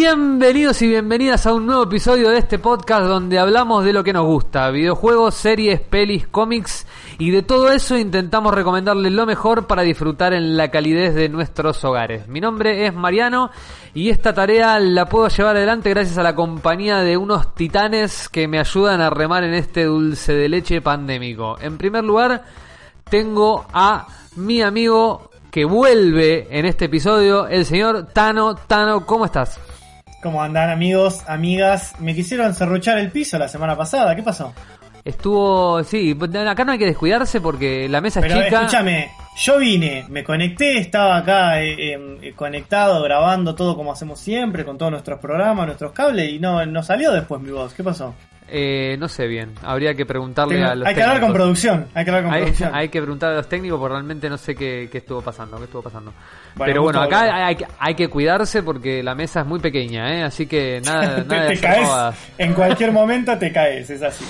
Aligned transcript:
Bienvenidos 0.00 0.80
y 0.82 0.86
bienvenidas 0.86 1.44
a 1.44 1.52
un 1.52 1.66
nuevo 1.66 1.82
episodio 1.82 2.30
de 2.30 2.38
este 2.38 2.60
podcast 2.60 3.06
donde 3.06 3.36
hablamos 3.36 3.84
de 3.84 3.92
lo 3.92 4.04
que 4.04 4.12
nos 4.12 4.26
gusta, 4.26 4.70
videojuegos, 4.70 5.34
series, 5.34 5.80
pelis, 5.80 6.28
cómics 6.28 6.86
y 7.18 7.32
de 7.32 7.42
todo 7.42 7.72
eso 7.72 7.98
intentamos 7.98 8.54
recomendarles 8.54 9.10
lo 9.10 9.26
mejor 9.26 9.66
para 9.66 9.82
disfrutar 9.82 10.34
en 10.34 10.56
la 10.56 10.70
calidez 10.70 11.16
de 11.16 11.28
nuestros 11.28 11.84
hogares. 11.84 12.28
Mi 12.28 12.40
nombre 12.40 12.86
es 12.86 12.94
Mariano 12.94 13.50
y 13.92 14.10
esta 14.10 14.32
tarea 14.32 14.78
la 14.78 15.06
puedo 15.06 15.26
llevar 15.26 15.56
adelante 15.56 15.90
gracias 15.90 16.16
a 16.16 16.22
la 16.22 16.36
compañía 16.36 16.98
de 16.98 17.16
unos 17.16 17.56
titanes 17.56 18.28
que 18.28 18.46
me 18.46 18.60
ayudan 18.60 19.00
a 19.00 19.10
remar 19.10 19.42
en 19.42 19.54
este 19.54 19.86
dulce 19.86 20.32
de 20.32 20.48
leche 20.48 20.80
pandémico. 20.80 21.58
En 21.60 21.76
primer 21.76 22.04
lugar, 22.04 22.44
tengo 23.10 23.66
a 23.72 24.06
mi 24.36 24.62
amigo 24.62 25.32
que 25.50 25.64
vuelve 25.64 26.46
en 26.56 26.66
este 26.66 26.84
episodio, 26.84 27.48
el 27.48 27.66
señor 27.66 28.06
Tano. 28.12 28.54
Tano, 28.54 29.04
¿cómo 29.04 29.24
estás? 29.24 29.58
¿Cómo 30.28 30.42
andan 30.42 30.68
amigos, 30.68 31.22
amigas? 31.26 31.94
Me 32.00 32.14
quisieron 32.14 32.52
cerruchar 32.52 32.98
el 32.98 33.10
piso 33.10 33.38
la 33.38 33.48
semana 33.48 33.74
pasada, 33.74 34.14
¿qué 34.14 34.22
pasó? 34.22 34.52
Estuvo, 35.02 35.82
sí, 35.84 36.14
acá 36.46 36.66
no 36.66 36.72
hay 36.72 36.78
que 36.78 36.84
descuidarse 36.84 37.40
porque 37.40 37.88
la 37.88 38.02
mesa 38.02 38.20
es 38.20 38.26
Pero 38.26 38.44
chica. 38.44 38.58
escúchame, 38.58 39.10
yo 39.38 39.56
vine, 39.56 40.04
me 40.10 40.22
conecté, 40.22 40.76
estaba 40.76 41.16
acá 41.16 41.62
eh, 41.62 41.94
eh, 42.20 42.34
conectado, 42.36 43.02
grabando 43.02 43.54
todo 43.54 43.74
como 43.74 43.90
hacemos 43.90 44.20
siempre, 44.20 44.66
con 44.66 44.76
todos 44.76 44.92
nuestros 44.92 45.18
programas, 45.18 45.64
nuestros 45.64 45.92
cables, 45.92 46.30
y 46.30 46.38
no, 46.38 46.66
no 46.66 46.82
salió 46.82 47.10
después 47.12 47.40
mi 47.40 47.50
voz, 47.50 47.72
¿qué 47.72 47.82
pasó? 47.82 48.14
Eh, 48.50 48.96
no 48.98 49.08
sé 49.08 49.26
bien, 49.26 49.52
habría 49.62 49.94
que 49.94 50.06
preguntarle 50.06 50.54
Tengo- 50.56 50.68
a 50.70 50.74
los 50.74 50.88
hay 50.88 50.94
que 50.94 51.02
hablar 51.02 51.20
con 51.20 51.28
técnicos. 51.28 51.36
producción, 51.44 51.86
hay 51.94 52.04
que 52.04 52.10
hablar 52.10 52.24
con 52.24 52.32
Hay, 52.32 52.40
producción. 52.42 52.70
hay 52.74 52.88
que 52.88 53.00
preguntar 53.02 53.30
a 53.32 53.34
los 53.34 53.48
técnicos 53.48 53.78
porque 53.78 53.92
realmente 53.92 54.30
no 54.30 54.38
sé 54.38 54.54
qué, 54.54 54.88
qué 54.90 54.98
estuvo 54.98 55.20
pasando, 55.20 55.58
qué 55.58 55.64
estuvo 55.64 55.82
pasando. 55.82 56.12
Bueno, 56.56 56.70
Pero 56.72 56.82
bueno, 56.82 57.02
acá 57.02 57.46
hay, 57.46 57.56
que- 57.56 57.66
hay 57.78 57.94
que 57.94 58.08
cuidarse 58.08 58.62
porque 58.62 59.02
la 59.02 59.14
mesa 59.14 59.40
es 59.40 59.46
muy 59.46 59.60
pequeña, 59.60 60.14
¿eh? 60.14 60.22
así 60.22 60.46
que 60.46 60.80
nada, 60.84 61.16
te, 61.24 61.36
nada 61.36 61.48
te 61.48 61.58
caes, 61.60 61.88
en 62.38 62.54
cualquier 62.54 62.90
momento 62.92 63.36
te 63.36 63.52
caes, 63.52 63.90
es 63.90 64.02
así. 64.02 64.24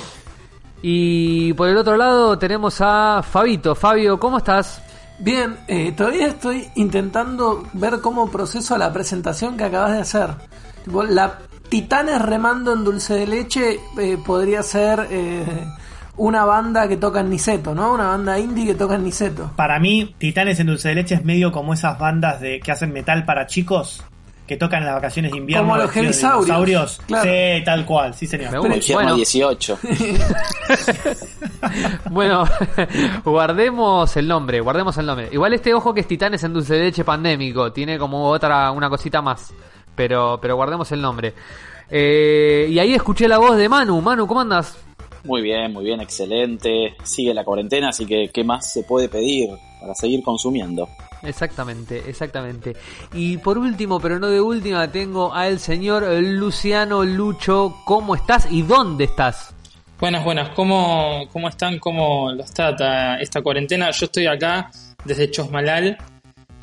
Y 0.83 1.53
por 1.55 1.69
el 1.69 1.77
otro 1.77 1.97
lado 1.97 2.39
tenemos 2.39 2.81
a 2.81 3.23
Fabito. 3.23 3.75
Fabio, 3.75 4.19
¿cómo 4.19 4.39
estás? 4.39 4.83
Bien, 5.21 5.57
eh, 5.67 5.93
todavía 5.97 6.29
estoy 6.29 6.69
intentando 6.77 7.67
ver 7.73 8.01
cómo 8.01 8.31
proceso 8.31 8.79
la 8.79 8.93
presentación 8.93 9.57
que 9.57 9.65
acabas 9.65 9.93
de 9.93 10.01
hacer. 10.01 10.29
La 11.09 11.39
Titanes 11.69 12.21
remando 12.21 12.73
en 12.73 12.85
dulce 12.85 13.15
de 13.15 13.27
leche 13.27 13.81
eh, 13.99 14.19
podría 14.25 14.63
ser 14.63 15.07
eh, 15.11 15.45
una 16.17 16.45
banda 16.45 16.89
que 16.89 16.97
toca 16.97 17.21
en 17.21 17.31
Niceto, 17.31 17.75
¿no? 17.75 17.93
Una 17.95 18.09
banda 18.09 18.39
indie 18.39 18.67
que 18.67 18.75
toca 18.75 18.95
en 18.95 19.05
Niceto. 19.05 19.53
Para 19.57 19.79
mí, 19.79 20.15
Titanes 20.19 20.59
en 20.61 20.67
Dulce 20.67 20.89
de 20.89 20.95
Leche 20.97 21.15
es 21.15 21.25
medio 21.25 21.53
como 21.53 21.75
esas 21.75 21.99
bandas 21.99 22.41
de 22.41 22.61
que 22.61 22.73
hacen 22.73 22.93
metal 22.93 23.25
para 23.25 23.47
chicos 23.47 24.03
que 24.49 24.57
tocan 24.57 24.81
en 24.81 24.87
las 24.87 24.95
vacaciones 24.95 25.31
de 25.31 25.39
invierno. 25.39 25.69
Como 25.69 25.77
los 25.77 25.95
dinosaurios. 25.95 27.01
claro. 27.07 27.31
Sí, 27.31 27.65
tal 27.65 27.85
cual, 27.85 28.15
sí 28.15 28.27
señor. 28.27 28.51
Me 28.51 28.57
Como 28.57 28.75
gusta. 28.75 28.95
Bueno. 28.95 29.15
18. 29.15 29.79
Bueno, 32.11 32.45
guardemos 33.25 34.17
el 34.17 34.29
nombre, 34.29 34.61
guardemos 34.61 34.97
el 34.99 35.07
nombre. 35.07 35.29
Igual 35.33 35.55
este 35.55 35.75
ojo 35.75 35.93
que 35.93 36.01
es 36.01 36.09
Titanes 36.09 36.43
en 36.45 36.53
dulce 36.53 36.75
de 36.75 36.85
leche 36.85 37.05
pandémico, 37.05 37.73
tiene 37.73 37.99
como 37.99 38.29
otra, 38.29 38.71
una 38.71 38.89
cosita 38.89 39.21
más. 39.21 39.53
Pero, 39.99 40.39
pero 40.41 40.55
guardemos 40.55 40.93
el 40.93 41.03
nombre. 41.03 41.35
Eh, 41.91 42.69
y 42.71 42.79
ahí 42.79 42.95
escuché 42.95 43.27
la 43.27 43.39
voz 43.39 43.57
de 43.57 43.69
Manu. 43.69 44.01
Manu, 44.01 44.29
¿cómo 44.29 44.41
andas? 44.41 44.79
Muy 45.25 45.43
bien, 45.43 45.73
muy 45.73 45.85
bien, 45.85 46.01
excelente. 46.01 46.95
Sigue 47.03 47.35
la 47.35 47.43
cuarentena, 47.43 47.89
así 47.89 48.07
que 48.07 48.31
¿qué 48.33 48.45
más 48.45 48.73
se 48.73 48.85
puede 48.85 49.09
pedir 49.09 49.51
para 49.81 49.97
seguir 49.97 50.23
consumiendo? 50.23 50.89
Exactamente, 51.25 52.05
exactamente. 52.09 52.77
Y 53.13 53.39
por 53.39 53.59
último, 53.59 53.99
pero 53.99 54.21
no 54.21 54.29
de 54.29 54.41
última, 54.41 54.89
tengo 54.93 55.35
al 55.35 55.59
señor 55.59 56.05
Luciano 56.23 57.03
Lucho. 57.03 57.75
¿Cómo 57.85 58.15
estás 58.15 58.47
y 58.53 58.63
dónde 58.63 59.03
estás? 59.03 59.53
Buenas, 59.99 60.25
buenas. 60.25 60.51
¿Cómo, 60.51 61.25
¿Cómo 61.33 61.49
están? 61.49 61.81
¿Cómo 61.81 62.31
los 62.31 62.55
trata 62.55 63.19
esta 63.19 63.43
cuarentena? 63.43 63.91
Yo 63.91 64.07
estoy 64.07 64.29
acá 64.29 64.71
desde 65.05 65.29
Chosmalal. 65.29 65.99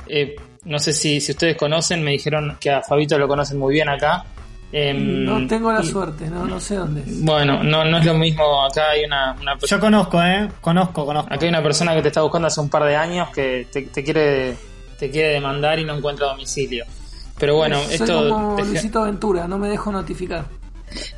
Eh, 0.06 0.36
no 0.66 0.78
sé 0.78 0.92
si, 0.92 1.20
si 1.20 1.32
ustedes 1.32 1.56
conocen, 1.56 2.02
me 2.02 2.10
dijeron 2.12 2.56
que 2.60 2.70
a 2.70 2.82
Fabito 2.82 3.18
lo 3.18 3.26
conocen 3.26 3.58
muy 3.58 3.72
bien 3.74 3.88
acá. 3.88 4.24
Em, 4.72 5.24
No 5.24 5.46
tengo 5.46 5.72
la 5.72 5.80
y- 5.82 5.86
suerte, 5.86 6.26
no, 6.28 6.44
no 6.44 6.60
sé 6.60 6.74
dónde 6.74 7.00
es. 7.02 7.22
Bueno, 7.22 7.62
no, 7.62 7.84
no 7.84 7.98
es 7.98 8.04
lo 8.04 8.14
mismo. 8.14 8.64
Acá 8.64 8.90
hay 8.90 9.04
una, 9.04 9.32
una 9.40 9.54
Yo 9.54 9.60
persona. 9.60 9.80
conozco, 9.80 10.22
¿eh? 10.22 10.48
Conozco, 10.60 11.06
conozco. 11.06 11.32
Acá 11.32 11.44
hay 11.44 11.48
una 11.48 11.62
persona 11.62 11.94
que 11.94 12.02
te 12.02 12.08
está 12.08 12.20
buscando 12.22 12.48
hace 12.48 12.60
un 12.60 12.68
par 12.68 12.84
de 12.84 12.96
años 12.96 13.30
que 13.30 13.66
te, 13.72 13.82
te 13.82 14.02
quiere 14.04 14.56
te 14.98 15.10
quiere 15.10 15.28
demandar 15.34 15.78
y 15.78 15.84
no 15.84 15.94
encuentra 15.96 16.26
domicilio. 16.28 16.84
Pero 17.38 17.56
bueno, 17.56 17.82
Soy 17.84 17.94
esto 17.94 18.28
como 18.30 18.58
Luisito 18.58 19.02
Ventura, 19.02 19.46
no 19.46 19.58
me 19.58 19.68
dejo 19.68 19.92
notificar. 19.92 20.46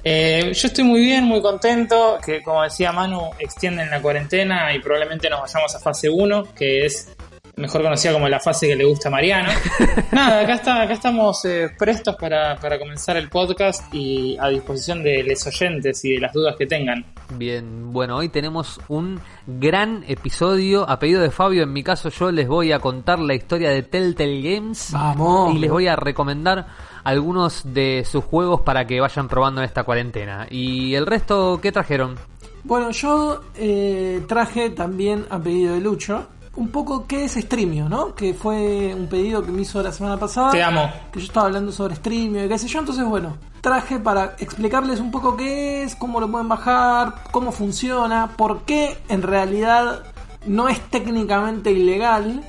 Eh, 0.02 0.50
yo 0.52 0.66
estoy 0.66 0.82
muy 0.84 1.00
bien, 1.00 1.24
muy 1.24 1.40
contento, 1.40 2.18
que 2.24 2.42
como 2.42 2.62
decía 2.64 2.90
Manu, 2.92 3.30
extienden 3.38 3.88
la 3.90 4.02
cuarentena 4.02 4.74
y 4.74 4.80
probablemente 4.80 5.30
nos 5.30 5.40
vayamos 5.42 5.74
a 5.74 5.78
fase 5.78 6.08
1, 6.10 6.54
que 6.56 6.86
es 6.86 7.14
mejor 7.58 7.82
conocida 7.82 8.12
como 8.12 8.28
la 8.28 8.40
fase 8.40 8.68
que 8.68 8.76
le 8.76 8.84
gusta 8.84 9.08
a 9.08 9.12
Mariano. 9.12 9.50
Nada, 10.12 10.40
acá, 10.40 10.54
está, 10.54 10.82
acá 10.82 10.94
estamos 10.94 11.44
eh, 11.44 11.70
prestos 11.76 12.16
para, 12.16 12.56
para 12.56 12.78
comenzar 12.78 13.16
el 13.16 13.28
podcast 13.28 13.92
y 13.92 14.36
a 14.38 14.48
disposición 14.48 15.02
de 15.02 15.22
los 15.24 15.46
oyentes 15.46 16.04
y 16.04 16.14
de 16.14 16.20
las 16.20 16.32
dudas 16.32 16.54
que 16.56 16.66
tengan. 16.66 17.04
Bien, 17.34 17.92
bueno, 17.92 18.16
hoy 18.16 18.28
tenemos 18.28 18.80
un 18.88 19.20
gran 19.46 20.04
episodio. 20.06 20.88
A 20.88 20.98
pedido 20.98 21.20
de 21.20 21.30
Fabio, 21.30 21.64
en 21.64 21.72
mi 21.72 21.82
caso, 21.82 22.08
yo 22.08 22.30
les 22.30 22.48
voy 22.48 22.72
a 22.72 22.78
contar 22.78 23.18
la 23.18 23.34
historia 23.34 23.70
de 23.70 23.82
Telltale 23.82 24.40
Games. 24.40 24.90
Vamos. 24.92 25.54
Y 25.54 25.58
les 25.58 25.70
voy 25.70 25.88
a 25.88 25.96
recomendar 25.96 26.66
algunos 27.04 27.62
de 27.72 28.04
sus 28.04 28.24
juegos 28.24 28.62
para 28.62 28.86
que 28.86 29.00
vayan 29.00 29.28
probando 29.28 29.60
en 29.60 29.66
esta 29.66 29.82
cuarentena. 29.82 30.46
¿Y 30.50 30.94
el 30.94 31.06
resto 31.06 31.58
qué 31.60 31.72
trajeron? 31.72 32.16
Bueno, 32.64 32.90
yo 32.90 33.40
eh, 33.56 34.22
traje 34.26 34.70
también 34.70 35.24
a 35.30 35.38
pedido 35.38 35.74
de 35.74 35.80
Lucho 35.80 36.28
un 36.56 36.68
poco 36.68 37.06
qué 37.06 37.24
es 37.24 37.34
Streamio, 37.34 37.88
¿no? 37.88 38.14
Que 38.14 38.34
fue 38.34 38.94
un 38.94 39.06
pedido 39.06 39.42
que 39.44 39.52
me 39.52 39.62
hizo 39.62 39.82
la 39.82 39.92
semana 39.92 40.16
pasada. 40.16 40.50
Te 40.50 40.62
amo. 40.62 40.90
Que 41.12 41.20
yo 41.20 41.26
estaba 41.26 41.46
hablando 41.46 41.72
sobre 41.72 41.96
Streamio 41.96 42.44
y 42.44 42.48
qué 42.48 42.58
sé 42.58 42.68
yo. 42.68 42.80
Entonces, 42.80 43.04
bueno, 43.04 43.36
traje 43.60 43.98
para 43.98 44.36
explicarles 44.38 45.00
un 45.00 45.10
poco 45.10 45.36
qué 45.36 45.82
es, 45.82 45.94
cómo 45.96 46.20
lo 46.20 46.30
pueden 46.30 46.48
bajar, 46.48 47.22
cómo 47.30 47.52
funciona, 47.52 48.30
por 48.36 48.62
qué 48.62 48.98
en 49.08 49.22
realidad 49.22 50.02
no 50.46 50.68
es 50.68 50.80
técnicamente 50.90 51.70
ilegal. 51.70 52.42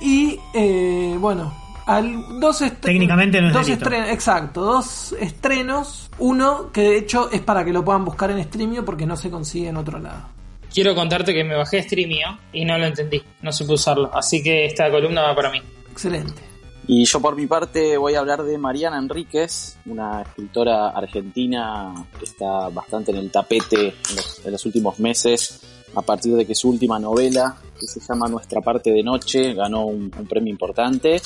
Y, 0.00 0.40
eh, 0.52 1.16
bueno, 1.18 1.52
al, 1.86 2.40
dos 2.40 2.64
Técnicamente 2.80 3.40
no 3.40 3.48
es 3.48 3.54
dos 3.54 3.68
estrenos, 3.68 4.08
exacto, 4.08 4.62
dos 4.62 5.14
estrenos. 5.20 6.10
Uno 6.18 6.70
que 6.72 6.82
de 6.82 6.98
hecho 6.98 7.30
es 7.30 7.40
para 7.40 7.64
que 7.64 7.72
lo 7.72 7.84
puedan 7.84 8.04
buscar 8.04 8.30
en 8.30 8.42
Streamio 8.44 8.84
porque 8.84 9.06
no 9.06 9.16
se 9.16 9.30
consigue 9.30 9.68
en 9.68 9.76
otro 9.76 9.98
lado. 9.98 10.33
Quiero 10.74 10.92
contarte 10.92 11.32
que 11.32 11.44
me 11.44 11.54
bajé 11.54 11.84
Streamio 11.84 12.36
y 12.52 12.64
no 12.64 12.76
lo 12.76 12.86
entendí, 12.86 13.22
no 13.42 13.52
supe 13.52 13.74
usarlo, 13.74 14.10
así 14.12 14.42
que 14.42 14.64
esta 14.64 14.90
columna 14.90 15.22
va 15.22 15.32
para 15.32 15.48
mí. 15.48 15.62
Excelente. 15.92 16.42
Y 16.88 17.04
yo 17.04 17.20
por 17.20 17.36
mi 17.36 17.46
parte 17.46 17.96
voy 17.96 18.16
a 18.16 18.18
hablar 18.18 18.42
de 18.42 18.58
Mariana 18.58 18.98
Enríquez, 18.98 19.76
una 19.86 20.22
escritora 20.22 20.88
argentina 20.88 21.94
que 22.18 22.24
está 22.24 22.70
bastante 22.70 23.12
en 23.12 23.18
el 23.18 23.30
tapete 23.30 23.94
en 24.10 24.16
los, 24.16 24.44
en 24.44 24.50
los 24.50 24.66
últimos 24.66 24.98
meses, 24.98 25.60
a 25.94 26.02
partir 26.02 26.34
de 26.34 26.44
que 26.44 26.56
su 26.56 26.70
última 26.70 26.98
novela, 26.98 27.56
que 27.78 27.86
se 27.86 28.00
llama 28.00 28.26
Nuestra 28.26 28.60
parte 28.60 28.90
de 28.90 29.04
noche, 29.04 29.54
ganó 29.54 29.86
un, 29.86 30.10
un 30.18 30.26
premio 30.26 30.52
importante. 30.52 31.22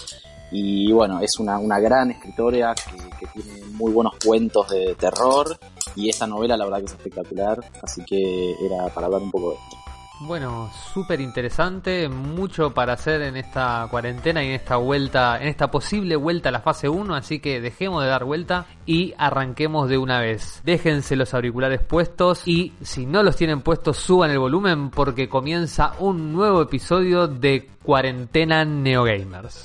Y 0.50 0.91
bueno, 0.92 1.20
es 1.20 1.38
una, 1.38 1.59
una 1.59 1.78
gran 1.78 2.10
escritora 2.10 2.75
que, 2.75 2.97
que 3.19 3.26
tiene 3.26 3.64
muy 3.72 3.92
buenos 3.92 4.14
cuentos 4.25 4.69
de 4.69 4.94
terror. 4.94 5.59
Y 5.94 6.09
esta 6.09 6.26
novela 6.26 6.56
la 6.56 6.64
verdad 6.64 6.78
que 6.78 6.86
es 6.86 6.92
espectacular, 6.92 7.59
así 7.82 8.04
que 8.04 8.53
era 8.64 8.88
para 8.94 9.06
hablar 9.06 9.22
un 9.22 9.31
poco 9.31 9.50
de 9.50 9.56
esto. 9.56 9.78
Bueno, 10.20 10.69
súper 10.92 11.20
interesante, 11.20 12.08
mucho 12.08 12.75
para 12.75 12.94
hacer 12.94 13.22
en 13.22 13.37
esta 13.37 13.87
cuarentena 13.88 14.42
y 14.42 14.48
en 14.48 14.54
esta 14.54 14.76
vuelta, 14.76 15.41
en 15.41 15.47
esta 15.47 15.70
posible 15.70 16.16
vuelta 16.16 16.48
a 16.48 16.53
la 16.53 16.60
fase 16.60 16.88
1, 16.88 17.14
así 17.14 17.38
que 17.38 17.61
dejemos 17.61 18.02
de 18.02 18.08
dar 18.08 18.25
vuelta 18.25 18.67
y 18.84 19.14
arranquemos 19.17 19.88
de 19.88 19.96
una 19.96 20.19
vez. 20.19 20.61
Déjense 20.64 21.14
los 21.14 21.34
auriculares 21.34 21.81
puestos 21.82 22.43
y 22.49 22.73
si 22.82 23.06
no 23.06 23.23
los 23.23 23.37
tienen 23.37 23.61
puestos 23.61 23.96
suban 23.96 24.32
el 24.32 24.40
volumen 24.40 24.90
porque 24.90 25.28
comienza 25.28 25.93
un 26.00 26.32
nuevo 26.32 26.62
episodio 26.62 27.28
de 27.28 27.69
Cuarentena 27.84 28.64
Neogamers. 28.64 29.62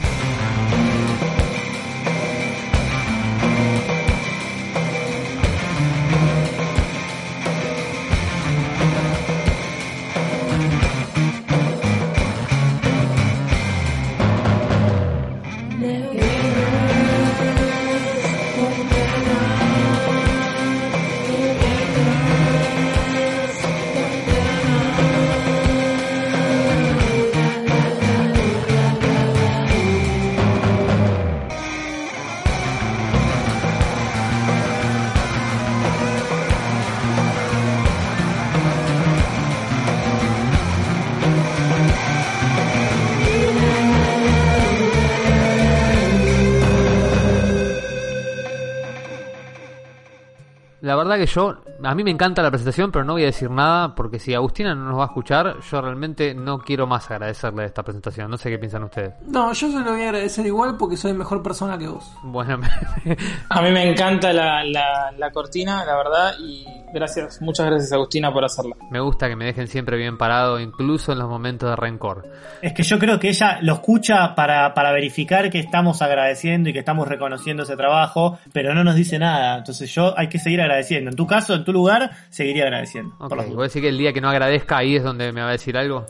La 50.84 50.98
verdad 50.98 51.16
que 51.16 51.28
yo, 51.28 51.56
a 51.82 51.96
mí 51.96 52.04
me 52.04 52.12
encanta 52.12 52.42
la 52.42 52.52
presentación, 52.52 52.92
pero 52.92 53.06
no 53.06 53.14
voy 53.14 53.24
a 53.24 53.28
decir 53.28 53.50
nada 53.50 53.96
porque 53.96 54.20
si 54.20 54.34
Agustina 54.34 54.76
no 54.76 54.84
nos 54.84 55.00
va 55.00 55.04
a 55.04 55.06
escuchar, 55.06 55.56
yo 55.72 55.82
realmente 55.82 56.34
no 56.34 56.60
quiero 56.60 56.88
más 56.88 57.10
agradecerle 57.10 57.64
esta 57.64 57.84
presentación. 57.84 58.30
No 58.30 58.36
sé 58.36 58.50
qué 58.50 58.58
piensan 58.60 58.84
ustedes. 58.84 59.14
No, 59.26 59.54
yo 59.54 59.72
se 59.72 59.80
lo 59.80 59.92
voy 59.92 60.02
a 60.02 60.10
agradecer 60.10 60.46
igual 60.46 60.76
porque 60.76 60.98
soy 60.98 61.14
mejor 61.14 61.42
persona 61.42 61.78
que 61.78 61.88
vos. 61.88 62.12
Bueno, 62.24 62.60
A 63.50 63.62
mí 63.62 63.72
me 63.72 63.90
encanta 63.90 64.34
la, 64.34 64.66
la, 64.66 65.14
la 65.18 65.32
cortina, 65.32 65.86
la 65.86 65.96
verdad, 65.96 66.34
y 66.38 66.66
gracias, 66.94 67.42
muchas 67.42 67.66
gracias 67.68 67.94
Agustina 67.94 68.34
por 68.34 68.44
hacerla. 68.44 68.76
me 68.92 69.00
gusta 69.00 69.30
que 69.30 69.38
me 69.38 69.46
dejen 69.46 69.70
siempre 69.70 69.96
bien 69.96 70.18
parado, 70.18 70.60
incluso 70.60 71.14
en 71.14 71.20
los 71.20 71.30
momentos 71.30 71.70
de 71.70 71.78
rencor. 71.78 72.28
Es 72.62 72.74
que 72.74 72.84
yo 72.84 73.00
creo 73.00 73.22
que 73.22 73.30
ella 73.30 73.60
lo 73.62 73.76
escucha 73.76 74.36
para, 74.36 74.74
para 74.74 74.92
verificar 74.92 75.50
que 75.50 75.60
estamos 75.60 76.02
agradeciendo 76.02 76.70
y 76.70 76.74
que 76.74 76.80
estamos 76.80 77.08
reconociendo 77.08 77.64
ese 77.64 77.78
trabajo, 77.78 78.38
pero 78.52 78.74
no 78.74 78.84
nos 78.84 78.96
dice 78.96 79.18
nada. 79.18 79.60
Entonces 79.60 79.90
yo 79.90 80.14
hay 80.18 80.28
que 80.28 80.40
seguir 80.40 80.60
agradeciendo. 80.60 80.73
En 81.10 81.16
tu 81.16 81.28
caso, 81.28 81.54
en 81.54 81.64
tu 81.64 81.72
lugar, 81.74 82.12
seguiría 82.30 82.64
agradeciendo. 82.64 83.16
Ok, 83.20 83.30
por 83.30 83.38
las 83.38 83.46
¿voy 83.48 83.54
a 83.54 83.56
dudas. 83.56 83.70
decir 83.70 83.82
que 83.82 83.90
el 83.90 83.98
día 83.98 84.14
que 84.14 84.22
no 84.22 84.30
agradezca 84.30 84.78
ahí 84.78 84.96
es 84.96 85.04
donde 85.04 85.32
me 85.32 85.42
va 85.42 85.50
a 85.50 85.52
decir 85.52 85.78
algo? 85.78 86.06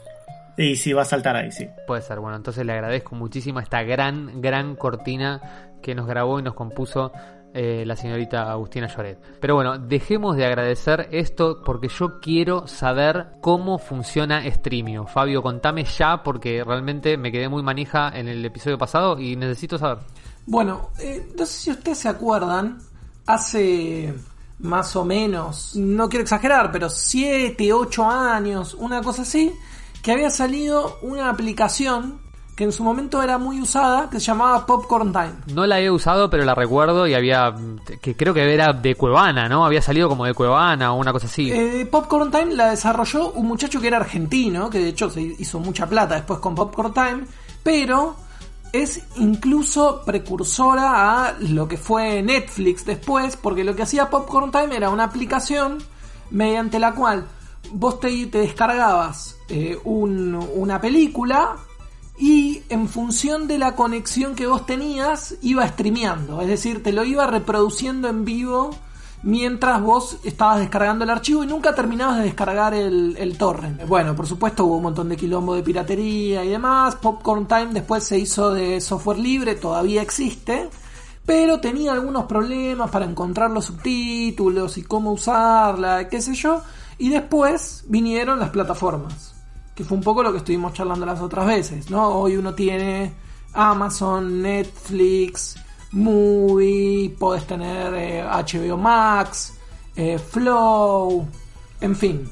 Y 0.57 0.75
sí, 0.75 0.93
va 0.93 1.01
a 1.01 1.05
saltar 1.05 1.35
ahí, 1.35 1.51
sí. 1.51 1.67
Puede 1.87 2.01
ser, 2.01 2.19
bueno, 2.19 2.37
entonces 2.37 2.65
le 2.65 2.73
agradezco 2.73 3.15
muchísimo 3.15 3.59
esta 3.59 3.81
gran, 3.83 4.41
gran 4.41 4.75
cortina 4.75 5.41
que 5.81 5.95
nos 5.95 6.05
grabó 6.05 6.39
y 6.39 6.43
nos 6.43 6.53
compuso 6.53 7.11
eh, 7.55 7.83
la 7.85 7.95
señorita 7.95 8.51
Agustina 8.51 8.87
Lloret. 8.87 9.19
Pero 9.39 9.55
bueno, 9.55 9.77
dejemos 9.77 10.35
de 10.35 10.45
agradecer 10.45 11.07
esto 11.11 11.61
porque 11.63 11.87
yo 11.87 12.19
quiero 12.19 12.67
saber 12.67 13.27
cómo 13.41 13.77
funciona 13.79 14.43
Streamio. 14.49 15.05
Fabio, 15.07 15.41
contame 15.41 15.83
ya 15.83 16.23
porque 16.23 16.63
realmente 16.63 17.17
me 17.17 17.31
quedé 17.31 17.49
muy 17.49 17.61
manija 17.63 18.11
en 18.13 18.27
el 18.27 18.43
episodio 18.45 18.77
pasado 18.77 19.19
y 19.19 19.35
necesito 19.35 19.77
saber. 19.77 19.99
Bueno, 20.45 20.89
eh, 20.99 21.27
no 21.37 21.45
sé 21.45 21.53
si 21.61 21.71
ustedes 21.71 21.97
se 21.99 22.09
acuerdan, 22.09 22.77
hace 23.25 24.13
más 24.59 24.95
o 24.95 25.03
menos, 25.03 25.75
no 25.75 26.09
quiero 26.09 26.23
exagerar, 26.23 26.71
pero 26.71 26.89
7, 26.89 27.73
8 27.73 28.09
años, 28.09 28.75
una 28.75 29.01
cosa 29.01 29.23
así, 29.23 29.53
que 30.01 30.11
había 30.11 30.29
salido 30.29 30.99
una 31.01 31.29
aplicación 31.29 32.23
que 32.55 32.63
en 32.63 32.71
su 32.71 32.83
momento 32.83 33.21
era 33.21 33.37
muy 33.37 33.59
usada, 33.59 34.09
que 34.09 34.19
se 34.19 34.27
llamaba 34.27 34.65
Popcorn 34.65 35.11
Time. 35.11 35.33
No 35.53 35.65
la 35.65 35.79
he 35.79 35.89
usado, 35.89 36.29
pero 36.29 36.45
la 36.45 36.53
recuerdo 36.53 37.07
y 37.07 37.15
había, 37.15 37.53
que 37.99 38.15
creo 38.15 38.33
que 38.33 38.53
era 38.53 38.73
de 38.73 38.95
Cuevana, 38.95 39.49
¿no? 39.49 39.65
Había 39.65 39.81
salido 39.81 40.07
como 40.07 40.25
de 40.25 40.33
Cuevana 40.35 40.93
o 40.93 40.97
una 40.97 41.11
cosa 41.11 41.25
así. 41.25 41.51
Eh, 41.51 41.87
Popcorn 41.89 42.29
Time 42.29 42.53
la 42.53 42.69
desarrolló 42.69 43.31
un 43.31 43.47
muchacho 43.47 43.81
que 43.81 43.87
era 43.87 43.97
argentino, 43.97 44.69
que 44.69 44.79
de 44.79 44.89
hecho 44.89 45.09
se 45.09 45.21
hizo 45.21 45.59
mucha 45.59 45.87
plata 45.87 46.15
después 46.15 46.39
con 46.39 46.53
Popcorn 46.53 46.93
Time, 46.93 47.23
pero 47.63 48.15
es 48.73 49.01
incluso 49.17 50.01
precursora 50.05 51.27
a 51.27 51.33
lo 51.39 51.67
que 51.67 51.77
fue 51.77 52.21
Netflix 52.21 52.83
después, 52.85 53.37
porque 53.37 53.63
lo 53.63 53.75
que 53.75 53.83
hacía 53.83 54.09
Popcorn 54.09 54.51
Time 54.51 54.75
era 54.75 54.89
una 54.89 55.05
aplicación 55.05 55.77
mediante 56.31 56.79
la 56.79 56.93
cual 56.93 57.27
vos 57.71 57.99
te, 57.99 58.25
descargabas 58.25 59.37
eh, 59.47 59.77
un- 59.83 60.35
una 60.55 60.81
película 60.81 61.55
y 62.17 62.63
en 62.69 62.87
función 62.89 63.47
de 63.47 63.57
la 63.59 63.75
conexión 63.75 64.35
que 64.35 64.47
vos 64.47 64.65
tenías 64.65 65.35
iba 65.41 65.67
streameando, 65.67 66.41
es 66.41 66.47
decir, 66.47 66.81
te 66.83 66.93
lo 66.93 67.03
iba 67.03 67.25
reproduciendo 67.27 68.07
en 68.09 68.25
vivo 68.25 68.75
mientras 69.23 69.81
vos 69.81 70.17
estabas 70.23 70.59
descargando 70.59 71.03
el 71.05 71.09
archivo 71.09 71.43
y 71.43 71.47
nunca 71.47 71.73
terminabas 71.73 72.17
de 72.17 72.25
descargar 72.25 72.73
el, 72.73 73.35
torrent. 73.37 73.87
Bueno, 73.87 74.15
por 74.15 74.27
supuesto 74.27 74.65
hubo 74.65 74.77
un 74.77 74.83
montón 74.83 75.09
de 75.09 75.17
quilombo 75.17 75.55
de 75.55 75.63
piratería 75.63 76.43
y 76.43 76.49
demás, 76.49 76.95
Popcorn 76.97 77.47
Time 77.47 77.67
después 77.67 78.03
se 78.03 78.19
hizo 78.19 78.53
de 78.53 78.79
software 78.81 79.19
libre, 79.19 79.55
todavía 79.55 80.01
existe, 80.01 80.69
pero 81.25 81.59
tenía 81.59 81.93
algunos 81.93 82.25
problemas 82.25 82.91
para 82.91 83.05
encontrar 83.05 83.49
los 83.49 83.65
subtítulos 83.65 84.77
y 84.77 84.83
cómo 84.83 85.13
usarla, 85.13 86.09
qué 86.09 86.21
sé 86.21 86.35
yo, 86.35 86.61
y 86.97 87.09
después 87.09 87.85
vinieron 87.87 88.39
las 88.39 88.49
plataformas 88.49 89.33
que 89.75 89.83
fue 89.83 89.97
un 89.97 90.03
poco 90.03 90.21
lo 90.21 90.31
que 90.31 90.37
estuvimos 90.39 90.73
charlando 90.73 91.05
las 91.05 91.19
otras 91.21 91.47
veces, 91.47 91.89
¿no? 91.89 92.09
Hoy 92.09 92.37
uno 92.37 92.53
tiene 92.53 93.13
Amazon, 93.53 94.41
Netflix, 94.41 95.55
Movie, 95.93 97.15
podés 97.17 97.45
tener 97.45 97.93
eh, 97.93 98.23
HBO 98.23 98.77
Max, 98.77 99.53
eh, 99.95 100.17
Flow, 100.17 101.27
en 101.81 101.95
fin, 101.95 102.29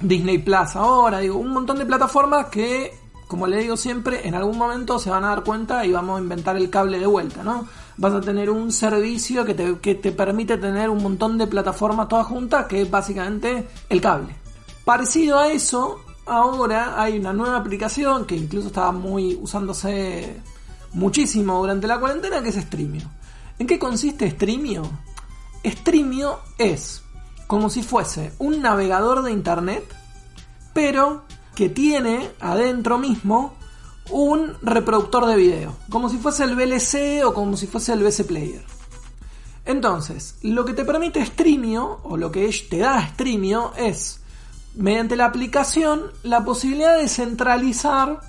Disney 0.00 0.38
Plus 0.38 0.76
ahora, 0.76 1.20
digo, 1.20 1.38
un 1.38 1.52
montón 1.52 1.78
de 1.78 1.86
plataformas 1.86 2.46
que, 2.46 2.92
como 3.28 3.46
le 3.46 3.58
digo 3.58 3.76
siempre, 3.76 4.26
en 4.26 4.34
algún 4.34 4.58
momento 4.58 4.98
se 4.98 5.10
van 5.10 5.24
a 5.24 5.28
dar 5.28 5.44
cuenta 5.44 5.86
y 5.86 5.92
vamos 5.92 6.18
a 6.18 6.22
inventar 6.22 6.56
el 6.56 6.68
cable 6.68 6.98
de 6.98 7.06
vuelta, 7.06 7.44
¿no? 7.44 7.66
Vas 7.96 8.14
a 8.14 8.20
tener 8.20 8.50
un 8.50 8.72
servicio 8.72 9.44
que 9.44 9.54
te, 9.54 9.78
que 9.78 9.94
te 9.94 10.10
permite 10.10 10.58
tener 10.58 10.90
un 10.90 11.02
montón 11.02 11.38
de 11.38 11.46
plataformas 11.46 12.08
todas 12.08 12.26
juntas, 12.26 12.66
que 12.66 12.82
es 12.82 12.90
básicamente 12.90 13.68
el 13.88 14.00
cable. 14.00 14.34
Parecido 14.84 15.38
a 15.38 15.48
eso, 15.48 16.00
ahora 16.26 17.00
hay 17.00 17.18
una 17.18 17.32
nueva 17.32 17.56
aplicación 17.56 18.24
que 18.24 18.36
incluso 18.36 18.68
estaba 18.68 18.90
muy 18.90 19.38
usándose 19.40 20.40
muchísimo 20.92 21.58
durante 21.60 21.86
la 21.86 22.00
cuarentena, 22.00 22.42
que 22.42 22.50
es 22.50 22.56
Streamio. 22.56 23.10
¿En 23.58 23.66
qué 23.66 23.78
consiste 23.78 24.30
Streamio? 24.30 24.82
Streamio 25.64 26.40
es 26.58 27.02
como 27.46 27.68
si 27.68 27.82
fuese 27.82 28.32
un 28.38 28.62
navegador 28.62 29.22
de 29.22 29.32
internet, 29.32 29.84
pero 30.72 31.24
que 31.54 31.68
tiene 31.68 32.30
adentro 32.40 32.96
mismo 32.98 33.54
un 34.10 34.56
reproductor 34.62 35.26
de 35.26 35.36
video, 35.36 35.76
como 35.90 36.08
si 36.08 36.16
fuese 36.16 36.44
el 36.44 36.56
VLC 36.56 37.24
o 37.24 37.34
como 37.34 37.56
si 37.56 37.66
fuese 37.66 37.92
el 37.92 38.02
VC 38.02 38.24
Player. 38.24 38.64
Entonces, 39.64 40.36
lo 40.42 40.64
que 40.64 40.72
te 40.72 40.84
permite 40.84 41.24
Streamio, 41.24 42.00
o 42.04 42.16
lo 42.16 42.32
que 42.32 42.48
te 42.68 42.78
da 42.78 43.06
Streamio, 43.08 43.72
es, 43.76 44.20
mediante 44.74 45.16
la 45.16 45.26
aplicación, 45.26 46.10
la 46.22 46.44
posibilidad 46.44 46.96
de 46.96 47.08
centralizar 47.08 48.20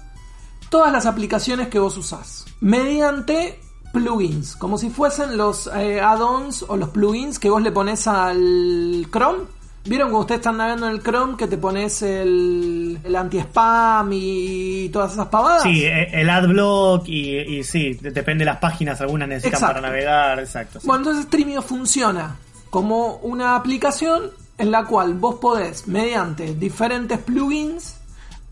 todas 0.71 0.91
las 0.91 1.05
aplicaciones 1.05 1.67
que 1.67 1.77
vos 1.77 1.95
usás, 1.97 2.45
mediante 2.61 3.59
plugins, 3.93 4.55
como 4.55 4.77
si 4.79 4.89
fuesen 4.89 5.37
los 5.37 5.69
eh, 5.75 5.99
add-ons 6.01 6.63
o 6.67 6.77
los 6.77 6.89
plugins 6.89 7.37
que 7.37 7.49
vos 7.51 7.61
le 7.61 7.71
pones 7.71 8.07
al 8.07 9.05
Chrome. 9.11 9.43
¿Vieron 9.83 10.09
cuando 10.09 10.19
ustedes 10.21 10.39
están 10.41 10.57
navegando 10.57 10.87
en 10.87 10.93
el 10.93 11.01
Chrome 11.03 11.35
que 11.35 11.47
te 11.47 11.57
pones 11.57 12.01
el, 12.03 12.99
el 13.03 13.15
anti-spam 13.15 14.09
y 14.13 14.89
todas 14.93 15.13
esas 15.13 15.27
pavadas? 15.27 15.63
Sí, 15.63 15.83
eh, 15.83 16.07
el 16.21 16.29
adblock 16.29 17.07
y, 17.07 17.37
y 17.39 17.63
sí, 17.63 17.95
de- 17.95 18.11
depende 18.11 18.43
de 18.43 18.51
las 18.51 18.57
páginas, 18.59 19.01
algunas 19.01 19.27
necesitan 19.27 19.53
Exacto. 19.55 19.75
para 19.75 19.87
navegar, 19.87 20.39
exacto. 20.39 20.79
sí. 20.79 20.87
Bueno, 20.87 21.01
entonces 21.01 21.25
Streamio 21.25 21.61
funciona 21.63 22.37
como 22.69 23.15
una 23.23 23.55
aplicación 23.55 24.29
en 24.57 24.71
la 24.71 24.85
cual 24.85 25.15
vos 25.15 25.35
podés, 25.41 25.87
mediante 25.87 26.53
diferentes 26.53 27.17
plugins, 27.17 27.97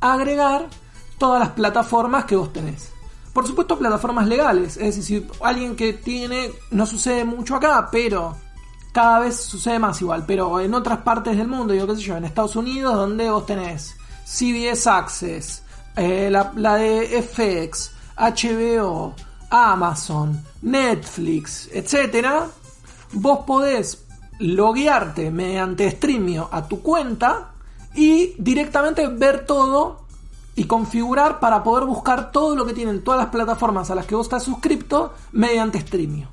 agregar 0.02 0.66
todas 1.20 1.40
las 1.40 1.50
plataformas 1.50 2.26
que 2.26 2.36
vos 2.36 2.52
tenés. 2.52 2.92
Por 3.34 3.46
supuesto, 3.46 3.78
plataformas 3.78 4.28
legales. 4.28 4.78
Es 4.78 4.96
decir, 4.96 5.30
alguien 5.42 5.76
que 5.76 5.94
tiene, 5.94 6.52
no 6.72 6.86
sucede 6.86 7.26
mucho 7.26 7.56
acá, 7.56 7.90
pero 7.92 8.36
cada 8.92 9.20
vez 9.20 9.36
sucede 9.36 9.78
más 9.78 10.02
igual. 10.02 10.24
Pero 10.26 10.60
en 10.60 10.74
otras 10.74 11.00
partes 11.00 11.38
del 11.38 11.48
mundo, 11.48 11.74
yo 11.74 11.86
qué 11.86 11.96
sé 11.96 12.02
yo, 12.02 12.18
en 12.18 12.26
Estados 12.26 12.56
Unidos, 12.56 12.96
donde 12.96 13.30
vos 13.30 13.46
tenés 13.46 13.96
CBS 14.26 14.90
Access, 14.90 15.64
eh, 15.96 16.30
la, 16.32 16.76
de 16.76 17.22
FX, 17.22 17.92
HBO, 18.18 19.14
Amazon, 19.50 20.44
Netflix, 20.62 21.70
etcétera, 21.72 22.48
vos 23.14 23.40
podés 23.46 24.06
loguearte 24.40 25.32
mediante 25.32 25.90
Streamio 25.92 26.48
a 26.52 26.68
tu 26.68 26.82
cuenta 26.82 27.52
y 27.96 28.34
directamente 28.38 29.08
ver 29.08 29.46
todo 29.46 30.09
y 30.60 30.66
configurar 30.66 31.40
para 31.40 31.64
poder 31.64 31.86
buscar 31.86 32.34
todo 32.34 32.54
lo 32.54 32.66
que 32.66 32.74
tienen 32.74 33.02
todas 33.02 33.18
las 33.18 33.30
plataformas 33.30 33.90
a 33.92 33.96
las 33.96 34.06
que 34.06 34.14
vos 34.14 34.26
estás 34.26 34.44
suscripto 34.44 35.14
mediante 35.32 35.80
Streamio. 35.80 36.28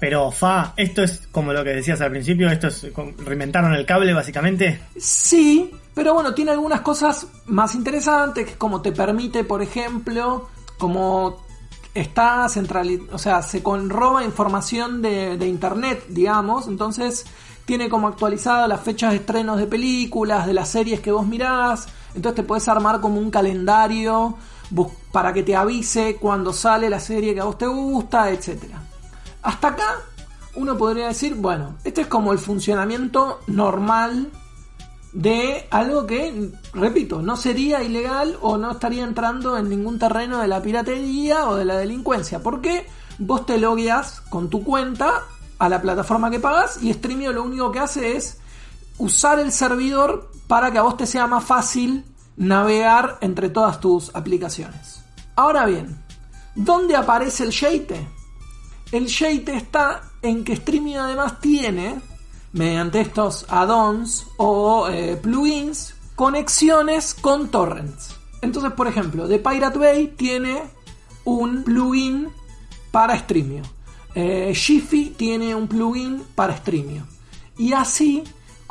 Pero 0.00 0.30
Fa, 0.30 0.72
esto 0.74 1.02
es 1.02 1.28
como 1.30 1.52
lo 1.52 1.62
que 1.62 1.74
decías 1.74 2.00
al 2.00 2.10
principio, 2.10 2.48
esto 2.48 2.68
es 2.68 2.86
reinventaron 3.18 3.74
el 3.74 3.84
cable 3.84 4.14
básicamente. 4.14 4.80
Sí, 4.96 5.70
pero 5.94 6.14
bueno, 6.14 6.32
tiene 6.32 6.52
algunas 6.52 6.80
cosas 6.80 7.26
más 7.44 7.74
interesantes, 7.74 8.56
como 8.56 8.80
te 8.80 8.90
permite, 8.90 9.44
por 9.44 9.60
ejemplo, 9.60 10.48
como 10.78 11.44
está 11.92 12.48
centralizado, 12.48 13.14
o 13.14 13.18
sea, 13.18 13.42
se 13.42 13.62
con, 13.62 13.90
roba 13.90 14.24
información 14.24 15.02
de, 15.02 15.36
de 15.36 15.46
internet, 15.46 16.06
digamos, 16.08 16.68
entonces 16.68 17.26
tiene 17.66 17.90
como 17.90 18.08
actualizado 18.08 18.66
las 18.66 18.80
fechas 18.80 19.10
de 19.10 19.18
estrenos 19.18 19.58
de 19.58 19.66
películas, 19.66 20.46
de 20.46 20.54
las 20.54 20.70
series 20.70 21.00
que 21.00 21.12
vos 21.12 21.26
mirás, 21.26 21.86
entonces 22.14 22.36
te 22.36 22.42
puedes 22.42 22.68
armar 22.68 23.00
como 23.00 23.18
un 23.18 23.30
calendario 23.30 24.36
para 25.12 25.32
que 25.32 25.42
te 25.42 25.54
avise 25.54 26.16
cuando 26.16 26.52
sale 26.52 26.88
la 26.88 27.00
serie 27.00 27.34
que 27.34 27.40
a 27.40 27.44
vos 27.44 27.58
te 27.58 27.66
gusta, 27.66 28.30
etcétera. 28.30 28.82
Hasta 29.42 29.68
acá 29.68 29.96
uno 30.54 30.76
podría 30.76 31.08
decir, 31.08 31.34
bueno, 31.34 31.76
este 31.84 32.02
es 32.02 32.06
como 32.06 32.32
el 32.32 32.38
funcionamiento 32.38 33.40
normal 33.46 34.30
de 35.12 35.66
algo 35.70 36.06
que, 36.06 36.50
repito, 36.72 37.20
no 37.20 37.36
sería 37.36 37.82
ilegal 37.82 38.38
o 38.40 38.56
no 38.56 38.72
estaría 38.72 39.04
entrando 39.04 39.58
en 39.58 39.68
ningún 39.68 39.98
terreno 39.98 40.40
de 40.40 40.48
la 40.48 40.62
piratería 40.62 41.48
o 41.48 41.56
de 41.56 41.64
la 41.64 41.76
delincuencia. 41.76 42.40
Porque 42.40 42.86
vos 43.18 43.44
te 43.46 43.58
logueas 43.58 44.20
con 44.22 44.48
tu 44.48 44.64
cuenta 44.64 45.22
a 45.58 45.68
la 45.68 45.80
plataforma 45.80 46.30
que 46.30 46.40
pagas 46.40 46.82
y 46.82 46.92
Streamio 46.92 47.32
lo 47.32 47.44
único 47.44 47.70
que 47.70 47.78
hace 47.78 48.16
es 48.16 48.38
usar 49.02 49.40
el 49.40 49.50
servidor 49.50 50.30
para 50.46 50.70
que 50.70 50.78
a 50.78 50.82
vos 50.82 50.96
te 50.96 51.06
sea 51.06 51.26
más 51.26 51.44
fácil 51.44 52.04
navegar 52.36 53.18
entre 53.20 53.48
todas 53.48 53.80
tus 53.80 54.14
aplicaciones. 54.14 55.02
Ahora 55.34 55.66
bien, 55.66 56.00
¿dónde 56.54 56.94
aparece 56.94 57.42
el 57.42 57.50
Sheite? 57.50 58.08
El 58.92 59.06
Sheite 59.06 59.56
está 59.56 60.02
en 60.22 60.44
que 60.44 60.54
Streamio 60.54 61.02
además 61.02 61.40
tiene, 61.40 62.00
mediante 62.52 63.00
estos 63.00 63.44
add-ons 63.48 64.26
o 64.36 64.86
eh, 64.88 65.18
plugins, 65.20 65.94
conexiones 66.14 67.14
con 67.14 67.48
torrents. 67.48 68.14
Entonces, 68.40 68.72
por 68.72 68.86
ejemplo, 68.86 69.26
The 69.26 69.40
Pirate 69.40 69.78
Bay 69.78 70.14
tiene 70.16 70.62
un 71.24 71.64
plugin 71.64 72.28
para 72.92 73.18
Streamio. 73.18 73.62
Eh, 74.14 74.52
tiene 75.16 75.56
un 75.56 75.66
plugin 75.66 76.22
para 76.36 76.56
Streamio. 76.56 77.04
Y 77.58 77.72
así 77.72 78.22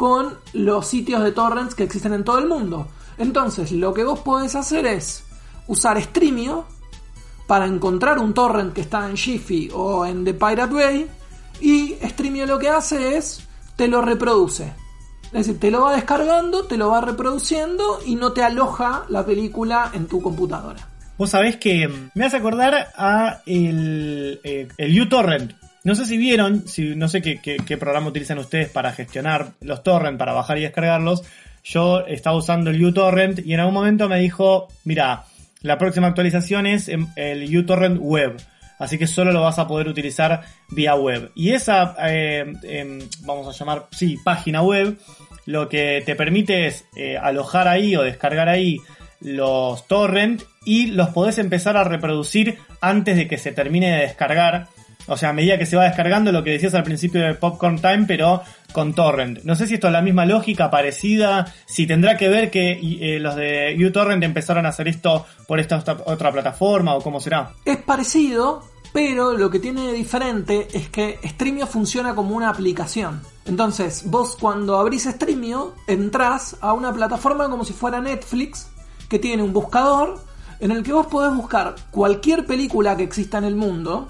con 0.01 0.36
los 0.53 0.88
sitios 0.88 1.22
de 1.22 1.31
torrents 1.31 1.75
que 1.75 1.84
existen 1.84 2.13
en 2.13 2.24
todo 2.24 2.39
el 2.39 2.48
mundo. 2.48 2.88
Entonces, 3.20 3.72
lo 3.72 3.93
que 3.93 4.03
vos 4.03 4.22
podés 4.22 4.55
hacer 4.55 4.88
es 4.88 5.24
usar 5.67 6.01
Streamio 6.01 6.65
para 7.46 7.67
encontrar 7.67 8.17
un 8.17 8.34
torrent 8.34 8.74
que 8.74 8.81
está 8.81 9.08
en 9.08 9.15
Jiffy 9.15 9.70
o 9.72 10.03
en 10.03 10.25
The 10.25 10.34
Pirate 10.34 10.74
Bay 10.74 11.08
y 11.60 11.98
Streamio 12.01 12.48
lo 12.48 12.58
que 12.58 12.70
hace 12.70 13.15
es 13.15 13.48
te 13.75 13.88
lo 13.88 14.01
reproduce. 14.01 14.74
Es 15.25 15.46
decir, 15.46 15.60
te 15.60 15.70
lo 15.70 15.81
va 15.81 15.93
descargando, 15.93 16.65
te 16.65 16.77
lo 16.77 16.89
va 16.89 17.01
reproduciendo 17.01 18.00
y 18.03 18.15
no 18.15 18.34
te 18.34 18.43
aloja 18.43 19.05
la 19.08 19.24
película 19.24 19.91
en 19.93 20.08
tu 20.08 20.20
computadora. 20.20 20.89
Vos 21.20 21.29
sabés 21.29 21.58
que 21.58 21.88
me 22.15 22.25
hace 22.25 22.38
acordar 22.38 22.88
a 22.98 23.43
el, 23.46 24.41
eh, 24.43 24.67
el 24.79 25.00
uTorrent. 25.00 25.53
No 25.83 25.95
sé 25.95 26.05
si 26.05 26.17
vieron, 26.17 26.67
si, 26.67 26.95
no 26.95 27.07
sé 27.07 27.21
qué, 27.21 27.77
programa 27.77 28.07
utilizan 28.07 28.38
ustedes 28.38 28.69
para 28.69 28.91
gestionar 28.91 29.53
los 29.61 29.81
torrent, 29.81 30.17
para 30.17 30.33
bajar 30.33 30.57
y 30.59 30.61
descargarlos. 30.61 31.23
Yo 31.63 32.05
estaba 32.05 32.35
usando 32.35 32.69
el 32.69 32.83
uTorrent 32.83 33.45
y 33.45 33.53
en 33.53 33.59
algún 33.59 33.73
momento 33.73 34.07
me 34.07 34.19
dijo, 34.19 34.67
mira, 34.83 35.25
la 35.61 35.77
próxima 35.77 36.07
actualización 36.07 36.67
es 36.67 36.89
el 37.15 37.57
uTorrent 37.57 38.00
web. 38.00 38.38
Así 38.77 38.97
que 38.97 39.05
solo 39.05 39.31
lo 39.31 39.41
vas 39.41 39.59
a 39.59 39.67
poder 39.67 39.88
utilizar 39.88 40.41
vía 40.69 40.95
web. 40.95 41.31
Y 41.35 41.51
esa, 41.51 41.95
eh, 42.07 42.51
em, 42.63 43.00
vamos 43.21 43.47
a 43.47 43.57
llamar, 43.57 43.85
sí, 43.91 44.17
página 44.23 44.63
web, 44.63 44.97
lo 45.45 45.69
que 45.69 46.01
te 46.03 46.15
permite 46.15 46.65
es 46.65 46.85
eh, 46.95 47.15
alojar 47.15 47.67
ahí 47.67 47.95
o 47.95 48.01
descargar 48.01 48.50
ahí 48.50 48.79
los 49.19 49.88
torrent 49.88 50.41
y 50.65 50.88
los 50.88 51.09
podés 51.09 51.38
empezar 51.38 51.77
a 51.77 51.83
reproducir 51.83 52.57
antes 52.81 53.17
de 53.17 53.27
que 53.27 53.38
se 53.38 53.51
termine 53.51 53.91
de 53.91 54.01
descargar. 54.01 54.67
O 55.08 55.17
sea, 55.17 55.29
a 55.29 55.34
medida 55.34 55.58
que 55.58 55.65
se 55.65 55.75
va 55.75 55.86
descargando 55.86 56.31
lo 56.31 56.43
que 56.43 56.51
decías 56.51 56.74
al 56.74 56.84
principio 56.84 57.22
de 57.22 57.34
Popcorn 57.34 57.81
Time, 57.81 58.05
pero 58.08 58.41
con 58.72 58.93
torrent. 58.93 59.39
No 59.43 59.55
sé 59.55 59.67
si 59.67 59.75
esto 59.75 59.88
es 59.88 59.93
la 59.93 60.01
misma 60.01 60.25
lógica, 60.25 60.70
parecida, 60.70 61.53
si 61.65 61.88
tendrá 61.88 62.17
que 62.17 62.29
ver 62.29 62.51
que 62.51 62.79
eh, 62.81 63.20
los 63.20 63.36
de 63.36 63.75
uTorrent 63.86 64.24
empezaron 64.24 64.65
a 64.65 64.70
hacer 64.70 64.88
esto 64.88 65.25
por 65.48 65.60
esta 65.60 65.84
otra, 66.05 66.31
plataforma 66.31 66.96
o 66.96 67.01
cómo 67.01 67.20
será. 67.20 67.51
Es 67.65 67.77
parecido, 67.77 68.63
pero 68.93 69.38
lo 69.38 69.50
que 69.50 69.60
tiene 69.60 69.88
de 69.88 69.93
diferente 69.93 70.67
es 70.74 70.89
que 70.89 71.20
Streamio 71.24 71.67
funciona 71.67 72.15
como 72.15 72.36
una 72.36 72.50
aplicación. 72.50 73.22
Entonces, 73.46 74.03
vos 74.05 74.38
cuando 74.39 74.77
abrís 74.77 75.03
Streamio, 75.03 75.75
entrás 75.88 76.58
a 76.62 76.74
una 76.74 76.93
plataforma 76.93 77.50
como 77.50 77.65
si 77.65 77.74
fuera 77.74 78.00
Netflix, 78.00 78.70
que 79.10 79.20
tiene 79.20 79.43
un 79.43 79.51
buscador 79.51 80.22
en 80.60 80.72
el 80.72 80.84
que 80.84 80.93
vos 80.93 81.08
podés 81.08 81.36
buscar 81.36 81.75
cualquier 81.89 82.46
película 82.46 82.96
que 82.96 83.03
exista 83.03 83.39
en 83.39 83.46
el 83.46 83.55
mundo 83.55 84.10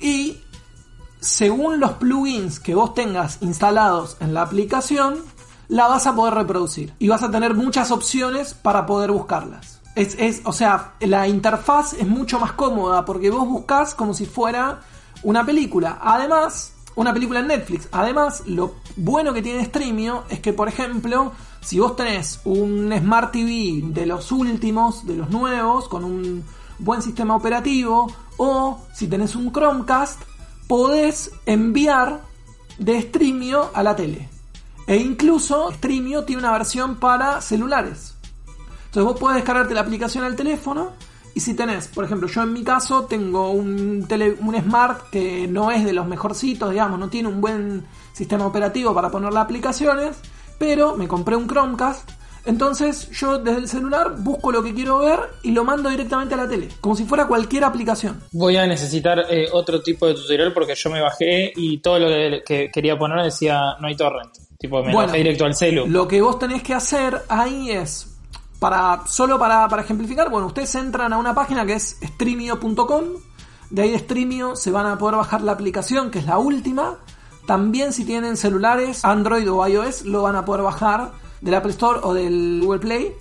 y 0.00 0.40
según 1.20 1.80
los 1.80 1.92
plugins 1.92 2.60
que 2.60 2.74
vos 2.74 2.94
tengas 2.94 3.38
instalados 3.40 4.16
en 4.20 4.34
la 4.34 4.42
aplicación, 4.42 5.18
la 5.68 5.88
vas 5.88 6.06
a 6.06 6.14
poder 6.14 6.34
reproducir 6.34 6.94
y 6.98 7.08
vas 7.08 7.22
a 7.22 7.30
tener 7.30 7.54
muchas 7.54 7.90
opciones 7.90 8.54
para 8.54 8.86
poder 8.86 9.10
buscarlas. 9.10 9.80
Es, 9.94 10.14
es, 10.18 10.42
o 10.44 10.52
sea, 10.52 10.94
la 11.00 11.26
interfaz 11.26 11.92
es 11.94 12.06
mucho 12.06 12.38
más 12.38 12.52
cómoda 12.52 13.04
porque 13.04 13.30
vos 13.30 13.46
buscas 13.48 13.94
como 13.94 14.14
si 14.14 14.26
fuera 14.26 14.80
una 15.22 15.44
película. 15.44 15.98
Además, 16.00 16.72
una 16.94 17.12
película 17.12 17.40
en 17.40 17.48
Netflix. 17.48 17.88
Además, 17.92 18.42
lo 18.46 18.74
bueno 18.96 19.32
que 19.32 19.42
tiene 19.42 19.64
Streamio 19.64 20.24
es 20.28 20.40
que, 20.40 20.52
por 20.52 20.68
ejemplo, 20.68 21.32
si 21.60 21.78
vos 21.78 21.96
tenés 21.96 22.40
un 22.44 22.92
Smart 22.96 23.32
TV 23.32 23.82
de 23.84 24.06
los 24.06 24.32
últimos, 24.32 25.06
de 25.06 25.16
los 25.16 25.30
nuevos, 25.30 25.88
con 25.88 26.04
un 26.04 26.44
buen 26.78 27.02
sistema 27.02 27.36
operativo, 27.36 28.12
o 28.36 28.80
si 28.94 29.08
tenés 29.08 29.34
un 29.34 29.52
Chromecast, 29.52 30.20
podés 30.66 31.32
enviar 31.46 32.20
de 32.78 33.02
Streamio 33.02 33.70
a 33.74 33.82
la 33.82 33.96
tele. 33.96 34.28
E 34.86 34.96
incluso 34.96 35.70
Streamio 35.72 36.24
tiene 36.24 36.42
una 36.42 36.52
versión 36.52 36.96
para 36.96 37.40
celulares. 37.40 38.14
Entonces 38.86 39.04
vos 39.04 39.18
podés 39.18 39.36
descargarte 39.36 39.74
la 39.74 39.82
aplicación 39.82 40.24
al 40.24 40.36
teléfono 40.36 40.92
y 41.34 41.40
si 41.40 41.54
tenés, 41.54 41.88
por 41.88 42.04
ejemplo, 42.04 42.26
yo 42.26 42.42
en 42.42 42.52
mi 42.52 42.64
caso 42.64 43.04
tengo 43.04 43.50
un, 43.50 44.06
tele, 44.08 44.36
un 44.40 44.56
Smart 44.60 45.10
que 45.10 45.46
no 45.46 45.70
es 45.70 45.84
de 45.84 45.92
los 45.92 46.06
mejorcitos, 46.06 46.70
digamos, 46.70 46.98
no 46.98 47.08
tiene 47.08 47.28
un 47.28 47.40
buen 47.40 47.84
sistema 48.12 48.46
operativo 48.46 48.94
para 48.94 49.10
ponerle 49.10 49.38
aplicaciones, 49.38 50.16
pero 50.58 50.96
me 50.96 51.06
compré 51.06 51.36
un 51.36 51.46
Chromecast 51.46 52.10
entonces 52.48 53.10
yo 53.10 53.38
desde 53.38 53.58
el 53.60 53.68
celular 53.68 54.16
busco 54.18 54.50
lo 54.50 54.62
que 54.62 54.74
quiero 54.74 54.98
ver 54.98 55.20
y 55.42 55.50
lo 55.50 55.64
mando 55.64 55.90
directamente 55.90 56.34
a 56.34 56.38
la 56.38 56.48
tele, 56.48 56.68
como 56.80 56.96
si 56.96 57.04
fuera 57.04 57.26
cualquier 57.26 57.64
aplicación. 57.64 58.20
Voy 58.32 58.56
a 58.56 58.66
necesitar 58.66 59.26
eh, 59.30 59.48
otro 59.52 59.82
tipo 59.82 60.06
de 60.06 60.14
tutorial 60.14 60.52
porque 60.54 60.74
yo 60.74 60.90
me 60.90 61.00
bajé 61.00 61.52
y 61.54 61.78
todo 61.78 61.98
lo 61.98 62.08
que, 62.08 62.42
que 62.44 62.70
quería 62.72 62.98
poner 62.98 63.22
decía 63.22 63.76
no 63.80 63.86
hay 63.86 63.96
torrent. 63.96 64.32
Tipo, 64.58 64.78
me 64.78 64.92
Bueno, 64.92 65.08
bajé 65.08 65.18
directo 65.18 65.44
al 65.44 65.54
celu. 65.54 65.86
Lo 65.86 66.08
que 66.08 66.20
vos 66.20 66.38
tenés 66.38 66.62
que 66.62 66.74
hacer 66.74 67.22
ahí 67.28 67.70
es, 67.70 68.16
para 68.58 69.06
solo 69.06 69.38
para, 69.38 69.68
para 69.68 69.82
ejemplificar, 69.82 70.30
bueno, 70.30 70.46
ustedes 70.46 70.74
entran 70.74 71.12
a 71.12 71.18
una 71.18 71.34
página 71.34 71.64
que 71.64 71.74
es 71.74 71.98
streamio.com, 72.02 73.04
de 73.70 73.82
ahí 73.82 73.90
de 73.90 73.98
Streamio 73.98 74.56
se 74.56 74.70
van 74.70 74.86
a 74.86 74.96
poder 74.96 75.16
bajar 75.16 75.42
la 75.42 75.52
aplicación, 75.52 76.10
que 76.10 76.20
es 76.20 76.26
la 76.26 76.38
última. 76.38 76.96
También 77.46 77.92
si 77.92 78.04
tienen 78.04 78.36
celulares, 78.36 79.04
Android 79.04 79.50
o 79.50 79.66
iOS, 79.66 80.06
lo 80.06 80.22
van 80.22 80.36
a 80.36 80.44
poder 80.44 80.62
bajar 80.62 81.12
del 81.40 81.54
Apple 81.54 81.70
Store 81.72 82.00
o 82.02 82.14
del 82.14 82.60
Google 82.62 82.80
Play. 82.80 83.12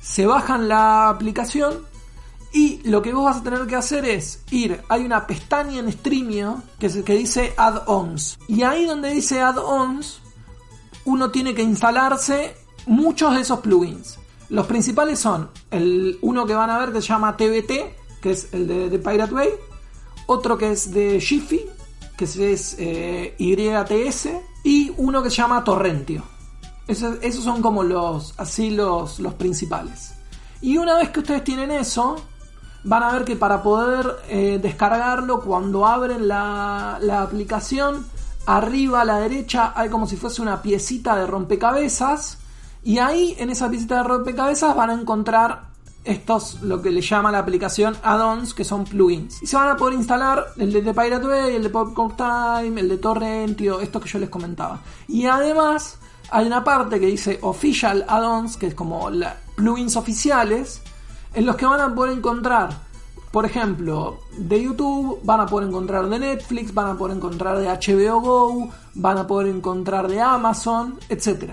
Se 0.00 0.26
bajan 0.26 0.68
la 0.68 1.08
aplicación 1.08 1.90
y 2.52 2.80
lo 2.88 3.00
que 3.00 3.12
vos 3.12 3.24
vas 3.24 3.36
a 3.38 3.42
tener 3.42 3.66
que 3.66 3.76
hacer 3.76 4.04
es 4.04 4.42
ir, 4.50 4.80
hay 4.88 5.04
una 5.04 5.26
pestaña 5.26 5.78
en 5.78 5.92
Streamio 5.92 6.62
que, 6.78 7.04
que 7.04 7.14
dice 7.14 7.54
Add-ons. 7.56 8.38
Y 8.48 8.62
ahí 8.62 8.86
donde 8.86 9.10
dice 9.10 9.40
Add-ons, 9.40 10.20
uno 11.04 11.30
tiene 11.30 11.54
que 11.54 11.62
instalarse 11.62 12.56
muchos 12.86 13.34
de 13.34 13.42
esos 13.42 13.60
plugins. 13.60 14.18
Los 14.48 14.66
principales 14.66 15.20
son 15.20 15.48
el 15.70 16.18
uno 16.22 16.44
que 16.44 16.54
van 16.54 16.70
a 16.70 16.78
ver 16.78 16.92
que 16.92 17.00
se 17.00 17.08
llama 17.08 17.36
TBT, 17.36 18.20
que 18.20 18.32
es 18.32 18.48
el 18.52 18.66
de, 18.66 18.98
Pirate 18.98 19.32
Bay, 19.32 19.50
otro 20.26 20.58
que 20.58 20.72
es 20.72 20.92
de 20.92 21.20
Jiffy, 21.20 21.66
que 22.16 22.24
es, 22.24 22.36
es, 22.36 22.76
eh, 22.78 23.34
YTS, 23.38 24.28
y 24.64 24.92
uno 24.96 25.22
que 25.22 25.30
se 25.30 25.36
llama 25.36 25.62
Torrentio. 25.62 26.24
Esos, 26.90 27.44
son 27.44 27.62
como 27.62 27.82
los 27.82 28.34
así 28.36 28.70
los, 28.70 29.20
los 29.20 29.34
principales. 29.34 30.14
Y 30.60 30.76
una 30.76 30.96
vez 30.96 31.10
que 31.10 31.20
ustedes 31.20 31.44
tienen 31.44 31.70
eso, 31.70 32.16
van 32.84 33.02
a 33.02 33.12
ver 33.12 33.24
que 33.24 33.36
para 33.36 33.62
poder 33.62 34.16
eh, 34.28 34.58
descargarlo, 34.60 35.40
cuando 35.40 35.86
abren 35.86 36.26
la, 36.26 36.98
la 37.00 37.22
aplicación, 37.22 38.06
arriba 38.46 39.02
a 39.02 39.04
la 39.04 39.18
derecha 39.20 39.72
hay 39.76 39.88
como 39.88 40.06
si 40.06 40.16
fuese 40.16 40.42
una 40.42 40.62
piecita 40.62 41.16
de 41.16 41.26
rompecabezas. 41.26 42.38
Y 42.82 42.98
ahí, 42.98 43.36
en 43.38 43.50
esa 43.50 43.68
piecita 43.68 43.98
de 43.98 44.04
rompecabezas, 44.04 44.74
van 44.74 44.90
a 44.90 44.94
encontrar 44.94 45.70
estos, 46.04 46.62
lo 46.62 46.80
que 46.80 46.90
le 46.90 47.02
llama 47.02 47.30
la 47.30 47.38
aplicación 47.38 47.96
add-ons, 48.02 48.54
que 48.54 48.64
son 48.64 48.84
plugins. 48.84 49.42
Y 49.42 49.46
se 49.46 49.56
van 49.56 49.68
a 49.68 49.76
poder 49.76 49.94
instalar 49.94 50.46
el 50.56 50.72
de 50.72 50.94
Pirate 50.94 51.26
Bay, 51.26 51.56
el 51.56 51.62
de 51.62 51.70
Popcorn 51.70 52.16
Time, 52.16 52.80
el 52.80 52.88
de 52.88 52.98
Torrentio, 52.98 53.80
esto 53.80 54.00
que 54.00 54.08
yo 54.08 54.18
les 54.18 54.30
comentaba. 54.30 54.80
Y 55.08 55.26
además, 55.26 55.98
hay 56.30 56.46
una 56.46 56.62
parte 56.64 57.00
que 57.00 57.06
dice 57.06 57.38
Official 57.42 58.04
Add-ons, 58.08 58.56
que 58.56 58.68
es 58.68 58.74
como 58.74 59.08
plugins 59.54 59.96
oficiales, 59.96 60.80
en 61.34 61.46
los 61.46 61.56
que 61.56 61.66
van 61.66 61.80
a 61.80 61.94
poder 61.94 62.16
encontrar, 62.16 62.70
por 63.30 63.44
ejemplo, 63.44 64.20
de 64.36 64.62
YouTube, 64.62 65.20
van 65.22 65.40
a 65.40 65.46
poder 65.46 65.68
encontrar 65.68 66.08
de 66.08 66.18
Netflix, 66.18 66.74
van 66.74 66.88
a 66.88 66.98
poder 66.98 67.16
encontrar 67.16 67.58
de 67.58 67.68
HBO 67.68 68.20
Go, 68.20 68.68
van 68.94 69.18
a 69.18 69.26
poder 69.26 69.54
encontrar 69.54 70.08
de 70.08 70.20
Amazon, 70.20 70.98
etc. 71.08 71.52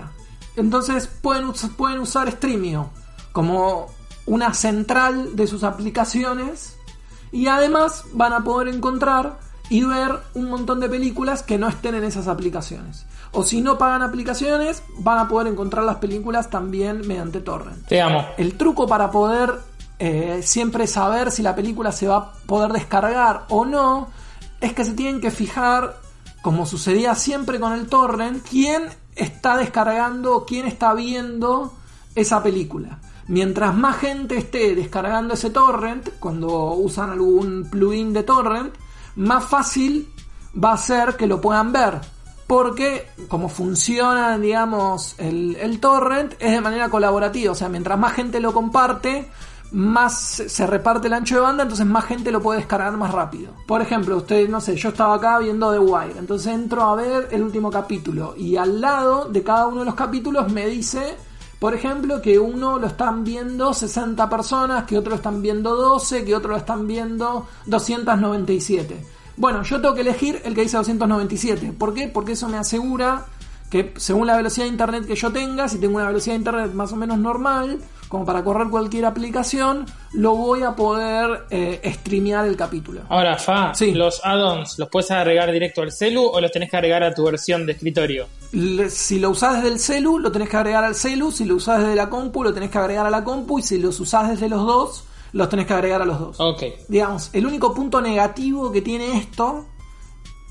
Entonces 0.56 1.06
pueden, 1.06 1.52
pueden 1.76 2.00
usar 2.00 2.30
Streamio 2.30 2.90
como 3.32 3.86
una 4.26 4.52
central 4.54 5.36
de 5.36 5.46
sus 5.46 5.62
aplicaciones 5.62 6.76
y 7.30 7.46
además 7.46 8.04
van 8.12 8.32
a 8.32 8.44
poder 8.44 8.68
encontrar 8.68 9.38
y 9.70 9.84
ver 9.84 10.20
un 10.34 10.50
montón 10.50 10.80
de 10.80 10.88
películas 10.88 11.42
que 11.42 11.58
no 11.58 11.68
estén 11.68 11.94
en 11.94 12.04
esas 12.04 12.26
aplicaciones. 12.26 13.06
O 13.32 13.42
si 13.42 13.60
no 13.60 13.78
pagan 13.78 14.02
aplicaciones, 14.02 14.82
van 14.98 15.18
a 15.18 15.28
poder 15.28 15.48
encontrar 15.48 15.84
las 15.84 15.96
películas 15.96 16.50
también 16.50 17.06
mediante 17.06 17.40
torrent. 17.40 17.86
Te 17.86 18.00
amo. 18.00 18.24
El 18.36 18.56
truco 18.56 18.86
para 18.86 19.10
poder 19.10 19.54
eh, 19.98 20.40
siempre 20.42 20.86
saber 20.86 21.30
si 21.30 21.42
la 21.42 21.54
película 21.54 21.92
se 21.92 22.06
va 22.06 22.16
a 22.16 22.32
poder 22.46 22.72
descargar 22.72 23.44
o 23.48 23.64
no 23.64 24.08
es 24.60 24.72
que 24.72 24.84
se 24.84 24.92
tienen 24.92 25.20
que 25.20 25.30
fijar 25.30 25.96
como 26.42 26.66
sucedía 26.66 27.14
siempre 27.14 27.58
con 27.58 27.72
el 27.72 27.88
torrent, 27.88 28.44
quién 28.48 28.84
está 29.16 29.56
descargando, 29.56 30.44
quién 30.46 30.66
está 30.66 30.94
viendo 30.94 31.74
esa 32.14 32.42
película. 32.42 32.98
Mientras 33.26 33.74
más 33.74 33.98
gente 33.98 34.38
esté 34.38 34.74
descargando 34.74 35.34
ese 35.34 35.50
torrent, 35.50 36.08
cuando 36.18 36.72
usan 36.74 37.10
algún 37.10 37.68
plugin 37.70 38.12
de 38.12 38.22
torrent, 38.22 38.74
más 39.16 39.44
fácil 39.44 40.08
va 40.62 40.72
a 40.72 40.78
ser 40.78 41.16
que 41.16 41.26
lo 41.26 41.40
puedan 41.40 41.72
ver. 41.72 42.00
Porque 42.48 43.06
como 43.28 43.50
funciona, 43.50 44.38
digamos, 44.38 45.14
el, 45.18 45.78
torrent 45.80 46.32
es 46.40 46.50
de 46.50 46.60
manera 46.62 46.88
colaborativa. 46.88 47.52
O 47.52 47.54
sea, 47.54 47.68
mientras 47.68 47.98
más 47.98 48.14
gente 48.14 48.40
lo 48.40 48.54
comparte, 48.54 49.28
más 49.70 50.18
se 50.18 50.66
reparte 50.66 51.08
el 51.08 51.12
ancho 51.12 51.34
de 51.34 51.42
banda, 51.42 51.64
entonces 51.64 51.84
más 51.84 52.06
gente 52.06 52.32
lo 52.32 52.40
puede 52.40 52.60
descargar 52.60 52.96
más 52.96 53.12
rápido. 53.12 53.52
Por 53.66 53.82
ejemplo, 53.82 54.16
ustedes, 54.16 54.48
no 54.48 54.62
sé, 54.62 54.76
yo 54.76 54.88
estaba 54.88 55.16
acá 55.16 55.38
viendo 55.40 55.70
The 55.70 55.78
Wire, 55.78 56.18
entonces 56.18 56.54
entro 56.54 56.84
a 56.84 56.94
ver 56.96 57.28
el 57.32 57.42
último 57.42 57.70
capítulo 57.70 58.34
y 58.34 58.56
al 58.56 58.80
lado 58.80 59.26
de 59.26 59.42
cada 59.42 59.66
uno 59.66 59.80
de 59.80 59.84
los 59.84 59.94
capítulos 59.94 60.50
me 60.50 60.66
dice, 60.66 61.16
por 61.58 61.74
ejemplo, 61.74 62.22
que 62.22 62.38
uno 62.38 62.78
lo 62.78 62.86
están 62.86 63.24
viendo 63.24 63.74
60 63.74 64.26
personas, 64.30 64.84
que 64.84 64.96
otro 64.96 65.10
lo 65.10 65.16
están 65.16 65.42
viendo 65.42 65.76
12, 65.76 66.24
que 66.24 66.34
otro 66.34 66.52
lo 66.52 66.56
están 66.56 66.86
viendo 66.86 67.46
297. 67.66 69.17
Bueno, 69.38 69.62
yo 69.62 69.80
tengo 69.80 69.94
que 69.94 70.00
elegir 70.02 70.40
el 70.44 70.54
que 70.54 70.62
dice 70.62 70.76
297. 70.76 71.72
¿Por 71.78 71.94
qué? 71.94 72.08
Porque 72.08 72.32
eso 72.32 72.48
me 72.48 72.58
asegura 72.58 73.24
que 73.70 73.92
según 73.96 74.26
la 74.26 74.36
velocidad 74.36 74.64
de 74.66 74.70
internet 74.72 75.06
que 75.06 75.14
yo 75.14 75.30
tenga, 75.30 75.68
si 75.68 75.78
tengo 75.78 75.96
una 75.96 76.06
velocidad 76.06 76.34
de 76.34 76.38
internet 76.38 76.72
más 76.72 76.90
o 76.92 76.96
menos 76.96 77.18
normal, 77.18 77.78
como 78.08 78.24
para 78.24 78.42
correr 78.42 78.68
cualquier 78.68 79.04
aplicación, 79.04 79.84
lo 80.14 80.34
voy 80.34 80.62
a 80.62 80.74
poder 80.74 81.44
eh, 81.50 81.92
streamear 82.00 82.46
el 82.46 82.56
capítulo. 82.56 83.02
Ahora, 83.10 83.36
Fa, 83.36 83.74
Sí. 83.74 83.92
los 83.92 84.22
add-ons, 84.24 84.78
¿los 84.78 84.88
puedes 84.88 85.10
agregar 85.10 85.52
directo 85.52 85.82
al 85.82 85.92
celu 85.92 86.24
o 86.24 86.40
los 86.40 86.50
tenés 86.50 86.70
que 86.70 86.78
agregar 86.78 87.02
a 87.04 87.12
tu 87.12 87.24
versión 87.24 87.66
de 87.66 87.72
escritorio? 87.72 88.26
Le- 88.52 88.88
si 88.88 89.18
lo 89.18 89.28
usás 89.30 89.56
desde 89.56 89.68
el 89.68 89.78
celu, 89.78 90.18
lo 90.18 90.32
tenés 90.32 90.48
que 90.48 90.56
agregar 90.56 90.84
al 90.84 90.94
celu, 90.94 91.30
si 91.30 91.44
lo 91.44 91.56
usás 91.56 91.80
desde 91.80 91.94
la 91.94 92.08
compu, 92.08 92.42
lo 92.42 92.54
tenés 92.54 92.70
que 92.70 92.78
agregar 92.78 93.04
a 93.06 93.10
la 93.10 93.22
compu, 93.22 93.58
y 93.58 93.62
si 93.62 93.78
los 93.78 94.00
usás 94.00 94.30
desde 94.30 94.48
los 94.48 94.64
dos, 94.66 95.04
los 95.32 95.48
tenés 95.48 95.66
que 95.66 95.74
agregar 95.74 96.02
a 96.02 96.04
los 96.04 96.18
dos. 96.18 96.40
Ok. 96.40 96.62
Digamos, 96.88 97.30
el 97.32 97.46
único 97.46 97.74
punto 97.74 98.00
negativo 98.00 98.70
que 98.72 98.82
tiene 98.82 99.18
esto 99.18 99.66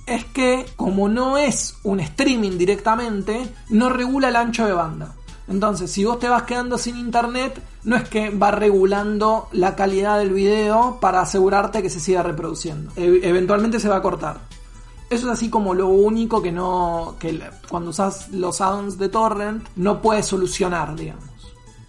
es 0.06 0.24
que 0.26 0.66
como 0.76 1.10
no 1.10 1.38
es 1.38 1.78
un 1.84 2.00
streaming 2.00 2.58
directamente, 2.58 3.48
no 3.70 3.90
regula 3.90 4.30
el 4.30 4.36
ancho 4.36 4.66
de 4.66 4.74
banda. 4.74 5.16
Entonces, 5.50 5.90
si 5.92 6.04
vos 6.04 6.20
te 6.20 6.28
vas 6.28 6.44
quedando 6.44 6.78
sin 6.78 6.98
internet, 6.98 7.62
no 7.84 7.96
es 7.96 8.08
que 8.10 8.30
va 8.32 8.52
regulando 8.52 9.48
la 9.54 9.76
calidad 9.76 10.20
del 10.20 10.32
video 10.34 10.98
para 11.00 11.22
asegurarte 11.22 11.82
que 11.82 11.90
se 11.90 12.00
siga 12.02 12.22
reproduciendo. 12.24 12.92
E- 12.98 13.22
eventualmente 13.24 13.80
se 13.80 13.88
va 13.90 13.98
a 13.98 14.02
cortar. 14.02 14.40
Eso 15.10 15.28
es 15.28 15.34
así 15.34 15.50
como 15.50 15.74
lo 15.74 15.88
único 15.88 16.42
que 16.42 16.52
no. 16.52 17.16
que 17.18 17.40
cuando 17.70 17.92
usas 17.92 18.28
los 18.30 18.60
add-ons 18.60 18.98
de 18.98 19.08
torrent 19.08 19.66
no 19.78 20.02
puedes 20.02 20.26
solucionar, 20.26 20.96
digamos. 20.98 21.24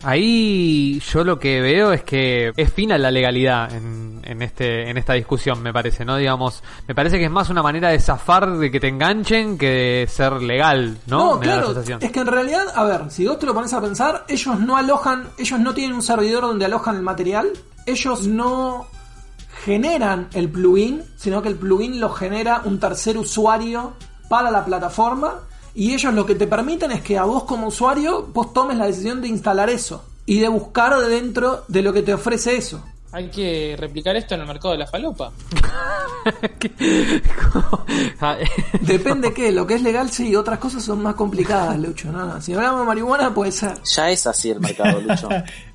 Ahí 0.04 1.00
yo 1.00 1.24
lo 1.24 1.40
que 1.40 1.60
veo 1.60 1.92
es 1.92 2.04
que 2.04 2.52
es 2.56 2.72
fina 2.72 2.96
la 2.98 3.10
legalidad 3.10 3.72
en, 3.72 4.20
en 4.24 4.42
este 4.42 4.88
en 4.88 4.96
esta 4.96 5.14
discusión, 5.14 5.60
me 5.60 5.72
parece, 5.72 6.04
¿no? 6.04 6.16
Digamos, 6.16 6.62
me 6.86 6.94
parece 6.94 7.18
que 7.18 7.24
es 7.24 7.30
más 7.30 7.50
una 7.50 7.62
manera 7.62 7.88
de 7.88 7.98
zafar 7.98 8.58
de 8.58 8.70
que 8.70 8.78
te 8.78 8.86
enganchen 8.86 9.58
que 9.58 9.66
de 9.66 10.06
ser 10.08 10.34
legal, 10.34 10.98
¿no? 11.06 11.38
Me 11.38 11.46
la 11.46 11.60
claro, 11.60 11.80
es 12.00 12.12
que 12.12 12.20
en 12.20 12.26
realidad, 12.26 12.66
a 12.76 12.84
ver, 12.84 13.10
si 13.10 13.26
vos 13.26 13.40
te 13.40 13.46
lo 13.46 13.54
pones 13.54 13.72
a 13.72 13.80
pensar, 13.80 14.24
ellos 14.28 14.60
no 14.60 14.76
alojan, 14.76 15.30
ellos 15.36 15.58
no 15.58 15.74
tienen 15.74 15.96
un 15.96 16.02
servidor 16.02 16.42
donde 16.42 16.64
alojan 16.64 16.94
el 16.94 17.02
material, 17.02 17.50
ellos 17.84 18.28
no 18.28 18.86
generan 19.64 20.28
el 20.32 20.48
plugin, 20.48 21.02
sino 21.16 21.42
que 21.42 21.48
el 21.48 21.56
plugin 21.56 21.98
lo 21.98 22.10
genera 22.10 22.62
un 22.64 22.78
tercer 22.78 23.18
usuario 23.18 23.94
para 24.28 24.52
la 24.52 24.64
plataforma 24.64 25.47
y 25.74 25.94
ellos 25.94 26.12
lo 26.14 26.26
que 26.26 26.34
te 26.34 26.46
permiten 26.46 26.92
es 26.92 27.02
que 27.02 27.18
a 27.18 27.24
vos 27.24 27.44
como 27.44 27.68
usuario 27.68 28.26
vos 28.32 28.52
tomes 28.52 28.76
la 28.76 28.86
decisión 28.86 29.20
de 29.22 29.28
instalar 29.28 29.70
eso 29.70 30.04
y 30.26 30.40
de 30.40 30.48
buscar 30.48 30.98
de 30.98 31.08
dentro 31.08 31.64
de 31.68 31.82
lo 31.82 31.92
que 31.92 32.02
te 32.02 32.14
ofrece 32.14 32.56
eso. 32.56 32.82
Hay 33.10 33.30
que 33.30 33.74
replicar 33.78 34.16
esto 34.16 34.34
en 34.34 34.42
el 34.42 34.46
mercado 34.46 34.72
de 34.72 34.78
la 34.78 34.86
falopa. 34.86 35.32
Depende 38.82 39.32
qué, 39.34 39.52
lo 39.52 39.66
que 39.66 39.74
es 39.74 39.82
legal 39.82 40.10
sí, 40.10 40.34
otras 40.36 40.58
cosas 40.58 40.82
son 40.84 41.02
más 41.02 41.14
complicadas, 41.14 41.78
Lucho. 41.78 42.10
No, 42.12 42.26
no, 42.26 42.40
Si 42.40 42.52
hablamos 42.52 42.80
de 42.80 42.86
marihuana 42.86 43.32
puede 43.32 43.52
ser. 43.52 43.74
Ya 43.84 44.10
es 44.10 44.26
así 44.26 44.50
el 44.50 44.60
mercado, 44.60 45.00
Lucho. 45.00 45.28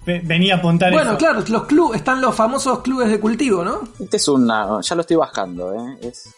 Ve- 0.05 0.21
Venía 0.23 0.55
a 0.55 0.57
apuntar 0.57 0.91
Bueno, 0.91 1.11
eso. 1.11 1.17
claro, 1.17 1.43
los 1.47 1.63
clubes, 1.65 1.99
están 1.99 2.21
los 2.21 2.35
famosos 2.35 2.79
clubes 2.79 3.09
de 3.09 3.19
cultivo, 3.19 3.63
¿no? 3.63 3.81
Este 3.99 4.17
es 4.17 4.27
una. 4.27 4.79
Ya 4.81 4.95
lo 4.95 5.01
estoy 5.01 5.17
bajando, 5.17 5.73
¿eh? 5.73 5.97
Es, 6.01 6.29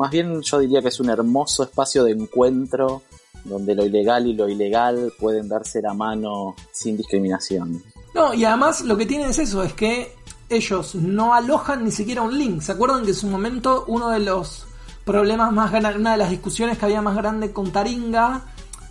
más 0.00 0.10
bien 0.10 0.40
yo 0.40 0.58
diría 0.58 0.80
que 0.80 0.88
es 0.88 0.98
un 0.98 1.10
hermoso 1.10 1.62
espacio 1.62 2.04
de 2.04 2.12
encuentro 2.12 3.02
donde 3.44 3.74
lo 3.74 3.84
ilegal 3.84 4.26
y 4.26 4.32
lo 4.32 4.48
ilegal 4.48 5.12
pueden 5.20 5.46
darse 5.46 5.82
la 5.82 5.92
mano 5.92 6.56
sin 6.72 6.96
discriminación. 6.96 7.82
No, 8.14 8.32
y 8.32 8.46
además 8.46 8.80
lo 8.80 8.96
que 8.96 9.04
tienen 9.04 9.28
es 9.28 9.38
eso, 9.38 9.62
es 9.62 9.74
que 9.74 10.14
ellos 10.48 10.94
no 10.94 11.34
alojan 11.34 11.84
ni 11.84 11.90
siquiera 11.90 12.22
un 12.22 12.38
link. 12.38 12.62
¿Se 12.62 12.72
acuerdan 12.72 13.02
que 13.02 13.10
en 13.10 13.14
su 13.14 13.26
momento 13.26 13.84
uno 13.88 14.08
de 14.08 14.20
los 14.20 14.66
problemas 15.04 15.52
más 15.52 15.70
grandes, 15.70 15.96
una 15.96 16.12
de 16.12 16.18
las 16.18 16.30
discusiones 16.30 16.78
que 16.78 16.86
había 16.86 17.02
más 17.02 17.14
grande 17.14 17.52
con 17.52 17.70
Taringa, 17.70 18.44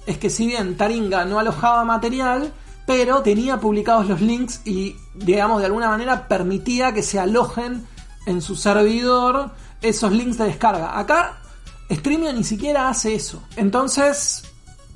es 0.05 0.19
que 0.19 0.29
si 0.29 0.45
bien 0.45 0.77
Taringa 0.77 1.25
no 1.25 1.39
alojaba 1.39 1.83
material, 1.85 2.53
pero 2.85 3.23
tenía 3.23 3.59
publicados 3.59 4.07
los 4.07 4.21
links 4.21 4.61
y, 4.63 4.95
digamos, 5.15 5.59
de 5.59 5.65
alguna 5.65 5.89
manera 5.89 6.27
permitía 6.27 6.93
que 6.93 7.01
se 7.01 7.17
alojen 7.17 7.87
en 8.27 8.43
su 8.43 8.55
servidor 8.55 9.51
esos 9.81 10.11
links 10.11 10.37
de 10.37 10.45
descarga. 10.45 10.97
Acá, 10.97 11.39
Streamio 11.89 12.31
ni 12.33 12.43
siquiera 12.43 12.89
hace 12.89 13.15
eso. 13.15 13.43
Entonces, 13.55 14.43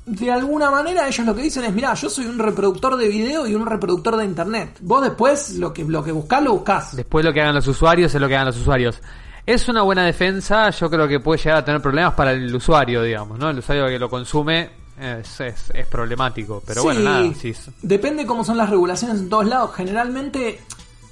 de 0.06 0.30
alguna 0.30 0.70
manera 0.70 1.08
ellos 1.08 1.26
lo 1.26 1.34
que 1.34 1.42
dicen 1.42 1.64
es, 1.64 1.72
mira, 1.72 1.94
yo 1.94 2.10
soy 2.10 2.26
un 2.26 2.38
reproductor 2.38 2.96
de 2.96 3.08
video 3.08 3.46
y 3.46 3.54
un 3.54 3.66
reproductor 3.66 4.16
de 4.16 4.24
internet. 4.24 4.78
Vos 4.80 5.02
después 5.02 5.54
lo 5.54 5.72
que, 5.72 5.84
lo 5.84 6.04
que 6.04 6.12
buscás, 6.12 6.42
lo 6.42 6.52
buscás. 6.52 6.96
Después 6.96 7.24
lo 7.24 7.32
que 7.32 7.40
hagan 7.40 7.54
los 7.54 7.66
usuarios 7.66 8.14
es 8.14 8.20
lo 8.20 8.28
que 8.28 8.34
hagan 8.34 8.46
los 8.46 8.56
usuarios. 8.56 9.00
Es 9.46 9.68
una 9.68 9.82
buena 9.82 10.04
defensa, 10.04 10.70
yo 10.70 10.88
creo 10.88 11.06
que 11.06 11.20
puede 11.20 11.38
llegar 11.38 11.58
a 11.58 11.64
tener 11.64 11.80
problemas 11.82 12.14
para 12.14 12.32
el 12.32 12.54
usuario, 12.54 13.02
digamos, 13.02 13.38
¿no? 13.38 13.50
El 13.50 13.58
usuario 13.58 13.86
que 13.86 13.98
lo 13.98 14.08
consume 14.08 14.70
es, 14.98 15.40
es, 15.40 15.70
es 15.74 15.86
problemático, 15.86 16.62
pero 16.66 16.80
Sí, 16.80 16.86
bueno, 16.86 17.00
nada, 17.00 17.34
sí. 17.34 17.54
Depende 17.82 18.24
cómo 18.24 18.42
son 18.42 18.56
las 18.56 18.70
regulaciones 18.70 19.18
en 19.18 19.28
todos 19.28 19.46
lados. 19.46 19.74
Generalmente, 19.74 20.60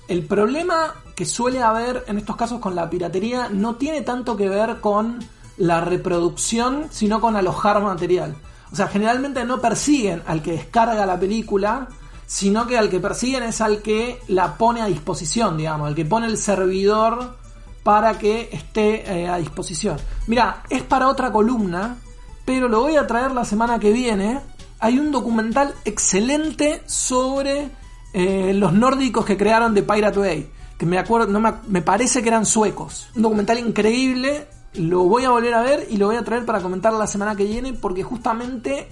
el 0.08 0.24
problema 0.24 0.94
que 1.14 1.25
suele 1.25 1.62
haber 1.62 2.05
en 2.07 2.18
estos 2.18 2.37
casos 2.37 2.61
con 2.61 2.75
la 2.75 2.88
piratería 2.88 3.48
no 3.51 3.77
tiene 3.77 4.03
tanto 4.03 4.37
que 4.37 4.48
ver 4.48 4.81
con 4.81 5.18
la 5.57 5.81
reproducción, 5.81 6.87
sino 6.90 7.20
con 7.20 7.37
alojar 7.37 7.83
material. 7.83 8.35
O 8.72 8.77
sea, 8.77 8.88
generalmente 8.88 9.44
no 9.44 9.61
persiguen 9.61 10.22
al 10.27 10.42
que 10.42 10.53
descarga 10.53 11.05
la 11.05 11.20
película, 11.20 11.88
sino 12.27 12.66
que 12.66 12.79
al 12.79 12.88
que 12.88 13.01
persiguen 13.01 13.42
es 13.42 13.61
al 13.61 13.83
que 13.83 14.18
la 14.29 14.57
pone 14.57 14.81
a 14.81 14.87
disposición, 14.87 15.59
digamos, 15.59 15.88
al 15.88 15.94
que 15.94 16.07
pone 16.07 16.27
el 16.27 16.38
servidor 16.38 17.37
para 17.83 18.18
que 18.18 18.48
esté 18.53 19.22
eh, 19.22 19.29
a 19.29 19.37
disposición. 19.37 19.98
Mira, 20.27 20.62
es 20.70 20.83
para 20.83 21.09
otra 21.09 21.31
columna, 21.31 21.96
pero 22.44 22.68
lo 22.68 22.81
voy 22.81 22.96
a 22.96 23.07
traer 23.07 23.33
la 23.33 23.44
semana 23.44 23.79
que 23.79 23.92
viene. 23.92 24.40
Hay 24.79 24.98
un 24.98 25.11
documental 25.12 25.75
excelente 25.85 26.83
sobre 26.87 27.70
eh, 28.14 28.53
los 28.55 28.72
nórdicos 28.72 29.25
que 29.25 29.37
crearon 29.37 29.75
The 29.75 29.83
Pirate 29.83 30.18
Bay. 30.18 30.51
Que 30.78 30.87
me 30.87 30.98
acuerdo, 30.98 31.26
no 31.28 31.40
me, 31.40 31.52
me 31.68 31.82
parece 31.82 32.22
que 32.22 32.28
eran 32.28 32.46
suecos. 32.46 33.08
Un 33.14 33.22
documental 33.22 33.58
increíble. 33.58 34.46
Lo 34.74 35.04
voy 35.04 35.24
a 35.24 35.30
volver 35.30 35.54
a 35.54 35.62
ver 35.62 35.87
y 35.90 35.96
lo 35.98 36.06
voy 36.06 36.16
a 36.16 36.24
traer 36.24 36.46
para 36.46 36.61
comentar 36.61 36.92
la 36.92 37.06
semana 37.06 37.37
que 37.37 37.44
viene 37.44 37.74
porque 37.74 38.02
justamente 38.02 38.88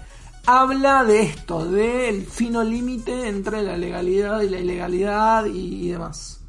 habla 0.47 1.05
de 1.05 1.23
esto, 1.23 1.65
del 1.65 2.27
fino 2.27 2.63
límite 2.63 3.29
entre 3.29 3.63
la 3.63 3.77
legalidad 3.77 4.41
y 4.43 4.49
la 4.49 4.61
ilegalidad 4.61 5.47
y, 5.47 5.87
y 5.87 5.89
demás. 5.89 6.41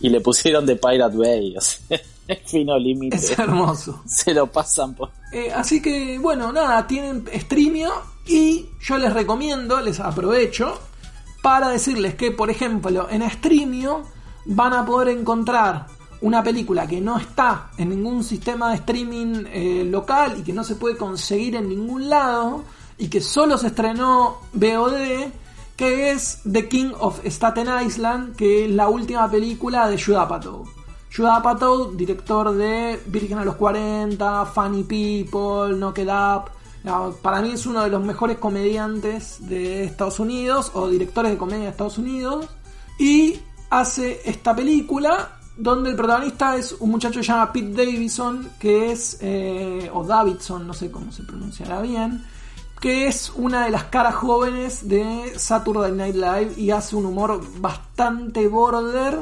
Y 0.00 0.08
le 0.08 0.20
pusieron 0.20 0.64
de 0.66 0.76
Pirate 0.76 1.16
Bay, 1.16 1.56
o 1.56 1.60
sea, 1.60 2.00
el 2.28 2.36
fino 2.38 2.78
límite. 2.78 3.16
Es 3.16 3.38
hermoso. 3.38 4.02
Se 4.06 4.34
lo 4.34 4.46
pasan 4.46 4.94
por. 4.94 5.10
Eh, 5.32 5.52
así 5.52 5.82
que, 5.82 6.18
bueno, 6.18 6.52
nada, 6.52 6.86
tienen 6.86 7.24
Streamio 7.32 7.90
y 8.26 8.66
yo 8.80 8.98
les 8.98 9.12
recomiendo, 9.12 9.80
les 9.80 10.00
aprovecho 10.00 10.78
para 11.42 11.68
decirles 11.68 12.14
que, 12.14 12.30
por 12.30 12.50
ejemplo, 12.50 13.08
en 13.10 13.28
Streamio 13.30 14.04
van 14.48 14.72
a 14.72 14.84
poder 14.84 15.08
encontrar 15.08 15.86
una 16.20 16.42
película 16.42 16.86
que 16.86 17.00
no 17.00 17.18
está 17.18 17.70
en 17.76 17.90
ningún 17.90 18.24
sistema 18.24 18.70
de 18.70 18.76
streaming 18.76 19.44
eh, 19.46 19.84
local 19.84 20.36
y 20.38 20.42
que 20.42 20.52
no 20.52 20.64
se 20.64 20.74
puede 20.74 20.96
conseguir 20.96 21.54
en 21.54 21.68
ningún 21.68 22.08
lado 22.08 22.64
y 22.96 23.08
que 23.08 23.20
solo 23.20 23.56
se 23.58 23.68
estrenó 23.68 24.38
VOD, 24.54 25.30
que 25.76 26.10
es 26.10 26.40
The 26.50 26.68
King 26.68 26.92
of 26.98 27.20
Staten 27.24 27.68
Island, 27.86 28.34
que 28.34 28.64
es 28.64 28.70
la 28.70 28.88
última 28.88 29.30
película 29.30 29.88
de 29.88 30.02
Judd 30.02 30.16
Apatow. 30.16 30.64
Judd 31.14 31.26
Apatow, 31.26 31.94
director 31.94 32.52
de 32.52 33.00
Virgen 33.06 33.38
a 33.38 33.44
los 33.44 33.54
40, 33.54 34.46
Funny 34.46 34.82
People, 34.82 35.76
Knock 35.76 35.98
It 35.98 36.08
Up. 36.08 36.50
Para 37.22 37.42
mí 37.42 37.52
es 37.52 37.66
uno 37.66 37.84
de 37.84 37.90
los 37.90 38.02
mejores 38.02 38.38
comediantes 38.38 39.46
de 39.46 39.84
Estados 39.84 40.18
Unidos 40.18 40.72
o 40.74 40.88
directores 40.88 41.30
de 41.30 41.38
comedia 41.38 41.64
de 41.64 41.70
Estados 41.70 41.98
Unidos. 41.98 42.48
Y 42.98 43.38
hace 43.70 44.20
esta 44.24 44.54
película 44.54 45.32
donde 45.56 45.90
el 45.90 45.96
protagonista 45.96 46.56
es 46.56 46.72
un 46.78 46.90
muchacho 46.90 47.18
que 47.18 47.24
se 47.24 47.32
llama 47.32 47.52
Pete 47.52 47.84
Davidson, 47.84 48.48
que 48.60 48.92
es, 48.92 49.18
eh, 49.20 49.90
o 49.92 50.04
Davidson, 50.04 50.66
no 50.66 50.72
sé 50.72 50.90
cómo 50.90 51.10
se 51.10 51.24
pronunciará 51.24 51.82
bien, 51.82 52.24
que 52.80 53.08
es 53.08 53.32
una 53.34 53.64
de 53.64 53.70
las 53.72 53.84
caras 53.84 54.14
jóvenes 54.14 54.88
de 54.88 55.32
Saturday 55.36 55.90
Night 55.92 56.14
Live 56.14 56.52
y 56.56 56.70
hace 56.70 56.94
un 56.94 57.06
humor 57.06 57.40
bastante 57.58 58.46
border, 58.46 59.18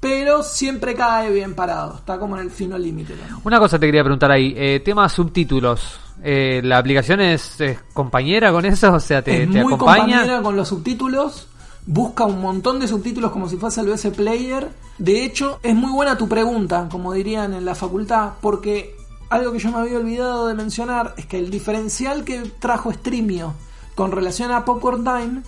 pero 0.00 0.42
siempre 0.42 0.94
cae 0.94 1.30
bien 1.30 1.54
parado, 1.54 1.96
está 1.96 2.18
como 2.18 2.36
en 2.36 2.44
el 2.44 2.50
fino 2.50 2.78
límite. 2.78 3.14
Una 3.44 3.58
cosa 3.58 3.78
te 3.78 3.84
quería 3.84 4.02
preguntar 4.02 4.30
ahí, 4.30 4.54
eh, 4.56 4.80
tema 4.82 5.06
subtítulos. 5.10 6.00
Eh, 6.22 6.62
¿La 6.64 6.78
aplicación 6.78 7.20
es, 7.20 7.60
es 7.60 7.78
compañera 7.92 8.50
con 8.52 8.64
eso? 8.64 8.94
O 8.94 9.00
sea, 9.00 9.20
¿te, 9.20 9.42
es 9.42 9.50
te 9.50 9.62
muy 9.62 9.74
acompaña? 9.74 10.02
compañera 10.04 10.42
con 10.42 10.56
los 10.56 10.68
subtítulos. 10.68 11.48
Busca 11.86 12.24
un 12.24 12.40
montón 12.40 12.80
de 12.80 12.88
subtítulos 12.88 13.30
como 13.30 13.48
si 13.48 13.56
fuese 13.56 13.80
el 13.80 13.88
BS 13.88 14.10
Player. 14.10 14.72
De 14.98 15.24
hecho, 15.24 15.58
es 15.62 15.74
muy 15.74 15.92
buena 15.92 16.16
tu 16.16 16.28
pregunta, 16.28 16.88
como 16.90 17.12
dirían 17.12 17.52
en 17.52 17.64
la 17.64 17.74
facultad, 17.74 18.32
porque 18.40 18.96
algo 19.28 19.52
que 19.52 19.58
yo 19.58 19.70
me 19.70 19.78
había 19.78 19.98
olvidado 19.98 20.46
de 20.46 20.54
mencionar 20.54 21.14
es 21.16 21.26
que 21.26 21.38
el 21.38 21.50
diferencial 21.50 22.24
que 22.24 22.40
trajo 22.58 22.92
Streamio 22.92 23.54
con 23.94 24.12
relación 24.12 24.50
a 24.50 24.64
Popcorn 24.64 25.04
Time 25.04 25.42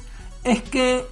es 0.44 0.62
que 0.62 1.07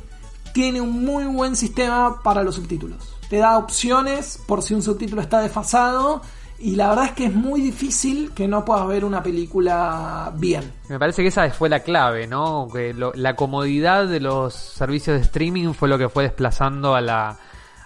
tiene 0.53 0.81
un 0.81 1.05
muy 1.05 1.25
buen 1.25 1.57
sistema 1.57 2.23
para 2.23 2.43
los 2.43 2.55
subtítulos. 2.55 3.17
Te 3.29 3.39
da 3.39 3.59
opciones 3.59 4.39
por 4.47 4.63
si 4.63 4.75
un 4.75 4.83
subtítulo 4.83 5.21
está 5.21 5.41
desfasado 5.41 6.23
y 6.59 6.77
la 6.77 6.89
verdad 6.91 7.05
es 7.07 7.13
que 7.13 7.27
es 7.27 7.35
muy 7.35 7.61
difícil 7.61 8.31
que 8.35 8.47
no 8.49 8.65
puedas 8.65 8.87
ver 8.87 9.05
una 9.05 9.23
película 9.23 10.33
bien. 10.37 10.73
Me 10.89 10.99
parece 10.99 11.23
que 11.23 11.29
esa 11.29 11.49
fue 11.51 11.69
la 11.69 11.81
clave, 11.81 12.27
¿no? 12.27 12.69
Que 12.73 12.95
la 13.15 13.37
comodidad 13.37 14.07
de 14.07 14.21
los 14.21 14.55
servicios 14.55 15.17
de 15.17 15.23
streaming 15.23 15.73
fue 15.73 15.89
lo 15.89 15.99
que 15.99 16.09
fue 16.09 16.25
desplazando 16.25 16.95
a 16.95 17.01
la, 17.01 17.37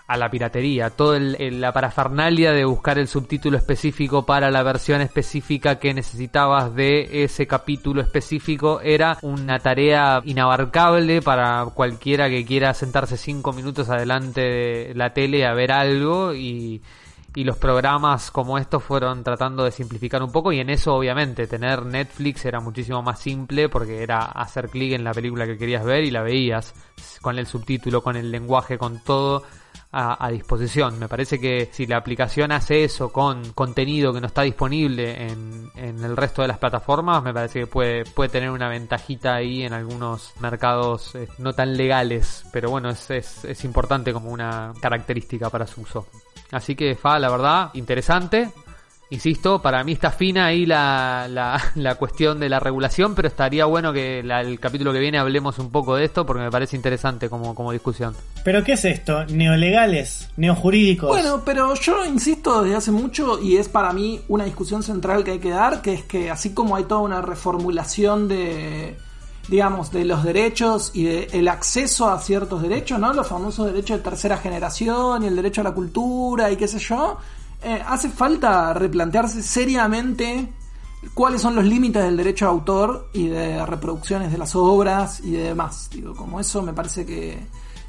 a 0.06 0.16
la 0.16 0.30
piratería. 0.30 0.92
El- 0.98 1.60
la 1.60 1.72
parafernalia 1.72 2.52
de 2.52 2.64
buscar 2.64 2.98
el 2.98 3.08
subtítulo 3.08 3.56
específico 3.58 4.24
para 4.24 4.50
la 4.50 4.62
versión 4.62 5.00
específica 5.00 5.78
que 5.78 5.92
necesitabas 5.94 6.74
de 6.74 7.24
ese 7.24 7.46
capítulo 7.46 8.00
específico 8.02 8.80
era 8.80 9.18
una 9.22 9.58
tarea 9.58 10.20
inabarcable 10.24 11.20
para 11.22 11.64
cualquiera 11.74 12.28
que 12.28 12.44
quiera 12.44 12.74
sentarse 12.74 13.16
cinco 13.16 13.52
minutos 13.52 13.88
adelante 13.90 14.40
de 14.40 14.92
la 14.94 15.12
tele 15.12 15.46
a 15.46 15.52
ver 15.54 15.72
algo 15.72 16.34
y 16.34 16.82
y 17.38 17.44
los 17.44 17.56
programas 17.56 18.32
como 18.32 18.58
estos 18.58 18.82
fueron 18.82 19.22
tratando 19.22 19.62
de 19.62 19.70
simplificar 19.70 20.24
un 20.24 20.32
poco 20.32 20.50
y 20.50 20.58
en 20.58 20.70
eso 20.70 20.92
obviamente 20.92 21.46
tener 21.46 21.86
Netflix 21.86 22.44
era 22.44 22.58
muchísimo 22.58 23.00
más 23.00 23.20
simple 23.20 23.68
porque 23.68 24.02
era 24.02 24.24
hacer 24.24 24.68
clic 24.68 24.94
en 24.94 25.04
la 25.04 25.14
película 25.14 25.46
que 25.46 25.56
querías 25.56 25.84
ver 25.84 26.02
y 26.02 26.10
la 26.10 26.22
veías 26.22 26.74
con 27.22 27.38
el 27.38 27.46
subtítulo, 27.46 28.02
con 28.02 28.16
el 28.16 28.32
lenguaje, 28.32 28.76
con 28.76 29.04
todo 29.04 29.44
a, 29.92 30.28
disposición. 30.30 30.98
Me 30.98 31.08
parece 31.08 31.38
que 31.38 31.68
si 31.72 31.86
la 31.86 31.96
aplicación 31.96 32.50
hace 32.50 32.82
eso 32.82 33.10
con 33.10 33.52
contenido 33.52 34.12
que 34.12 34.20
no 34.20 34.26
está 34.26 34.42
disponible 34.42 35.28
en, 35.28 35.70
en 35.76 36.04
el 36.04 36.16
resto 36.16 36.42
de 36.42 36.48
las 36.48 36.58
plataformas, 36.58 37.22
me 37.22 37.32
parece 37.32 37.60
que 37.60 37.66
puede, 37.68 38.04
puede 38.04 38.30
tener 38.30 38.50
una 38.50 38.68
ventajita 38.68 39.36
ahí 39.36 39.62
en 39.62 39.72
algunos 39.72 40.32
mercados 40.40 41.14
eh, 41.14 41.28
no 41.38 41.52
tan 41.52 41.76
legales, 41.76 42.44
pero 42.52 42.68
bueno, 42.70 42.90
es, 42.90 43.10
es, 43.10 43.44
es 43.44 43.64
importante 43.64 44.12
como 44.12 44.30
una 44.30 44.72
característica 44.80 45.48
para 45.50 45.66
su 45.66 45.82
uso. 45.82 46.06
Así 46.52 46.74
que 46.74 46.94
Fa, 46.94 47.18
la 47.18 47.30
verdad, 47.30 47.70
interesante. 47.74 48.50
Insisto, 49.10 49.62
para 49.62 49.82
mí 49.84 49.92
está 49.92 50.10
fina 50.10 50.44
ahí 50.46 50.66
la, 50.66 51.26
la, 51.30 51.58
la 51.76 51.94
cuestión 51.94 52.38
de 52.38 52.50
la 52.50 52.60
regulación, 52.60 53.14
pero 53.14 53.28
estaría 53.28 53.64
bueno 53.64 53.90
que 53.90 54.22
la- 54.22 54.42
el 54.42 54.60
capítulo 54.60 54.92
que 54.92 54.98
viene 54.98 55.18
hablemos 55.18 55.58
un 55.58 55.70
poco 55.70 55.96
de 55.96 56.04
esto 56.04 56.26
porque 56.26 56.42
me 56.42 56.50
parece 56.50 56.76
interesante 56.76 57.30
como, 57.30 57.54
como 57.54 57.72
discusión. 57.72 58.14
¿Pero 58.44 58.62
qué 58.62 58.72
es 58.72 58.84
esto? 58.84 59.24
¿Neolegales? 59.24 60.28
¿Neojurídicos? 60.36 61.08
Bueno, 61.08 61.40
pero 61.42 61.74
yo 61.74 62.04
insisto 62.04 62.62
desde 62.62 62.76
hace 62.76 62.90
mucho 62.90 63.40
y 63.42 63.56
es 63.56 63.70
para 63.70 63.94
mí 63.94 64.20
una 64.28 64.44
discusión 64.44 64.82
central 64.82 65.24
que 65.24 65.30
hay 65.32 65.38
que 65.38 65.50
dar, 65.50 65.80
que 65.80 65.94
es 65.94 66.02
que 66.02 66.30
así 66.30 66.52
como 66.52 66.76
hay 66.76 66.84
toda 66.84 67.00
una 67.00 67.22
reformulación 67.22 68.28
de, 68.28 68.98
digamos, 69.48 69.90
de 69.90 70.04
los 70.04 70.22
derechos 70.22 70.90
y 70.94 71.04
de 71.04 71.28
el 71.32 71.48
acceso 71.48 72.08
a 72.10 72.20
ciertos 72.20 72.62
derechos, 72.62 72.98
¿no? 72.98 73.12
Los 73.12 73.26
famosos 73.26 73.66
derechos 73.66 73.98
de 73.98 74.02
tercera 74.02 74.36
generación 74.36 75.24
y 75.24 75.26
el 75.26 75.36
derecho 75.36 75.62
a 75.62 75.64
la 75.64 75.72
cultura 75.72 76.50
y 76.50 76.56
qué 76.56 76.68
sé 76.68 76.78
yo, 76.78 77.18
eh, 77.62 77.82
hace 77.86 78.10
falta 78.10 78.72
replantearse 78.74 79.42
seriamente 79.42 80.48
cuáles 81.14 81.40
son 81.40 81.54
los 81.54 81.64
límites 81.64 82.02
del 82.02 82.16
derecho 82.16 82.44
de 82.44 82.50
autor 82.50 83.08
y 83.12 83.28
de 83.28 83.64
reproducciones 83.64 84.30
de 84.30 84.38
las 84.38 84.54
obras 84.54 85.20
y 85.20 85.32
de 85.32 85.44
demás. 85.44 85.88
Digo, 85.92 86.14
como 86.14 86.40
eso 86.40 86.62
me 86.62 86.72
parece 86.72 87.06
que, 87.06 87.38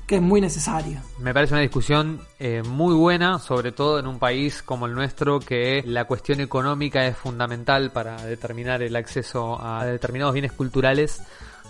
que 0.09 0.15
es 0.15 0.21
muy 0.21 0.41
necesario. 0.41 0.99
Me 1.19 1.35
parece 1.35 1.53
una 1.53 1.61
discusión 1.61 2.19
eh, 2.39 2.63
muy 2.67 2.95
buena, 2.95 3.37
sobre 3.37 3.71
todo 3.71 3.99
en 3.99 4.07
un 4.07 4.17
país 4.17 4.63
como 4.63 4.87
el 4.87 4.95
nuestro, 4.95 5.39
que 5.39 5.83
la 5.85 6.05
cuestión 6.05 6.39
económica 6.39 7.05
es 7.05 7.15
fundamental 7.15 7.91
para 7.91 8.19
determinar 8.23 8.81
el 8.81 8.95
acceso 8.95 9.61
a 9.61 9.85
determinados 9.85 10.33
bienes 10.33 10.51
culturales, 10.51 11.21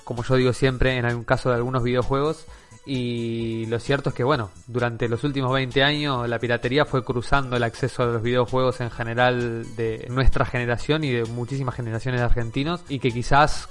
como 0.10 0.24
yo 0.24 0.38
digo 0.38 0.54
siempre 0.54 0.98
en 0.98 1.06
algún 1.06 1.24
caso 1.24 1.50
de 1.50 1.56
algunos 1.58 1.84
videojuegos. 1.84 2.48
Y 2.84 3.68
lo 3.68 3.80
cierto 3.80 4.10
es 4.10 4.16
que, 4.16 4.24
bueno, 4.24 4.50
durante 4.66 5.08
los 5.08 5.24
últimos 5.24 5.54
20 5.54 5.84
años 5.84 6.28
la 6.28 6.40
piratería 6.40 6.84
fue 6.84 7.06
cruzando 7.06 7.56
el 7.56 7.62
acceso 7.62 8.02
a 8.02 8.08
los 8.08 8.24
videojuegos 8.24 8.82
en 8.82 8.90
general 8.90 9.76
de 9.76 10.08
nuestra 10.10 10.46
generación 10.46 11.04
y 11.04 11.12
de 11.12 11.26
muchísimas 11.26 11.76
generaciones 11.76 12.22
de 12.22 12.26
argentinos 12.26 12.84
y 12.90 12.98
que 12.98 13.12
quizás 13.12 13.70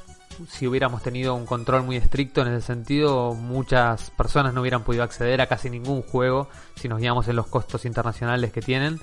si 0.48 0.68
hubiéramos 0.68 1.02
tenido 1.02 1.34
un 1.34 1.44
control 1.44 1.82
muy 1.82 1.96
estricto 1.96 2.42
en 2.42 2.52
ese 2.52 2.64
sentido, 2.68 3.34
muchas 3.34 4.10
personas 4.10 4.54
no 4.54 4.60
hubieran 4.60 4.84
podido 4.84 5.02
acceder 5.02 5.40
a 5.40 5.48
casi 5.48 5.68
ningún 5.68 6.02
juego 6.02 6.48
si 6.76 6.88
nos 6.88 7.00
guiamos 7.00 7.26
en 7.26 7.34
los 7.34 7.48
costos 7.48 7.84
internacionales 7.84 8.52
que 8.52 8.60
tienen. 8.62 9.00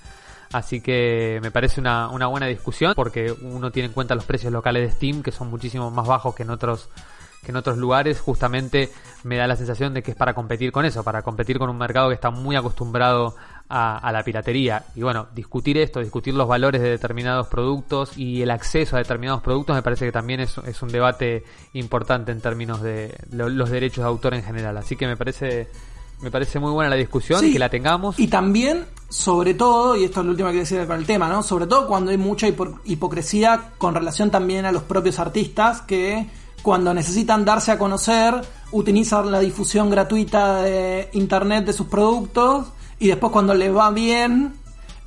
Así 0.53 0.79
que 0.79 1.39
me 1.41 1.51
parece 1.51 1.81
una, 1.81 2.07
una 2.07 2.27
buena 2.27 2.45
discusión 2.45 2.93
porque 2.95 3.35
uno 3.41 3.71
tiene 3.71 3.87
en 3.87 3.93
cuenta 3.93 4.15
los 4.15 4.23
precios 4.23 4.53
locales 4.53 4.87
de 4.87 4.95
Steam 4.95 5.21
que 5.21 5.33
son 5.33 5.49
muchísimo 5.49 5.91
más 5.91 6.07
bajos 6.07 6.33
que 6.33 6.43
en 6.43 6.51
otros 6.51 6.87
que 7.45 7.51
en 7.51 7.55
otros 7.57 7.77
lugares 7.77 8.19
justamente 8.19 8.91
me 9.23 9.37
da 9.37 9.47
la 9.47 9.55
sensación 9.55 9.93
de 9.93 10.03
que 10.03 10.11
es 10.11 10.17
para 10.17 10.33
competir 10.33 10.71
con 10.73 10.83
eso, 10.83 11.03
para 11.03 11.21
competir 11.21 11.57
con 11.57 11.69
un 11.69 11.77
mercado 11.77 12.09
que 12.09 12.15
está 12.15 12.29
muy 12.31 12.55
acostumbrado 12.57 13.35
a, 13.69 13.97
a 13.97 14.11
la 14.11 14.23
piratería. 14.23 14.83
Y 14.95 15.01
bueno, 15.03 15.27
discutir 15.33 15.77
esto, 15.77 15.99
discutir 15.99 16.33
los 16.33 16.47
valores 16.47 16.81
de 16.81 16.89
determinados 16.89 17.47
productos 17.47 18.17
y 18.17 18.41
el 18.41 18.51
acceso 18.51 18.95
a 18.95 18.99
determinados 18.99 19.41
productos 19.41 19.75
me 19.75 19.81
parece 19.81 20.05
que 20.05 20.11
también 20.11 20.41
es, 20.41 20.57
es 20.59 20.81
un 20.81 20.89
debate 20.89 21.43
importante 21.73 22.31
en 22.31 22.41
términos 22.41 22.81
de 22.81 23.15
lo- 23.31 23.49
los 23.49 23.69
derechos 23.69 24.03
de 24.03 24.09
autor 24.09 24.33
en 24.33 24.43
general. 24.43 24.77
Así 24.77 24.95
que 24.95 25.07
me 25.07 25.17
parece, 25.17 25.67
me 26.21 26.29
parece 26.29 26.59
muy 26.59 26.71
buena 26.71 26.89
la 26.91 26.95
discusión, 26.95 27.39
Sí. 27.39 27.53
que 27.53 27.59
la 27.59 27.69
tengamos. 27.69 28.19
Y 28.19 28.27
también, 28.27 28.85
sobre 29.09 29.55
todo, 29.55 29.95
y 29.95 30.03
esto 30.03 30.19
es 30.19 30.25
lo 30.27 30.31
último 30.33 30.51
que 30.51 30.57
decir 30.57 30.85
con 30.85 30.97
el 30.99 31.05
tema, 31.07 31.27
¿no? 31.27 31.41
Sobre 31.41 31.65
todo 31.65 31.87
cuando 31.87 32.11
hay 32.11 32.17
mucha 32.17 32.47
hipo- 32.47 32.79
hipocresía 32.85 33.71
con 33.79 33.95
relación 33.95 34.29
también 34.29 34.65
a 34.65 34.71
los 34.71 34.83
propios 34.83 35.17
artistas 35.17 35.81
que 35.81 36.27
cuando 36.65 36.95
necesitan 36.95 37.45
darse 37.45 37.71
a 37.71 37.77
conocer 37.77 38.41
utilizan 38.71 39.29
la 39.29 39.39
difusión 39.39 39.87
gratuita 39.87 40.63
de 40.63 41.11
internet 41.13 41.63
de 41.63 41.73
sus 41.73 41.85
productos 41.85 42.65
y 42.97 43.09
después 43.09 43.31
cuando 43.31 43.53
les 43.53 43.71
va 43.71 43.91
bien 43.91 44.55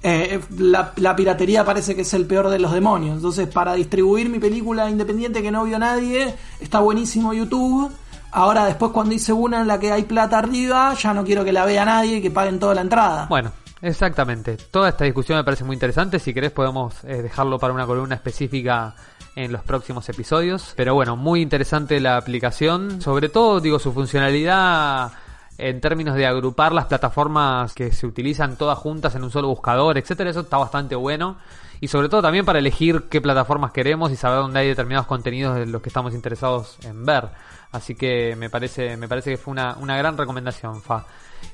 eh, 0.04 0.38
la, 0.56 0.92
la 0.94 1.16
piratería 1.16 1.64
parece 1.64 1.96
que 1.96 2.02
es 2.02 2.14
el 2.14 2.26
peor 2.26 2.48
de 2.48 2.60
los 2.60 2.70
demonios. 2.70 3.16
Entonces, 3.16 3.48
para 3.48 3.72
distribuir 3.74 4.28
mi 4.28 4.38
película 4.38 4.88
independiente 4.88 5.42
que 5.42 5.50
no 5.50 5.64
vio 5.64 5.80
nadie, 5.80 6.32
está 6.60 6.78
buenísimo 6.78 7.34
YouTube. 7.34 7.90
Ahora, 8.30 8.66
después, 8.66 8.92
cuando 8.92 9.16
hice 9.16 9.32
una 9.32 9.60
en 9.60 9.66
la 9.66 9.80
que 9.80 9.90
hay 9.90 10.04
plata 10.04 10.38
arriba, 10.38 10.94
ya 10.94 11.12
no 11.12 11.24
quiero 11.24 11.44
que 11.44 11.50
la 11.50 11.64
vea 11.64 11.84
nadie 11.84 12.18
y 12.18 12.22
que 12.22 12.30
paguen 12.30 12.60
toda 12.60 12.76
la 12.76 12.82
entrada. 12.82 13.26
Bueno, 13.28 13.50
exactamente. 13.82 14.56
Toda 14.70 14.90
esta 14.90 15.04
discusión 15.04 15.38
me 15.38 15.42
parece 15.42 15.64
muy 15.64 15.74
interesante. 15.74 16.20
Si 16.20 16.32
querés 16.32 16.52
podemos 16.52 17.02
eh, 17.02 17.20
dejarlo 17.20 17.58
para 17.58 17.72
una 17.72 17.84
columna 17.84 18.14
específica 18.14 18.94
en 19.38 19.52
los 19.52 19.62
próximos 19.62 20.08
episodios. 20.08 20.72
Pero 20.76 20.94
bueno, 20.94 21.16
muy 21.16 21.40
interesante 21.40 22.00
la 22.00 22.16
aplicación. 22.16 23.00
Sobre 23.00 23.28
todo, 23.28 23.60
digo, 23.60 23.78
su 23.78 23.92
funcionalidad 23.92 25.12
en 25.58 25.80
términos 25.80 26.16
de 26.16 26.26
agrupar 26.26 26.72
las 26.72 26.86
plataformas 26.86 27.72
que 27.72 27.92
se 27.92 28.06
utilizan 28.06 28.56
todas 28.56 28.78
juntas 28.78 29.14
en 29.14 29.22
un 29.22 29.30
solo 29.30 29.48
buscador, 29.48 29.96
etcétera, 29.96 30.30
eso 30.30 30.40
está 30.40 30.56
bastante 30.56 30.96
bueno. 30.96 31.36
Y 31.80 31.86
sobre 31.86 32.08
todo 32.08 32.20
también 32.20 32.44
para 32.44 32.58
elegir 32.58 33.04
qué 33.08 33.20
plataformas 33.20 33.70
queremos 33.70 34.10
y 34.10 34.16
saber 34.16 34.40
dónde 34.40 34.58
hay 34.58 34.68
determinados 34.68 35.06
contenidos 35.06 35.54
de 35.54 35.66
los 35.66 35.80
que 35.82 35.88
estamos 35.88 36.14
interesados 36.14 36.76
en 36.82 37.04
ver. 37.06 37.28
Así 37.70 37.94
que 37.94 38.34
me 38.34 38.50
parece, 38.50 38.96
me 38.96 39.06
parece 39.06 39.30
que 39.30 39.36
fue 39.36 39.52
una, 39.52 39.76
una 39.78 39.96
gran 39.96 40.18
recomendación, 40.18 40.82
Fa. 40.82 41.04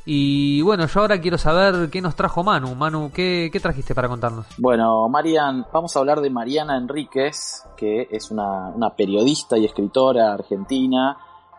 Y 0.07 0.61
bueno, 0.63 0.87
yo 0.87 1.01
ahora 1.01 1.21
quiero 1.21 1.39
saber 1.39 1.89
qué 1.91 2.01
nos 2.01 2.15
trajo 2.15 2.45
Manu. 2.45 2.75
Manu, 2.75 3.11
¿qué, 3.13 3.51
trajiste 3.63 3.95
para 3.95 4.09
contarnos? 4.09 4.47
Bueno, 4.59 5.09
Marian, 5.09 5.67
vamos 5.73 5.97
a 5.97 6.01
hablar 6.01 6.21
de 6.21 6.29
Mariana 6.29 6.77
Enríquez, 6.77 7.67
que 7.77 8.09
es 8.11 8.31
una, 8.31 8.69
una 8.69 8.91
periodista 8.91 9.57
y 9.57 9.65
escritora 9.65 10.35
argentina. 10.35 11.17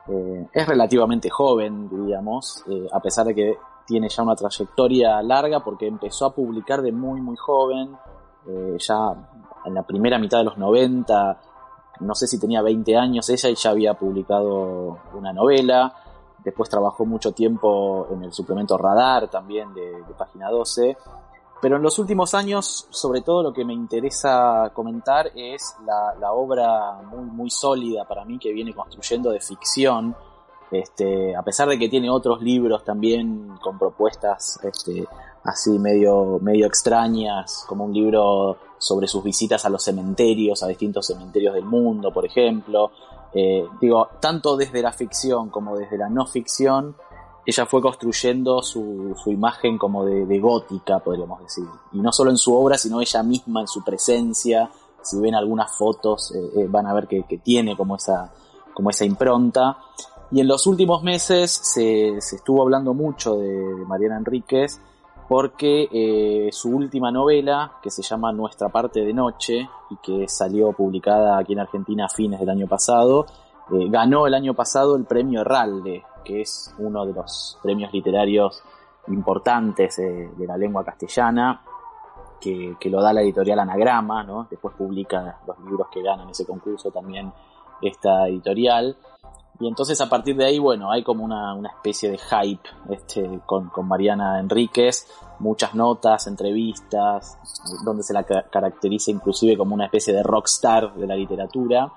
Eh, 0.08 0.48
es 0.54 0.68
relativamente 0.68 1.30
joven, 1.30 1.90
diríamos, 1.90 2.64
eh, 2.70 2.88
a 2.92 3.00
pesar 3.00 3.26
de 3.26 3.34
que 3.34 3.58
tiene 3.88 4.10
ya 4.10 4.22
una 4.22 4.36
trayectoria 4.36 5.22
larga 5.24 5.62
porque 5.62 5.88
empezó 5.88 6.26
a 6.26 6.36
publicar 6.36 6.84
de 6.84 6.92
muy, 6.92 7.22
muy 7.22 7.36
joven, 7.36 7.98
eh, 8.48 8.78
ya 8.78 8.96
en 9.66 9.74
la 9.74 9.82
primera 9.82 10.20
mitad 10.20 10.40
de 10.40 10.44
los 10.44 10.58
90, 10.58 11.42
no 12.02 12.14
sé 12.14 12.28
si 12.28 12.40
tenía 12.40 12.62
20 12.62 12.96
años 12.96 13.30
ella 13.30 13.50
y 13.50 13.56
ya 13.56 13.70
había 13.72 13.94
publicado 13.96 15.00
una 15.14 15.34
novela. 15.34 15.94
Después 16.46 16.70
trabajó 16.70 17.06
mucho 17.06 17.32
tiempo 17.34 18.08
en 18.12 18.24
el 18.24 18.32
suplemento 18.32 18.78
Radar 18.78 19.28
también 19.30 19.74
de, 19.74 20.04
Página 20.18 20.50
12, 20.50 20.96
pero 21.62 21.78
en 21.78 21.82
los 21.82 21.98
últimos 22.00 22.36
años, 22.36 22.88
sobre 22.92 23.22
todo 23.22 23.42
lo 23.42 23.52
que 23.52 23.66
me 23.66 23.74
interesa 23.74 24.72
comentar 24.74 25.32
es 25.36 25.76
la, 25.86 26.16
la 26.20 26.32
obra 26.32 27.02
muy, 27.10 27.26
muy 27.26 27.50
sólida 27.50 28.06
para 28.06 28.24
mí 28.24 28.38
que 28.38 28.54
viene 28.54 28.74
construyendo 28.74 29.32
de 29.32 29.40
ficción, 29.40 30.16
este, 30.72 31.36
a 31.36 31.42
pesar 31.42 31.68
de 31.68 31.80
que 31.80 31.90
tiene 31.90 32.10
otros 32.10 32.42
libros 32.42 32.84
también 32.84 33.58
con 33.62 33.80
propuestas 33.80 34.60
este, 34.64 35.06
así 35.46 35.78
medio, 35.78 36.40
medio 36.42 36.66
extrañas, 36.66 37.64
como 37.68 37.86
un 37.86 37.94
libro 37.94 38.58
sobre 38.78 39.08
sus 39.08 39.24
visitas 39.24 39.64
a 39.66 39.70
los 39.70 39.84
cementerios, 39.84 40.64
a 40.64 40.68
distintos 40.68 41.08
cementerios 41.08 41.54
del 41.54 41.66
mundo, 41.66 42.12
por 42.12 42.26
ejemplo. 42.26 42.92
Eh, 43.34 43.66
digo, 43.80 44.08
tanto 44.20 44.58
desde 44.58 44.82
la 44.82 44.92
ficción 44.92 45.50
como 45.50 45.78
desde 45.78 45.98
la 45.98 46.10
no 46.10 46.26
ficción, 46.26 46.96
ella 47.46 47.66
fue 47.68 47.82
construyendo 47.82 48.64
su, 48.64 49.16
su 49.22 49.32
imagen 49.32 49.78
como 49.78 50.04
de, 50.04 50.40
gótica, 50.40 51.00
podríamos 51.00 51.42
decir. 51.42 51.66
Y 51.94 52.00
no 52.00 52.12
solo 52.12 52.32
en 52.32 52.38
su 52.38 52.56
obra, 52.56 52.78
sino 52.78 53.00
ella 53.00 53.22
misma 53.22 53.62
en 53.62 53.68
su 53.68 53.84
presencia. 53.84 54.70
Si 55.04 55.20
ven 55.20 55.36
algunas 55.36 55.76
fotos, 55.76 56.34
eh, 56.34 56.62
eh, 56.62 56.68
van 56.68 56.88
a 56.88 56.94
ver 56.94 57.08
que, 57.08 57.24
que, 57.24 57.38
tiene 57.38 57.78
como 57.78 57.98
esa, 57.98 58.34
como 58.74 58.90
esa 58.90 59.06
impronta. 59.06 59.78
Y 60.32 60.40
en 60.40 60.48
los 60.48 60.66
últimos 60.66 61.04
meses 61.04 61.52
se, 61.52 62.20
se 62.20 62.38
estuvo 62.38 62.64
hablando 62.64 62.96
mucho 62.96 63.36
de, 63.36 63.48
de 63.48 63.86
Mariana 63.86 64.18
Enríquez 64.18 64.82
porque 65.28 65.88
eh, 65.92 66.50
su 66.52 66.70
última 66.70 67.12
novela, 67.12 67.74
que 67.82 67.90
se 67.90 68.02
llama 68.02 68.32
Nuestra 68.32 68.70
parte 68.70 69.02
de 69.02 69.14
noche, 69.14 69.68
y 69.90 69.96
que 69.98 70.28
salió 70.28 70.72
publicada 70.72 71.38
aquí 71.38 71.54
en 71.54 71.60
Argentina 71.60 72.06
a 72.06 72.10
fines 72.10 72.40
del 72.40 72.50
año 72.50 72.68
pasado, 72.68 73.26
eh, 73.72 73.88
ganó 73.90 74.28
el 74.28 74.34
año 74.36 74.54
pasado 74.54 74.96
el 74.96 75.06
premio 75.06 75.42
Herralde, 75.42 76.04
que 76.24 76.42
es 76.42 76.74
uno 76.78 77.06
de 77.06 77.14
los 77.14 77.58
premios 77.62 77.92
literarios 77.92 78.64
importantes 79.08 79.98
eh, 80.00 80.30
de 80.36 80.48
la 80.48 80.58
lengua 80.58 80.84
castellana, 80.84 81.62
que, 82.40 82.76
que, 82.80 82.90
lo 82.90 83.02
da 83.02 83.14
la 83.14 83.22
editorial 83.22 83.60
Anagrama, 83.60 84.24
¿no? 84.24 84.48
después 84.50 84.76
publica 84.76 85.40
los 85.48 85.58
libros 85.60 85.88
que 85.92 86.04
ganan 86.04 86.30
ese 86.30 86.46
concurso 86.46 86.92
también 86.92 87.32
esta 87.82 88.28
editorial. 88.28 88.96
Y 89.60 89.68
entonces 89.68 90.00
a 90.02 90.10
partir 90.10 90.36
de 90.36 90.46
ahí, 90.46 90.60
bueno, 90.60 90.92
hay 90.92 91.04
como 91.04 91.24
una, 91.24 91.54
una 91.54 91.70
especie 91.70 92.10
de 92.10 92.18
hype 92.18 92.70
este, 92.90 93.40
con, 93.46 93.70
con, 93.70 93.88
Mariana 93.88 94.40
Enríquez, 94.40 95.08
muchas 95.40 95.74
notas, 95.76 96.28
entrevistas, 96.28 97.38
donde 97.86 98.04
se 98.04 98.14
la 98.14 98.24
caracteriza 98.24 99.12
inclusive 99.12 99.58
como 99.58 99.74
una 99.74 99.86
especie 99.86 100.14
de 100.14 100.24
rockstar 100.24 100.94
de 100.96 101.08
la 101.08 101.16
literatura. 101.16 101.92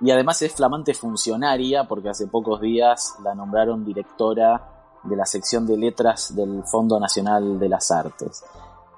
Y 0.00 0.10
además 0.10 0.40
es 0.42 0.54
flamante 0.54 0.94
funcionaria 0.94 1.84
porque 1.84 2.08
hace 2.08 2.26
pocos 2.26 2.60
días 2.60 3.16
la 3.22 3.34
nombraron 3.34 3.84
directora 3.84 4.78
de 5.02 5.16
la 5.16 5.26
sección 5.26 5.66
de 5.66 5.76
letras 5.76 6.34
del 6.34 6.62
Fondo 6.64 6.98
Nacional 6.98 7.58
de 7.58 7.68
las 7.68 7.90
Artes. 7.90 8.44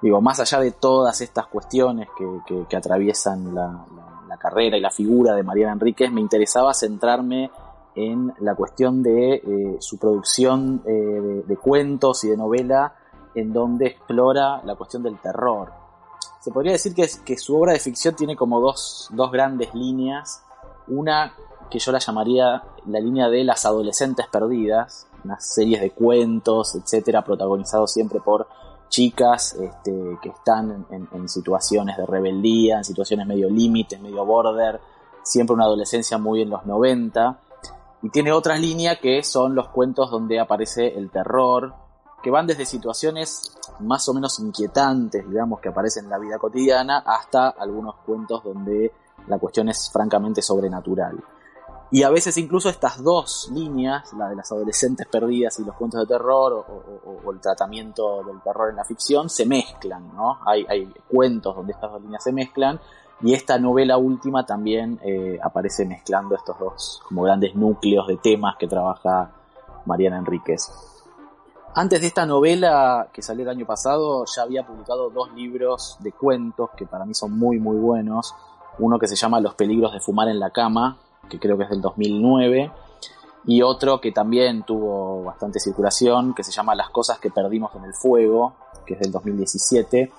Digo, 0.01 0.21
más 0.21 0.39
allá 0.39 0.59
de 0.59 0.71
todas 0.71 1.19
estas 1.21 1.47
cuestiones 1.47 2.07
que, 2.17 2.25
que, 2.47 2.65
que 2.67 2.77
atraviesan 2.77 3.53
la, 3.53 3.67
la, 3.67 4.21
la 4.27 4.37
carrera 4.37 4.77
y 4.77 4.81
la 4.81 4.89
figura 4.91 5.35
de 5.35 5.43
Mariana 5.43 5.73
Enríquez, 5.73 6.11
me 6.11 6.21
interesaba 6.21 6.73
centrarme 6.73 7.51
en 7.95 8.33
la 8.39 8.55
cuestión 8.55 9.03
de 9.03 9.35
eh, 9.35 9.77
su 9.79 9.97
producción 9.97 10.81
eh, 10.85 11.43
de, 11.45 11.57
cuentos 11.57 12.23
y 12.23 12.29
de 12.29 12.37
novela 12.37 12.95
en 13.35 13.53
donde 13.53 13.87
explora 13.87 14.61
la 14.63 14.75
cuestión 14.75 15.03
del 15.03 15.19
terror. 15.19 15.71
Se 16.39 16.51
podría 16.51 16.71
decir 16.73 16.93
que, 16.93 17.07
que 17.25 17.37
su 17.37 17.57
obra 17.57 17.73
de 17.73 17.79
ficción 17.79 18.15
tiene 18.15 18.35
como 18.35 18.59
dos, 18.59 19.09
dos, 19.11 19.31
grandes 19.31 19.73
líneas. 19.75 20.43
Una 20.87 21.33
que 21.69 21.79
yo 21.79 21.91
la 21.91 21.99
llamaría 21.99 22.63
la 22.87 22.99
línea 22.99 23.29
de 23.29 23.43
las 23.43 23.65
adolescentes 23.65 24.25
perdidas, 24.27 25.07
unas 25.23 25.45
series 25.45 25.81
de 25.81 25.91
cuentos, 25.91 26.75
etcétera, 26.75 27.23
protagonizados 27.23 27.91
siempre 27.91 28.19
por 28.19 28.47
chicas 28.89 29.53
este, 29.53 30.17
que 30.21 30.29
están 30.29 30.85
en, 30.89 31.07
en, 31.13 31.29
situaciones 31.29 31.95
de 31.95 32.05
rebeldía, 32.05 32.77
en 32.77 32.83
situaciones 32.83 33.25
medio 33.25 33.49
límites, 33.49 34.01
medio 34.01 34.25
border, 34.25 34.81
siempre 35.23 35.53
una 35.53 35.63
adolescencia 35.63 36.17
muy 36.17 36.41
en 36.41 36.49
los 36.49 36.65
90 36.65 37.39
y 38.01 38.09
tiene 38.09 38.31
otra 38.31 38.57
línea 38.57 38.99
que 38.99 39.23
son 39.23 39.55
los 39.55 39.69
cuentos 39.69 40.09
donde 40.09 40.39
aparece 40.39 40.97
el 40.97 41.09
terror, 41.09 41.73
que 42.21 42.31
van 42.31 42.47
desde 42.47 42.65
situaciones 42.65 43.57
más 43.79 44.07
o 44.09 44.13
menos 44.13 44.39
inquietantes, 44.39 45.27
digamos, 45.27 45.59
que 45.59 45.69
aparecen 45.69 46.05
en 46.05 46.11
la 46.11 46.19
vida 46.19 46.37
cotidiana, 46.37 46.99
hasta 47.05 47.49
algunos 47.49 47.95
cuentos 48.05 48.43
donde 48.43 48.91
la 49.27 49.37
cuestión 49.39 49.69
es 49.69 49.89
francamente 49.91 50.41
sobrenatural. 50.41 51.23
Y 51.93 52.03
a 52.03 52.09
veces 52.09 52.37
incluso 52.37 52.69
estas 52.69 53.03
dos 53.03 53.49
líneas, 53.51 54.13
la 54.13 54.29
de 54.29 54.35
las 54.37 54.49
adolescentes 54.51 55.07
perdidas 55.07 55.59
y 55.59 55.65
los 55.65 55.75
cuentos 55.75 55.99
de 55.99 56.07
terror, 56.07 56.65
o 57.05 57.31
el 57.31 57.39
tratamiento 57.41 58.23
del 58.23 58.41
terror 58.41 58.69
en 58.69 58.77
la 58.77 58.85
ficción, 58.85 59.29
se 59.29 59.45
mezclan, 59.45 60.15
¿no? 60.15 60.39
Hay, 60.45 60.65
hay 60.69 60.85
cuentos 61.09 61.53
donde 61.53 61.73
estas 61.73 61.91
dos 61.91 62.01
líneas 62.01 62.23
se 62.23 62.31
mezclan, 62.31 62.79
y 63.23 63.33
esta 63.33 63.59
novela 63.59 63.97
última 63.97 64.45
también 64.45 64.99
eh, 65.03 65.39
aparece 65.41 65.85
mezclando 65.85 66.35
estos 66.35 66.57
dos 66.57 67.01
como 67.07 67.23
grandes 67.23 67.55
núcleos 67.55 68.07
de 68.07 68.17
temas 68.17 68.55
que 68.57 68.67
trabaja 68.67 69.31
Mariana 69.85 70.17
Enríquez. 70.17 70.71
Antes 71.73 72.01
de 72.01 72.07
esta 72.07 72.25
novela 72.25 73.07
que 73.13 73.21
salió 73.21 73.43
el 73.43 73.49
año 73.49 73.65
pasado, 73.65 74.25
ya 74.25 74.41
había 74.41 74.65
publicado 74.65 75.09
dos 75.09 75.31
libros 75.33 75.97
de 75.99 76.11
cuentos 76.11 76.71
que 76.75 76.85
para 76.85 77.05
mí 77.05 77.13
son 77.13 77.37
muy 77.37 77.59
muy 77.59 77.77
buenos. 77.77 78.33
Uno 78.79 78.97
que 78.97 79.07
se 79.07 79.15
llama 79.15 79.39
Los 79.39 79.53
peligros 79.53 79.93
de 79.93 79.99
fumar 79.99 80.27
en 80.27 80.39
la 80.39 80.49
cama, 80.49 80.97
que 81.29 81.39
creo 81.39 81.57
que 81.57 81.65
es 81.65 81.69
del 81.69 81.81
2009, 81.81 82.71
y 83.45 83.61
otro 83.61 84.01
que 84.01 84.11
también 84.11 84.63
tuvo 84.63 85.23
bastante 85.23 85.59
circulación, 85.59 86.33
que 86.33 86.43
se 86.43 86.51
llama 86.51 86.73
Las 86.73 86.89
cosas 86.89 87.19
que 87.19 87.29
perdimos 87.29 87.73
en 87.75 87.85
el 87.85 87.93
fuego, 87.93 88.53
que 88.85 88.95
es 88.95 88.99
del 88.99 89.11
2017 89.11 90.11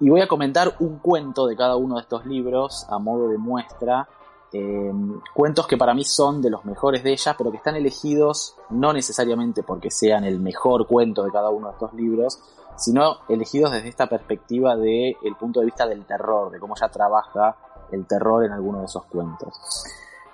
y 0.00 0.08
voy 0.08 0.20
a 0.20 0.28
comentar 0.28 0.76
un 0.80 0.98
cuento 0.98 1.46
de 1.46 1.56
cada 1.56 1.76
uno 1.76 1.96
de 1.96 2.02
estos 2.02 2.24
libros 2.26 2.86
a 2.88 2.98
modo 2.98 3.28
de 3.28 3.38
muestra. 3.38 4.08
Eh, 4.52 4.92
cuentos 5.34 5.66
que 5.66 5.76
para 5.76 5.92
mí 5.92 6.04
son 6.04 6.40
de 6.40 6.50
los 6.50 6.64
mejores 6.64 7.02
de 7.02 7.12
ellas, 7.12 7.34
pero 7.36 7.50
que 7.50 7.58
están 7.58 7.76
elegidos 7.76 8.56
no 8.70 8.92
necesariamente 8.92 9.62
porque 9.62 9.90
sean 9.90 10.24
el 10.24 10.40
mejor 10.40 10.86
cuento 10.86 11.22
de 11.22 11.30
cada 11.30 11.50
uno 11.50 11.66
de 11.68 11.72
estos 11.72 11.92
libros, 11.94 12.38
sino 12.76 13.18
elegidos 13.28 13.72
desde 13.72 13.88
esta 13.88 14.06
perspectiva 14.06 14.76
del 14.76 15.16
el 15.22 15.36
punto 15.38 15.60
de 15.60 15.66
vista 15.66 15.86
del 15.86 16.04
terror, 16.06 16.50
de 16.50 16.60
cómo 16.60 16.74
ella 16.76 16.88
trabaja 16.88 17.56
el 17.90 18.06
terror 18.06 18.44
en 18.44 18.52
alguno 18.52 18.80
de 18.80 18.86
esos 18.86 19.04
cuentos. 19.06 19.84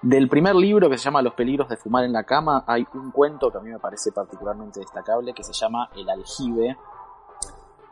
Del 0.03 0.29
primer 0.29 0.55
libro 0.55 0.91
que 0.91 0.99
se 0.99 1.05
llama 1.05 1.23
Los 1.23 1.33
peligros 1.33 1.67
de 1.67 1.79
fumar 1.79 2.05
en 2.05 2.13
la 2.13 2.25
cama, 2.25 2.65
hay 2.67 2.87
un 2.93 3.11
cuento 3.11 3.51
que 3.51 3.57
a 3.57 3.61
mí 3.63 3.71
me 3.71 3.79
parece 3.79 4.13
particularmente 4.13 4.81
destacable 4.81 5.33
que 5.33 5.43
se 5.43 5.55
llama 5.55 5.89
El 5.97 6.11
aljibe, 6.11 6.77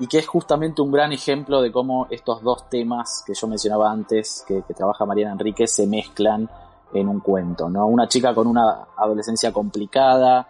y 0.02 0.08
que 0.08 0.18
es 0.18 0.26
justamente 0.26 0.82
un 0.82 0.90
gran 0.90 1.12
ejemplo 1.12 1.62
de 1.62 1.70
cómo 1.70 2.08
estos 2.10 2.42
dos 2.42 2.68
temas 2.68 3.22
que 3.24 3.34
yo 3.34 3.46
mencionaba 3.46 3.88
antes, 3.88 4.44
que, 4.48 4.60
trabaja 4.74 5.06
Mariana 5.06 5.34
Enrique, 5.34 5.68
se 5.68 5.86
mezclan 5.86 6.50
en 6.92 7.06
un 7.06 7.20
cuento, 7.20 7.70
¿no? 7.70 7.86
Una 7.86 8.08
chica 8.08 8.34
con 8.34 8.48
una 8.48 8.88
adolescencia 8.96 9.52
complicada, 9.52 10.44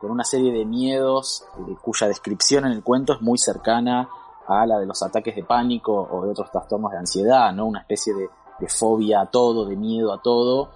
con 0.00 0.10
una 0.10 0.24
serie 0.24 0.52
de 0.52 0.64
miedos, 0.64 1.44
eh, 1.56 1.76
cuya 1.80 2.08
descripción 2.08 2.66
en 2.66 2.72
el 2.72 2.82
cuento 2.82 3.12
es 3.12 3.22
muy 3.22 3.38
cercana 3.38 4.08
a 4.48 4.66
la 4.66 4.76
de 4.80 4.86
los 4.86 5.00
ataques 5.04 5.36
de 5.36 5.44
pánico 5.44 6.08
o 6.10 6.24
de 6.24 6.32
otros 6.32 6.50
trastornos 6.50 6.90
de 6.90 6.98
ansiedad, 6.98 7.52
¿no? 7.52 7.66
Una 7.66 7.82
especie 7.82 8.12
de 8.12 8.68
fobia 8.68 9.20
a 9.20 9.26
todo, 9.26 9.66
de 9.66 9.76
miedo 9.76 10.12
a 10.12 10.20
todo, 10.20 10.70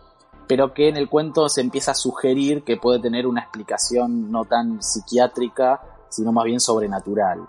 pero 0.46 0.72
que 0.72 0.88
en 0.88 0.96
el 0.96 1.08
cuento 1.08 1.48
se 1.48 1.62
empieza 1.62 1.90
a 1.90 1.94
sugerir 1.94 2.62
que 2.62 2.76
puede 2.76 3.00
tener 3.00 3.26
una 3.26 3.40
explicación 3.40 4.30
no 4.30 4.44
tan 4.44 4.80
psiquiátrica, 4.80 5.80
sino 6.08 6.30
más 6.30 6.44
bien 6.44 6.60
sobrenatural. 6.60 7.48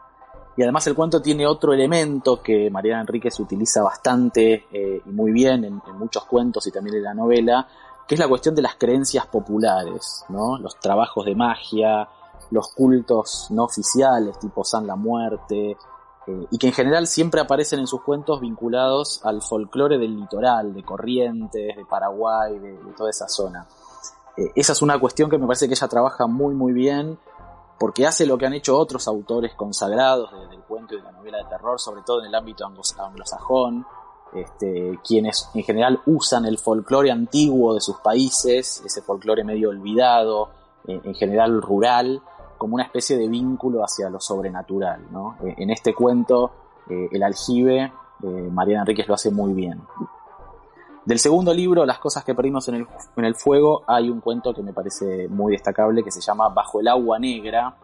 Y 0.62 0.64
además 0.64 0.86
el 0.86 0.94
cuento 0.94 1.24
tiene 1.24 1.48
otro 1.48 1.74
elemento 1.74 2.40
que 2.40 2.70
Mariana 2.70 3.02
Enríquez 3.02 3.40
utiliza 3.40 3.82
bastante 3.82 4.68
eh, 4.72 5.02
y 5.04 5.10
muy 5.10 5.32
bien 5.32 5.66
en, 5.66 5.82
muchos 5.98 6.26
cuentos 6.26 6.68
y 6.68 6.72
también 6.72 6.98
en 6.98 7.04
la 7.04 7.16
novela, 7.16 7.68
que 8.08 8.14
es 8.14 8.20
la 8.20 8.28
cuestión 8.28 8.54
de 8.54 8.62
las 8.62 8.76
creencias 8.76 9.26
populares, 9.26 10.24
¿no? 10.30 10.60
Los 10.60 10.80
trabajos 10.80 11.26
de 11.26 11.34
magia, 11.34 12.08
los 12.52 12.68
cultos 12.76 13.48
no 13.50 13.64
oficiales, 13.64 14.38
tipo 14.38 14.64
San 14.64 14.86
la 14.86 14.96
Muerte, 14.96 15.72
eh, 16.28 16.46
y 16.52 16.60
que 16.60 16.68
en 16.68 16.74
general 16.74 17.08
siempre 17.08 17.42
aparecen 17.42 17.80
en 17.80 17.88
sus 17.88 18.04
cuentos 18.04 18.40
vinculados 18.40 19.20
al 19.26 19.42
folclore 19.42 19.98
del 19.98 20.16
litoral, 20.16 20.76
de 20.76 20.84
Corrientes, 20.84 21.76
de 21.76 21.86
Paraguay, 21.90 22.60
de, 22.60 22.74
de 22.74 22.92
toda 22.96 23.10
esa 23.10 23.28
zona. 23.28 23.66
Eh, 24.38 24.52
esa 24.56 24.74
es 24.74 24.82
una 24.84 25.00
cuestión 25.00 25.28
que 25.28 25.40
me 25.40 25.48
parece 25.48 25.68
que 25.68 25.74
ella 25.74 25.88
trabaja 25.88 26.28
muy 26.28 26.54
muy 26.54 26.72
bien 26.72 27.18
porque 27.82 28.06
hace 28.06 28.28
lo 28.28 28.38
que 28.38 28.46
han 28.46 28.54
hecho 28.54 28.78
otros 28.78 29.08
autores 29.08 29.56
consagrados 29.56 30.30
del 30.52 30.60
cuento 30.60 30.94
y 30.94 30.98
de 30.98 31.04
la 31.04 31.12
novela 31.14 31.40
de 31.40 31.46
terror, 31.46 31.80
sobre 31.80 32.04
todo 32.04 32.20
en 32.20 32.28
el 32.28 32.36
ámbito 32.36 32.64
anglosajón, 32.64 33.88
este, 34.36 35.00
quienes 35.04 35.50
en 35.56 35.64
general 35.64 36.00
usan 36.06 36.46
el 36.46 36.60
folclore 36.60 37.10
antiguo 37.10 37.74
de 37.74 37.82
sus 37.82 37.98
países, 37.98 38.84
ese 38.86 39.02
folclore 39.02 39.44
medio 39.44 39.70
olvidado, 39.70 40.50
eh, 40.88 41.02
en 41.04 41.16
general 41.16 41.60
rural, 41.60 42.22
como 42.56 42.76
una 42.76 42.84
especie 42.84 43.18
de 43.18 43.28
vínculo 43.28 43.84
hacia 43.84 44.12
lo 44.12 44.20
sobrenatural. 44.20 45.02
Eh, 45.44 45.56
en 45.58 45.72
este 45.72 45.96
cuento, 45.96 46.52
eh, 46.88 47.10
el 47.12 47.24
aljibe, 47.24 47.92
Mariana 48.52 48.84
Enríquez 48.84 49.08
lo 49.08 49.16
hace 49.16 49.32
muy 49.32 49.54
bien. 49.54 49.82
Del 51.06 51.20
segundo 51.20 51.54
libro, 51.54 51.86
Las 51.86 52.00
cosas 52.00 52.24
que 52.24 52.36
perdimos 52.36 52.68
en 52.68 52.76
el, 52.76 52.88
en 53.16 53.26
el 53.26 53.36
fuego, 53.36 53.84
hay 53.88 54.10
un 54.10 54.22
cuento 54.22 54.54
que 54.54 54.62
me 54.62 54.72
parece 54.74 55.28
muy 55.30 55.54
destacable 55.54 56.04
que 56.04 56.12
se 56.12 56.22
llama 56.22 56.50
Bajo 56.50 56.80
el 56.80 56.88
agua 56.88 57.18
negra. 57.20 57.76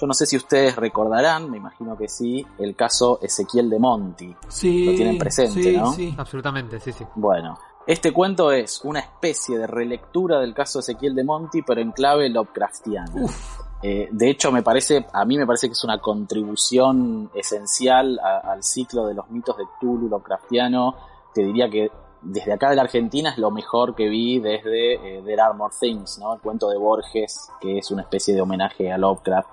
Yo 0.00 0.06
no 0.06 0.14
sé 0.14 0.24
si 0.26 0.36
ustedes 0.36 0.76
recordarán, 0.76 1.50
me 1.50 1.58
imagino 1.58 1.96
que 1.96 2.08
sí, 2.08 2.44
el 2.58 2.74
caso 2.74 3.18
Ezequiel 3.22 3.68
de 3.70 3.78
Monti. 3.78 4.34
Sí, 4.48 4.84
Lo 4.84 4.94
tienen 4.94 5.18
presente, 5.18 5.62
sí, 5.62 5.76
¿no? 5.76 5.92
sí. 5.92 6.14
Absolutamente, 6.16 6.80
sí, 6.80 6.92
sí. 6.92 7.04
Bueno, 7.16 7.58
este 7.86 8.12
cuento 8.12 8.50
es 8.52 8.80
una 8.84 9.00
especie 9.00 9.58
de 9.58 9.66
relectura 9.66 10.38
del 10.40 10.54
caso 10.54 10.78
Ezequiel 10.80 11.14
de 11.14 11.24
Monti, 11.24 11.62
pero 11.62 11.80
en 11.80 11.92
clave 11.92 12.28
Lovecraftiana. 12.30 13.10
Uf, 13.14 13.60
Eh, 13.82 14.08
de 14.12 14.28
hecho, 14.28 14.52
me 14.52 14.62
parece, 14.62 15.06
a 15.10 15.24
mí 15.24 15.38
me 15.38 15.46
parece 15.46 15.66
que 15.66 15.72
es 15.72 15.84
una 15.84 15.98
contribución 16.00 17.30
esencial 17.34 18.18
a- 18.22 18.52
al 18.52 18.62
ciclo 18.62 19.06
de 19.06 19.14
los 19.14 19.30
mitos 19.30 19.56
de 19.56 19.64
Cthulhu 19.78 20.08
Lovecraftiano. 20.08 20.94
Te 21.32 21.42
diría 21.42 21.70
que 21.70 21.90
desde 22.22 22.52
acá 22.52 22.70
de 22.70 22.76
la 22.76 22.82
Argentina 22.82 23.30
es 23.30 23.38
lo 23.38 23.50
mejor 23.50 23.94
que 23.94 24.08
vi 24.08 24.38
desde 24.38 24.94
eh, 24.94 25.22
There 25.24 25.40
Are 25.40 25.54
More 25.54 25.74
Things, 25.78 26.18
¿no? 26.18 26.34
El 26.34 26.40
cuento 26.40 26.68
de 26.68 26.76
Borges, 26.76 27.50
que 27.60 27.78
es 27.78 27.90
una 27.90 28.02
especie 28.02 28.34
de 28.34 28.40
homenaje 28.40 28.92
a 28.92 28.98
Lovecraft 28.98 29.48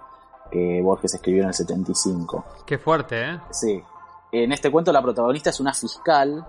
que 0.52 0.82
Borges 0.82 1.14
escribió 1.14 1.44
en 1.44 1.50
el 1.50 1.54
75. 1.54 2.46
Qué 2.66 2.78
fuerte, 2.78 3.32
¿eh? 3.32 3.40
Sí. 3.52 3.82
En 4.32 4.52
este 4.52 4.72
cuento 4.72 4.92
la 4.92 5.02
protagonista 5.02 5.50
es 5.50 5.60
una 5.60 5.74
fiscal 5.74 6.46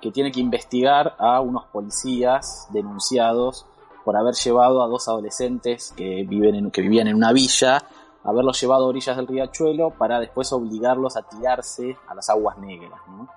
que 0.00 0.10
tiene 0.10 0.32
que 0.32 0.40
investigar 0.40 1.14
a 1.18 1.40
unos 1.40 1.64
policías 1.66 2.66
denunciados 2.70 3.66
por 4.04 4.16
haber 4.16 4.34
llevado 4.34 4.82
a 4.82 4.88
dos 4.88 5.06
adolescentes 5.08 5.92
que, 5.96 6.24
viven 6.28 6.56
en, 6.56 6.70
que 6.72 6.82
vivían 6.82 7.06
en 7.06 7.14
una 7.14 7.32
villa, 7.32 7.84
haberlos 8.24 8.60
llevado 8.60 8.84
a 8.84 8.88
orillas 8.88 9.16
del 9.16 9.28
riachuelo 9.28 9.90
para 9.90 10.18
después 10.18 10.52
obligarlos 10.52 11.16
a 11.16 11.22
tirarse 11.22 11.96
a 12.08 12.14
las 12.16 12.28
aguas 12.30 12.58
negras. 12.58 13.00
¿no? 13.06 13.28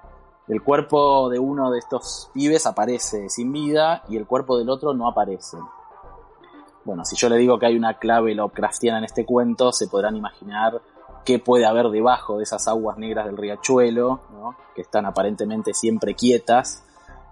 El 0.48 0.62
cuerpo 0.62 1.30
de 1.30 1.40
uno 1.40 1.72
de 1.72 1.80
estos 1.80 2.30
pibes 2.34 2.68
aparece 2.68 3.30
sin 3.30 3.52
vida 3.52 4.04
y 4.08 4.18
el 4.18 4.28
cuerpo 4.28 4.58
del 4.58 4.70
otro 4.70 4.94
no 4.94 5.08
aparece. 5.08 5.58
Bueno, 6.84 7.04
si 7.04 7.16
yo 7.16 7.30
le 7.30 7.38
digo 7.38 7.58
que 7.58 7.66
hay 7.66 7.76
una 7.76 7.98
clave 7.98 8.36
Lovecraftiana 8.36 9.00
en 9.00 9.06
este 9.06 9.26
cuento, 9.26 9.72
se 9.72 9.88
podrán 9.88 10.16
imaginar 10.16 10.84
qué 11.26 11.40
puede 11.40 11.66
haber 11.66 11.90
debajo 11.90 12.38
de 12.38 12.44
esas 12.44 12.68
aguas 12.68 13.00
negras 13.00 13.26
del 13.26 13.38
riachuelo, 13.38 14.20
que 14.76 14.82
están 14.82 15.08
aparentemente 15.08 15.74
siempre 15.74 16.14
quietas, 16.14 16.84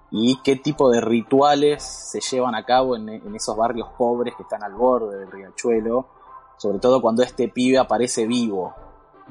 y 0.09 0.39
qué 0.43 0.55
tipo 0.55 0.89
de 0.89 0.99
rituales 0.99 1.83
se 1.83 2.19
llevan 2.19 2.55
a 2.55 2.65
cabo 2.65 2.95
en 2.95 3.35
esos 3.35 3.55
barrios 3.55 3.89
pobres 3.95 4.33
que 4.35 4.41
están 4.41 4.63
al 4.63 4.73
borde 4.73 5.19
del 5.19 5.31
riachuelo, 5.31 6.07
sobre 6.57 6.79
todo 6.79 6.99
cuando 6.99 7.21
este 7.21 7.47
pibe 7.47 7.77
aparece 7.77 8.25
vivo, 8.25 8.73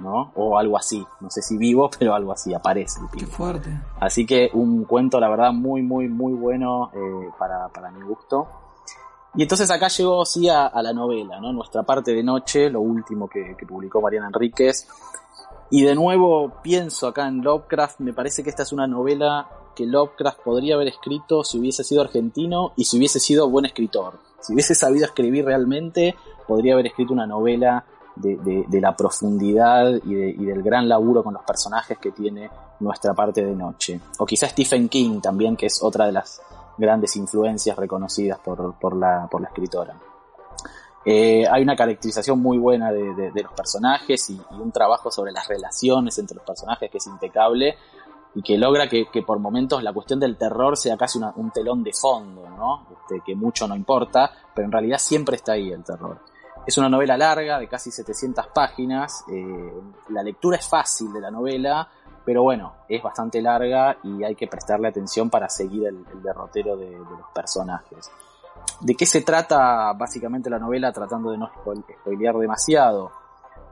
¿no? 0.02 0.32
O 0.34 0.58
algo 0.58 0.76
así, 0.76 1.04
no 1.20 1.30
sé 1.30 1.40
si 1.42 1.56
vivo, 1.56 1.90
pero 1.98 2.14
algo 2.14 2.32
así, 2.32 2.52
aparece 2.52 3.00
el 3.00 3.18
qué 3.18 3.26
fuerte. 3.26 3.70
Así 4.00 4.26
que 4.26 4.50
un 4.52 4.84
cuento, 4.84 5.20
la 5.20 5.28
verdad, 5.28 5.52
muy, 5.52 5.82
muy, 5.82 6.08
muy 6.08 6.32
bueno 6.32 6.90
eh, 6.94 7.30
para, 7.38 7.68
para 7.68 7.90
mi 7.90 8.02
gusto. 8.02 8.48
Y 9.34 9.42
entonces 9.42 9.70
acá 9.70 9.88
llegó, 9.88 10.26
sí, 10.26 10.48
a, 10.48 10.66
a 10.66 10.82
la 10.82 10.92
novela, 10.92 11.40
¿no? 11.40 11.52
Nuestra 11.52 11.82
parte 11.84 12.12
de 12.12 12.22
noche, 12.22 12.68
lo 12.68 12.82
último 12.82 13.28
que, 13.28 13.56
que 13.56 13.64
publicó 13.64 14.02
Mariana 14.02 14.26
Enríquez. 14.26 14.86
Y 15.70 15.84
de 15.84 15.94
nuevo 15.94 16.52
pienso 16.62 17.08
acá 17.08 17.26
en 17.26 17.42
Lovecraft, 17.42 18.00
me 18.00 18.12
parece 18.12 18.42
que 18.42 18.50
esta 18.50 18.62
es 18.62 18.72
una 18.72 18.86
novela 18.86 19.48
que 19.74 19.86
Lovecraft 19.86 20.40
podría 20.40 20.74
haber 20.74 20.88
escrito 20.88 21.44
si 21.44 21.58
hubiese 21.58 21.82
sido 21.82 22.02
argentino 22.02 22.72
y 22.76 22.84
si 22.84 22.98
hubiese 22.98 23.20
sido 23.20 23.48
buen 23.48 23.64
escritor. 23.64 24.18
Si 24.40 24.52
hubiese 24.52 24.74
sabido 24.74 25.06
escribir 25.06 25.46
realmente, 25.46 26.14
podría 26.46 26.74
haber 26.74 26.88
escrito 26.88 27.12
una 27.12 27.26
novela 27.26 27.86
de, 28.16 28.80
la 28.80 28.96
profundidad 28.96 29.90
y, 30.04 30.14
de- 30.14 30.30
y 30.30 30.44
del 30.44 30.62
gran 30.62 30.88
laburo 30.88 31.22
con 31.22 31.34
los 31.34 31.42
personajes 31.42 31.98
que 31.98 32.12
tiene 32.12 32.50
nuestra 32.80 33.14
parte 33.14 33.44
de 33.44 33.54
noche. 33.54 34.00
O 34.18 34.26
quizás 34.26 34.50
Stephen 34.50 34.88
King 34.88 35.20
también, 35.20 35.56
que 35.56 35.66
es 35.66 35.82
otra 35.82 36.06
de 36.06 36.12
las 36.12 36.42
grandes 36.76 37.16
influencias 37.16 37.76
reconocidas 37.76 38.38
por, 38.38 38.96
la, 38.96 39.28
por 39.30 39.40
la 39.40 39.48
escritora. 39.48 39.94
Eh, 41.04 41.44
hay 41.50 41.62
una 41.62 41.74
caracterización 41.74 42.40
muy 42.40 42.58
buena 42.58 42.92
de, 42.92 43.32
los 43.34 43.52
personajes 43.52 44.30
y, 44.30 44.40
un 44.50 44.70
trabajo 44.70 45.10
sobre 45.10 45.32
las 45.32 45.48
relaciones 45.48 46.16
entre 46.18 46.36
los 46.36 46.44
personajes 46.44 46.90
que 46.90 46.98
es 46.98 47.06
impecable 47.06 47.76
y 48.34 48.42
que 48.42 48.56
logra 48.56 48.88
que, 48.88 49.06
por 49.26 49.38
momentos 49.38 49.82
la 49.82 49.92
cuestión 49.92 50.20
del 50.20 50.36
terror 50.36 50.76
sea 50.76 50.96
casi 50.96 51.18
un 51.36 51.50
telón 51.50 51.82
de 51.82 51.92
fondo, 51.92 52.48
¿no? 52.48 52.86
Este, 52.92 53.20
que 53.24 53.34
mucho 53.34 53.66
no 53.66 53.74
importa, 53.74 54.30
pero 54.54 54.66
en 54.66 54.72
realidad 54.72 54.98
siempre 54.98 55.36
está 55.36 55.52
ahí 55.52 55.70
el 55.70 55.82
terror. 55.82 56.18
Es 56.66 56.78
una 56.78 56.88
novela 56.88 57.16
larga, 57.16 57.58
de 57.58 57.68
casi 57.68 57.90
700 57.90 58.46
páginas. 58.48 59.24
eh, 59.30 59.72
la 60.10 60.22
lectura 60.22 60.56
es 60.56 60.68
fácil 60.68 61.12
de 61.12 61.20
la 61.20 61.30
novela, 61.30 61.88
pero 62.24 62.42
bueno, 62.44 62.74
es 62.88 63.02
bastante 63.02 63.42
larga 63.42 63.96
y 64.04 64.22
hay 64.22 64.36
que 64.36 64.46
prestarle 64.46 64.88
atención 64.88 65.28
para 65.28 65.48
seguir 65.48 65.86
el, 65.88 66.04
derrotero 66.22 66.76
de, 66.76 66.90
de 66.90 66.98
los 66.98 67.30
personajes. 67.34 68.10
¿De 68.80 68.94
qué 68.94 69.06
se 69.06 69.22
trata 69.22 69.92
básicamente 69.94 70.48
la 70.50 70.58
novela 70.60 70.92
tratando 70.92 71.32
de 71.32 71.38
no 71.38 71.48
spoil- 71.50 71.84
spoilear 72.00 72.36
demasiado? 72.36 73.10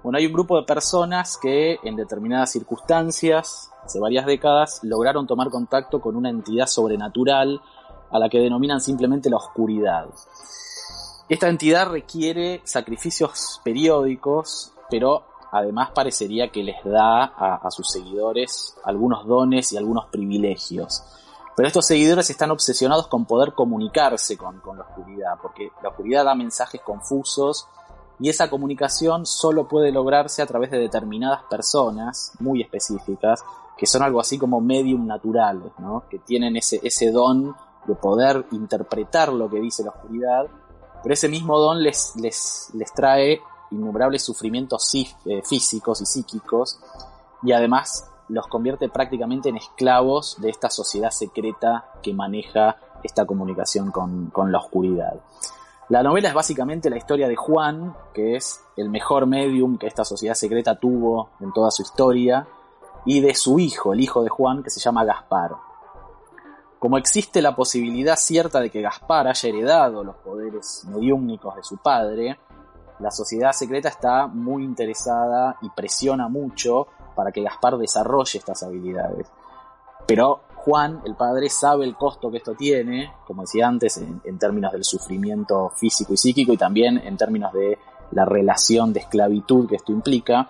Bueno, 0.03 0.19
hay 0.19 0.27
un 0.27 0.33
grupo 0.33 0.57
de 0.57 0.65
personas 0.65 1.37
que 1.37 1.79
en 1.85 1.95
determinadas 1.95 2.51
circunstancias, 2.51 3.71
hace 3.85 4.01
varias 4.01 4.27
décadas, 4.27 4.81
lograron 4.83 5.27
tomar 5.27 5.49
contacto 5.51 6.01
con 6.01 6.17
una 6.17 6.31
entidad 6.31 6.67
sobrenatural 6.67 7.61
a 8.11 8.19
la 8.19 8.29
que 8.29 8.39
denominan 8.39 8.81
simplemente 8.81 9.31
la 9.31 9.37
oscuridad. 9.37 10.07
Esta 11.31 11.49
entidad 11.49 11.89
requiere 11.89 12.61
sacrificios 12.65 13.61
periódicos, 13.63 14.73
pero 14.91 15.23
además 15.53 15.93
parecería 15.95 16.51
que 16.51 16.65
les 16.65 16.83
da 16.83 17.23
a, 17.23 17.71
sus 17.71 17.87
seguidores 17.89 18.77
algunos 18.83 19.25
dones 19.29 19.71
y 19.71 19.77
algunos 19.77 20.07
privilegios. 20.07 21.05
Pero 21.55 21.69
estos 21.69 21.87
seguidores 21.87 22.31
están 22.31 22.51
obsesionados 22.51 23.07
con 23.07 23.27
poder 23.27 23.53
comunicarse 23.53 24.37
con, 24.37 24.61
la 24.77 24.83
oscuridad, 24.83 25.39
porque 25.41 25.71
la 25.85 25.91
oscuridad 25.91 26.25
da 26.25 26.35
mensajes 26.35 26.81
confusos 26.81 27.69
y 28.19 28.29
esa 28.29 28.51
comunicación 28.51 29.25
solo 29.25 29.69
puede 29.69 29.93
lograrse 29.93 30.43
a 30.43 30.47
través 30.47 30.73
de 30.73 30.81
determinadas 30.81 31.45
personas 31.49 32.33
muy 32.41 32.61
específicas, 32.61 33.45
que 33.77 33.87
son 33.87 34.03
algo 34.03 34.19
así 34.19 34.37
como 34.37 34.61
medium 34.61 35.07
naturales, 35.07 35.71
¿no? 35.79 36.03
que 36.11 36.19
tienen 36.19 36.57
ese 36.57 37.11
don 37.13 37.55
de 37.87 37.95
poder 37.95 38.47
interpretar 38.51 39.33
lo 39.33 39.49
que 39.49 39.61
dice 39.61 39.85
la 39.85 39.91
oscuridad, 39.91 40.49
pero 41.03 41.13
ese 41.13 41.29
mismo 41.29 41.59
don 41.59 41.83
les, 41.83 42.15
les, 42.17 42.71
les 42.75 42.93
trae 42.93 43.41
innumerables 43.71 44.23
sufrimientos 44.23 44.93
eh, 44.95 45.43
físicos 45.45 46.01
y 46.01 46.07
psíquicos, 46.07 46.79
y 47.43 47.53
además 47.53 48.11
los 48.29 48.47
convierte 48.47 48.89
prácticamente 48.89 49.49
en 49.49 49.57
esclavos 49.57 50.37
de 50.41 50.51
esta 50.51 50.71
sociedad 50.71 51.11
secreta 51.11 51.93
que 52.03 52.15
maneja 52.15 52.77
esta 53.03 53.25
comunicación 53.25 53.91
con, 53.91 54.27
con 54.27 54.53
la 54.53 54.59
oscuridad. 54.59 55.21
La 55.89 56.03
novela 56.05 56.29
es 56.29 56.35
básicamente 56.35 56.91
la 56.91 56.99
historia 56.99 57.27
de 57.27 57.35
Juan, 57.35 57.97
que 58.15 58.37
es 58.37 58.61
el 58.77 58.91
mejor 58.91 59.27
medium 59.27 59.77
que 59.77 59.89
esta 59.89 60.05
sociedad 60.05 60.35
secreta 60.35 60.79
tuvo 60.79 61.31
en 61.41 61.53
toda 61.53 61.71
su 61.73 61.83
historia, 61.83 62.47
y 63.05 63.21
de 63.21 63.35
su 63.35 63.59
hijo, 63.59 63.93
el 63.93 64.01
hijo 64.01 64.23
de 64.23 64.29
Juan, 64.29 64.63
que 64.63 64.71
se 64.71 64.79
llama 64.79 65.05
Gaspar. 65.05 65.57
Como 66.81 66.97
existe 66.97 67.43
la 67.43 67.55
posibilidad 67.55 68.17
cierta 68.17 68.59
de 68.59 68.71
que 68.71 68.81
Gaspar 68.81 69.29
haya 69.29 69.49
heredado 69.51 70.03
los 70.03 70.17
poderes 70.17 70.87
mediúmnicos 70.89 71.55
de 71.55 71.63
su 71.63 71.77
padre, 71.77 72.39
la 73.01 73.11
sociedad 73.11 73.53
secreta 73.53 73.91
está 73.91 74.27
muy 74.27 74.65
interesada 74.65 75.59
y 75.61 75.69
presiona 75.69 76.29
mucho 76.29 76.87
para 77.15 77.33
que 77.33 77.43
Gaspar 77.43 77.77
desarrolle 77.77 78.39
estas 78.39 78.63
habilidades. 78.63 79.27
Pero 80.07 80.41
Juan, 80.57 81.03
el 81.05 81.17
padre, 81.17 81.51
sabe 81.51 81.85
el 81.85 81.97
costo 81.97 82.31
que 82.31 82.39
esto 82.39 82.55
tiene, 82.55 83.13
como 83.27 83.43
decía 83.43 83.69
antes, 83.69 83.99
en, 83.99 84.23
en 84.25 84.39
términos 84.39 84.73
del 84.73 84.85
sufrimiento 84.85 85.69
físico 85.77 86.15
y 86.15 86.17
psíquico 86.17 86.55
y 86.55 86.57
también 86.57 86.97
en 86.97 87.19
términos 87.19 87.53
de 87.53 87.79
la 88.13 88.25
relación 88.25 88.95
de 88.95 89.01
esclavitud 89.01 89.69
que 89.69 89.77
esto 89.77 89.93
implica, 89.93 90.49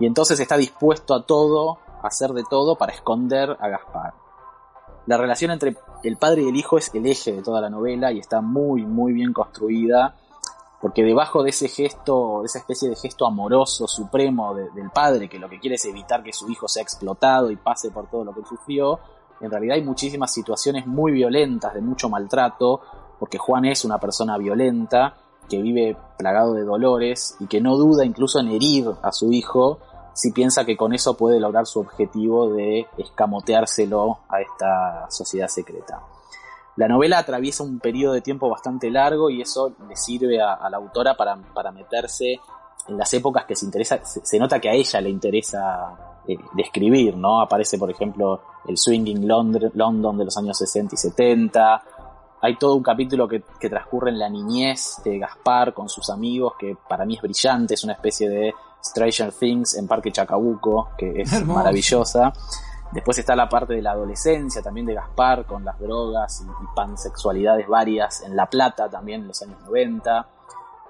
y 0.00 0.06
entonces 0.06 0.40
está 0.40 0.56
dispuesto 0.56 1.12
a 1.14 1.26
todo, 1.26 1.78
a 2.02 2.06
hacer 2.06 2.30
de 2.30 2.44
todo 2.48 2.76
para 2.76 2.94
esconder 2.94 3.54
a 3.60 3.68
Gaspar. 3.68 4.27
La 5.08 5.16
relación 5.16 5.50
entre 5.50 5.74
el 6.02 6.18
padre 6.18 6.42
y 6.42 6.48
el 6.50 6.56
hijo 6.56 6.76
es 6.76 6.94
el 6.94 7.06
eje 7.06 7.32
de 7.32 7.42
toda 7.42 7.62
la 7.62 7.70
novela 7.70 8.12
y 8.12 8.18
está 8.18 8.42
muy, 8.42 8.84
muy 8.84 9.14
bien 9.14 9.32
construida, 9.32 10.14
porque 10.82 11.02
debajo 11.02 11.42
de 11.42 11.48
ese 11.48 11.68
gesto, 11.68 12.40
de 12.42 12.46
esa 12.46 12.58
especie 12.58 12.90
de 12.90 12.94
gesto 12.94 13.26
amoroso 13.26 13.88
supremo 13.88 14.54
de- 14.54 14.68
del 14.72 14.90
padre, 14.90 15.26
que 15.30 15.38
lo 15.38 15.48
que 15.48 15.60
quiere 15.60 15.76
es 15.76 15.84
evitar 15.86 16.22
que 16.22 16.34
su 16.34 16.50
hijo 16.50 16.68
sea 16.68 16.82
explotado 16.82 17.50
y 17.50 17.56
pase 17.56 17.90
por 17.90 18.10
todo 18.10 18.22
lo 18.22 18.34
que 18.34 18.44
sufrió, 18.44 19.00
en 19.40 19.50
realidad 19.50 19.76
hay 19.76 19.82
muchísimas 19.82 20.30
situaciones 20.30 20.86
muy 20.86 21.12
violentas, 21.12 21.72
de 21.72 21.80
mucho 21.80 22.10
maltrato, 22.10 22.82
porque 23.18 23.38
Juan 23.38 23.64
es 23.64 23.86
una 23.86 23.98
persona 23.98 24.36
violenta, 24.36 25.14
que 25.48 25.62
vive 25.62 25.96
plagado 26.18 26.52
de 26.52 26.64
dolores 26.64 27.34
y 27.40 27.46
que 27.46 27.62
no 27.62 27.78
duda 27.78 28.04
incluso 28.04 28.40
en 28.40 28.48
herir 28.48 28.90
a 29.02 29.10
su 29.12 29.32
hijo 29.32 29.78
si 30.18 30.32
piensa 30.32 30.64
que 30.64 30.76
con 30.76 30.92
eso 30.92 31.16
puede 31.16 31.38
lograr 31.38 31.64
su 31.64 31.78
objetivo 31.78 32.52
de 32.52 32.88
escamoteárselo 32.98 34.18
a 34.28 34.40
esta 34.40 35.08
sociedad 35.10 35.46
secreta. 35.46 36.02
La 36.74 36.88
novela 36.88 37.18
atraviesa 37.18 37.62
un 37.62 37.78
periodo 37.78 38.14
de 38.14 38.20
tiempo 38.20 38.48
bastante 38.48 38.90
largo 38.90 39.30
y 39.30 39.42
eso 39.42 39.74
le 39.88 39.94
sirve 39.94 40.42
a, 40.42 40.68
la 40.68 40.76
autora 40.76 41.16
para, 41.16 41.36
para 41.54 41.70
meterse 41.70 42.40
en 42.88 42.98
las 42.98 43.14
épocas 43.14 43.44
que 43.44 43.54
se 43.54 43.64
interesa, 43.64 44.00
se, 44.04 44.38
nota 44.40 44.58
que 44.58 44.68
a 44.68 44.72
ella 44.72 45.00
le 45.00 45.08
interesa 45.08 46.20
eh, 46.26 46.36
describir, 46.52 47.16
¿no? 47.16 47.40
Aparece, 47.40 47.78
por 47.78 47.88
ejemplo, 47.88 48.40
el 48.66 48.76
Swinging 48.76 49.28
London, 49.28 49.70
London 49.74 50.18
de 50.18 50.24
los 50.24 50.36
años 50.36 50.58
60 50.58 50.96
y 50.96 50.98
70. 50.98 51.82
Hay 52.40 52.56
todo 52.56 52.74
un 52.74 52.82
capítulo 52.82 53.28
que, 53.28 53.44
que 53.60 53.70
transcurre 53.70 54.10
en 54.10 54.18
la 54.18 54.28
niñez 54.28 55.00
de 55.04 55.16
Gaspar 55.20 55.72
con 55.72 55.88
sus 55.88 56.10
amigos, 56.10 56.54
que 56.58 56.76
para 56.88 57.04
mí 57.04 57.14
es 57.14 57.22
brillante, 57.22 57.74
es 57.74 57.84
una 57.84 57.92
especie 57.92 58.28
de 58.28 58.52
Stranger 58.82 59.32
Things 59.32 59.74
en 59.74 59.86
Parque 59.86 60.12
Chacabuco, 60.12 60.90
que 60.96 61.22
es 61.22 61.32
Hermoso. 61.32 61.58
maravillosa. 61.58 62.32
Después 62.92 63.18
está 63.18 63.36
la 63.36 63.48
parte 63.48 63.74
de 63.74 63.82
la 63.82 63.90
adolescencia 63.90 64.62
también 64.62 64.86
de 64.86 64.94
Gaspar 64.94 65.44
con 65.44 65.64
las 65.64 65.78
drogas 65.78 66.40
y, 66.40 66.44
y 66.44 66.66
pansexualidades 66.74 67.68
varias 67.68 68.22
en 68.22 68.34
La 68.34 68.46
Plata 68.46 68.88
también 68.88 69.22
en 69.22 69.28
los 69.28 69.42
años 69.42 69.60
90. 69.64 70.26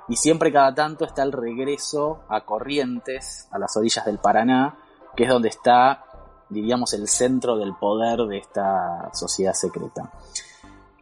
Y 0.09 0.17
siempre 0.17 0.53
cada 0.53 0.75
tanto 0.75 1.05
está 1.05 1.23
el 1.23 1.33
regreso 1.33 2.21
a 2.29 2.43
Corrientes, 2.43 3.47
a 3.51 3.59
las 3.59 3.77
orillas 3.77 4.07
del 4.07 4.19
Paraná, 4.19 4.79
que 5.15 5.25
es 5.25 5.29
donde 5.29 5.49
está, 5.49 6.05
diríamos, 6.49 6.95
el 6.95 7.09
centro 7.09 7.57
del 7.57 7.75
poder 7.75 8.21
de 8.21 8.39
esta 8.39 9.11
sociedad 9.13 9.53
secreta. 9.53 10.11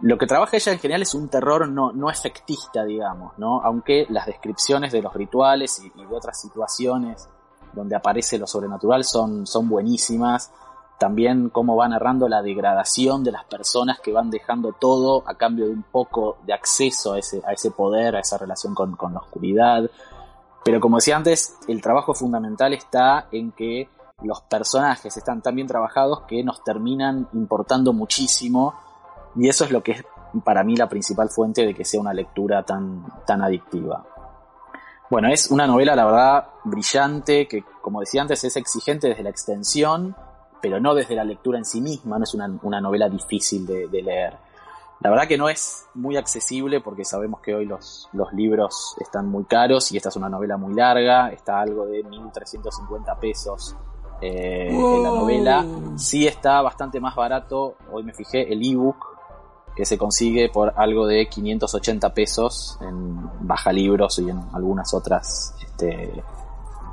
Lo 0.01 0.19
que 0.19 0.27
trabaja 0.27 0.57
ella 0.57 0.73
en 0.73 0.79
general 0.79 1.03
es 1.03 1.15
un 1.15 1.29
terror 1.29 1.69
no, 1.69 1.91
no 1.93 2.11
efectista, 2.11 2.85
digamos, 2.85 3.33
¿no? 3.39 3.63
Aunque 3.63 4.07
las 4.11 4.27
descripciones 4.27 4.93
de 4.93 5.01
los 5.01 5.15
rituales 5.15 5.81
y, 5.81 5.89
de 5.89 6.07
otras 6.15 6.39
situaciones 6.39 7.29
donde 7.73 7.97
aparece 7.97 8.39
lo 8.39 8.47
sobrenatural 8.47 9.05
son, 9.05 9.47
son 9.47 9.69
buenísimas. 9.69 10.53
También 10.99 11.49
cómo 11.49 11.77
va 11.77 11.89
narrando 11.89 12.29
la 12.29 12.43
degradación 12.43 13.25
de 13.25 13.33
las 13.33 13.45
personas 13.45 13.99
que 14.01 14.13
van 14.13 14.31
dejando 14.31 14.73
todo 14.73 15.23
a 15.27 15.35
cambio 15.35 15.67
de 15.67 15.73
un 15.73 15.83
poco 15.83 16.39
de 16.47 16.53
acceso 16.53 17.15
a 17.15 17.19
ese, 17.19 17.43
a 17.47 17.53
ese 17.53 17.71
poder, 17.71 18.17
a 18.17 18.21
esa 18.21 18.37
relación 18.37 18.75
con, 18.75 18.97
con 18.97 19.15
la 19.15 19.21
oscuridad. 19.21 19.91
Pero 20.63 20.81
como 20.81 20.97
decía 20.97 21.17
antes, 21.17 21.57
el 21.69 21.81
trabajo 21.81 22.13
fundamental 22.13 22.75
está 22.75 23.29
en 23.31 23.53
que 23.53 23.89
los 24.23 24.43
personajes 24.43 25.17
están 25.17 25.43
tan 25.43 25.55
bien 25.55 25.69
trabajados 25.69 26.23
que 26.23 26.43
nos 26.43 26.63
terminan 26.65 27.29
importando 27.33 27.93
muchísimo 27.93 28.75
y 29.37 29.49
eso 29.49 29.65
es 29.65 29.71
lo 29.71 29.83
que 29.83 29.93
es 29.93 30.05
para 30.45 30.65
mí 30.65 30.77
la 30.77 30.89
principal 30.89 31.29
fuente 31.31 31.65
de 31.65 31.75
que 31.75 31.85
sea 31.85 32.01
una 32.01 32.13
lectura 32.13 32.63
tan, 32.63 33.05
tan 33.27 33.43
adictiva. 33.43 34.05
Bueno, 35.09 35.29
es 35.29 35.51
una 35.51 35.67
novela, 35.67 35.95
la 35.95 36.05
verdad, 36.05 36.47
brillante, 36.65 37.47
que 37.47 37.63
como 37.81 38.01
decía 38.01 38.23
antes, 38.23 38.43
es 38.45 38.57
exigente 38.57 39.09
desde 39.09 39.23
la 39.23 39.31
extensión, 39.31 40.17
pero 40.61 40.81
no 40.81 40.95
desde 40.95 41.15
la 41.15 41.25
lectura 41.25 41.59
en 41.59 41.65
sí 41.65 41.81
misma, 41.81 42.19
no 42.19 42.25
es 42.25 42.35
una, 42.35 42.51
una 42.63 42.81
novela 42.81 43.09
difícil 43.09 43.67
de, 43.67 43.87
de 43.87 44.03
leer. 44.03 44.37
La 45.01 45.11
verdad 45.11 45.29
que 45.29 45.37
no 45.37 45.49
es 45.49 45.87
muy 45.95 46.17
accesible 46.17 46.81
porque 46.81 47.05
sabemos 47.05 47.41
que 47.41 47.55
hoy 47.55 47.67
los, 47.67 48.09
los 48.13 48.33
libros 48.33 48.97
están 48.99 49.29
muy 49.29 49.45
caros 49.45 49.93
y 49.93 49.99
esta 49.99 50.09
es 50.09 50.17
una 50.17 50.29
novela 50.29 50.57
muy 50.57 50.75
larga, 50.75 51.29
está 51.29 51.61
algo 51.61 51.87
de 51.87 52.03
1.350 52.03 53.19
pesos 53.19 53.77
eh, 54.23 54.69
en 54.71 55.03
la 55.03 55.11
novela. 55.11 55.65
Sí 55.97 56.27
está 56.27 56.63
bastante 56.63 56.99
más 56.99 57.15
barato, 57.15 57.77
hoy 57.93 58.05
me 58.05 58.15
fijé, 58.15 58.51
el 58.51 58.67
ebook 58.67 59.16
que 59.77 59.85
se 59.85 59.99
consigue 59.99 60.49
por 60.49 60.73
algo 60.77 61.07
de 61.07 61.29
580 61.29 62.15
pesos 62.15 62.79
en 62.81 63.21
Baja 63.47 63.73
Libros 63.73 64.19
y 64.19 64.31
en 64.31 64.41
algunas 64.55 64.95
otras 64.95 65.55
este, 65.63 65.87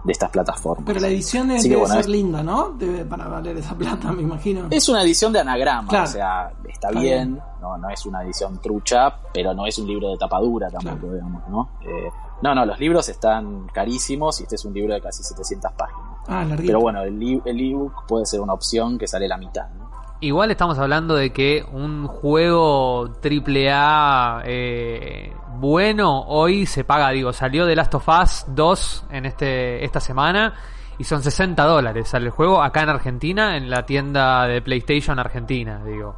de 0.03 0.11
estas 0.11 0.29
plataformas. 0.29 0.83
Pero 0.85 0.99
la 0.99 1.07
edición 1.07 1.47
debe, 1.47 1.75
bueno, 1.77 1.93
ser 1.93 2.01
es- 2.01 2.07
linda, 2.09 2.43
¿no? 2.43 2.71
Debe 2.71 3.05
para 3.05 3.27
valer 3.29 3.55
esa 3.57 3.73
plata, 3.73 4.11
me 4.11 4.21
imagino. 4.23 4.67
Es 4.69 4.89
una 4.89 5.01
edición 5.01 5.31
de 5.31 5.39
anagrama, 5.39 5.87
Claro. 5.87 6.03
o 6.03 6.07
sea, 6.07 6.51
está, 6.67 6.89
Está 6.89 6.99
bien, 6.99 7.35
bien. 7.35 7.43
No, 7.61 7.77
no 7.77 7.89
es 7.89 8.05
una 8.05 8.21
edición 8.23 8.59
trucha, 8.61 9.15
pero 9.33 9.53
no 9.53 9.65
es 9.65 9.77
un 9.79 9.87
libro 9.87 10.09
de 10.11 10.17
tapadura 10.17 10.69
tampoco, 10.69 10.97
Claro. 10.97 11.13
digamos, 11.13 11.47
¿no? 11.47 11.69
Eh, 11.81 12.09
no, 12.41 12.53
no, 12.53 12.65
los 12.65 12.77
libros 12.77 13.07
están 13.07 13.67
carísimos 13.67 14.41
y 14.41 14.43
este 14.43 14.55
es 14.55 14.65
un 14.65 14.73
libro 14.73 14.93
de 14.93 14.99
casi 14.99 15.23
700 15.23 15.71
páginas. 15.71 16.03
Ah, 16.27 16.43
larguito. 16.43 16.63
Pero 16.67 16.81
bueno, 16.81 17.01
el 17.03 17.41
el 17.45 17.59
ebook 17.71 18.05
puede 18.05 18.25
ser 18.25 18.41
una 18.41 18.51
opción 18.53 18.97
que 18.97 19.07
sale 19.07 19.29
la 19.29 19.37
mitad, 19.37 19.69
¿no? 19.69 19.92
Igual 20.23 20.51
estamos 20.51 20.79
hablando 20.79 21.15
de 21.15 21.31
que 21.33 21.65
un 21.73 22.07
juego 22.07 23.11
triple 23.19 23.69
A 23.73 24.41
eh, 24.45 25.33
bueno 25.57 26.21
hoy 26.27 26.65
se 26.65 26.85
paga, 26.85 27.09
digo, 27.09 27.33
salió 27.33 27.65
de 27.65 27.75
Last 27.75 27.93
of 27.95 28.07
Us 28.07 28.45
2 28.47 29.07
en 29.11 29.25
este 29.25 29.83
esta 29.83 29.99
semana 29.99 30.53
y 30.97 31.03
son 31.03 31.21
60 31.21 31.61
dólares 31.65 32.07
sale 32.07 32.27
el 32.27 32.31
juego 32.31 32.63
acá 32.63 32.83
en 32.83 32.89
Argentina 32.89 33.57
en 33.57 33.69
la 33.69 33.85
tienda 33.85 34.47
de 34.47 34.61
PlayStation 34.61 35.19
Argentina, 35.19 35.81
digo. 35.83 36.15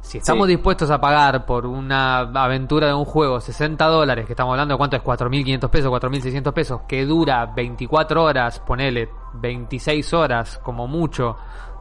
Si 0.00 0.18
estamos 0.18 0.46
Sí. 0.46 0.52
dispuestos 0.54 0.90
a 0.90 1.00
pagar 1.00 1.44
por 1.46 1.64
una 1.66 2.18
aventura 2.20 2.86
de 2.86 2.94
un 2.94 3.04
juego 3.04 3.40
60 3.40 3.84
dólares, 3.86 4.26
que 4.26 4.32
estamos 4.34 4.52
hablando 4.52 4.74
de 4.74 4.78
cuánto 4.78 4.96
es 4.96 5.02
4.500 5.02 5.70
pesos, 5.70 5.90
4.600 5.90 6.52
pesos, 6.52 6.80
que 6.86 7.04
dura 7.04 7.46
24 7.46 8.22
horas, 8.22 8.60
ponele 8.60 9.08
26 9.34 10.14
horas 10.14 10.60
como 10.62 10.86
mucho 10.86 11.36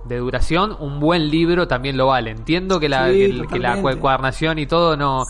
de 0.07 0.17
duración, 0.17 0.75
un 0.79 0.99
buen 0.99 1.29
libro 1.29 1.67
también 1.67 1.97
lo 1.97 2.07
vale. 2.07 2.31
Entiendo 2.31 2.79
que 2.79 2.89
la, 2.89 3.07
Sí, 3.09 3.41
que, 3.41 3.47
que 3.47 3.59
la 3.59 3.77
encuadernación 3.77 4.59
y 4.59 4.65
todo 4.67 4.95
no, 4.97 5.23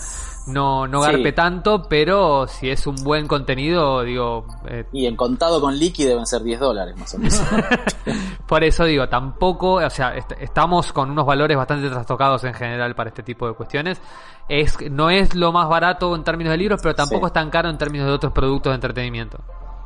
no, 0.48 0.88
no 0.88 1.02
Sí. 1.04 1.12
garpe 1.12 1.32
tanto, 1.34 1.84
pero 1.90 2.48
si 2.48 2.70
es 2.70 2.88
un 2.88 2.96
buen 3.04 3.28
contenido, 3.28 4.04
digo, 4.04 4.46
eh, 4.68 4.86
Y 4.94 5.06
en 5.06 5.16
contado 5.16 5.60
con 5.60 5.78
liqui 5.78 6.04
deben 6.06 6.26
ser 6.26 6.42
10 6.44 6.60
dólares 6.60 6.96
más 6.98 7.14
o 7.16 7.18
menos. 7.18 7.42
por 8.48 8.64
eso 8.64 8.86
digo, 8.86 9.08
tampoco, 9.10 9.74
o 9.76 9.90
sea, 9.90 10.16
est- 10.16 10.32
estamos 10.40 10.94
con 10.94 11.12
unos 11.12 11.26
valores 11.26 11.58
bastante 11.58 11.90
trastocados 11.90 12.44
en 12.46 12.54
general 12.54 12.96
para 12.96 13.10
este 13.10 13.24
tipo 13.24 13.48
de 13.48 13.54
cuestiones. 13.54 14.02
Es, 14.50 14.78
no 14.90 15.10
es 15.10 15.36
lo 15.36 15.52
más 15.52 15.68
barato 15.68 16.16
en 16.16 16.24
términos 16.24 16.52
de 16.52 16.58
libros, 16.58 16.80
pero 16.82 16.96
tampoco 16.96 17.26
Sí. 17.28 17.30
es 17.32 17.34
tan 17.34 17.50
caro 17.50 17.70
en 17.70 17.78
términos 17.78 18.08
de 18.08 18.14
otros 18.14 18.32
productos 18.32 18.72
de 18.72 18.76
entretenimiento. 18.76 19.40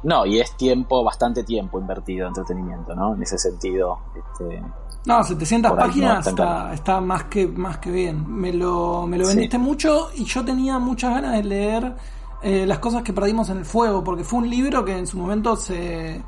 No, 0.03 0.25
y 0.25 0.39
es 0.39 0.55
tiempo, 0.57 1.03
bastante 1.03 1.43
tiempo 1.43 1.79
invertido 1.79 2.23
en 2.25 2.29
entretenimiento, 2.29 2.95
¿no? 2.95 3.13
En 3.13 3.21
ese 3.23 3.37
sentido. 3.37 3.99
Este, 4.15 4.61
No, 5.05 5.23
700 5.23 5.71
Por 5.71 5.79
ahí 5.79 5.85
no 5.85 5.89
páginas 5.91 6.27
está, 6.27 6.73
está 6.73 7.01
más 7.01 7.23
que 7.25 7.47
más 7.47 7.77
que 7.79 7.91
bien. 7.91 8.25
Me 8.27 8.53
lo, 8.53 9.05
me 9.07 9.17
lo 9.17 9.25
Sí. 9.25 9.31
vendiste 9.31 9.57
mucho 9.57 10.09
y 10.15 10.25
yo 10.25 10.43
tenía 10.45 10.79
muchas 10.79 11.13
ganas 11.15 11.33
de 11.33 11.43
leer 11.43 11.95
eh, 12.43 12.65
las 12.65 12.79
cosas 12.79 13.03
que 13.03 13.13
perdimos 13.13 13.49
en 13.49 13.57
el 13.57 13.65
fuego, 13.65 14.03
porque 14.03 14.23
fue 14.23 14.39
un 14.39 14.49
libro 14.49 14.83
que 14.83 14.97
en 14.97 15.05
su 15.07 15.17
momento 15.17 15.55
se 15.55 16.23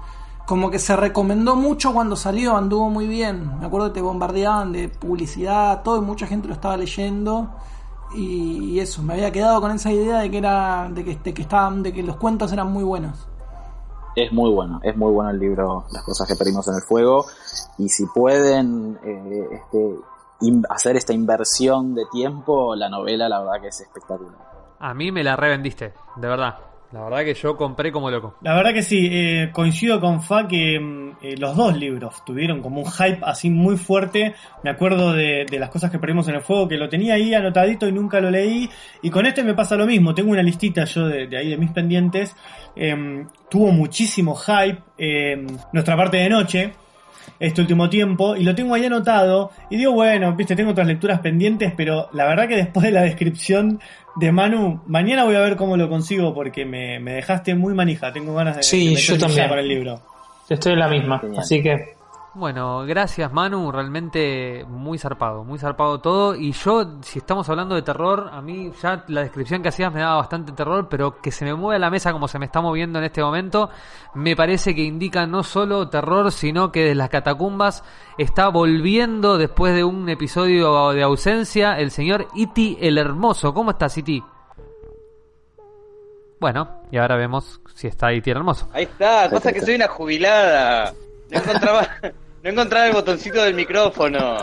como 0.45 0.69
que 0.69 0.77
se 0.77 0.95
recomendó 0.97 1.55
mucho 1.55 1.93
cuando 1.93 2.15
salió, 2.17 2.57
anduvo 2.57 2.89
muy 2.89 3.07
bien. 3.07 3.59
Me 3.59 3.65
acuerdo 3.65 3.87
que 3.87 3.93
te 3.95 4.01
bombardeaban 4.01 4.71
de 4.73 4.89
publicidad, 4.89 5.81
todo 5.83 5.97
y 5.97 6.01
mucha 6.01 6.27
gente 6.27 6.47
lo 6.49 6.53
estaba 6.53 6.75
leyendo. 6.77 7.49
Y, 8.13 8.73
y 8.73 8.79
eso, 8.79 9.01
me 9.01 9.13
había 9.13 9.31
quedado 9.31 9.59
con 9.61 9.71
esa 9.71 9.91
idea 9.91 10.19
de 10.19 10.29
que 10.29 10.37
era 10.37 10.89
de 10.89 11.03
que, 11.03 11.15
de 11.15 11.33
que 11.33 11.41
estaban 11.41 11.81
de 11.81 11.93
que 11.93 12.03
los 12.03 12.17
cuentos 12.17 12.51
eran 12.51 12.71
muy 12.71 12.83
buenos. 12.83 13.27
Es 14.15 14.31
muy 14.31 14.51
bueno, 14.51 14.79
es 14.83 14.95
muy 14.95 15.11
bueno 15.11 15.31
el 15.31 15.39
libro 15.39 15.85
Las 15.91 16.03
cosas 16.03 16.27
que 16.27 16.35
perdimos 16.35 16.67
en 16.67 16.75
el 16.75 16.81
fuego. 16.81 17.25
Y 17.77 17.89
si 17.89 18.05
pueden 18.05 18.99
eh, 19.03 19.47
este, 19.51 19.95
hacer 20.69 20.97
esta 20.97 21.13
inversión 21.13 21.95
de 21.95 22.03
tiempo, 22.11 22.75
la 22.75 22.89
novela 22.89 23.27
la 23.27 23.39
verdad 23.39 23.61
que 23.61 23.67
es 23.67 23.81
espectacular. 23.81 24.33
A 24.79 24.93
mí 24.93 25.11
me 25.11 25.23
la 25.23 25.35
revendiste, 25.35 25.93
de 26.17 26.27
verdad. 26.27 26.72
La 26.93 27.05
verdad 27.05 27.25
que 27.25 27.33
yo 27.33 27.57
compré 27.57 27.91
como 27.91 28.11
loco. 28.11 28.35
La 28.41 28.53
verdad 28.53 28.71
que 28.71 28.83
sí, 28.83 29.09
eh, 29.11 29.49
coincido 29.51 29.99
con 29.99 30.21
Fa 30.21 30.47
que 30.47 30.79
mm, 30.79 31.17
eh, 31.23 31.35
los 31.37 31.57
dos 31.57 31.75
libros 31.75 32.23
tuvieron 32.23 32.61
como 32.61 32.81
un 32.81 32.91
hype 32.91 33.17
así 33.23 33.49
muy 33.49 33.77
fuerte. 33.77 34.35
Me 34.63 34.69
acuerdo 34.69 35.11
de, 35.11 35.47
de 35.49 35.59
las 35.59 35.71
cosas 35.71 35.89
que 35.89 35.97
perdimos 35.97 36.27
en 36.27 36.35
el 36.35 36.41
fuego, 36.41 36.67
que 36.67 36.77
lo 36.77 36.87
tenía 36.87 37.15
ahí 37.15 37.33
anotadito 37.33 37.87
y 37.87 37.91
nunca 37.91 38.21
lo 38.21 38.29
leí. 38.29 38.69
Y 39.01 39.09
con 39.09 39.25
este 39.25 39.43
me 39.43 39.55
pasa 39.55 39.75
lo 39.75 39.87
mismo, 39.87 40.13
tengo 40.13 40.31
una 40.31 40.43
listita 40.43 40.85
yo 40.85 41.07
de, 41.07 41.25
de 41.25 41.35
ahí 41.35 41.49
de 41.49 41.57
mis 41.57 41.71
pendientes. 41.71 42.35
Em, 42.75 43.27
tuvo 43.49 43.71
muchísimo 43.71 44.35
hype 44.35 44.83
em, 44.99 45.47
nuestra 45.71 45.97
parte 45.97 46.17
de 46.17 46.29
noche 46.29 46.73
este 47.39 47.61
último 47.61 47.89
tiempo 47.89 48.35
y 48.35 48.43
lo 48.43 48.55
tengo 48.55 48.75
ahí 48.75 48.85
anotado 48.85 49.51
y 49.69 49.77
digo, 49.77 49.93
bueno, 49.93 50.33
viste, 50.35 50.55
tengo 50.55 50.71
otras 50.71 50.87
lecturas 50.87 51.19
pendientes, 51.19 51.73
pero 51.75 52.09
la 52.13 52.25
verdad 52.25 52.47
que 52.47 52.55
después 52.55 52.85
de 52.85 52.91
la 52.91 53.01
descripción 53.01 53.79
de 54.15 54.31
Manu, 54.31 54.81
mañana 54.87 55.23
voy 55.23 55.35
a 55.35 55.39
ver 55.41 55.55
cómo 55.55 55.75
lo 55.77 55.89
consigo 55.89 56.33
porque 56.33 56.65
me, 56.65 56.99
me 56.99 57.13
dejaste 57.13 57.55
muy 57.55 57.73
manija, 57.73 58.11
tengo 58.13 58.33
ganas 58.35 58.57
de, 58.57 58.63
Sí, 58.63 58.93
de 58.95 59.01
yo 59.01 59.17
también. 59.17 59.49
con 59.49 59.59
el 59.59 59.67
libro. 59.67 59.99
Estoy 60.49 60.73
en 60.73 60.79
la 60.79 60.87
misma, 60.87 61.19
Genial. 61.19 61.41
así 61.41 61.63
que 61.63 61.95
Bueno, 62.35 62.83
gracias 62.87 63.31
Manu, 63.31 63.71
realmente 63.71 64.65
muy 64.67 64.97
zarpado, 64.97 65.43
muy 65.43 65.59
zarpado 65.59 65.99
todo. 65.99 66.33
Y 66.33 66.51
yo, 66.51 66.99
si 67.01 67.19
estamos 67.19 67.47
hablando 67.47 67.75
de 67.75 67.83
terror, 67.83 68.31
a 68.33 68.41
mí 68.41 68.71
ya 68.81 69.05
la 69.07 69.21
descripción 69.21 69.61
que 69.61 69.69
hacías 69.69 69.93
me 69.93 69.99
daba 69.99 70.15
bastante 70.15 70.51
terror, 70.51 70.87
pero 70.89 71.21
que 71.21 71.29
se 71.29 71.45
me 71.45 71.53
mueva 71.53 71.77
la 71.77 71.91
mesa 71.91 72.11
como 72.11 72.27
se 72.27 72.39
me 72.39 72.45
está 72.45 72.59
moviendo 72.59 72.97
en 72.97 73.05
este 73.05 73.21
momento, 73.21 73.69
me 74.15 74.35
parece 74.35 74.73
que 74.73 74.81
indica 74.81 75.27
no 75.27 75.43
solo 75.43 75.89
terror, 75.89 76.31
sino 76.31 76.71
que 76.71 76.81
desde 76.81 76.95
las 76.95 77.09
catacumbas 77.09 77.83
está 78.17 78.47
volviendo 78.47 79.37
después 79.37 79.75
de 79.75 79.83
un 79.83 80.09
episodio 80.09 80.89
de 80.89 81.03
ausencia 81.03 81.77
el 81.77 81.91
señor 81.91 82.29
Iti 82.33 82.79
el 82.81 82.97
Hermoso. 82.97 83.53
¿Cómo 83.53 83.71
estás, 83.71 83.95
Iti? 83.99 84.23
Bueno, 86.39 86.81
y 86.89 86.97
ahora 86.97 87.15
vemos 87.15 87.61
si 87.75 87.85
está 87.85 88.11
Iti 88.11 88.31
el 88.31 88.37
Hermoso. 88.37 88.69
Ahí 88.73 88.85
está, 88.85 89.29
pasa 89.29 89.53
que 89.53 89.61
soy 89.61 89.75
una 89.75 89.87
jubilada. 89.87 90.91
No 91.29 91.39
encontraba, 91.39 91.87
no 92.43 92.49
encontraba 92.49 92.87
el 92.87 92.93
botoncito 92.93 93.41
del 93.43 93.53
micrófono. 93.55 94.37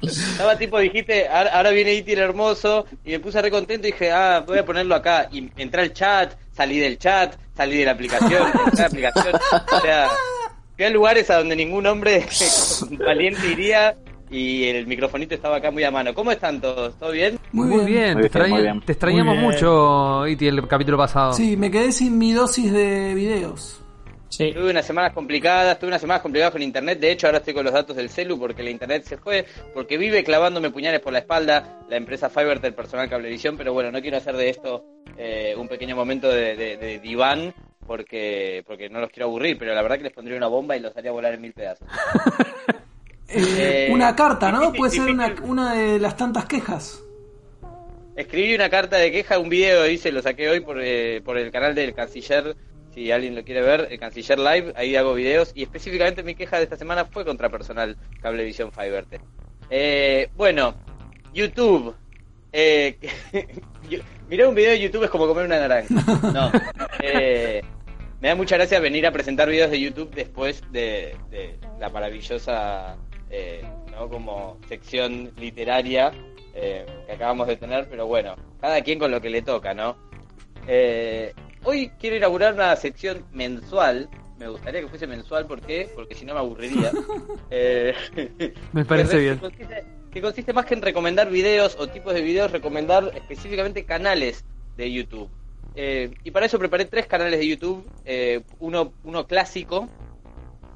Estaba 0.00 0.56
tipo, 0.56 0.78
dijiste, 0.78 1.28
ahora, 1.28 1.70
viene 1.70 1.94
Iti 1.94 2.12
el 2.12 2.18
hermoso, 2.20 2.86
y 3.04 3.10
me 3.12 3.20
puse 3.20 3.40
re 3.40 3.50
contento 3.50 3.86
y 3.86 3.92
dije, 3.92 4.10
ah, 4.10 4.42
voy 4.46 4.58
a 4.58 4.64
ponerlo 4.64 4.94
acá. 4.94 5.28
Y 5.30 5.50
entré 5.56 5.82
al 5.82 5.92
chat, 5.92 6.34
salí 6.52 6.78
del 6.78 6.98
chat, 6.98 7.34
salí 7.56 7.76
de 7.78 7.84
la 7.84 7.92
aplicación, 7.92 8.48
entré 8.66 8.78
a 8.78 8.80
la 8.82 8.86
aplicación. 8.86 9.34
O 9.76 9.80
sea, 9.80 10.08
fui 10.76 10.84
a 10.84 10.90
lugares 10.90 11.30
a 11.30 11.38
donde 11.38 11.54
ningún 11.54 11.86
hombre 11.86 12.26
valiente 13.06 13.46
iría 13.46 13.94
y 14.28 14.64
el 14.64 14.86
microfonito 14.88 15.34
estaba 15.34 15.58
acá 15.58 15.70
muy 15.70 15.84
a 15.84 15.90
mano. 15.92 16.12
¿Cómo 16.14 16.32
están 16.32 16.60
todos? 16.60 16.98
¿Todo 16.98 17.12
bien? 17.12 17.38
Muy, 17.52 17.68
Muy 17.68 17.76
bien. 17.84 17.86
bien, 17.86 18.12
Muy 18.14 18.22
bien, 18.22 18.26
extraña- 18.26 18.54
muy 18.54 18.62
bien. 18.62 18.80
te 18.80 18.92
extrañamos 18.92 19.34
Muy 19.36 19.38
bien. 19.44 19.52
mucho, 19.52 20.26
Iti, 20.26 20.48
el 20.48 20.66
capítulo 20.66 20.96
pasado. 20.98 21.32
Sí, 21.34 21.56
me 21.56 21.70
quedé 21.70 21.92
sin 21.92 22.18
mi 22.18 22.32
dosis 22.32 22.72
de 22.72 23.14
videos. 23.14 23.81
Sí. 24.32 24.50
Tuve 24.52 24.70
unas 24.70 24.86
semanas 24.86 25.12
complicadas, 25.12 25.78
tuve 25.78 25.88
unas 25.88 26.00
semanas 26.00 26.22
complicadas 26.22 26.52
con 26.52 26.62
internet. 26.62 26.98
De 26.98 27.10
hecho, 27.12 27.26
ahora 27.26 27.38
estoy 27.38 27.52
con 27.52 27.64
los 27.64 27.72
datos 27.74 27.94
del 27.94 28.08
celu 28.08 28.38
porque 28.38 28.62
la 28.62 28.70
internet 28.70 29.04
se 29.04 29.18
fue, 29.18 29.44
porque 29.74 29.98
vive 29.98 30.24
clavándome 30.24 30.70
puñales 30.70 31.00
por 31.00 31.12
la 31.12 31.18
espalda 31.18 31.80
la 31.90 31.96
empresa 31.96 32.30
Fiverr 32.30 32.58
del 32.60 32.72
personal 32.72 33.10
Cablevisión. 33.10 33.58
Pero 33.58 33.74
bueno, 33.74 33.92
no 33.92 34.00
quiero 34.00 34.16
hacer 34.16 34.34
de 34.36 34.48
esto 34.48 34.84
eh, 35.18 35.54
un 35.58 35.68
pequeño 35.68 35.94
momento 35.94 36.30
de, 36.30 36.56
de- 36.56 36.76
de 36.78 36.98
diván 36.98 37.52
porque, 37.86 38.64
porque 38.66 38.88
no 38.88 39.00
los 39.00 39.10
quiero 39.10 39.26
aburrir. 39.26 39.58
Pero 39.58 39.74
la 39.74 39.82
verdad 39.82 39.98
que 39.98 40.04
les 40.04 40.12
pondría 40.14 40.38
una 40.38 40.46
bomba 40.46 40.78
y 40.78 40.80
los 40.80 40.96
haría 40.96 41.12
volar 41.12 41.34
en 41.34 41.40
mil 41.42 41.52
pedazos. 41.52 41.86
Eh, 43.34 43.86
Eh, 43.88 43.90
una 43.90 44.14
carta, 44.14 44.50
¿no? 44.52 44.58
difícil, 44.72 44.78
Puede 44.78 44.90
ser 44.92 45.10
una, 45.10 45.34
una 45.44 45.74
de 45.74 45.98
las 45.98 46.16
tantas 46.18 46.44
quejas. 46.44 47.02
Escribí 48.14 48.54
una 48.54 48.68
carta 48.68 48.98
de 48.98 49.10
queja, 49.10 49.38
un 49.38 49.48
video 49.48 49.86
hice, 49.88 50.12
lo 50.12 50.20
saqué 50.20 50.50
hoy 50.50 50.60
por, 50.60 50.78
eh, 50.82 51.22
por 51.24 51.38
el 51.38 51.50
canal 51.50 51.74
del 51.74 51.94
Canciller, 51.94 52.54
si 52.94 53.10
alguien 53.10 53.34
lo 53.34 53.44
quiere 53.44 53.62
ver, 53.62 53.88
el 53.90 53.98
Canciller 53.98 54.38
Live, 54.38 54.72
ahí 54.76 54.96
hago 54.96 55.14
videos 55.14 55.52
y 55.54 55.62
específicamente 55.62 56.22
mi 56.22 56.34
queja 56.34 56.58
de 56.58 56.64
esta 56.64 56.76
semana 56.76 57.04
fue 57.04 57.24
contra 57.24 57.48
personal 57.48 57.96
Cablevisión 58.20 58.72
Fiverr. 58.72 59.06
Eh, 59.70 60.28
bueno, 60.36 60.74
YouTube. 61.32 61.94
Eh, 62.52 62.98
mirar 64.28 64.48
un 64.48 64.54
video 64.54 64.70
de 64.72 64.80
YouTube 64.80 65.04
es 65.04 65.10
como 65.10 65.26
comer 65.26 65.46
una 65.46 65.58
naranja. 65.58 65.94
No. 66.32 66.52
Eh, 67.00 67.62
me 68.20 68.28
da 68.28 68.34
mucha 68.34 68.56
gracia 68.56 68.78
venir 68.78 69.06
a 69.06 69.12
presentar 69.12 69.48
videos 69.48 69.70
de 69.70 69.80
YouTube 69.80 70.10
después 70.14 70.62
de, 70.70 71.16
de 71.30 71.58
la 71.80 71.88
maravillosa 71.88 72.96
eh, 73.30 73.64
¿no? 73.90 74.08
como 74.08 74.58
sección 74.68 75.32
literaria 75.38 76.12
eh, 76.54 76.84
que 77.06 77.12
acabamos 77.12 77.46
de 77.46 77.56
tener, 77.56 77.88
pero 77.88 78.06
bueno, 78.06 78.36
cada 78.60 78.82
quien 78.82 78.98
con 78.98 79.10
lo 79.10 79.20
que 79.22 79.30
le 79.30 79.40
toca, 79.40 79.72
¿no? 79.72 79.96
Eh, 80.66 81.32
hoy 81.64 81.90
quiero 82.00 82.16
inaugurar 82.16 82.54
una 82.54 82.74
sección 82.76 83.24
mensual. 83.32 84.08
Me 84.38 84.48
gustaría 84.48 84.80
que 84.80 84.88
fuese 84.88 85.06
mensual, 85.06 85.46
¿por 85.46 85.60
qué? 85.60 85.88
Porque 85.94 86.14
si 86.14 86.24
no 86.24 86.34
me 86.34 86.40
aburriría. 86.40 86.90
Eh, 87.54 87.94
Me 88.72 88.84
parece 88.84 89.18
bien. 89.18 89.34
Que 89.34 89.40
consiste, 89.40 89.84
que 90.10 90.22
consiste 90.22 90.52
más 90.54 90.64
que 90.64 90.74
en 90.74 90.80
recomendar 90.80 91.30
videos 91.30 91.76
o 91.78 91.86
tipos 91.86 92.14
de 92.14 92.22
videos, 92.22 92.50
recomendar 92.50 93.12
específicamente 93.14 93.84
canales 93.84 94.42
de 94.76 94.90
YouTube. 94.90 95.28
Eh, 95.74 96.10
y 96.24 96.30
para 96.30 96.46
eso 96.46 96.58
preparé 96.58 96.86
tres 96.86 97.06
canales 97.06 97.38
de 97.38 97.46
YouTube, 97.46 97.86
eh, 98.04 98.42
uno, 98.58 98.94
uno 99.04 99.26
clásico, 99.26 99.88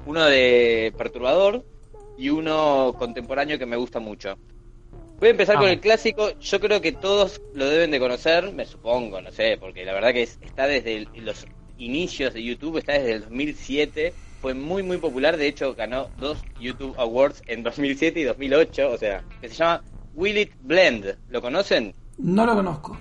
uno 0.05 0.25
de 0.25 0.93
perturbador 0.97 1.65
y 2.17 2.29
uno 2.29 2.95
contemporáneo 2.97 3.59
que 3.59 3.65
me 3.65 3.75
gusta 3.75 3.99
mucho. 3.99 4.37
Voy 5.19 5.29
a 5.29 5.31
empezar 5.31 5.57
con 5.57 5.67
el 5.69 5.79
clásico, 5.79 6.37
yo 6.39 6.59
creo 6.59 6.79
que 6.79 6.91
todos 6.91 7.41
lo 7.55 7.65
deben 7.67 7.89
de 7.89 7.99
conocer, 7.99 8.53
me 8.53 8.65
supongo, 8.65 9.19
no 9.21 9.31
sé, 9.31 9.57
porque 9.59 9.83
la 9.83 9.93
verdad 9.93 10.13
que 10.13 10.23
es- 10.23 10.37
está 10.41 10.67
desde 10.67 10.95
el- 10.95 11.09
los 11.25 11.47
inicios 11.77 12.33
de 12.35 12.43
YouTube, 12.43 12.77
está 12.77 12.93
desde 12.93 13.13
el 13.13 13.21
2007, 13.21 14.13
fue 14.39 14.53
muy 14.53 14.83
muy 14.83 14.97
popular, 14.97 15.35
de 15.37 15.47
hecho 15.47 15.73
ganó 15.73 16.09
dos 16.19 16.45
YouTube 16.59 16.93
Awards 16.99 17.43
en 17.47 17.63
2007 17.63 18.19
y 18.19 18.23
2008, 18.23 18.91
o 18.91 18.97
sea, 18.97 19.23
que 19.41 19.49
se 19.49 19.55
llama 19.55 19.83
Will 20.13 20.37
It 20.37 20.51
Blend, 20.61 21.17
¿lo 21.29 21.41
conocen? 21.41 21.95
No 22.19 22.45
lo 22.45 22.53
conozco. 22.53 22.97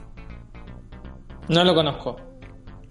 No 1.49 1.65
lo 1.65 1.75
conozco. 1.75 2.17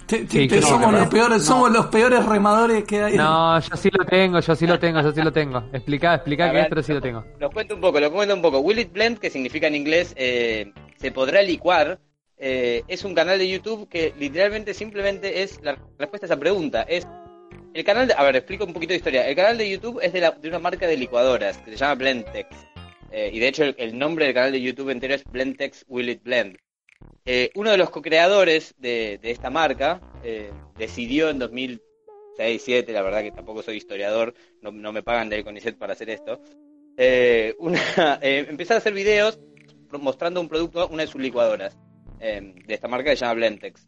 Te- 0.07 0.61
somos 0.61 0.91
que- 0.91 0.97
los 0.99 1.07
peores, 1.07 1.43
somos 1.43 1.71
los 1.71 1.87
peores 1.87 2.25
remadores 2.25 2.83
que 2.83 3.01
hay. 3.03 3.17
No, 3.17 3.59
yo 3.59 3.75
sí 3.75 3.89
lo 3.91 4.05
tengo, 4.05 4.39
yo 4.39 4.55
sí 4.55 4.67
lo 4.67 4.77
tengo, 4.79 5.01
yo 5.01 5.11
sí 5.11 5.21
lo 5.21 5.31
tengo. 5.31 5.63
Explica, 5.73 6.13
explica 6.15 6.45
A 6.45 6.49
qué 6.49 6.53
ver, 6.55 6.63
es, 6.63 6.69
pero 6.69 6.83
sí 6.83 6.93
lo 6.93 7.01
tengo. 7.01 7.25
Los 7.39 7.51
cuento 7.51 7.75
un 7.75 7.81
poco, 7.81 7.99
lo 7.99 8.11
cuento 8.11 8.35
un 8.35 8.41
poco. 8.41 8.59
Will 8.59 8.79
It 8.79 8.91
Blend, 8.91 9.17
que 9.19 9.29
significa 9.29 9.67
en 9.67 9.75
inglés 9.75 10.13
eh, 10.15 10.71
se 10.97 11.11
podrá 11.11 11.41
licuar, 11.41 11.99
eh, 12.37 12.83
es 12.87 13.03
un 13.03 13.15
canal 13.15 13.39
de 13.39 13.49
YouTube 13.49 13.87
que 13.89 14.13
literalmente 14.19 14.73
simplemente 14.73 15.41
es 15.43 15.59
la 15.63 15.77
respuesta 15.97 16.25
a 16.25 16.27
esa 16.27 16.37
pregunta. 16.39 16.83
Es 16.83 17.07
el 17.73 17.83
canal 17.83 18.07
de, 18.07 18.13
a 18.13 18.23
ver, 18.23 18.35
explico 18.35 18.65
un 18.65 18.73
poquito 18.73 18.91
de 18.91 18.97
historia. 18.97 19.27
El 19.27 19.35
canal 19.35 19.57
de 19.57 19.69
YouTube 19.69 19.99
es 20.03 20.13
de, 20.13 20.21
la- 20.21 20.31
de 20.31 20.49
una 20.49 20.59
marca 20.59 20.85
de 20.87 20.97
licuadoras 20.97 21.57
que 21.59 21.71
se 21.71 21.77
llama 21.77 21.95
Blendtex. 21.95 22.49
Eh, 23.11 23.31
y 23.33 23.39
de 23.39 23.47
hecho 23.47 23.63
el, 23.63 23.75
el 23.79 23.97
nombre 23.97 24.25
del 24.25 24.33
canal 24.33 24.51
de 24.51 24.61
YouTube 24.61 24.89
entero 24.89 25.13
es 25.15 25.23
Blendtex 25.23 25.85
Will 25.87 26.09
It 26.09 26.23
Blend. 26.23 26.57
Eh, 27.25 27.51
uno 27.55 27.71
de 27.71 27.77
los 27.77 27.89
co-creadores 27.89 28.75
de, 28.77 29.19
de 29.21 29.31
esta 29.31 29.49
marca 29.49 29.99
eh, 30.23 30.51
decidió 30.77 31.29
en 31.29 31.39
2006 31.39 31.81
2007, 32.37 32.91
la 32.91 33.01
verdad 33.01 33.21
que 33.21 33.31
tampoco 33.31 33.63
soy 33.63 33.77
historiador, 33.77 34.33
no, 34.61 34.71
no 34.71 34.91
me 34.91 35.03
pagan 35.03 35.29
del 35.29 35.43
CONICET 35.43 35.77
para 35.77 35.93
hacer 35.93 36.09
esto. 36.09 36.41
Eh, 36.97 37.55
una, 37.59 37.79
eh, 38.21 38.45
empezar 38.49 38.75
a 38.75 38.77
hacer 38.79 38.93
videos 38.93 39.39
mostrando 39.91 40.41
un 40.41 40.49
producto, 40.49 40.87
una 40.87 41.03
de 41.03 41.07
sus 41.07 41.21
licuadoras 41.21 41.77
eh, 42.19 42.53
de 42.65 42.73
esta 42.73 42.87
marca 42.87 43.09
que 43.09 43.15
se 43.15 43.21
llama 43.21 43.35
Blentex. 43.35 43.87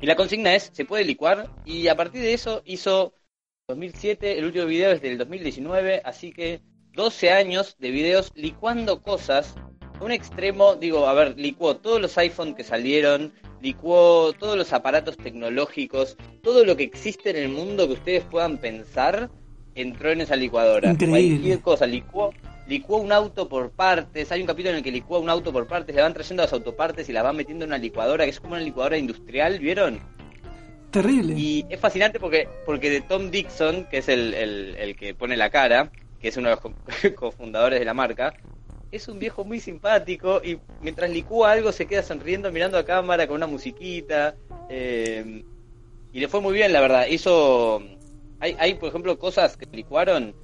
Y 0.00 0.06
la 0.06 0.16
consigna 0.16 0.54
es, 0.54 0.70
se 0.72 0.84
puede 0.84 1.04
licuar, 1.04 1.48
y 1.64 1.88
a 1.88 1.96
partir 1.96 2.22
de 2.22 2.34
eso 2.34 2.62
hizo 2.64 3.14
2007, 3.68 4.38
el 4.38 4.44
último 4.44 4.66
video 4.66 4.90
es 4.90 5.00
del 5.00 5.16
2019, 5.16 6.02
así 6.04 6.32
que 6.32 6.60
12 6.92 7.30
años 7.30 7.76
de 7.78 7.90
videos 7.90 8.32
licuando 8.34 9.02
cosas 9.02 9.54
un 10.02 10.12
extremo, 10.12 10.74
digo, 10.76 11.06
a 11.06 11.14
ver, 11.14 11.34
licuó 11.38 11.76
todos 11.76 12.00
los 12.00 12.16
iPhone 12.18 12.54
que 12.54 12.64
salieron, 12.64 13.32
licuó 13.60 14.32
todos 14.32 14.56
los 14.56 14.72
aparatos 14.72 15.16
tecnológicos, 15.16 16.16
todo 16.42 16.64
lo 16.64 16.76
que 16.76 16.82
existe 16.84 17.30
en 17.30 17.36
el 17.36 17.48
mundo 17.48 17.86
que 17.86 17.94
ustedes 17.94 18.24
puedan 18.24 18.58
pensar, 18.58 19.30
entró 19.74 20.10
en 20.10 20.20
esa 20.20 20.36
licuadora. 20.36 20.90
Increíble. 20.92 21.28
Cualquier 21.38 21.60
cosa, 21.60 21.86
licuó, 21.86 22.34
licuó 22.66 22.98
un 22.98 23.12
auto 23.12 23.48
por 23.48 23.70
partes, 23.70 24.30
hay 24.32 24.40
un 24.40 24.46
capítulo 24.46 24.70
en 24.70 24.76
el 24.78 24.82
que 24.82 24.90
licúa 24.92 25.18
un 25.18 25.30
auto 25.30 25.52
por 25.52 25.66
partes, 25.66 25.94
le 25.94 26.02
van 26.02 26.12
trayendo 26.14 26.42
las 26.42 26.52
autopartes 26.52 27.08
y 27.08 27.12
las 27.12 27.22
van 27.22 27.36
metiendo 27.36 27.64
en 27.64 27.70
una 27.70 27.78
licuadora, 27.78 28.24
que 28.24 28.30
es 28.30 28.40
como 28.40 28.54
una 28.54 28.62
licuadora 28.62 28.98
industrial, 28.98 29.58
¿vieron? 29.58 30.00
Terrible. 30.90 31.34
Y 31.38 31.64
es 31.70 31.80
fascinante 31.80 32.20
porque, 32.20 32.48
porque 32.66 32.90
de 32.90 33.00
Tom 33.00 33.30
Dixon, 33.30 33.86
que 33.86 33.98
es 33.98 34.08
el, 34.08 34.34
el- 34.34 34.76
el 34.76 34.96
que 34.96 35.14
pone 35.14 35.36
la 35.38 35.48
cara, 35.48 35.90
que 36.20 36.28
es 36.28 36.36
uno 36.36 36.50
de 36.50 36.56
los 36.56 36.60
co- 36.60 36.74
cofundadores 37.16 37.78
de 37.78 37.84
la 37.86 37.94
marca, 37.94 38.34
es 38.92 39.08
un 39.08 39.18
viejo 39.18 39.44
muy 39.44 39.58
simpático 39.58 40.40
y 40.44 40.58
mientras 40.82 41.10
licúa 41.10 41.50
algo 41.52 41.72
se 41.72 41.86
queda 41.86 42.02
sonriendo 42.02 42.52
mirando 42.52 42.76
a 42.78 42.84
cámara 42.84 43.26
con 43.26 43.36
una 43.36 43.46
musiquita. 43.46 44.36
eh, 44.68 45.42
y 46.12 46.20
le 46.20 46.28
fue 46.28 46.40
muy 46.42 46.52
bien, 46.52 46.72
la 46.74 46.80
verdad. 46.82 47.06
Hizo... 47.06 47.82
Hay, 48.38 48.54
hay, 48.58 48.74
por 48.74 48.90
ejemplo, 48.90 49.18
cosas 49.18 49.56
que 49.56 49.66
licuaron. 49.72 50.34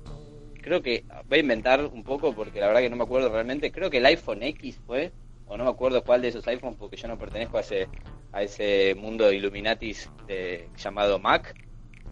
Creo 0.62 0.80
que... 0.82 1.05
Voy 1.28 1.38
a 1.38 1.40
inventar 1.42 1.84
un 1.84 2.03
poco 2.03 2.34
porque 2.34 2.59
la 2.59 2.68
verdad 2.68 2.80
que 2.80 2.88
no 2.88 2.96
me 2.96 3.05
acuerdo 3.05 3.28
realmente. 3.30 3.70
Creo 3.70 3.90
que 3.90 3.99
el 3.99 4.07
iPhone 4.07 4.42
X 4.42 4.80
fue. 4.86 5.12
O 5.46 5.59
no 5.59 5.64
me 5.64 5.70
acuerdo 5.70 6.03
cuál 6.03 6.22
de 6.22 6.28
esos 6.28 6.46
iPhones 6.49 6.78
porque 6.78 6.96
yo 6.96 7.07
no 7.07 7.18
pertenezco 7.18 7.59
a 7.59 7.61
ese, 7.61 7.86
a 8.32 8.42
ese 8.42 8.94
mundo 8.94 9.26
de 9.26 9.36
Illuminatis 9.36 10.11
de- 10.26 10.68
llamado 10.78 11.18
Mac. 11.18 11.55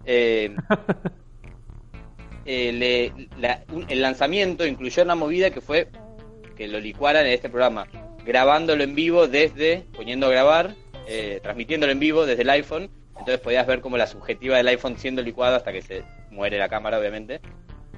Eh, 0.05 0.55
eh, 2.45 2.73
le- 2.73 3.29
la- 3.39 3.65
un- 3.73 3.87
el 3.89 4.03
lanzamiento 4.03 4.67
incluyó 4.67 5.03
una 5.03 5.15
movida 5.15 5.51
que 5.51 5.61
fue 5.63 5.89
que 6.57 6.67
lo 6.69 6.81
licuaran 6.81 7.27
en 7.27 7.33
este 7.33 7.49
programa, 7.49 7.87
grabándolo 8.25 8.83
en 8.83 8.95
vivo 8.95 9.29
desde, 9.29 9.85
poniendo 9.95 10.27
a 10.27 10.31
grabar, 10.31 10.75
eh, 11.07 11.39
transmitiéndolo 11.43 11.93
en 11.93 12.01
vivo 12.01 12.27
desde 12.27 12.43
el 12.43 12.51
iPhone, 12.51 12.91
entonces 13.11 13.39
podías 13.41 13.67
ver 13.67 13.81
como 13.81 13.97
la 13.97 14.07
subjetiva 14.07 14.57
del 14.57 14.69
iPhone 14.69 14.99
siendo 14.99 15.23
licuado 15.23 15.57
hasta 15.57 15.73
que 15.73 15.83
se 15.83 16.03
muere 16.31 16.59
la 16.59 16.69
cámara, 16.69 16.99
obviamente. 16.99 17.41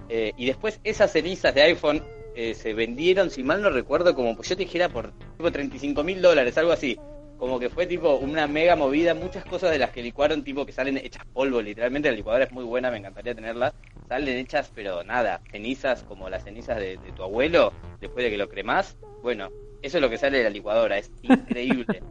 Eh, 0.09 0.32
y 0.36 0.46
después 0.46 0.80
esas 0.84 1.12
cenizas 1.12 1.54
de 1.54 1.62
iPhone 1.62 2.02
eh, 2.34 2.54
se 2.54 2.72
vendieron, 2.72 3.30
si 3.30 3.42
mal 3.42 3.61
no 3.62 3.70
recuerdo, 3.70 4.14
como 4.14 4.36
pues 4.36 4.48
yo 4.48 4.56
te 4.56 4.62
dijera 4.62 4.88
por 4.88 5.12
tipo 5.36 5.50
35 5.50 6.04
mil 6.04 6.22
dólares, 6.22 6.56
algo 6.56 6.72
así. 6.72 6.98
Como 7.36 7.59
que 7.59 7.68
fue 7.70 7.86
tipo 7.86 8.16
una 8.16 8.46
mega 8.46 8.74
movida, 8.74 9.14
muchas 9.14 9.44
cosas 9.44 9.70
de 9.70 9.78
las 9.78 9.90
que 9.90 10.02
licuaron, 10.02 10.44
tipo 10.44 10.66
que 10.66 10.72
salen 10.72 10.98
hechas 10.98 11.24
polvo, 11.26 11.62
literalmente 11.62 12.11
la 12.11 12.16
licuadora 12.16 12.44
es 12.44 12.52
muy 12.52 12.64
buena, 12.64 12.90
me 12.90 12.98
encantaría 12.98 13.34
tenerla. 13.34 13.74
Salen 14.09 14.38
hechas, 14.38 14.70
pero 14.74 15.04
nada, 15.04 15.40
cenizas 15.50 16.02
como 16.04 16.28
las 16.30 16.44
cenizas 16.44 16.76
de, 16.78 16.96
de 16.96 17.12
tu 17.14 17.22
abuelo, 17.22 17.72
después 18.00 18.24
de 18.24 18.30
que 18.30 18.38
lo 18.38 18.48
cremás. 18.48 18.96
Bueno, 19.22 19.48
eso 19.82 19.98
es 19.98 20.02
lo 20.02 20.09
que 20.11 20.18
sale 20.18 20.38
de 20.38 20.44
la 20.44 20.50
licuadora, 20.50 20.96
es 20.98 21.11
increíble. 21.22 22.02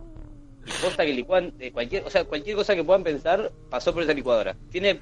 y 0.66 0.72
posta 0.82 1.06
que 1.06 1.14
licuan 1.14 1.58
de 1.58 1.72
cualquier, 1.72 2.04
o 2.06 2.10
sea, 2.10 2.24
cualquier 2.26 2.56
cosa 2.56 2.76
que 2.76 2.84
puedan 2.84 3.04
pensar 3.04 3.52
pasó 3.70 3.94
por 3.94 4.04
esa 4.04 4.14
licuadora. 4.14 4.56
Tiene 4.70 5.00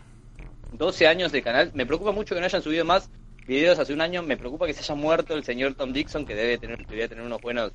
12 0.73 1.07
años 1.07 1.31
de 1.31 1.41
canal, 1.41 1.71
me 1.73 1.85
preocupa 1.85 2.11
mucho 2.11 2.33
que 2.35 2.39
no 2.41 2.45
hayan 2.45 2.61
subido 2.61 2.85
más 2.85 3.09
videos 3.47 3.77
hace 3.79 3.93
un 3.93 4.01
año, 4.01 4.23
me 4.23 4.37
preocupa 4.37 4.65
que 4.65 4.73
se 4.73 4.79
haya 4.81 4.95
muerto 4.95 5.33
el 5.35 5.43
señor 5.43 5.73
Tom 5.75 5.91
Dixon, 5.93 6.25
que 6.25 6.33
debe 6.35 6.57
tener, 6.57 6.77
debería 6.85 7.07
tener 7.07 7.23
unos 7.25 7.41
buenos 7.41 7.71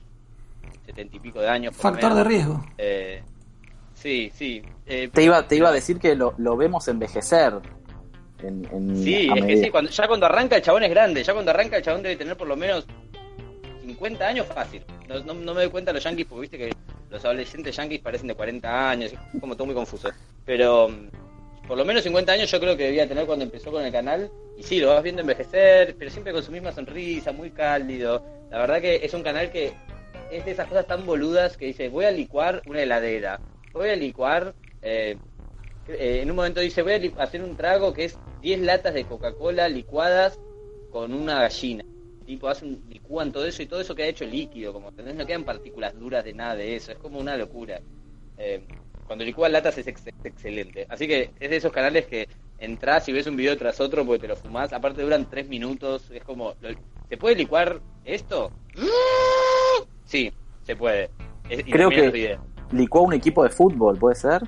setenta 0.86 1.16
y 1.16 1.20
pico 1.20 1.40
de 1.40 1.48
años. 1.48 1.74
por 1.76 1.84
lo 1.84 1.90
Factor 1.92 2.10
de 2.10 2.16
menos. 2.16 2.28
riesgo. 2.28 2.64
Eh, 2.78 3.22
sí, 3.94 4.30
sí. 4.34 4.62
eh, 4.86 5.08
Te 5.12 5.22
iba, 5.22 5.46
te 5.46 5.56
iba 5.56 5.68
a 5.68 5.72
decir 5.72 5.98
que 5.98 6.14
lo, 6.16 6.34
lo 6.38 6.56
vemos 6.56 6.88
envejecer. 6.88 7.54
En, 8.43 8.66
en- 8.72 8.97
Sí, 8.97 9.28
es 9.36 9.45
que 9.45 9.57
sí, 9.57 9.70
cuando, 9.70 9.91
ya 9.91 10.07
cuando 10.09 10.26
arranca 10.26 10.57
el 10.57 10.62
chabón 10.62 10.82
es 10.82 10.91
grande, 10.91 11.22
ya 11.22 11.32
cuando 11.32 11.51
arranca 11.51 11.76
el 11.76 11.82
chabón 11.82 12.03
debe 12.03 12.16
tener 12.16 12.36
por 12.36 12.49
lo 12.49 12.57
menos 12.57 12.86
50 13.84 14.26
años 14.26 14.47
fácil. 14.47 14.82
No, 15.09 15.20
no, 15.20 15.34
no 15.34 15.55
me 15.55 15.62
doy 15.62 15.70
cuenta 15.70 15.91
de 15.91 15.95
los 15.95 16.05
yankees 16.05 16.26
porque 16.26 16.41
viste 16.43 16.59
que 16.59 16.70
los 17.11 17.24
adolescentes 17.24 17.74
yankees 17.76 18.01
parecen 18.01 18.28
de 18.28 18.34
40 18.34 18.91
años, 18.91 19.12
es 19.12 19.41
como 19.41 19.55
todo 19.57 19.66
muy 19.66 19.74
confuso. 19.74 20.11
Pero 20.45 20.88
mm, 20.88 21.66
por 21.66 21.76
lo 21.76 21.84
menos 21.84 22.03
50 22.03 22.32
años 22.32 22.51
yo 22.51 22.61
creo 22.61 22.76
que 22.76 22.84
debía 22.84 23.09
tener 23.09 23.26
cuando 23.26 23.45
empezó 23.45 23.70
con 23.70 23.84
el 23.84 23.93
canal. 23.93 24.30
Y 24.57 24.62
sí, 24.62 24.78
lo 24.80 24.88
vas 24.88 25.03
viendo 25.03 25.22
envejecer, 25.22 25.97
pero 25.99 26.11
siempre 26.11 26.32
con 26.32 26.43
su 26.43 26.53
misma 26.53 26.72
sonrisa, 26.72 27.32
muy 27.32 27.51
cálido. 27.51 28.24
La 28.51 28.59
verdad 28.59 28.80
que 28.80 28.97
es 29.03 29.14
un 29.14 29.22
canal 29.22 29.51
que 29.51 29.72
es 30.30 30.45
de 30.45 30.51
esas 30.53 30.68
cosas 30.68 30.86
tan 30.86 31.05
boludas 31.07 31.57
que 31.57 31.66
dice, 31.66 31.88
voy 31.88 32.05
a 32.05 32.11
licuar 32.11 32.62
una 32.66 32.82
heladera, 32.82 33.41
voy 33.72 33.88
a 33.91 33.97
licuar... 33.97 34.55
eh, 34.82 35.16
eh, 35.99 36.22
en 36.22 36.30
un 36.30 36.36
momento 36.36 36.61
dice, 36.61 36.82
voy 36.82 36.93
a 37.16 37.22
hacer 37.22 37.43
un 37.43 37.57
trago 37.57 37.93
que 37.93 38.05
es 38.05 38.18
10 38.43 38.61
latas 38.61 38.95
de 38.95 39.05
Coca-Cola 39.05 39.68
licuadas 39.68 40.38
con 40.91 41.12
una 41.14 41.41
gallina. 41.43 41.84
Tipo, 42.26 42.49
hacen, 42.49 42.82
licúan 42.88 43.32
todo 43.32 43.45
eso 43.47 43.62
y 43.62 43.66
todo 43.66 43.80
eso 43.80 43.95
queda 43.95 44.07
hecho 44.07 44.24
líquido, 44.24 44.72
como 44.72 44.91
¿entendés? 44.91 45.16
no 45.16 45.26
quedan 45.26 45.45
partículas 45.45 45.99
duras 45.99 46.24
de 46.24 46.32
nada 46.32 46.55
de 46.55 46.76
eso, 46.76 46.93
es 46.93 46.99
como 46.99 47.18
una 47.18 47.36
locura. 47.36 47.80
Eh, 48.38 48.64
cuando 49.07 49.24
licúan 49.24 49.51
latas 49.53 49.76
es 49.78 49.86
ex- 49.88 50.07
excelente. 50.22 50.86
Así 50.88 51.09
que 51.09 51.30
es 51.41 51.51
de 51.51 51.57
esos 51.57 51.72
canales 51.72 52.07
que 52.07 52.28
entras 52.59 53.09
y 53.09 53.12
ves 53.12 53.26
un 53.26 53.36
video 53.36 53.57
tras 53.57 53.80
otro 53.80 54.05
porque 54.05 54.20
te 54.20 54.28
lo 54.28 54.36
fumás, 54.36 54.72
aparte 54.72 55.03
duran 55.03 55.28
3 55.28 55.49
minutos, 55.49 56.11
es 56.12 56.22
como, 56.22 56.55
¿se 57.09 57.16
puede 57.16 57.34
licuar 57.34 57.80
esto? 58.05 58.53
Sí, 60.05 60.32
se 60.62 60.76
puede. 60.76 61.11
Es- 61.49 61.64
Creo 61.64 61.91
que 61.91 62.38
licuó 62.72 63.03
un 63.03 63.14
equipo 63.14 63.43
de 63.43 63.51
fútbol, 63.51 63.99
¿puede 63.99 64.14
ser? 64.14 64.43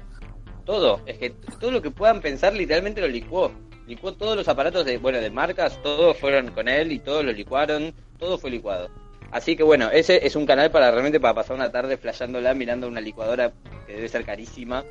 Todo, 0.65 1.01
es 1.07 1.19
que 1.19 1.31
todo 1.61 1.71
lo 1.71 1.83
que 1.83 1.91
puedan 1.91 2.21
pensar 2.21 2.55
literalmente 2.55 3.01
lo 3.01 3.09
licuó. 3.09 3.51
Licuó 3.87 4.13
todos 4.15 4.37
los 4.37 4.47
aparatos 4.49 4.85
de, 4.85 4.99
bueno, 4.99 5.19
de 5.21 5.31
marcas, 5.31 5.81
todos 5.83 6.17
fueron 6.17 6.53
con 6.53 6.69
él 6.69 6.93
y 6.93 6.99
todos 7.01 7.25
lo 7.25 7.33
licuaron, 7.33 7.93
todo 8.19 8.39
fue 8.39 8.51
licuado. 8.51 8.89
Así 9.33 9.57
que 9.57 9.63
bueno, 9.63 9.91
ese 9.91 10.25
es 10.27 10.37
un 10.37 10.47
canal 10.47 10.71
para 10.71 10.91
realmente 10.91 11.19
para 11.19 11.35
pasar 11.35 11.57
una 11.57 11.73
tarde 11.73 11.97
flasheándola 11.97 12.55
mirando 12.55 12.87
una 12.87 13.01
licuadora 13.01 13.53
que 13.87 13.95
debe 13.95 14.09
ser 14.09 14.25
carísima. 14.25 14.85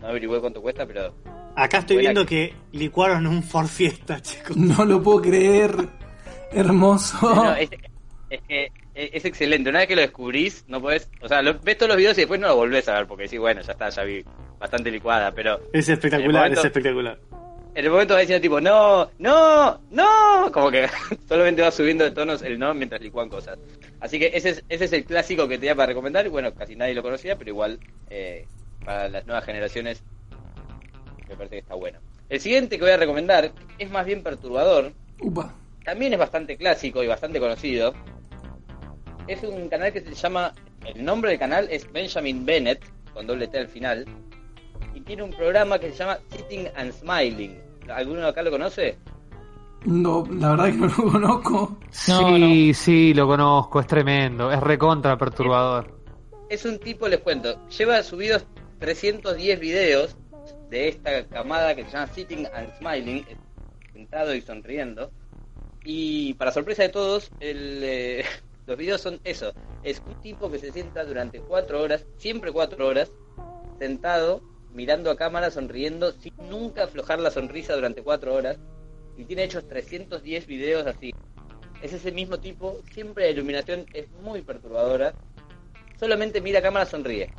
No 0.00 0.08
averigüé 0.08 0.40
cuánto 0.40 0.60
cuesta, 0.60 0.84
pero 0.86 1.14
Acá 1.54 1.78
estoy 1.78 1.96
viendo 1.98 2.26
que- 2.26 2.50
que 2.72 2.76
licuaron 2.78 3.26
un 3.26 3.42
Ford 3.42 3.68
Fiesta, 3.68 4.20
chicos. 4.20 4.56
No 4.56 4.84
lo 4.84 5.02
puedo 5.02 5.22
creer. 5.22 5.74
Hermoso. 6.52 7.16
No, 7.34 7.54
es, 7.56 7.70
es 8.30 8.40
que 8.46 8.70
es, 8.96 9.24
excelente. 9.24 9.70
Una 9.70 9.80
vez 9.80 9.88
que 9.88 9.96
lo 9.96 10.02
descubrís, 10.02 10.64
no 10.68 10.80
podés, 10.80 11.10
o 11.20 11.28
sea, 11.28 11.42
lo- 11.42 11.58
ves 11.60 11.76
todos 11.76 11.88
los 11.88 11.96
videos 11.98 12.16
y 12.18 12.22
después 12.22 12.40
no 12.40 12.48
lo 12.48 12.56
volvés 12.56 12.88
a 12.88 12.94
ver 12.94 13.06
porque 13.06 13.24
decís, 13.24 13.38
bueno, 13.38 13.60
ya 13.60 13.72
está, 13.72 13.88
ya 13.90 14.02
vi 14.04 14.24
bastante 14.58 14.90
licuada, 14.90 15.32
pero 15.32 15.60
Es 15.72 15.88
espectacular, 15.88 16.32
momento- 16.42 16.60
es 16.60 16.64
espectacular. 16.66 17.18
En 17.74 17.84
el 17.84 17.90
momento 17.90 18.14
va 18.14 18.20
diciendo 18.20 18.40
tipo, 18.40 18.58
no, 18.58 19.10
no, 19.18 19.80
no, 19.90 20.50
como 20.50 20.70
que 20.70 20.88
solamente 21.28 21.60
va 21.60 21.70
subiendo 21.70 22.04
de 22.04 22.10
tonos 22.10 22.40
el 22.40 22.58
no 22.58 22.72
mientras 22.72 23.02
licuan 23.02 23.28
cosas. 23.28 23.58
Así 24.00 24.18
que 24.18 24.30
ese 24.32 24.50
es, 24.50 24.64
ese 24.70 24.86
es 24.86 24.92
el 24.94 25.04
clásico 25.04 25.46
que 25.46 25.58
tenía 25.58 25.74
para 25.74 25.88
recomendar. 25.88 26.24
y 26.24 26.30
Bueno, 26.30 26.54
casi 26.54 26.74
nadie 26.74 26.94
lo 26.94 27.02
conocía, 27.02 27.36
pero 27.36 27.50
igual 27.50 27.78
eh, 28.08 28.46
para 28.82 29.10
las 29.10 29.26
nuevas 29.26 29.44
generaciones 29.44 30.02
me 31.28 31.36
parece 31.36 31.56
que 31.56 31.60
está 31.60 31.74
bueno. 31.74 31.98
El 32.30 32.40
siguiente 32.40 32.76
que 32.78 32.82
voy 32.84 32.92
a 32.92 32.96
recomendar 32.96 33.52
es 33.78 33.90
más 33.90 34.06
bien 34.06 34.22
perturbador. 34.22 34.92
Upa. 35.20 35.54
También 35.84 36.12
es 36.14 36.18
bastante 36.18 36.56
clásico 36.56 37.02
y 37.02 37.06
bastante 37.06 37.38
conocido. 37.40 37.94
Es 39.26 39.42
un 39.42 39.68
canal 39.68 39.92
que 39.92 40.00
se 40.00 40.14
llama, 40.14 40.52
el 40.84 41.04
nombre 41.04 41.30
del 41.30 41.38
canal 41.38 41.66
es 41.70 41.90
Benjamin 41.92 42.46
Bennett, 42.46 42.84
con 43.12 43.26
doble 43.26 43.48
T 43.48 43.58
al 43.58 43.68
final. 43.68 44.04
Y 44.94 45.00
tiene 45.00 45.24
un 45.24 45.30
programa 45.30 45.78
que 45.78 45.90
se 45.90 45.98
llama 45.98 46.18
Sitting 46.30 46.68
and 46.76 46.92
Smiling. 46.92 47.60
¿Alguno 47.88 48.26
acá 48.26 48.42
lo 48.42 48.50
conoce? 48.50 48.96
No, 49.84 50.24
la 50.30 50.50
verdad 50.50 50.64
que 50.66 50.72
no 50.72 50.86
lo 50.86 51.12
conozco. 51.12 51.78
No, 52.08 52.36
sí, 52.36 52.74
sí, 52.74 53.14
lo 53.14 53.26
conozco, 53.26 53.80
es 53.80 53.86
tremendo, 53.86 54.50
es 54.52 54.60
recontra 54.60 55.16
perturbador. 55.16 56.00
Es 56.48 56.64
un 56.64 56.78
tipo, 56.78 57.08
les 57.08 57.20
cuento, 57.20 57.66
lleva 57.68 58.02
subidos 58.02 58.46
310 58.78 59.60
videos 59.60 60.16
de 60.70 60.88
esta 60.88 61.24
camada 61.26 61.74
que 61.74 61.84
se 61.84 61.90
llama 61.90 62.06
Sitting 62.08 62.46
and 62.54 62.78
Smiling, 62.78 63.24
sentado 63.92 64.34
y 64.34 64.40
sonriendo. 64.40 65.10
Y 65.84 66.34
para 66.34 66.50
sorpresa 66.52 66.82
de 66.82 66.88
todos, 66.88 67.30
el, 67.40 67.80
eh, 67.82 68.24
los 68.66 68.76
videos 68.76 69.00
son 69.00 69.20
eso. 69.24 69.52
Es 69.82 70.02
un 70.06 70.20
tipo 70.20 70.50
que 70.50 70.58
se 70.58 70.72
sienta 70.72 71.04
durante 71.04 71.40
cuatro 71.40 71.82
horas, 71.82 72.04
siempre 72.16 72.52
cuatro 72.52 72.86
horas, 72.86 73.12
sentado, 73.78 74.42
mirando 74.72 75.10
a 75.10 75.16
cámara, 75.16 75.50
sonriendo, 75.50 76.12
sin 76.12 76.34
nunca 76.50 76.84
aflojar 76.84 77.20
la 77.20 77.30
sonrisa 77.30 77.74
durante 77.74 78.02
cuatro 78.02 78.34
horas. 78.34 78.58
Y 79.16 79.24
tiene 79.24 79.44
hechos 79.44 79.66
310 79.68 80.46
videos 80.46 80.86
así. 80.86 81.14
Es 81.80 81.92
ese 81.92 82.10
mismo 82.10 82.38
tipo, 82.38 82.80
siempre 82.92 83.24
la 83.24 83.30
iluminación 83.30 83.86
es 83.92 84.10
muy 84.10 84.42
perturbadora. 84.42 85.14
Solamente 85.98 86.40
mira 86.40 86.58
a 86.58 86.62
cámara, 86.62 86.86
sonríe. 86.86 87.32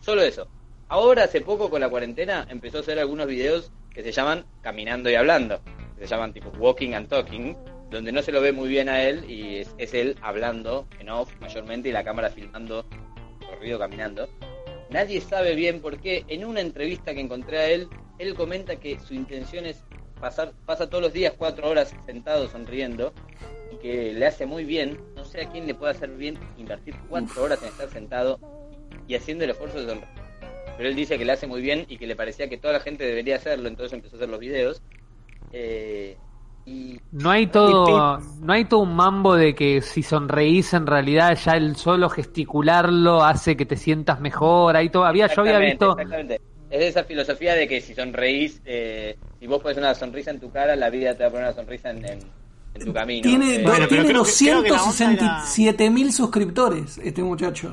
Solo 0.00 0.22
eso. 0.22 0.48
Ahora, 0.88 1.24
hace 1.24 1.40
poco 1.40 1.68
con 1.68 1.80
la 1.80 1.90
cuarentena, 1.90 2.46
empezó 2.48 2.78
a 2.78 2.80
hacer 2.80 2.98
algunos 2.98 3.26
videos 3.26 3.70
que 3.92 4.02
se 4.02 4.12
llaman 4.12 4.46
Caminando 4.62 5.10
y 5.10 5.14
Hablando. 5.14 5.60
Se 5.98 6.06
llaman 6.06 6.32
tipo 6.32 6.50
Walking 6.58 6.94
and 6.94 7.08
Talking, 7.08 7.56
donde 7.90 8.12
no 8.12 8.22
se 8.22 8.32
lo 8.32 8.40
ve 8.40 8.52
muy 8.52 8.68
bien 8.68 8.88
a 8.88 9.02
él 9.02 9.28
y 9.28 9.56
es, 9.56 9.74
es 9.78 9.94
él 9.94 10.16
hablando 10.22 10.86
en 10.98 11.08
off 11.08 11.32
mayormente 11.40 11.88
y 11.88 11.92
la 11.92 12.04
cámara 12.04 12.30
filmando 12.30 12.86
corrido 13.48 13.78
caminando. 13.78 14.28
Nadie 14.90 15.20
sabe 15.20 15.54
bien 15.54 15.80
por 15.80 16.00
qué. 16.00 16.24
En 16.28 16.44
una 16.44 16.60
entrevista 16.60 17.14
que 17.14 17.20
encontré 17.20 17.58
a 17.58 17.68
él, 17.68 17.88
él 18.18 18.34
comenta 18.34 18.76
que 18.76 18.98
su 18.98 19.14
intención 19.14 19.66
es 19.66 19.84
pasar, 20.20 20.52
pasa 20.66 20.88
todos 20.88 21.02
los 21.02 21.12
días 21.12 21.34
cuatro 21.36 21.68
horas 21.68 21.94
sentado 22.06 22.48
sonriendo 22.48 23.12
y 23.72 23.76
que 23.76 24.12
le 24.12 24.26
hace 24.26 24.46
muy 24.46 24.64
bien. 24.64 24.98
No 25.14 25.24
sé 25.24 25.42
a 25.42 25.48
quién 25.48 25.66
le 25.66 25.74
puede 25.74 25.92
hacer 25.92 26.10
bien 26.10 26.38
invertir 26.58 26.94
cuatro 27.08 27.44
horas 27.44 27.62
en 27.62 27.68
estar 27.68 27.88
sentado 27.90 28.38
y 29.06 29.14
haciendo 29.14 29.44
el 29.44 29.50
esfuerzo 29.50 29.80
de 29.80 29.86
sonreír. 29.86 30.08
Pero 30.76 30.88
él 30.88 30.96
dice 30.96 31.18
que 31.18 31.24
le 31.24 31.32
hace 31.32 31.46
muy 31.46 31.60
bien 31.60 31.84
y 31.88 31.98
que 31.98 32.06
le 32.06 32.16
parecía 32.16 32.48
que 32.48 32.56
toda 32.56 32.72
la 32.74 32.80
gente 32.80 33.04
debería 33.04 33.36
hacerlo, 33.36 33.68
entonces 33.68 33.92
empezó 33.92 34.16
a 34.16 34.18
hacer 34.18 34.28
los 34.28 34.40
videos. 34.40 34.82
Eh, 35.52 36.16
No 37.12 37.30
hay 37.30 37.46
todo, 37.48 38.18
no 38.40 38.52
hay 38.52 38.64
todo 38.66 38.80
un 38.80 38.94
mambo 38.94 39.34
de 39.34 39.54
que 39.54 39.80
si 39.82 40.02
sonreís 40.02 40.72
en 40.74 40.86
realidad 40.86 41.36
ya 41.44 41.52
el 41.52 41.74
solo 41.76 42.08
gesticularlo 42.08 43.24
hace 43.24 43.56
que 43.56 43.66
te 43.66 43.76
sientas 43.76 44.20
mejor. 44.20 44.76
Ahí 44.76 44.88
todavía 44.90 45.26
yo 45.26 45.40
había 45.42 45.58
visto 45.58 45.92
exactamente. 45.92 46.40
Es 46.70 46.78
de 46.78 46.86
esa 46.88 47.02
filosofía 47.04 47.54
de 47.54 47.66
que 47.66 47.80
si 47.80 47.94
sonreís, 47.94 48.60
eh, 48.64 49.16
si 49.40 49.46
vos 49.48 49.60
pones 49.60 49.76
una 49.78 49.92
sonrisa 49.94 50.30
en 50.30 50.38
tu 50.38 50.50
cara, 50.52 50.76
la 50.76 50.88
vida 50.88 51.14
te 51.16 51.24
va 51.24 51.28
a 51.28 51.32
poner 51.32 51.46
una 51.46 51.54
sonrisa 51.56 51.90
en, 51.90 52.04
en- 52.04 52.20
en 52.74 52.84
tu 52.84 52.92
camino. 52.92 53.22
Tiene, 53.28 53.56
Eh, 53.56 53.62
Bueno, 53.64 53.88
tiene 53.88 54.04
creo 54.06 54.22
que- 54.22 54.30
creo 54.44 54.62
que 54.62 54.68
la 54.70 54.76
onda 54.76 54.84
267 54.84 55.90
mil 55.90 56.12
suscriptores 56.12 56.98
este 56.98 57.22
muchacho. 57.24 57.72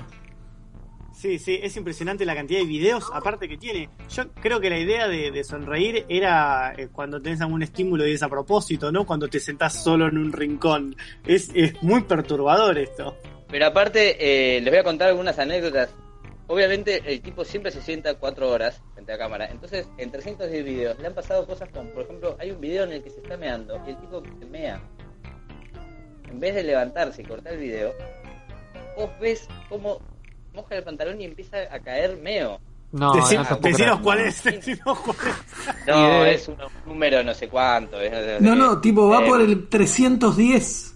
Sí, 1.17 1.39
sí, 1.39 1.59
es 1.63 1.75
impresionante 1.75 2.25
la 2.25 2.35
cantidad 2.35 2.59
de 2.59 2.67
videos 2.67 3.09
aparte 3.11 3.49
que 3.49 3.57
tiene. 3.57 3.89
Yo 4.07 4.31
creo 4.33 4.59
que 4.59 4.69
la 4.69 4.77
idea 4.77 5.07
de, 5.07 5.43
sonreír 5.43 6.05
era 6.09 6.75
eh, 6.77 6.89
cuando 6.91 7.19
tenés 7.19 7.41
algún 7.41 7.63
estímulo 7.63 8.05
y 8.05 8.13
es 8.13 8.21
a 8.21 8.29
propósito, 8.29 8.91
¿no? 8.91 9.03
Cuando 9.03 9.27
te 9.27 9.39
sentás 9.39 9.83
solo 9.83 10.07
en 10.07 10.19
un 10.19 10.31
rincón. 10.31 10.95
Es, 11.25 11.49
es 11.55 11.81
muy 11.81 12.03
perturbador 12.03 12.77
esto. 12.77 13.17
Pero 13.49 13.65
aparte, 13.65 14.57
eh, 14.57 14.61
les 14.61 14.71
voy 14.71 14.77
a 14.77 14.83
contar 14.83 15.09
algunas 15.09 15.39
anécdotas. 15.39 15.89
Obviamente, 16.45 17.01
el 17.03 17.19
tipo 17.21 17.43
siempre 17.43 17.71
se 17.71 17.81
sienta 17.81 18.13
cuatro 18.19 18.51
horas 18.51 18.79
frente 18.93 19.11
a 19.11 19.15
la 19.15 19.23
cámara. 19.23 19.47
Entonces, 19.49 19.89
en 19.97 20.11
310 20.11 20.63
videos 20.63 20.99
le 20.99 21.07
han 21.07 21.15
pasado 21.15 21.47
cosas 21.47 21.67
como, 21.69 21.89
por 21.89 22.03
ejemplo, 22.03 22.37
hay 22.39 22.51
un 22.51 22.61
video 22.61 22.83
en 22.83 22.91
el 22.91 23.01
que 23.01 23.09
se 23.09 23.21
está 23.21 23.37
meando 23.37 23.81
y 23.87 23.89
el 23.89 23.97
tipo 23.97 24.21
se 24.39 24.45
mea. 24.45 24.79
En 26.29 26.39
vez 26.39 26.53
de 26.53 26.63
levantarse 26.63 27.23
y 27.23 27.25
cortar 27.25 27.53
el 27.53 27.59
video, 27.59 27.91
vos 28.95 29.09
ves 29.19 29.47
cómo 29.67 29.99
moja 30.57 30.75
el 30.75 30.83
pantalón 30.83 31.21
y 31.21 31.25
empieza 31.25 31.57
a 31.71 31.79
caer 31.79 32.17
meo. 32.17 32.59
no, 32.91 33.13
Decí- 33.13 33.35
no 33.37 33.57
decinos 33.61 33.99
cuál 34.01 34.19
es, 34.21 34.43
decinos 34.43 34.99
cuál 34.99 35.17
es. 35.27 35.87
No, 35.87 36.25
es 36.25 36.47
un 36.47 36.57
número 36.85 37.23
no 37.23 37.33
sé 37.33 37.47
cuánto. 37.47 37.99
es 38.01 38.11
no 38.11 38.17
sé 38.17 38.55
No, 38.57 38.81
tipo, 38.81 39.07
va 39.09 39.23
Eh, 39.23 39.27
por 39.29 39.41
el 39.41 39.67
310. 39.69 40.93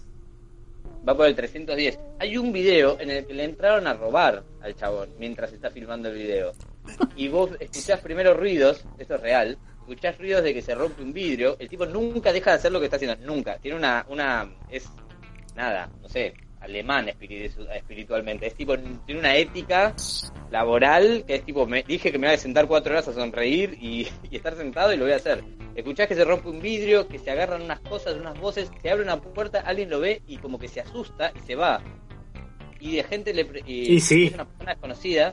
Va 1.08 1.16
por 1.16 1.26
el 1.26 1.34
310. 1.34 1.98
Hay 2.20 2.36
un 2.36 2.52
video 2.52 2.96
en 3.00 3.10
el 3.10 3.26
que 3.26 3.34
le 3.34 3.44
entraron 3.44 3.86
a 3.88 3.94
robar 3.94 4.42
al 4.62 4.74
chabón 4.76 5.08
mientras 5.18 5.52
está 5.52 5.70
filmando 5.70 6.08
el 6.08 6.14
video. 6.14 6.52
Y 7.16 7.28
vos 7.28 7.50
escuchás 7.58 8.00
primero 8.00 8.34
ruidos, 8.34 8.84
esto 8.98 9.16
es 9.16 9.20
real, 9.20 9.58
escuchás 9.80 10.16
ruidos 10.18 10.42
de 10.44 10.54
que 10.54 10.62
se 10.62 10.74
rompe 10.74 11.02
un 11.02 11.12
vidrio, 11.12 11.56
el 11.58 11.68
tipo 11.68 11.86
nunca 11.86 12.32
deja 12.32 12.50
de 12.50 12.56
hacer 12.56 12.70
lo 12.72 12.78
que 12.78 12.86
está 12.86 12.96
haciendo, 12.96 13.16
nunca. 13.26 13.58
Tiene 13.58 13.76
una, 13.76 14.04
una, 14.08 14.48
es, 14.70 14.88
nada, 15.56 15.90
no 16.00 16.08
sé, 16.08 16.34
alemán 16.62 17.08
espiritu- 17.08 17.68
espiritualmente. 17.74 18.46
Es 18.46 18.54
tipo, 18.54 18.76
tiene 18.78 19.20
una 19.20 19.36
ética 19.36 19.94
laboral 20.50 21.24
que 21.26 21.36
es 21.36 21.44
tipo, 21.44 21.66
me 21.66 21.82
dije 21.82 22.12
que 22.12 22.18
me 22.18 22.28
voy 22.28 22.34
a 22.34 22.38
sentar 22.38 22.66
cuatro 22.66 22.92
horas 22.92 23.08
a 23.08 23.12
sonreír 23.12 23.76
y, 23.80 24.06
y 24.30 24.36
estar 24.36 24.56
sentado 24.56 24.92
y 24.92 24.96
lo 24.96 25.04
voy 25.04 25.12
a 25.12 25.16
hacer. 25.16 25.42
Escuchás 25.74 26.06
que 26.06 26.14
se 26.14 26.24
rompe 26.24 26.48
un 26.48 26.60
vidrio, 26.60 27.08
que 27.08 27.18
se 27.18 27.30
agarran 27.30 27.62
unas 27.62 27.80
cosas, 27.80 28.14
unas 28.14 28.38
voces, 28.38 28.70
se 28.80 28.90
abre 28.90 29.02
una 29.02 29.20
puerta, 29.20 29.60
alguien 29.60 29.90
lo 29.90 30.00
ve 30.00 30.22
y 30.26 30.36
como 30.36 30.58
que 30.58 30.68
se 30.68 30.80
asusta 30.80 31.32
y 31.34 31.46
se 31.46 31.54
va. 31.54 31.82
Y 32.78 32.96
de 32.96 33.04
gente 33.04 33.32
le... 33.32 33.46
Y 33.66 34.00
sí. 34.00 34.26
Es 34.26 34.34
una 34.34 34.44
persona 34.44 34.72
desconocida 34.72 35.32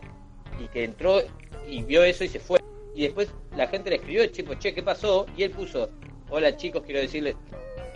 y 0.63 0.67
que 0.67 0.83
entró 0.83 1.21
y 1.67 1.83
vio 1.83 2.03
eso 2.03 2.23
y 2.23 2.27
se 2.29 2.39
fue. 2.39 2.59
Y 2.95 3.03
después 3.03 3.33
la 3.55 3.67
gente 3.67 3.89
le 3.89 3.97
escribió, 3.97 4.29
tipo, 4.31 4.53
che, 4.55 4.73
¿qué 4.73 4.81
pasó? 4.83 5.25
Y 5.35 5.43
él 5.43 5.51
puso, 5.51 5.89
hola 6.29 6.55
chicos, 6.55 6.83
quiero 6.85 6.99
decirles, 7.01 7.35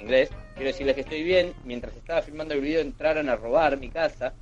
inglés, 0.04 0.30
quiero 0.56 0.68
decirles 0.68 0.96
que 0.96 1.02
estoy 1.02 1.24
bien. 1.24 1.54
Mientras 1.66 1.96
estaba 1.96 2.22
filmando 2.22 2.54
el 2.54 2.62
video 2.62 2.82
entraron 2.82 3.30
a 3.30 3.36
robar 3.36 3.78
mi 3.78 3.90
casa. 3.90 4.34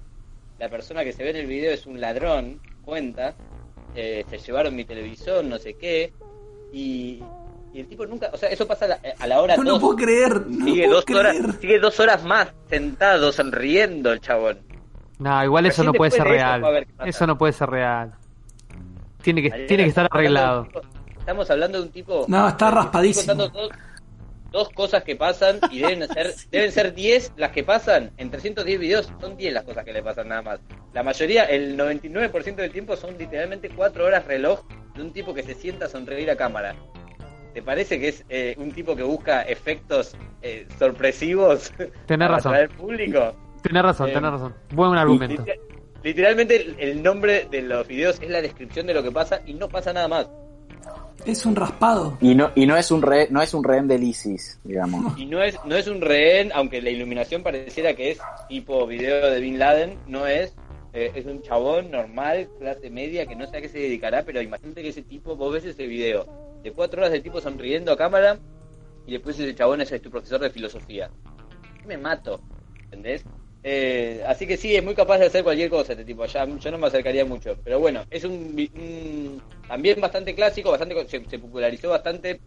La 0.60 0.70
persona 0.70 1.04
que 1.04 1.14
se 1.14 1.24
ve 1.24 1.32
en 1.32 1.38
el 1.38 1.48
video 1.48 1.72
es 1.74 1.86
un 1.86 2.00
ladrón 2.02 2.60
cuenta, 2.84 3.34
eh, 3.96 4.24
se 4.30 4.38
llevaron 4.38 4.76
mi 4.76 4.86
televisor, 4.86 5.44
no 5.44 5.58
sé 5.58 5.74
qué, 5.76 6.14
y, 6.72 7.20
y 7.74 7.80
el 7.80 7.88
tipo 7.88 8.06
nunca, 8.06 8.30
o 8.34 8.38
sea, 8.38 8.50
eso 8.50 8.68
pasa 8.68 8.86
a 8.86 8.88
la, 8.90 9.00
a 9.20 9.28
la 9.28 9.42
hora 9.42 9.58
No, 9.58 9.64
no 9.64 9.72
dos. 9.72 9.80
puedo 9.82 9.96
creer. 9.98 10.46
No 10.48 10.66
sigue 10.66 10.86
puedo 10.86 11.02
dos 11.02 11.16
horas, 11.18 11.38
creer. 11.38 11.54
sigue 11.60 11.80
dos 11.80 12.00
horas 12.00 12.24
más 12.24 12.48
sentado, 12.70 13.32
sonriendo 13.32 14.12
el 14.12 14.22
chabón. 14.22 14.60
No, 15.20 15.44
igual 15.44 15.66
eso 15.68 15.82
Recién 15.84 15.86
no 15.88 15.94
puede 15.94 16.12
ser 16.12 16.22
eso 16.22 16.30
real. 16.30 16.88
Eso 17.06 17.28
no 17.28 17.38
puede 17.38 17.54
ser 17.54 17.70
real. 17.70 18.14
Tiene 19.22 19.42
que, 19.44 19.50
tiene 19.68 19.84
que 19.84 19.90
estar 19.90 20.08
arreglado. 20.12 20.68
Estamos 21.20 21.50
hablando 21.52 21.78
de 21.80 21.84
un 21.86 21.92
tipo. 21.92 22.26
No, 22.28 22.48
está 22.50 22.68
estoy 22.70 22.84
raspadísimo. 22.84 23.36
contando 23.38 23.70
dos 24.52 24.70
cosas 24.70 25.04
que 25.04 25.16
pasan 25.16 25.60
y 25.72 25.80
deben 25.80 26.08
ser 26.14 26.34
deben 26.52 26.72
ser 26.72 26.94
10 26.94 27.34
las 27.38 27.52
que 27.52 27.64
pasan. 27.64 28.12
En 28.18 28.30
310 28.30 28.80
videos 28.80 29.12
son 29.20 29.38
10 29.38 29.54
las 29.54 29.64
cosas 29.64 29.84
que 29.86 29.94
le 29.94 30.04
pasan 30.04 30.28
nada 30.28 30.42
más. 30.42 30.60
La 30.94 31.04
mayoría, 31.04 31.46
el 31.46 31.78
99% 31.78 32.56
del 32.56 32.72
tiempo 32.72 32.96
son 32.96 33.18
literalmente 33.18 33.70
4 33.70 34.06
horas 34.06 34.26
reloj 34.26 34.62
de 34.96 35.02
un 35.02 35.14
tipo 35.14 35.34
que 35.34 35.44
se 35.44 35.54
sienta 35.56 35.86
a 35.86 35.90
sonreír 35.90 36.30
a 36.30 36.36
cámara. 36.36 36.76
¿Te 37.54 37.62
parece 37.62 38.00
que 38.00 38.08
es 38.10 38.24
eh, 38.30 38.56
un 38.58 38.72
tipo 38.72 38.96
que 38.96 39.04
busca 39.04 39.42
efectos 39.42 40.16
eh, 40.42 40.68
sorpresivos 40.80 41.72
Tenés 42.06 42.28
para 42.28 42.38
razón. 42.38 42.54
atraer 42.54 42.70
público? 42.70 43.36
Tenés 43.62 43.84
razón, 43.84 44.10
Eh, 44.10 44.14
tenés 44.14 44.32
razón. 44.32 44.56
Buen 44.74 44.98
argumento. 44.98 45.44
Liter- 45.44 45.60
Literalmente 46.04 46.56
el, 46.56 46.76
el 46.80 47.04
nombre 47.04 47.48
de 47.52 47.62
los 47.62 47.88
videos 47.88 48.20
es 48.22 48.30
la 48.30 48.42
descripción 48.42 48.88
de 48.88 48.94
lo 48.96 49.04
que 49.04 49.12
pasa 49.12 49.42
y 49.46 49.54
no 49.54 49.70
pasa 49.70 49.94
nada 49.94 50.08
más. 50.08 50.28
Es 51.26 51.46
un 51.46 51.56
raspado. 51.56 52.18
Y 52.22 52.36
no, 52.36 52.52
y 52.56 52.66
no 52.66 52.78
es 52.78 52.92
un 52.92 53.02
re, 53.02 53.28
no 53.30 53.42
es 53.42 53.54
un 53.54 53.64
rehén 53.64 53.88
del 53.88 54.04
ISIS, 54.04 54.60
digamos. 54.64 55.18
Y 55.18 55.26
no 55.26 55.42
es, 55.42 55.58
no 55.66 55.76
es 55.76 55.88
un 55.88 56.02
rehén, 56.02 56.52
aunque 56.54 56.82
la 56.82 56.90
iluminación 56.90 57.44
pareciera 57.44 57.94
que 57.94 58.12
es 58.12 58.20
tipo 58.50 58.88
video 58.88 59.30
de 59.30 59.40
Bin 59.40 59.60
Laden, 59.60 59.98
no 60.08 60.28
es. 60.28 60.56
Eh, 60.94 61.12
es 61.16 61.26
un 61.26 61.42
chabón 61.42 61.90
normal, 61.90 62.50
clase 62.60 62.90
media, 62.90 63.26
que 63.26 63.36
no 63.36 63.48
sé 63.48 63.58
a 63.58 63.62
qué 63.62 63.70
se 63.70 63.80
dedicará, 63.80 64.24
pero 64.24 64.42
imagínate 64.42 64.82
que 64.82 64.90
ese 64.90 65.04
tipo, 65.04 65.38
vos 65.38 65.54
ves 65.54 65.64
ese 65.64 65.88
video 65.88 66.26
de 66.64 66.72
cuatro 66.72 67.00
horas 67.00 67.12
del 67.12 67.24
tipo 67.24 67.40
sonriendo 67.40 67.94
a 67.94 67.98
cámara 67.98 68.38
y 69.06 69.14
después 69.14 69.40
ese 69.40 69.56
chabón 69.56 69.82
es 69.82 70.02
tu 70.02 70.10
profesor 70.10 70.42
de 70.42 70.50
filosofía. 70.50 71.10
Me 71.86 71.98
mato, 71.98 72.42
¿entendés? 72.84 73.24
Eh, 73.64 74.24
así 74.26 74.48
que 74.48 74.58
sí, 74.58 74.76
es 74.76 74.84
muy 74.84 74.96
capaz 74.96 75.20
de 75.20 75.28
hacer 75.28 75.44
cualquier 75.44 75.70
cosa 75.70 75.94
este 75.94 76.06
tipo. 76.06 76.26
Ya, 76.26 76.46
yo 76.46 76.72
no 76.72 76.78
me 76.78 76.88
acercaría 76.88 77.26
mucho. 77.26 77.56
Pero 77.64 77.80
bueno, 77.80 78.04
es 78.10 78.24
un, 78.24 78.34
un- 78.76 79.42
también 79.68 80.02
bastante 80.02 80.34
clásico, 80.34 80.72
bastante 80.72 81.08
se, 81.08 81.24
se 81.30 81.40
popularizó 81.40 81.90
bastante 81.90 82.42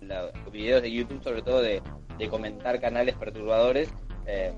la- 0.00 0.30
los 0.44 0.52
videos 0.52 0.82
de 0.82 0.92
YouTube, 0.92 1.22
sobre 1.22 1.42
todo 1.42 1.60
de, 1.62 1.82
comentar 2.28 2.80
canales 2.80 3.14
perturbadores. 3.16 3.88
eh, 4.26 4.52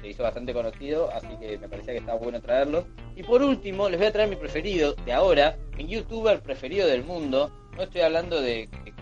se 0.00 0.08
hizo 0.08 0.22
bastante 0.22 0.52
conocido, 0.52 1.10
así 1.10 1.26
que 1.40 1.58
me 1.58 1.68
parecía 1.68 1.92
que 1.92 1.98
estaba 1.98 2.18
bueno 2.18 2.40
traerlo. 2.40 2.86
Y 3.16 3.24
por 3.24 3.42
último, 3.42 3.88
les 3.88 3.98
voy 3.98 4.06
a 4.06 4.12
traer 4.12 4.28
mi 4.28 4.36
preferido 4.36 4.94
de 4.94 5.12
ahora, 5.12 5.56
mi 5.76 5.88
youtuber 5.88 6.40
preferido 6.40 6.86
del 6.86 7.02
mundo. 7.02 7.50
No 7.76 7.82
estoy 7.82 8.02
hablando 8.02 8.40
de, 8.40 8.68
de 8.84 8.92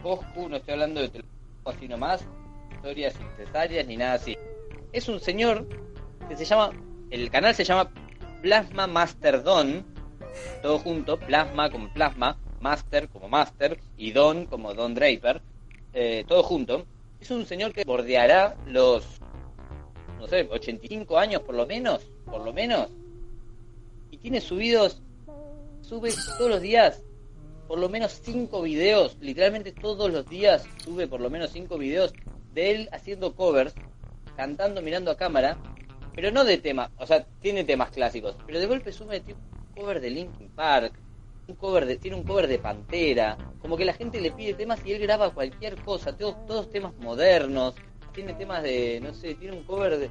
no 0.48 0.56
estoy 0.56 0.72
hablando 0.72 1.02
de 1.02 1.10
así 1.64 1.88
nomás, 1.88 2.24
historias 2.72 3.14
innecesarias 3.20 3.86
ni 3.86 3.96
nada 3.96 4.14
así. 4.14 4.38
Es 4.92 5.08
un 5.08 5.20
señor 5.20 5.66
que 6.28 6.36
se 6.36 6.44
llama, 6.44 6.72
el 7.10 7.30
canal 7.30 7.54
se 7.54 7.64
llama 7.64 7.90
Plasma 8.42 8.86
Master 8.86 9.42
Don, 9.42 9.84
todo 10.62 10.78
junto, 10.78 11.18
Plasma 11.18 11.70
como 11.70 11.92
Plasma, 11.92 12.38
Master 12.60 13.08
como 13.08 13.28
Master 13.28 13.78
y 13.96 14.12
Don 14.12 14.46
como 14.46 14.74
Don 14.74 14.94
Draper, 14.94 15.40
eh, 15.92 16.24
todo 16.26 16.42
junto. 16.42 16.86
Es 17.20 17.30
un 17.30 17.46
señor 17.46 17.72
que 17.72 17.84
bordeará 17.84 18.56
los, 18.66 19.20
no 20.18 20.26
sé, 20.26 20.46
85 20.50 21.18
años 21.18 21.42
por 21.42 21.54
lo 21.54 21.66
menos, 21.66 22.02
por 22.24 22.44
lo 22.44 22.52
menos, 22.52 22.90
y 24.10 24.18
tiene 24.18 24.40
subidos, 24.40 25.02
sube 25.80 26.10
todos 26.38 26.50
los 26.50 26.60
días, 26.60 27.02
por 27.68 27.78
lo 27.78 27.88
menos 27.88 28.20
5 28.22 28.62
videos, 28.62 29.16
literalmente 29.20 29.72
todos 29.72 30.10
los 30.12 30.28
días 30.28 30.64
sube 30.84 31.08
por 31.08 31.20
lo 31.20 31.30
menos 31.30 31.50
5 31.52 31.78
videos 31.78 32.12
de 32.52 32.70
él 32.70 32.88
haciendo 32.92 33.34
covers, 33.34 33.74
cantando, 34.36 34.82
mirando 34.82 35.10
a 35.10 35.16
cámara, 35.16 35.56
pero 36.16 36.30
no 36.32 36.44
de 36.44 36.56
tema, 36.56 36.90
o 36.96 37.06
sea, 37.06 37.26
tiene 37.42 37.62
temas 37.62 37.90
clásicos, 37.90 38.36
pero 38.46 38.58
de 38.58 38.66
golpe 38.66 38.90
tipo 38.90 39.38
un 39.38 39.82
cover 39.82 40.00
de 40.00 40.08
Linkin 40.08 40.48
Park, 40.48 40.94
un 41.46 41.56
cover 41.56 41.84
de, 41.84 41.98
tiene 41.98 42.16
un 42.16 42.24
cover 42.24 42.48
de 42.48 42.58
Pantera, 42.58 43.36
como 43.60 43.76
que 43.76 43.84
la 43.84 43.92
gente 43.92 44.18
le 44.18 44.30
pide 44.30 44.54
temas 44.54 44.80
y 44.86 44.92
él 44.92 45.02
graba 45.02 45.34
cualquier 45.34 45.76
cosa, 45.82 46.16
todos, 46.16 46.46
todos 46.46 46.70
temas 46.70 46.94
modernos, 46.96 47.74
tiene 48.14 48.32
temas 48.32 48.62
de, 48.62 48.98
no 49.02 49.12
sé, 49.12 49.34
tiene 49.34 49.58
un 49.58 49.64
cover 49.64 49.98
de, 49.98 50.10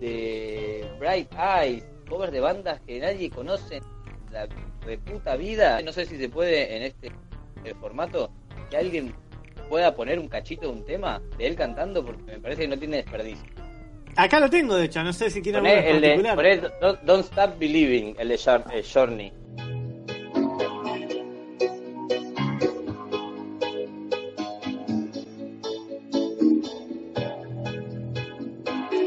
de 0.00 0.90
Bright 0.98 1.30
Eyes, 1.32 1.84
covers 2.08 2.32
de 2.32 2.40
bandas 2.40 2.80
que 2.80 2.98
nadie 2.98 3.30
conoce 3.30 3.80
la 4.32 4.48
de 4.84 4.98
puta 4.98 5.36
vida, 5.36 5.80
no 5.80 5.92
sé 5.92 6.06
si 6.06 6.16
se 6.16 6.28
puede 6.28 6.76
en 6.76 6.82
este 6.82 7.12
eh, 7.64 7.74
formato, 7.80 8.32
que 8.68 8.76
alguien 8.76 9.14
pueda 9.68 9.94
poner 9.94 10.18
un 10.18 10.28
cachito 10.28 10.62
de 10.62 10.72
un 10.72 10.84
tema 10.84 11.22
de 11.38 11.46
él 11.46 11.54
cantando, 11.54 12.04
porque 12.04 12.22
me 12.32 12.40
parece 12.40 12.62
que 12.62 12.68
no 12.68 12.78
tiene 12.78 12.96
desperdicio. 12.96 13.65
Acá 14.16 14.40
lo 14.40 14.48
tengo, 14.48 14.74
de 14.74 14.86
hecho, 14.86 15.04
no 15.04 15.12
sé 15.12 15.30
si 15.30 15.42
quiere 15.42 15.58
alguno 15.58 15.74
Poné 15.74 15.90
el 15.90 16.00
de, 16.00 16.34
poné 16.34 16.56
Don't, 16.80 17.00
Don't 17.02 17.24
Stop 17.24 17.58
Believing, 17.58 18.16
el 18.18 18.28
de 18.28 18.34
eh, 18.34 18.82
Journey. 18.82 19.30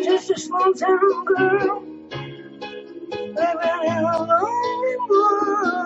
Just 0.03 0.29
a 0.29 0.39
small 0.39 0.73
town 0.75 1.25
girl 1.25 1.83
living 3.17 3.81
in 3.87 4.03
a 4.03 4.17
lonely 4.19 4.95
world. 5.09 5.78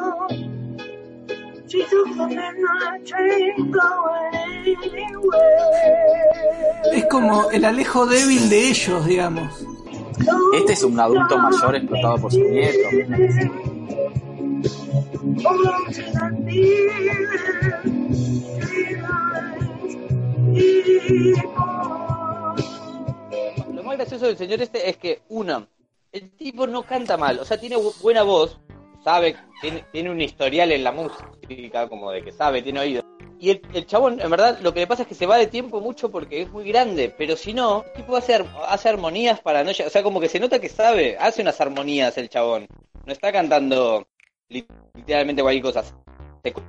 She 1.74 1.80
took 1.86 2.05
the 2.15 2.28
midnight 2.28 3.03
train 3.07 3.71
going 3.71 4.78
anywhere. 4.84 6.30
Es 6.93 7.05
como 7.09 7.49
el 7.49 7.65
Alejo 7.65 8.05
débil 8.05 8.47
de 8.47 8.69
ellos, 8.69 9.03
digamos. 9.07 9.65
Este 10.55 10.74
es 10.74 10.84
un 10.84 10.99
adulto 10.99 11.36
mayor 11.39 11.76
explotado 11.76 12.17
por 12.17 12.32
su 12.32 12.41
nieto. 12.43 12.89
Lo 23.74 23.84
más 23.84 23.97
gracioso 23.97 24.26
del 24.28 24.38
señor 24.38 24.61
este 24.61 24.89
es 24.89 24.97
que, 24.97 25.21
uno, 25.30 25.67
el 26.11 26.30
tipo 26.32 26.67
no 26.67 26.84
canta 26.84 27.17
mal, 27.17 27.39
o 27.39 27.45
sea, 27.45 27.59
tiene 27.59 27.76
bu- 27.78 27.95
buena 28.01 28.24
voz, 28.24 28.59
sabe, 29.04 29.36
tiene, 29.62 29.84
tiene 29.91 30.10
un 30.10 30.22
historial 30.22 30.72
en 30.72 30.84
la 30.84 30.91
música, 30.91 31.88
como 31.89 32.12
de 32.12 32.24
que 32.24 32.32
sabe, 32.32 32.62
tiene 32.62 32.80
oído. 32.80 33.04
Y 33.39 33.49
el, 33.49 33.62
el 33.74 33.86
chabón, 33.86 34.22
en 34.22 34.30
verdad, 34.30 34.60
lo 34.62 34.74
que 34.74 34.80
le 34.80 34.88
pasa 34.88 35.01
es 35.01 35.08
que 35.08 35.16
se 35.16 35.26
va 35.26 35.38
de 35.38 35.47
tiempo 35.47 35.82
mucho 35.82 36.10
porque 36.10 36.41
es 36.43 36.49
muy 36.51 36.64
grande, 36.66 37.14
pero 37.18 37.36
si 37.36 37.54
no, 37.54 37.84
tipo 37.95 38.16
hace, 38.16 38.43
hace 38.68 38.89
armonías 38.89 39.41
para 39.41 39.64
no... 39.64 39.72
O 39.72 39.74
sea, 39.74 40.01
como 40.04 40.22
que 40.22 40.30
se 40.30 40.39
nota 40.39 40.60
que 40.60 40.70
sabe, 40.70 41.18
hace 41.18 41.41
unas 41.41 41.60
armonías 41.60 42.18
el 42.18 42.30
chabón. 42.30 42.68
No 43.06 43.12
está 43.12 43.34
cantando 43.34 44.08
li- 44.47 44.66
literalmente 44.93 45.41
cualquier 45.41 45.64
cosa. 45.64 45.84
Se 46.41 46.54
co- 46.54 46.64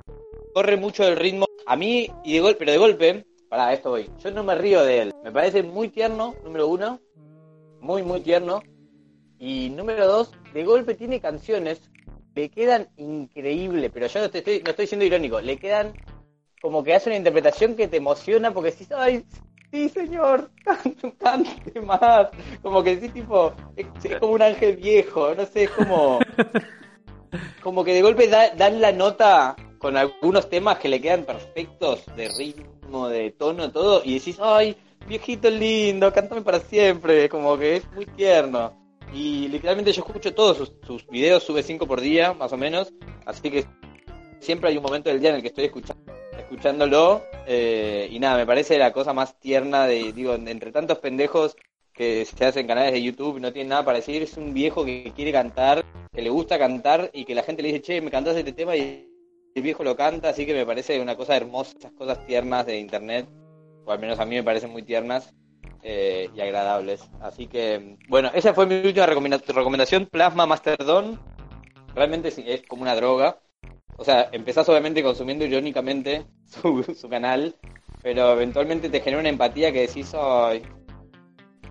corre 0.53 0.75
mucho 0.75 1.07
el 1.07 1.15
ritmo. 1.15 1.45
A 1.65 1.77
mí, 1.77 2.11
y 2.25 2.33
de 2.33 2.39
golpe, 2.41 2.59
pero 2.59 2.71
de 2.73 2.77
golpe, 2.77 3.25
para 3.47 3.71
esto 3.73 3.91
voy. 3.91 4.09
Yo 4.21 4.31
no 4.31 4.43
me 4.43 4.55
río 4.55 4.83
de 4.83 5.01
él. 5.03 5.11
Me 5.23 5.31
parece 5.31 5.63
muy 5.63 5.87
tierno, 5.87 6.35
número 6.43 6.67
uno. 6.67 6.99
Muy, 7.79 8.03
muy 8.03 8.19
tierno. 8.19 8.61
Y 9.39 9.69
número 9.69 10.07
dos, 10.07 10.31
de 10.53 10.63
golpe 10.65 10.95
tiene 10.95 11.21
canciones. 11.21 11.79
Le 12.35 12.49
quedan 12.49 12.89
increíble, 12.97 13.89
pero 13.89 14.07
yo 14.07 14.19
no 14.19 14.29
te 14.29 14.39
estoy, 14.39 14.61
no 14.61 14.69
estoy 14.71 14.87
siendo 14.87 15.05
irónico. 15.05 15.39
Le 15.39 15.57
quedan 15.57 15.93
como 16.61 16.83
que 16.83 16.93
hace 16.93 17.09
una 17.09 17.17
interpretación 17.17 17.75
que 17.75 17.87
te 17.87 17.97
emociona 17.97 18.51
porque 18.53 18.71
decís, 18.71 18.91
ay, 18.91 19.25
sí, 19.71 19.87
señor, 19.89 20.49
cante, 20.65 21.13
cante 21.17 21.81
más. 21.81 22.27
Como 22.61 22.83
que 22.83 22.99
sí, 22.99 23.09
tipo, 23.09 23.53
es, 23.77 23.85
es 24.03 24.19
como 24.19 24.33
un 24.33 24.41
ángel 24.41 24.75
viejo, 24.75 25.33
no 25.33 25.45
sé, 25.45 25.63
es 25.65 25.69
como. 25.71 26.19
Como 27.61 27.83
que 27.83 27.93
de 27.93 28.01
golpe 28.03 28.27
da- 28.27 28.51
dan 28.55 28.79
la 28.79 28.91
nota 28.91 29.55
con 29.79 29.97
algunos 29.97 30.49
temas 30.49 30.77
que 30.77 30.87
le 30.87 31.01
quedan 31.01 31.25
perfectos 31.25 32.05
de 32.15 32.29
ritmo, 32.29 33.09
de 33.09 33.31
tono, 33.31 33.71
todo, 33.71 34.03
y 34.05 34.19
decís, 34.19 34.37
ay, 34.39 34.77
viejito 35.07 35.49
lindo, 35.49 36.13
cántame 36.13 36.43
para 36.43 36.59
siempre, 36.59 37.27
como 37.27 37.57
que 37.57 37.77
es 37.77 37.91
muy 37.93 38.05
tierno. 38.05 38.84
Y 39.13 39.47
literalmente 39.47 39.91
yo 39.91 40.03
escucho 40.05 40.33
todos 40.33 40.57
sus, 40.57 40.73
sus 40.85 41.07
videos, 41.07 41.43
sube 41.43 41.63
5 41.63 41.87
por 41.87 42.01
día, 42.01 42.33
más 42.33 42.51
o 42.51 42.57
menos, 42.57 42.93
así 43.25 43.49
que 43.49 43.65
siempre 44.39 44.69
hay 44.69 44.77
un 44.77 44.83
momento 44.83 45.09
del 45.09 45.19
día 45.19 45.29
en 45.29 45.37
el 45.37 45.41
que 45.41 45.47
estoy 45.47 45.65
escuchando, 45.65 46.13
escuchándolo, 46.37 47.23
eh, 47.47 48.07
y 48.11 48.19
nada, 48.19 48.37
me 48.37 48.45
parece 48.45 48.77
la 48.77 48.91
cosa 48.91 49.13
más 49.13 49.39
tierna 49.39 49.87
de, 49.87 50.13
digo, 50.13 50.35
entre 50.35 50.71
tantos 50.71 50.99
pendejos 50.99 51.55
que 51.93 52.25
se 52.25 52.45
hacen 52.45 52.67
canales 52.67 52.91
de 52.91 53.01
YouTube, 53.01 53.39
no 53.39 53.53
tienen 53.53 53.69
nada 53.69 53.85
para 53.85 53.99
decir, 53.99 54.21
es 54.21 54.35
un 54.37 54.53
viejo 54.53 54.83
que 54.83 55.13
quiere 55.15 55.31
cantar, 55.31 55.85
que 56.13 56.21
le 56.21 56.29
gusta 56.29 56.59
cantar 56.59 57.09
y 57.13 57.25
que 57.25 57.35
la 57.35 57.43
gente 57.43 57.61
le 57.61 57.69
dice, 57.69 57.81
che, 57.81 58.01
me 58.01 58.11
cantas 58.11 58.35
este 58.35 58.51
tema 58.51 58.75
y 58.75 59.07
el 59.55 59.63
viejo 59.63 59.83
lo 59.83 59.95
canta, 59.95 60.29
así 60.29 60.45
que 60.45 60.53
me 60.53 60.65
parece 60.65 60.99
una 60.99 61.15
cosa 61.15 61.37
hermosa, 61.37 61.77
esas 61.77 61.93
cosas 61.93 62.25
tiernas 62.27 62.65
de 62.65 62.79
internet, 62.79 63.27
o 63.85 63.91
al 63.91 63.99
menos 63.99 64.19
a 64.19 64.25
mí 64.25 64.35
me 64.35 64.43
parecen 64.43 64.71
muy 64.71 64.83
tiernas 64.83 65.33
eh, 65.87 66.29
y 66.35 66.41
agradables. 66.41 67.07
Así 67.21 67.45
que, 67.45 67.97
bueno, 68.09 68.31
esa 68.33 68.55
fue 68.55 68.65
mi 68.65 68.75
última 68.75 69.05
recomenda- 69.05 69.39
recomendación, 69.45 70.07
Plasma 70.07 70.47
Masterdon. 70.47 71.19
realmente 71.93 72.29
es, 72.29 72.37
es 72.39 72.63
como 72.67 72.81
una 72.81 72.95
droga. 72.95 73.37
O 73.97 74.03
sea, 74.03 74.27
empezás 74.31 74.67
obviamente 74.67 75.03
consumiendo 75.03 75.45
irónicamente 75.45 76.25
su, 76.45 76.83
su 76.83 77.07
canal, 77.07 77.55
pero 78.01 78.33
eventualmente 78.33 78.89
te 78.89 78.99
genera 78.99 79.19
una 79.21 79.29
empatía 79.29 79.71
que 79.71 79.81
decís, 79.81 80.11
ay, 80.19 80.63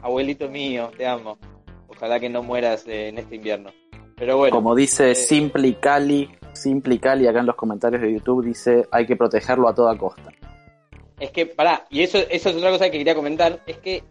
abuelito 0.01 0.49
mío, 0.49 0.91
te 0.97 1.07
amo. 1.07 1.37
Ojalá 1.89 2.21
que 2.21 2.29
no 2.29 2.43
mueras 2.43 2.87
eh, 2.87 3.09
en 3.09 3.19
este 3.19 3.37
invierno. 3.37 3.71
Pero 4.17 4.37
bueno. 4.37 4.55
Como 4.55 4.75
dice 4.77 5.11
eh, 5.11 5.15
Simply 5.17 5.75
Cali, 5.75 6.31
Simply 6.53 6.99
Cali 7.01 7.27
acá 7.27 7.41
en 7.41 7.47
los 7.47 7.57
comentarios 7.57 8.01
de 8.01 8.13
YouTube 8.13 8.45
dice 8.45 8.87
hay 8.93 9.07
que 9.07 9.17
protegerlo 9.17 9.69
a 9.69 9.75
toda 9.75 9.97
costa. 9.99 10.31
Es 11.19 11.31
que, 11.31 11.47
pará, 11.47 11.87
y 11.91 12.03
eso, 12.03 12.19
eso 12.19 12.51
es 12.51 12.57
otra 12.57 12.71
cosa 12.71 12.87
que 12.87 12.99
quería 12.99 13.15
comentar, 13.15 13.61
es 13.67 13.79
que 13.79 14.03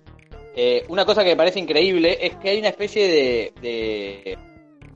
eh, 0.56 0.86
una 0.88 1.06
cosa 1.06 1.24
que 1.24 1.32
me 1.32 1.36
parece 1.36 1.60
increíble 1.60 2.18
es 2.22 2.36
que 2.36 2.50
hay 2.50 2.60
una 2.60 2.70
especie 2.70 3.08
de, 3.62 4.38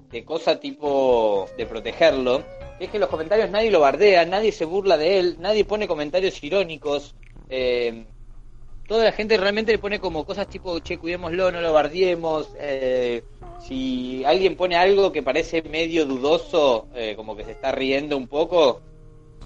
de, 0.09 0.23
cosa 0.23 0.59
tipo 0.59 1.47
de 1.57 1.65
protegerlo, 1.65 2.43
que 2.77 2.85
es 2.85 2.91
que 2.91 2.99
los 2.99 3.09
comentarios 3.09 3.49
nadie 3.49 3.71
lo 3.71 3.79
bardea, 3.79 4.25
nadie 4.25 4.51
se 4.51 4.65
burla 4.65 4.97
de 4.97 5.19
él, 5.19 5.37
nadie 5.39 5.65
pone 5.65 5.87
comentarios 5.87 6.43
irónicos, 6.43 7.15
eh, 7.49 8.05
toda 8.87 9.03
la 9.03 9.11
gente 9.11 9.37
realmente 9.37 9.71
le 9.71 9.77
pone 9.77 9.99
como 9.99 10.25
cosas 10.25 10.47
tipo, 10.47 10.79
che, 10.79 10.97
cuidémoslo, 10.97 11.51
no 11.51 11.61
lo 11.61 11.73
bardiemos, 11.73 12.49
eh, 12.59 13.23
si 13.59 14.23
alguien 14.25 14.55
pone 14.55 14.75
algo 14.75 15.11
que 15.11 15.23
parece 15.23 15.61
medio 15.61 16.05
dudoso, 16.05 16.87
eh, 16.95 17.13
como 17.15 17.35
que 17.35 17.43
se 17.43 17.51
está 17.51 17.71
riendo 17.71 18.17
un 18.17 18.27
poco, 18.27 18.81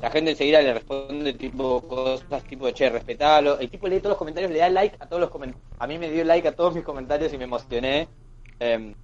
la 0.02 0.10
gente 0.10 0.32
enseguida 0.32 0.62
le 0.62 0.74
responde 0.74 1.34
tipo 1.34 1.82
cosas 1.88 2.44
tipo, 2.44 2.70
che, 2.72 2.90
respetalo. 2.90 3.60
El 3.60 3.70
tipo 3.70 3.88
lee 3.88 4.00
todos 4.00 4.12
los 4.12 4.18
comentarios, 4.18 4.52
le 4.52 4.60
da 4.60 4.70
like 4.70 4.98
a 5.00 5.08
todos 5.08 5.22
los 5.22 5.30
comentarios. 5.30 5.72
A 5.78 5.86
mí 5.86 6.00
me 6.00 6.10
dio 6.10 6.24
like 6.24 6.48
a 6.48 6.56
todos 6.56 6.74
mis 6.74 6.84
comentarios 6.84 7.32
y 7.34 7.38
me 7.38 7.44
emocioné. 7.44 8.08
Eh, 8.60 8.96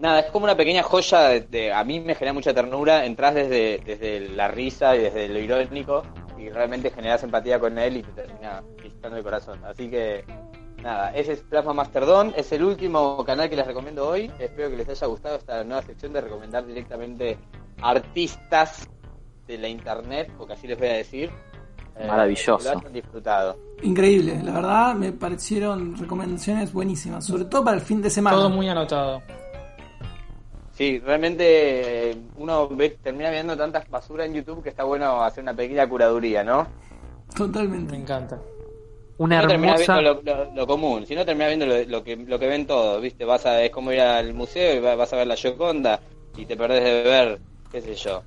nada, 0.00 0.20
es 0.20 0.26
como 0.32 0.44
una 0.44 0.56
pequeña 0.56 0.82
joya. 0.82 1.40
De, 1.40 1.72
a 1.72 1.84
mí 1.84 2.00
me 2.00 2.16
genera 2.16 2.32
mucha 2.32 2.52
ternura. 2.52 3.06
Entrás 3.06 3.34
desde, 3.34 3.78
desde 3.84 4.28
la 4.30 4.48
risa 4.48 4.96
y 4.96 5.00
desde 5.00 5.28
lo 5.28 5.38
irónico 5.38 6.02
y 6.36 6.50
realmente 6.50 6.90
generas 6.90 7.22
empatía 7.22 7.60
con 7.60 7.78
él 7.78 7.98
y 7.98 8.02
te 8.02 8.10
termina 8.10 8.60
visitando 8.82 9.16
el 9.16 9.22
corazón. 9.22 9.64
Así 9.64 9.88
que, 9.88 10.24
nada, 10.82 11.14
ese 11.14 11.34
es 11.34 11.40
Plasma 11.42 11.74
Masterdon. 11.74 12.34
Es 12.36 12.50
el 12.50 12.64
último 12.64 13.24
canal 13.24 13.48
que 13.48 13.54
les 13.54 13.66
recomiendo 13.68 14.08
hoy. 14.08 14.32
Espero 14.40 14.68
que 14.68 14.78
les 14.78 14.88
haya 14.88 15.06
gustado 15.06 15.36
esta 15.36 15.62
nueva 15.62 15.82
sección 15.82 16.12
de 16.12 16.22
recomendar 16.22 16.66
directamente 16.66 17.38
artistas 17.80 18.88
de 19.46 19.58
la 19.58 19.68
internet, 19.68 20.30
porque 20.36 20.54
así 20.54 20.66
les 20.66 20.78
voy 20.78 20.88
a 20.88 20.92
decir. 20.94 21.30
Eh, 21.96 22.06
Maravilloso. 22.08 22.58
que 22.58 22.64
Lo 22.64 22.78
hayan 22.80 22.92
disfrutado. 22.92 23.56
Increíble, 23.82 24.40
la 24.42 24.52
verdad 24.52 24.94
me 24.94 25.12
parecieron 25.12 25.96
recomendaciones 25.96 26.72
buenísimas, 26.72 27.24
sobre 27.24 27.44
todo 27.44 27.64
para 27.64 27.76
el 27.76 27.82
fin 27.82 28.02
de 28.02 28.10
semana. 28.10 28.36
Todo 28.36 28.50
muy 28.50 28.68
anotado. 28.68 29.22
Sí, 30.72 30.98
realmente 30.98 32.10
eh, 32.10 32.16
uno 32.36 32.68
ve- 32.68 32.98
termina 33.00 33.30
viendo 33.30 33.56
tantas 33.56 33.88
basura 33.88 34.24
en 34.24 34.34
YouTube 34.34 34.62
que 34.62 34.70
está 34.70 34.82
bueno 34.82 35.22
hacer 35.22 35.42
una 35.44 35.54
pequeña 35.54 35.88
curaduría, 35.88 36.42
¿no? 36.42 36.62
Me 37.28 37.34
Totalmente. 37.36 37.94
encanta. 37.94 38.40
Una 39.18 39.36
Si 39.38 39.42
no 39.44 39.48
terminás 39.48 39.80
hermosa. 39.82 40.00
viendo 40.00 40.22
lo, 40.32 40.44
lo- 40.46 40.52
lo 40.52 40.66
común, 40.66 41.06
si 41.06 41.14
no 41.14 41.24
terminás 41.24 41.48
viendo 41.56 41.66
lo, 41.66 41.84
lo 41.84 42.02
que, 42.02 42.16
lo 42.16 42.38
que 42.40 42.48
ven 42.48 42.66
todos, 42.66 43.00
¿viste? 43.00 43.24
Vas 43.24 43.46
a, 43.46 43.62
es 43.62 43.70
como 43.70 43.92
ir 43.92 44.00
al 44.00 44.34
museo 44.34 44.74
y 44.76 44.80
va- 44.80 44.96
vas 44.96 45.12
a 45.12 45.16
ver 45.16 45.28
la 45.28 45.36
Gioconda 45.36 46.00
y 46.36 46.44
te 46.44 46.56
perdés 46.56 46.82
de 46.82 47.02
ver, 47.04 47.38
qué 47.70 47.80
sé 47.80 47.94
yo, 47.94 48.22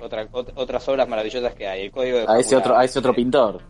otra, 0.00 0.28
ot- 0.30 0.52
otras 0.54 0.88
obras 0.88 1.08
maravillosas 1.08 1.54
que 1.54 1.66
hay. 1.66 1.82
El 1.86 1.90
código 1.90 2.18
de 2.18 2.24
A 2.28 2.38
ese 2.38 2.56
otro, 2.56 2.76
a 2.76 2.84
ese 2.84 2.98
otro 2.98 3.14
pintor. 3.14 3.60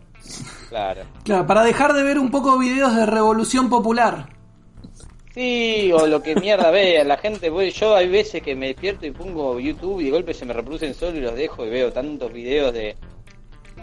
Claro. 0.69 1.01
Claro, 1.23 1.47
para 1.47 1.63
dejar 1.63 1.93
de 1.93 2.03
ver 2.03 2.19
un 2.19 2.31
poco 2.31 2.57
videos 2.57 2.95
de 2.95 3.05
revolución 3.05 3.69
popular. 3.69 4.27
Sí, 5.33 5.91
o 5.93 6.07
lo 6.07 6.21
que 6.23 6.35
mierda 6.35 6.71
vea, 6.71 7.03
la 7.03 7.17
gente, 7.17 7.49
voy, 7.51 7.69
yo 7.69 7.95
hay 7.95 8.07
veces 8.09 8.41
que 8.41 8.55
me 8.55 8.67
despierto 8.67 9.05
y 9.05 9.11
pongo 9.11 9.59
YouTube 9.59 10.01
y 10.01 10.05
de 10.05 10.11
golpe 10.11 10.33
se 10.33 10.45
me 10.45 10.53
reproducen 10.53 10.95
solo 10.95 11.15
y 11.17 11.21
los 11.21 11.35
dejo 11.35 11.63
y 11.65 11.69
veo 11.69 11.93
tantos 11.93 12.33
videos 12.33 12.73
de 12.73 12.95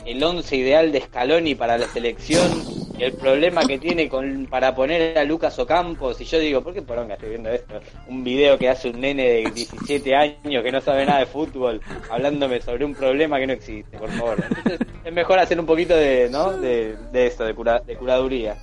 el 0.05 0.23
once 0.23 0.57
ideal 0.57 0.93
de 0.93 1.01
Scaloni 1.01 1.55
para 1.55 1.79
la 1.79 1.87
selección 1.89 2.51
y 2.97 3.03
el 3.03 3.13
problema 3.15 3.67
que 3.67 3.79
tiene 3.79 4.09
con 4.09 4.47
para 4.47 4.75
poner 4.75 5.19
a 5.19 5.25
Lucas 5.25 5.59
Ocampos 5.59 6.21
y 6.21 6.25
yo 6.25 6.39
digo, 6.39 6.63
¿por 6.63 6.73
qué 6.75 6.83
poronga 6.83 7.15
estoy 7.15 7.31
viendo 7.31 7.51
esto? 7.51 7.81
Un 8.09 8.23
video 8.23 8.57
que 8.57 8.69
hace 8.69 8.91
un 8.91 9.01
nene 9.01 9.25
de 9.25 9.51
17 9.51 10.15
años 10.15 10.63
que 10.63 10.71
no 10.71 10.81
sabe 10.81 11.05
nada 11.05 11.21
de 11.21 11.27
fútbol 11.27 11.81
hablándome 12.11 12.61
sobre 12.61 12.85
un 12.85 12.95
problema 12.95 13.39
que 13.39 13.47
no 13.49 13.53
existe, 13.55 13.99
por 13.99 14.11
favor. 14.11 14.45
Entonces 14.49 14.79
es 15.05 15.13
mejor 15.13 15.39
hacer 15.41 15.59
un 15.59 15.67
poquito 15.67 15.97
de, 15.97 16.29
¿no? 16.31 16.53
De, 16.53 16.97
de 17.13 17.27
esto, 17.27 17.45
de, 17.45 17.55
cura, 17.55 17.81
de 17.81 17.97
curaduría. 17.97 18.57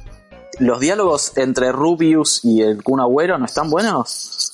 ¿Los 0.59 0.79
diálogos 0.79 1.35
entre 1.37 1.71
Rubius 1.71 2.45
y 2.45 2.61
el 2.61 2.83
Kun 2.83 2.99
Agüero 3.01 3.37
no 3.37 3.45
están 3.45 3.69
buenos? 3.69 4.47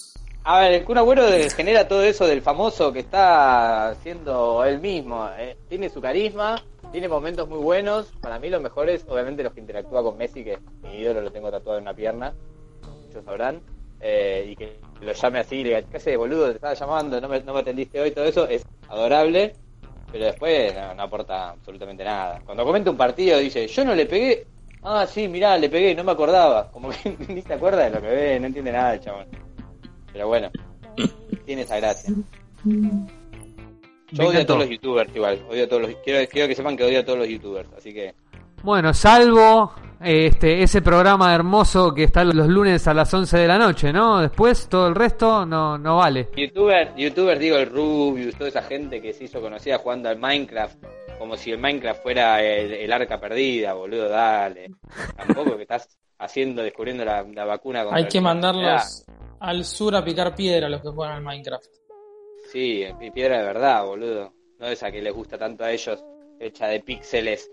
A 0.43 0.61
ver, 0.61 0.71
el 0.73 0.85
Kun 0.85 0.97
Agüero 0.97 1.23
genera 1.55 1.87
todo 1.87 2.01
eso 2.03 2.25
del 2.25 2.41
famoso 2.41 2.93
que 2.93 2.99
está 2.99 3.93
siendo 4.01 4.63
él 4.63 4.79
mismo. 4.79 5.27
eh. 5.37 5.57
Tiene 5.67 5.89
su 5.89 5.99
carisma, 5.99 6.63
tiene 6.91 7.07
momentos 7.07 7.47
muy 7.47 7.59
buenos. 7.59 8.11
Para 8.21 8.39
mí 8.39 8.49
los 8.49 8.61
mejores, 8.61 9.05
obviamente 9.07 9.43
los 9.43 9.53
que 9.53 9.59
interactúa 9.61 10.03
con 10.03 10.17
Messi, 10.17 10.43
que 10.43 10.59
mi 10.83 10.97
ídolo 10.99 11.21
lo 11.21 11.31
tengo 11.31 11.51
tatuado 11.51 11.77
en 11.77 11.83
una 11.83 11.93
pierna, 11.93 12.33
muchos 13.05 13.23
sabrán. 13.25 13.61
eh, 13.99 14.49
y 14.51 14.55
que 14.55 14.79
lo 15.01 15.11
llame 15.11 15.39
así, 15.39 15.63
le 15.63 15.69
diga, 15.69 15.81
¿qué 15.81 15.97
haces, 15.97 16.17
boludo? 16.17 16.49
Te 16.49 16.55
estaba 16.55 16.73
llamando, 16.75 17.19
no 17.19 17.27
me, 17.27 17.39
no 17.41 17.53
me 17.53 17.59
atendiste 17.61 17.99
hoy, 17.99 18.11
todo 18.11 18.25
eso 18.25 18.47
es 18.47 18.63
adorable. 18.89 19.53
Pero 20.11 20.25
después 20.25 20.73
no, 20.75 20.93
no 20.95 21.03
aporta 21.03 21.49
absolutamente 21.49 22.03
nada. 22.03 22.41
Cuando 22.45 22.63
comenta 22.63 22.89
un 22.91 22.97
partido 22.97 23.39
dice, 23.39 23.67
yo 23.67 23.83
no 23.85 23.93
le 23.93 24.05
pegué. 24.05 24.45
Ah, 24.83 25.05
sí, 25.05 25.27
mirá, 25.27 25.57
le 25.57 25.69
pegué, 25.69 25.93
no 25.95 26.03
me 26.03 26.11
acordaba. 26.13 26.71
Como 26.71 26.89
que 26.89 27.15
ni 27.27 27.41
se 27.41 27.53
acuerda 27.53 27.83
de 27.83 27.89
lo 27.89 28.01
que 28.01 28.07
ve, 28.07 28.39
no 28.39 28.47
entiende 28.47 28.71
nada 28.71 28.93
el 28.93 28.99
chabón. 29.01 29.27
Pero 30.13 30.27
bueno, 30.27 30.49
tiene 31.45 31.63
esa 31.63 31.77
gracia. 31.77 32.13
Yo 34.11 34.27
odio 34.27 34.41
a 34.41 34.45
todos 34.45 34.61
los 34.61 34.69
youtubers 34.69 35.15
igual. 35.15 35.39
Odio 35.49 35.65
a 35.65 35.67
todos 35.67 35.81
los, 35.83 35.95
quiero, 36.03 36.27
quiero 36.29 36.47
que 36.47 36.55
sepan 36.55 36.77
que 36.77 36.83
odio 36.83 36.99
a 36.99 37.05
todos 37.05 37.19
los 37.19 37.27
youtubers. 37.27 37.69
Así 37.77 37.93
que 37.93 38.15
Bueno, 38.63 38.93
salvo 38.93 39.73
este 39.99 40.61
ese 40.61 40.81
programa 40.81 41.33
hermoso 41.33 41.93
que 41.93 42.03
está 42.03 42.23
los 42.23 42.47
lunes 42.47 42.87
a 42.87 42.93
las 42.93 43.11
11 43.13 43.37
de 43.37 43.47
la 43.47 43.57
noche, 43.57 43.91
¿no? 43.91 44.21
Después 44.21 44.69
todo 44.69 44.87
el 44.87 44.95
resto 44.95 45.45
no, 45.45 45.77
no 45.77 45.97
vale. 45.97 46.29
youtubers, 46.35 46.95
youtubers 46.95 47.39
digo 47.39 47.57
el 47.57 47.69
Rubius, 47.69 48.35
toda 48.35 48.49
esa 48.49 48.61
gente 48.61 49.01
que 49.01 49.13
se 49.13 49.25
hizo 49.25 49.41
conocida 49.41 49.77
jugando 49.77 50.09
al 50.09 50.17
Minecraft. 50.17 50.77
Como 51.17 51.35
si 51.35 51.51
el 51.51 51.57
Minecraft 51.57 52.03
fuera 52.03 52.43
el, 52.43 52.73
el 52.73 52.93
arca 52.93 53.19
perdida, 53.19 53.73
boludo, 53.73 54.07
dale. 54.07 54.69
Tampoco 55.15 55.55
que 55.57 55.63
estás 55.63 55.97
haciendo, 56.19 56.61
descubriendo 56.61 57.03
la, 57.03 57.23
la 57.23 57.45
vacuna 57.45 57.83
contra 57.83 57.97
Hay 57.97 58.07
que 58.07 58.21
mandarlos 58.21 59.03
al 59.39 59.65
sur 59.65 59.95
a 59.95 60.03
picar 60.03 60.35
piedra 60.35 60.69
los 60.69 60.81
que 60.81 60.89
juegan 60.89 61.17
al 61.17 61.23
Minecraft. 61.23 61.65
Sí, 62.51 62.85
pi- 62.99 63.11
piedra 63.11 63.39
de 63.39 63.43
verdad, 63.45 63.85
boludo. 63.85 64.33
No 64.59 64.67
esa 64.67 64.91
que 64.91 65.01
les 65.01 65.13
gusta 65.13 65.37
tanto 65.37 65.63
a 65.63 65.71
ellos, 65.71 66.03
hecha 66.39 66.67
de 66.67 66.79
píxeles 66.79 67.49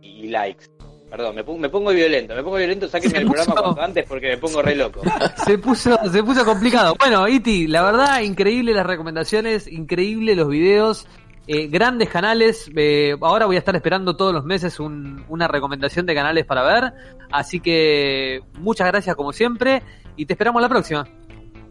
y 0.00 0.28
likes. 0.28 0.66
Perdón, 1.10 1.36
me 1.36 1.44
pongo, 1.44 1.58
me 1.58 1.68
pongo 1.70 1.90
violento, 1.90 2.34
me 2.34 2.42
pongo 2.42 2.56
violento, 2.56 2.86
sáquenme 2.88 3.18
el 3.18 3.24
programa 3.26 3.54
puso- 3.54 3.62
cuanto 3.64 3.80
antes 3.82 4.04
porque 4.06 4.28
me 4.28 4.36
pongo 4.38 4.60
re 4.62 4.74
loco. 4.74 5.00
Se 5.46 5.56
puso, 5.58 5.96
se 6.10 6.22
puso 6.22 6.44
complicado. 6.44 6.94
Bueno, 6.98 7.26
Iti, 7.26 7.66
la 7.66 7.82
verdad, 7.82 8.20
increíble 8.20 8.74
las 8.74 8.84
recomendaciones, 8.86 9.66
increíble 9.66 10.34
los 10.34 10.48
videos, 10.48 11.06
eh, 11.46 11.66
grandes 11.68 12.10
canales. 12.10 12.70
eh, 12.76 13.16
ahora 13.22 13.46
voy 13.46 13.56
a 13.56 13.60
estar 13.60 13.74
esperando 13.74 14.16
todos 14.16 14.34
los 14.34 14.44
meses 14.44 14.78
un- 14.80 15.24
una 15.30 15.48
recomendación 15.48 16.04
de 16.04 16.14
canales 16.14 16.44
para 16.44 16.62
ver. 16.62 16.92
Así 17.32 17.60
que 17.60 18.42
muchas 18.58 18.86
gracias 18.88 19.16
como 19.16 19.32
siempre 19.32 19.82
y 20.16 20.26
te 20.26 20.34
esperamos 20.34 20.60
la 20.60 20.68
próxima. 20.68 21.06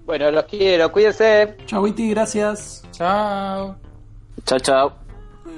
Bueno, 0.07 0.31
los 0.31 0.45
quiero, 0.45 0.89
cuídense. 0.89 1.57
Chau, 1.65 1.85
Iti, 1.85 2.11
gracias. 2.11 2.81
Chao. 2.91 3.75
Chao, 4.45 4.59
chao. 4.59 4.93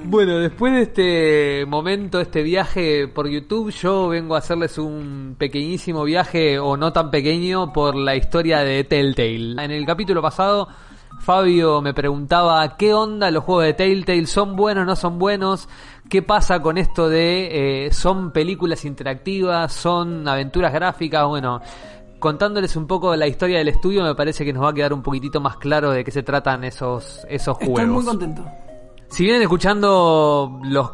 Bueno, 0.05 0.39
después 0.39 0.73
de 0.73 0.81
este 0.81 1.65
momento, 1.67 2.19
este 2.19 2.41
viaje 2.41 3.07
por 3.07 3.29
YouTube, 3.29 3.69
yo 3.69 4.07
vengo 4.07 4.33
a 4.33 4.39
hacerles 4.39 4.79
un 4.79 5.35
pequeñísimo 5.37 6.03
viaje, 6.03 6.57
o 6.57 6.77
no 6.77 6.91
tan 6.91 7.11
pequeño, 7.11 7.71
por 7.71 7.93
la 7.95 8.15
historia 8.15 8.61
de 8.61 8.83
Telltale. 8.83 9.63
En 9.63 9.69
el 9.69 9.85
capítulo 9.85 10.19
pasado, 10.19 10.67
Fabio 11.19 11.79
me 11.83 11.93
preguntaba 11.93 12.75
qué 12.75 12.91
onda 12.91 13.29
los 13.29 13.43
juegos 13.43 13.65
de 13.65 13.73
Telltale, 13.75 14.25
son 14.25 14.55
buenos, 14.55 14.83
no 14.87 14.95
son 14.95 15.19
buenos, 15.19 15.69
qué 16.09 16.23
pasa 16.23 16.59
con 16.59 16.79
esto 16.79 17.07
de 17.07 17.85
eh, 17.85 17.93
son 17.93 18.31
películas 18.31 18.83
interactivas, 18.83 19.71
son 19.73 20.27
aventuras 20.27 20.73
gráficas, 20.73 21.27
bueno. 21.27 21.61
Contándoles 22.19 22.75
un 22.75 22.85
poco 22.85 23.11
de 23.11 23.17
la 23.17 23.27
historia 23.27 23.59
del 23.59 23.69
estudio, 23.69 24.03
me 24.03 24.13
parece 24.13 24.43
que 24.43 24.53
nos 24.53 24.63
va 24.63 24.69
a 24.69 24.73
quedar 24.73 24.93
un 24.93 25.01
poquitito 25.01 25.39
más 25.39 25.57
claro 25.57 25.91
de 25.91 26.03
qué 26.03 26.11
se 26.11 26.21
tratan 26.21 26.63
esos, 26.63 27.25
esos 27.29 27.57
juegos. 27.57 27.79
Estoy 27.79 27.93
muy 27.93 28.05
contento. 28.05 28.45
Si 29.09 29.23
vienen 29.23 29.41
escuchando 29.41 30.59
los, 30.63 30.91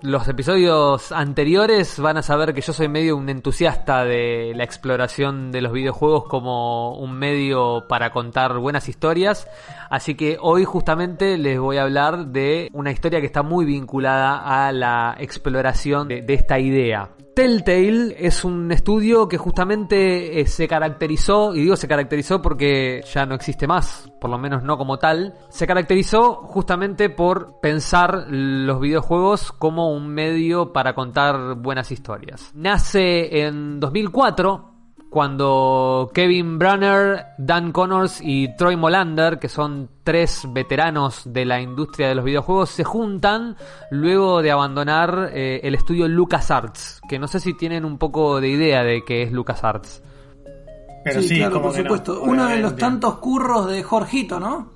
los 0.00 0.28
episodios 0.28 1.10
anteriores, 1.10 1.98
van 1.98 2.16
a 2.16 2.22
saber 2.22 2.54
que 2.54 2.60
yo 2.60 2.72
soy 2.72 2.88
medio 2.88 3.16
un 3.16 3.28
entusiasta 3.28 4.04
de 4.04 4.52
la 4.54 4.62
exploración 4.62 5.50
de 5.50 5.62
los 5.62 5.72
videojuegos 5.72 6.24
como 6.28 6.96
un 6.96 7.18
medio 7.18 7.86
para 7.88 8.12
contar 8.12 8.56
buenas 8.58 8.88
historias. 8.88 9.48
Así 9.90 10.14
que 10.14 10.38
hoy 10.40 10.64
justamente 10.64 11.36
les 11.38 11.58
voy 11.58 11.78
a 11.78 11.82
hablar 11.82 12.28
de 12.28 12.70
una 12.72 12.92
historia 12.92 13.20
que 13.20 13.26
está 13.26 13.42
muy 13.42 13.64
vinculada 13.64 14.66
a 14.66 14.70
la 14.70 15.16
exploración 15.18 16.06
de, 16.06 16.22
de 16.22 16.34
esta 16.34 16.60
idea. 16.60 17.10
Telltale 17.36 18.16
es 18.18 18.44
un 18.44 18.72
estudio 18.72 19.28
que 19.28 19.36
justamente 19.36 20.40
eh, 20.40 20.46
se 20.46 20.66
caracterizó, 20.66 21.54
y 21.54 21.60
digo 21.60 21.76
se 21.76 21.86
caracterizó 21.86 22.40
porque 22.40 23.04
ya 23.12 23.26
no 23.26 23.34
existe 23.34 23.66
más, 23.66 24.10
por 24.18 24.30
lo 24.30 24.38
menos 24.38 24.62
no 24.62 24.78
como 24.78 24.96
tal, 24.98 25.34
se 25.50 25.66
caracterizó 25.66 26.36
justamente 26.36 27.10
por 27.10 27.60
pensar 27.60 28.24
los 28.30 28.80
videojuegos 28.80 29.52
como 29.52 29.92
un 29.92 30.08
medio 30.08 30.72
para 30.72 30.94
contar 30.94 31.56
buenas 31.56 31.92
historias. 31.92 32.52
Nace 32.54 33.42
en 33.42 33.80
2004 33.80 34.75
cuando 35.10 36.10
Kevin 36.12 36.58
Brunner, 36.58 37.26
Dan 37.38 37.72
Connors 37.72 38.20
y 38.22 38.54
Troy 38.56 38.76
Molander, 38.76 39.38
que 39.38 39.48
son 39.48 39.88
tres 40.04 40.46
veteranos 40.52 41.22
de 41.24 41.44
la 41.44 41.60
industria 41.60 42.08
de 42.08 42.14
los 42.14 42.24
videojuegos, 42.24 42.70
se 42.70 42.84
juntan 42.84 43.56
luego 43.90 44.42
de 44.42 44.50
abandonar 44.50 45.30
eh, 45.32 45.60
el 45.62 45.74
estudio 45.74 46.08
LucasArts, 46.08 47.00
que 47.08 47.18
no 47.18 47.28
sé 47.28 47.40
si 47.40 47.54
tienen 47.54 47.84
un 47.84 47.98
poco 47.98 48.40
de 48.40 48.48
idea 48.48 48.82
de 48.82 49.04
qué 49.04 49.22
es 49.22 49.32
LucasArts. 49.32 50.02
Pero 51.04 51.22
sí, 51.22 51.28
sí, 51.28 51.36
claro, 51.36 51.62
por 51.62 51.76
no, 51.76 51.82
supuesto. 51.82 52.22
Uno 52.22 52.46
de 52.46 52.58
los 52.58 52.76
tantos 52.76 53.18
curros 53.18 53.70
de 53.70 53.82
Jorgito, 53.82 54.40
¿no? 54.40 54.72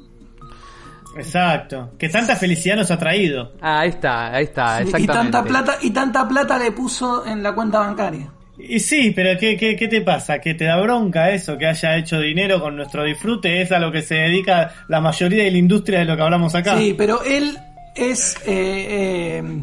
Exacto. 1.17 1.91
Que 1.99 2.09
tanta 2.09 2.37
felicidad 2.37 2.77
nos 2.77 2.91
ha 2.91 2.99
traído. 2.99 3.53
Ah, 3.61 3.81
ahí 3.81 3.89
está, 3.89 4.33
ahí 4.33 4.45
está, 4.45 4.79
Sí, 4.79 4.85
y 4.85 4.87
exactamente. 4.87 5.13
tanta 5.13 5.43
plata 5.43 5.79
y 5.83 5.91
tanta 5.91 6.29
plata 6.29 6.59
le 6.59 6.71
puso 6.73 7.27
en 7.27 7.43
la 7.43 7.53
cuenta 7.53 7.81
bancaria. 7.81 8.31
Y 8.69 8.81
sí, 8.81 9.13
pero 9.15 9.39
¿qué, 9.39 9.57
qué, 9.57 9.77
qué 9.77 9.89
te 9.89 10.01
pasa? 10.01 10.39
¿Que 10.39 10.55
te 10.55 10.65
da 10.65 10.81
bronca 10.81 11.31
eso? 11.31 11.57
Que 11.59 11.67
haya 11.67 11.97
hecho 11.97 12.21
dinero 12.21 12.61
con 12.61 12.77
nuestro 12.77 13.05
disfrute. 13.05 13.63
Es 13.63 13.73
a 13.73 13.79
lo 13.79 13.93
que 13.93 14.03
se 14.03 14.15
dedica 14.15 14.73
la 14.89 15.01
mayoría 15.01 15.45
de 15.45 15.51
la 15.51 15.59
industria 15.59 16.01
de 16.01 16.05
lo 16.05 16.17
que 16.17 16.23
hablamos 16.23 16.55
acá. 16.55 16.77
Sí, 16.77 16.95
pero 16.97 17.23
él 17.25 17.59
es 17.95 18.37
eh, 18.47 19.41
eh, 19.43 19.63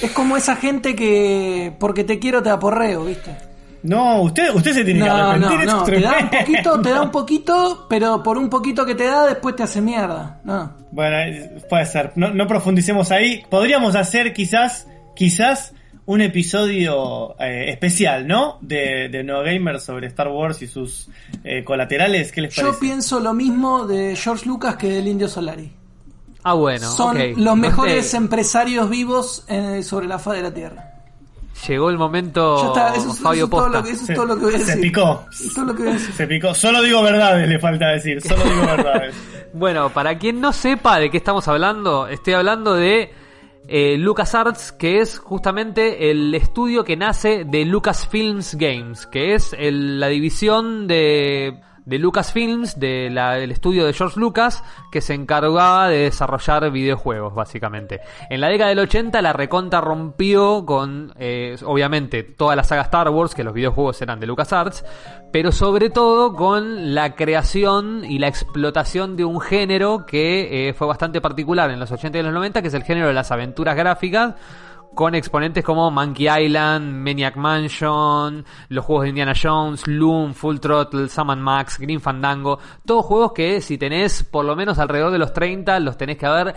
es 0.00 0.10
como 0.12 0.36
esa 0.36 0.56
gente 0.56 0.94
que 0.94 1.72
porque 1.78 2.04
te 2.04 2.18
quiero 2.18 2.42
te 2.42 2.50
aporreo, 2.50 3.04
¿viste? 3.04 3.36
No, 3.82 4.22
usted, 4.22 4.54
usted 4.54 4.74
se 4.74 4.84
tiene 4.84 5.02
que 5.02 5.08
arrepentir. 5.08 5.66
no, 5.66 5.78
no, 5.78 5.84
te 5.84 6.00
da 6.00 6.12
un 6.20 6.30
poquito, 6.30 6.80
te 6.80 6.90
da 6.90 7.02
un 7.02 7.10
poquito, 7.12 7.86
pero 7.88 8.22
por 8.22 8.38
un 8.38 8.48
poquito 8.48 8.86
que 8.86 8.94
te 8.94 9.04
da 9.04 9.26
después 9.26 9.56
te 9.56 9.64
hace 9.64 9.80
mierda. 9.80 10.40
No. 10.44 10.72
Bueno, 10.92 11.16
eh, 11.18 11.62
puede 11.68 11.86
ser. 11.86 12.12
No, 12.14 12.32
no 12.32 12.46
profundicemos 12.46 13.10
ahí. 13.10 13.42
Podríamos 13.50 13.96
hacer 13.96 14.32
quizás, 14.32 14.86
quizás 15.16 15.74
un 16.06 16.20
episodio 16.20 17.34
eh, 17.38 17.66
especial, 17.70 18.26
¿no? 18.26 18.58
De, 18.60 19.08
de 19.08 19.22
No 19.24 19.42
Gamer 19.42 19.80
sobre 19.80 20.06
Star 20.08 20.28
Wars 20.28 20.60
y 20.62 20.66
sus 20.66 21.08
eh, 21.44 21.62
colaterales. 21.64 22.32
¿Qué 22.32 22.42
les 22.42 22.54
parece? 22.54 22.72
Yo 22.74 22.78
pienso 22.80 23.20
lo 23.20 23.32
mismo 23.34 23.86
de 23.86 24.16
George 24.16 24.46
Lucas 24.46 24.76
que 24.76 24.88
del 24.88 25.06
Indio 25.08 25.28
Solari. 25.28 25.70
Ah, 26.44 26.54
bueno, 26.54 26.90
Son 26.90 27.16
los 27.36 27.56
mejores 27.56 28.12
empresarios 28.14 28.90
vivos 28.90 29.44
eh, 29.48 29.82
sobre 29.84 30.06
la 30.08 30.18
faz 30.18 30.34
de 30.34 30.42
la 30.42 30.52
Tierra. 30.52 30.88
Llegó 31.68 31.90
el 31.90 31.98
momento 31.98 32.60
Ya 32.60 32.66
está, 32.68 32.88
eso, 32.96 33.08
es- 33.10 33.14
eso 33.14 33.22
Fabio 33.22 33.44
es 33.44 33.50
todo 33.50 33.60
Posta. 33.62 33.78
lo 33.78 33.84
que, 33.84 33.90
eso 33.92 34.00
es 34.00 34.06
Se- 34.08 34.14
todo 34.14 34.24
lo 34.26 34.36
que 34.36 34.44
voy 34.46 34.54
a 34.54 34.58
se 34.58 34.64
decir. 34.64 34.80
picó. 34.82 35.24
Eso 35.32 35.44
es 35.44 35.54
todo 35.54 35.64
lo 35.66 35.74
que 35.76 35.82
voy 35.84 35.90
a 35.90 35.94
decir. 35.94 36.14
Se 36.14 36.26
picó. 36.26 36.54
Solo 36.54 36.82
digo 36.82 37.02
verdades, 37.02 37.48
le 37.48 37.58
falta 37.60 37.88
decir. 37.90 38.20
Solo 38.20 38.42
digo 38.42 38.62
verdades. 38.62 39.14
Bueno, 39.54 39.90
para 39.92 40.16
quien 40.18 40.40
no 40.40 40.50
sepa 40.54 40.98
de 40.98 41.10
qué 41.10 41.18
estamos 41.18 41.46
hablando, 41.46 42.08
estoy 42.08 42.32
hablando 42.32 42.72
de 42.74 43.12
eh, 43.68 43.96
LucasArts, 43.98 44.72
que 44.72 44.98
es 45.00 45.18
justamente 45.18 46.10
el 46.10 46.34
estudio 46.34 46.84
que 46.84 46.96
nace 46.96 47.44
de 47.44 47.64
Lucasfilms 47.64 48.56
Games, 48.56 49.06
que 49.06 49.34
es 49.34 49.54
el- 49.58 50.00
la 50.00 50.08
división 50.08 50.86
de, 50.88 51.60
de 51.84 51.98
Lucasfilms, 51.98 52.78
de 52.78 53.10
la- 53.10 53.32
del 53.34 53.50
estudio 53.50 53.84
de 53.84 53.92
George 53.92 54.18
Lucas, 54.20 54.62
que 54.90 55.00
se 55.00 55.14
encargaba 55.14 55.88
de 55.88 55.98
desarrollar 56.04 56.70
videojuegos, 56.70 57.34
básicamente. 57.34 58.00
En 58.30 58.40
la 58.40 58.48
década 58.48 58.70
del 58.70 58.78
80 58.78 59.20
la 59.22 59.32
reconta 59.32 59.80
rompió 59.80 60.64
con, 60.64 61.12
eh, 61.18 61.56
obviamente, 61.64 62.22
toda 62.22 62.54
la 62.56 62.64
saga 62.64 62.82
Star 62.82 63.08
Wars, 63.10 63.34
que 63.34 63.44
los 63.44 63.54
videojuegos 63.54 64.00
eran 64.02 64.20
de 64.20 64.26
LucasArts, 64.26 64.84
pero 65.32 65.50
sobre 65.50 65.90
todo 65.90 66.34
con 66.34 66.94
la 66.94 67.14
creación 67.14 68.04
y 68.04 68.18
la 68.18 68.28
explotación 68.28 69.16
de 69.16 69.24
un 69.24 69.40
género 69.40 70.04
que 70.06 70.68
eh, 70.68 70.74
fue 70.74 70.86
bastante 70.86 71.20
particular 71.20 71.70
en 71.70 71.80
los 71.80 71.90
80 71.90 72.18
y 72.18 72.22
los 72.22 72.32
90, 72.32 72.62
que 72.62 72.68
es 72.68 72.74
el 72.74 72.84
género 72.84 73.08
de 73.08 73.14
las 73.14 73.30
aventuras 73.32 73.74
gráficas, 73.76 74.34
con 74.94 75.14
exponentes 75.14 75.64
como 75.64 75.90
Monkey 75.90 76.28
Island, 76.28 76.92
Maniac 76.92 77.36
Mansion, 77.36 78.44
los 78.68 78.84
juegos 78.84 79.04
de 79.04 79.08
Indiana 79.10 79.32
Jones, 79.40 79.86
Loom, 79.86 80.34
Full 80.34 80.58
Throttle, 80.58 81.08
Sam 81.08 81.38
Max, 81.38 81.78
Green 81.78 82.00
Fandango, 82.00 82.58
todos 82.84 83.06
juegos 83.06 83.32
que 83.32 83.60
si 83.60 83.78
tenés 83.78 84.22
por 84.22 84.44
lo 84.44 84.54
menos 84.54 84.78
alrededor 84.78 85.10
de 85.12 85.18
los 85.18 85.32
30 85.32 85.80
los 85.80 85.96
tenés 85.96 86.18
que 86.18 86.26
haber 86.26 86.54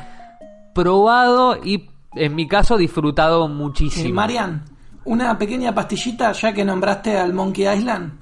probado 0.74 1.58
y 1.64 1.90
en 2.14 2.36
mi 2.36 2.48
caso 2.48 2.78
disfrutado 2.78 3.46
Eh, 3.46 3.50
muchísimo. 3.50 4.14
Marian, 4.14 4.64
una 5.06 5.38
pequeña 5.38 5.74
pastillita, 5.74 6.32
ya 6.34 6.54
que 6.54 6.66
nombraste 6.66 7.18
al 7.18 7.34
Monkey 7.34 7.68
Island. 7.68 8.20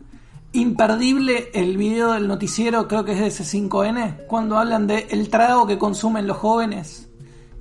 Imperdible 0.51 1.49
el 1.55 1.77
video 1.77 2.11
del 2.11 2.27
noticiero, 2.27 2.87
creo 2.87 3.03
que 3.03 3.13
es 3.13 3.19
de 3.19 3.43
C5N, 3.43 4.27
cuando 4.27 4.59
hablan 4.59 4.85
de 4.85 5.07
el 5.09 5.29
trago 5.29 5.65
que 5.65 5.79
consumen 5.79 6.27
los 6.27 6.37
jóvenes 6.37 7.09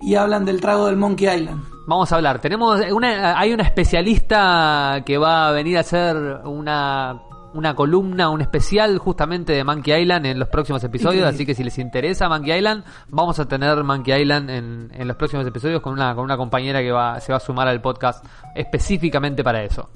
y 0.02 0.16
hablan 0.16 0.44
del 0.44 0.60
trago 0.60 0.86
del 0.86 0.96
Monkey 0.96 1.34
Island. 1.34 1.71
Vamos 1.86 2.12
a 2.12 2.16
hablar. 2.16 2.40
Tenemos 2.40 2.80
una, 2.92 3.38
hay 3.38 3.52
una 3.52 3.64
especialista 3.64 5.02
que 5.04 5.18
va 5.18 5.48
a 5.48 5.52
venir 5.52 5.76
a 5.76 5.80
hacer 5.80 6.16
una, 6.44 7.22
una 7.54 7.74
columna, 7.74 8.30
un 8.30 8.40
especial 8.40 8.98
justamente 8.98 9.52
de 9.52 9.64
Monkey 9.64 10.02
Island 10.02 10.26
en 10.26 10.38
los 10.38 10.48
próximos 10.48 10.82
episodios. 10.84 11.26
Así 11.26 11.44
que 11.44 11.54
si 11.54 11.64
les 11.64 11.76
interesa 11.78 12.28
Monkey 12.28 12.56
Island, 12.56 12.84
vamos 13.08 13.38
a 13.40 13.48
tener 13.48 13.82
Monkey 13.82 14.22
Island 14.22 14.50
en, 14.50 14.92
en 14.94 15.08
los 15.08 15.16
próximos 15.16 15.44
episodios 15.46 15.82
con 15.82 15.92
una, 15.92 16.14
con 16.14 16.24
una 16.24 16.36
compañera 16.36 16.80
que 16.80 16.92
va, 16.92 17.18
se 17.20 17.32
va 17.32 17.38
a 17.38 17.40
sumar 17.40 17.66
al 17.66 17.80
podcast 17.80 18.24
específicamente 18.54 19.42
para 19.42 19.64
eso. 19.64 19.90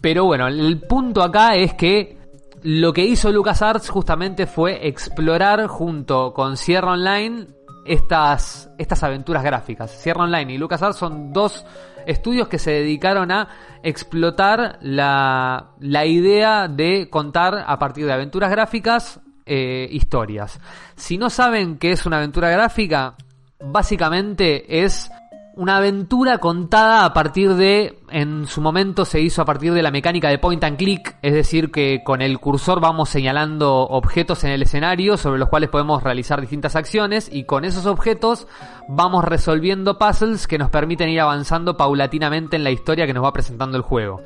Pero 0.00 0.26
bueno, 0.26 0.46
el 0.46 0.80
punto 0.82 1.22
acá 1.22 1.56
es 1.56 1.74
que 1.74 2.18
lo 2.62 2.92
que 2.92 3.04
hizo 3.04 3.32
LucasArts 3.32 3.88
justamente 3.88 4.46
fue 4.46 4.86
explorar 4.86 5.66
junto 5.66 6.32
con 6.32 6.56
Sierra 6.56 6.92
Online 6.92 7.57
estas, 7.88 8.70
estas 8.78 9.02
aventuras 9.02 9.42
gráficas. 9.42 9.90
Sierra 9.90 10.24
Online 10.24 10.52
y 10.52 10.58
LucasArts 10.58 10.96
son 10.96 11.32
dos 11.32 11.64
estudios 12.06 12.48
que 12.48 12.58
se 12.58 12.70
dedicaron 12.70 13.30
a 13.30 13.48
explotar 13.82 14.78
la, 14.80 15.72
la 15.80 16.06
idea 16.06 16.68
de 16.68 17.08
contar 17.10 17.64
a 17.66 17.78
partir 17.78 18.06
de 18.06 18.12
aventuras 18.12 18.50
gráficas 18.50 19.20
eh, 19.46 19.88
historias. 19.90 20.60
Si 20.94 21.18
no 21.18 21.30
saben 21.30 21.78
qué 21.78 21.92
es 21.92 22.06
una 22.06 22.18
aventura 22.18 22.50
gráfica, 22.50 23.14
básicamente 23.58 24.84
es 24.84 25.10
una 25.58 25.78
aventura 25.78 26.38
contada 26.38 27.04
a 27.04 27.12
partir 27.12 27.54
de, 27.54 27.98
en 28.10 28.46
su 28.46 28.60
momento 28.60 29.04
se 29.04 29.20
hizo 29.20 29.42
a 29.42 29.44
partir 29.44 29.74
de 29.74 29.82
la 29.82 29.90
mecánica 29.90 30.28
de 30.28 30.38
point 30.38 30.62
and 30.62 30.76
click, 30.76 31.16
es 31.20 31.34
decir, 31.34 31.72
que 31.72 32.02
con 32.04 32.22
el 32.22 32.38
cursor 32.38 32.80
vamos 32.80 33.08
señalando 33.08 33.80
objetos 33.80 34.44
en 34.44 34.52
el 34.52 34.62
escenario 34.62 35.16
sobre 35.16 35.40
los 35.40 35.48
cuales 35.48 35.68
podemos 35.68 36.04
realizar 36.04 36.40
distintas 36.40 36.76
acciones 36.76 37.28
y 37.32 37.42
con 37.42 37.64
esos 37.64 37.86
objetos 37.86 38.46
vamos 38.86 39.24
resolviendo 39.24 39.98
puzzles 39.98 40.46
que 40.46 40.58
nos 40.58 40.70
permiten 40.70 41.08
ir 41.08 41.20
avanzando 41.20 41.76
paulatinamente 41.76 42.54
en 42.54 42.62
la 42.62 42.70
historia 42.70 43.08
que 43.08 43.14
nos 43.14 43.24
va 43.24 43.32
presentando 43.32 43.76
el 43.76 43.82
juego. 43.82 44.22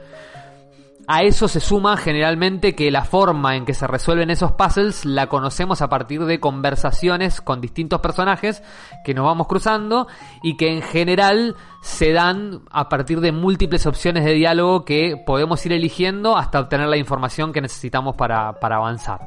A 1.15 1.25
eso 1.25 1.47
se 1.47 1.61
suma 1.61 1.99
generalmente 1.99 2.75
que 2.75 2.91
la 2.91 3.05
forma 3.05 3.55
en 3.55 3.67
que 3.67 3.75
se 3.75 3.87
resuelven 3.87 4.31
esos 4.31 4.53
puzzles 4.53 5.05
la 5.05 5.27
conocemos 5.27 5.83
a 5.83 5.91
partir 5.91 6.25
de 6.25 6.41
conversaciones 6.41 7.43
con 7.43 7.61
distintos 7.61 8.01
personajes 8.01 8.63
que 9.05 9.13
nos 9.13 9.27
vamos 9.27 9.47
cruzando 9.47 10.09
y 10.43 10.57
que 10.57 10.73
en 10.73 10.81
general 10.81 11.55
se 11.83 12.13
dan 12.13 12.63
a 12.71 12.89
partir 12.89 13.21
de 13.21 13.31
múltiples 13.31 13.85
opciones 13.85 14.25
de 14.25 14.33
diálogo 14.33 14.87
que 14.87 15.23
podemos 15.27 15.67
ir 15.67 15.75
eligiendo 15.75 16.35
hasta 16.35 16.61
obtener 16.61 16.89
la 16.89 16.97
información 16.97 17.53
que 17.53 17.61
necesitamos 17.61 18.17
para, 18.17 18.55
para 18.55 18.77
avanzar. 18.77 19.21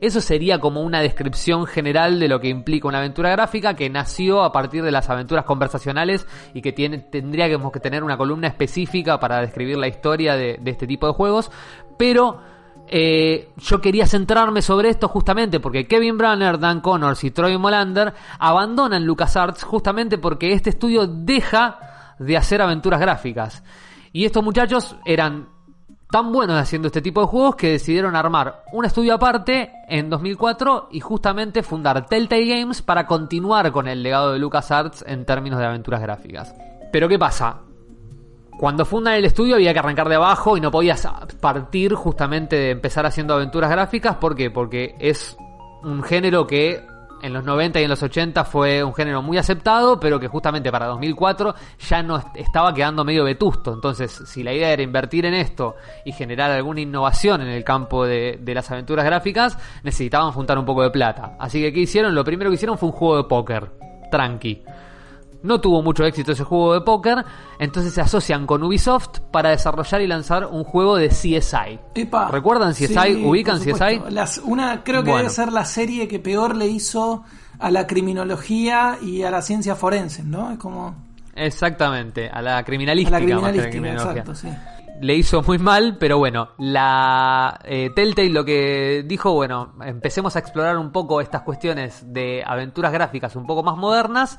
Eso 0.00 0.20
sería 0.20 0.58
como 0.58 0.82
una 0.82 1.00
descripción 1.00 1.66
general 1.66 2.20
de 2.20 2.28
lo 2.28 2.40
que 2.40 2.48
implica 2.48 2.88
una 2.88 2.98
aventura 2.98 3.30
gráfica 3.30 3.74
que 3.74 3.90
nació 3.90 4.42
a 4.42 4.52
partir 4.52 4.82
de 4.84 4.92
las 4.92 5.10
aventuras 5.10 5.44
conversacionales 5.44 6.26
y 6.54 6.62
que 6.62 6.72
tiene, 6.72 6.98
tendríamos 6.98 7.72
que 7.72 7.80
tener 7.80 8.04
una 8.04 8.16
columna 8.16 8.48
específica 8.48 9.18
para 9.18 9.40
describir 9.40 9.76
la 9.76 9.88
historia 9.88 10.36
de, 10.36 10.60
este 10.64 10.86
tipo 10.86 11.06
de 11.06 11.12
juegos. 11.12 11.50
Pero 11.96 12.40
eh, 12.86 13.50
yo 13.56 13.80
quería 13.80 14.06
centrarme 14.06 14.62
sobre 14.62 14.88
esto 14.88 15.08
justamente 15.08 15.58
porque 15.58 15.86
Kevin 15.86 16.16
Brunner, 16.16 16.58
Dan 16.58 16.80
Connors 16.80 17.24
y 17.24 17.30
Troy 17.32 17.58
Molander 17.58 18.14
abandonan 18.38 19.04
LucasArts 19.04 19.64
justamente 19.64 20.18
porque 20.18 20.52
este 20.52 20.70
estudio 20.70 21.06
deja 21.06 22.14
de 22.18 22.36
hacer 22.36 22.62
aventuras 22.62 23.00
gráficas. 23.00 23.64
Y 24.12 24.24
estos 24.24 24.42
muchachos 24.42 24.96
eran 25.04 25.57
tan 26.10 26.32
buenos 26.32 26.58
haciendo 26.58 26.88
este 26.88 27.02
tipo 27.02 27.20
de 27.20 27.26
juegos 27.26 27.56
que 27.56 27.72
decidieron 27.72 28.16
armar 28.16 28.64
un 28.72 28.84
estudio 28.84 29.14
aparte 29.14 29.72
en 29.88 30.08
2004 30.08 30.88
y 30.90 31.00
justamente 31.00 31.62
fundar 31.62 32.06
Telltale 32.06 32.46
Games 32.46 32.80
para 32.80 33.06
continuar 33.06 33.70
con 33.72 33.88
el 33.88 34.02
legado 34.02 34.32
de 34.32 34.38
LucasArts 34.38 35.04
en 35.06 35.26
términos 35.26 35.58
de 35.58 35.66
aventuras 35.66 36.00
gráficas. 36.00 36.54
Pero 36.90 37.08
¿qué 37.08 37.18
pasa? 37.18 37.58
Cuando 38.58 38.84
fundan 38.86 39.14
el 39.14 39.26
estudio 39.26 39.54
había 39.54 39.72
que 39.72 39.78
arrancar 39.78 40.08
de 40.08 40.16
abajo 40.16 40.56
y 40.56 40.60
no 40.60 40.70
podías 40.70 41.06
partir 41.40 41.94
justamente 41.94 42.56
de 42.56 42.70
empezar 42.70 43.04
haciendo 43.04 43.34
aventuras 43.34 43.70
gráficas. 43.70 44.16
¿Por 44.16 44.34
qué? 44.34 44.50
Porque 44.50 44.96
es 44.98 45.36
un 45.82 46.02
género 46.02 46.46
que 46.46 46.84
en 47.22 47.32
los 47.32 47.44
90 47.44 47.80
y 47.80 47.84
en 47.84 47.90
los 47.90 48.02
80 48.02 48.44
fue 48.44 48.82
un 48.82 48.94
género 48.94 49.22
muy 49.22 49.38
aceptado, 49.38 49.98
pero 50.00 50.18
que 50.20 50.28
justamente 50.28 50.70
para 50.70 50.86
2004 50.86 51.54
ya 51.88 52.02
no 52.02 52.16
est- 52.18 52.28
estaba 52.36 52.72
quedando 52.72 53.04
medio 53.04 53.24
vetusto. 53.24 53.72
Entonces, 53.72 54.10
si 54.26 54.42
la 54.42 54.52
idea 54.52 54.70
era 54.72 54.82
invertir 54.82 55.26
en 55.26 55.34
esto 55.34 55.76
y 56.04 56.12
generar 56.12 56.50
alguna 56.50 56.80
innovación 56.80 57.40
en 57.42 57.48
el 57.48 57.64
campo 57.64 58.04
de, 58.06 58.38
de 58.40 58.54
las 58.54 58.70
aventuras 58.70 59.04
gráficas, 59.04 59.58
necesitaban 59.82 60.32
juntar 60.32 60.58
un 60.58 60.64
poco 60.64 60.82
de 60.82 60.90
plata. 60.90 61.36
Así 61.38 61.60
que, 61.60 61.72
¿qué 61.72 61.80
hicieron? 61.80 62.14
Lo 62.14 62.24
primero 62.24 62.50
que 62.50 62.54
hicieron 62.54 62.78
fue 62.78 62.88
un 62.90 62.94
juego 62.94 63.16
de 63.16 63.24
póker. 63.24 63.70
Tranqui. 64.10 64.62
No 65.42 65.60
tuvo 65.60 65.82
mucho 65.82 66.04
éxito 66.04 66.32
ese 66.32 66.42
juego 66.44 66.74
de 66.74 66.80
póker, 66.80 67.24
entonces 67.60 67.94
se 67.94 68.00
asocian 68.00 68.44
con 68.46 68.62
Ubisoft 68.62 69.20
para 69.30 69.50
desarrollar 69.50 70.00
y 70.00 70.06
lanzar 70.08 70.46
un 70.46 70.64
juego 70.64 70.96
de 70.96 71.08
CSI. 71.10 71.78
Epa. 71.94 72.28
¿Recuerdan 72.30 72.72
CSI? 72.72 72.88
Sí, 72.88 73.24
¿Ubican. 73.24 73.58
CSI? 73.60 74.00
Las- 74.10 74.38
una, 74.38 74.82
creo 74.82 75.02
que 75.04 75.10
Bueno. 75.10 75.24
debe 75.24 75.30
ser 75.30 75.52
la 75.52 75.64
serie 75.64 76.08
que 76.08 76.18
peor 76.18 76.56
le 76.56 76.66
hizo 76.66 77.22
a 77.60 77.70
la 77.70 77.86
criminología 77.86 78.98
y 79.02 79.22
a 79.22 79.30
la 79.30 79.42
ciencia 79.42 79.74
forense, 79.76 80.22
¿no? 80.24 80.50
Es 80.50 80.58
como... 80.58 80.94
Exactamente, 81.36 82.28
a 82.28 82.42
la 82.42 82.58
A 82.58 82.64
criminalística. 82.64 83.18
la 83.20 83.24
más 83.36 83.52
que 83.52 83.60
a 83.60 83.62
la 83.64 83.70
criminalística, 83.70 84.10
exacto, 84.10 84.34
sí. 84.34 84.48
Le 85.00 85.14
hizo 85.14 85.42
muy 85.42 85.58
mal, 85.58 85.96
pero 85.98 86.18
bueno, 86.18 86.50
la 86.58 87.58
eh, 87.64 87.90
Telltale 87.94 88.30
lo 88.30 88.44
que 88.44 89.04
dijo, 89.06 89.32
bueno, 89.32 89.74
empecemos 89.84 90.36
a 90.36 90.38
explorar 90.38 90.76
un 90.76 90.90
poco 90.90 91.20
estas 91.20 91.42
cuestiones 91.42 92.12
de 92.12 92.42
aventuras 92.44 92.92
gráficas 92.92 93.36
un 93.36 93.46
poco 93.46 93.62
más 93.62 93.76
modernas 93.76 94.38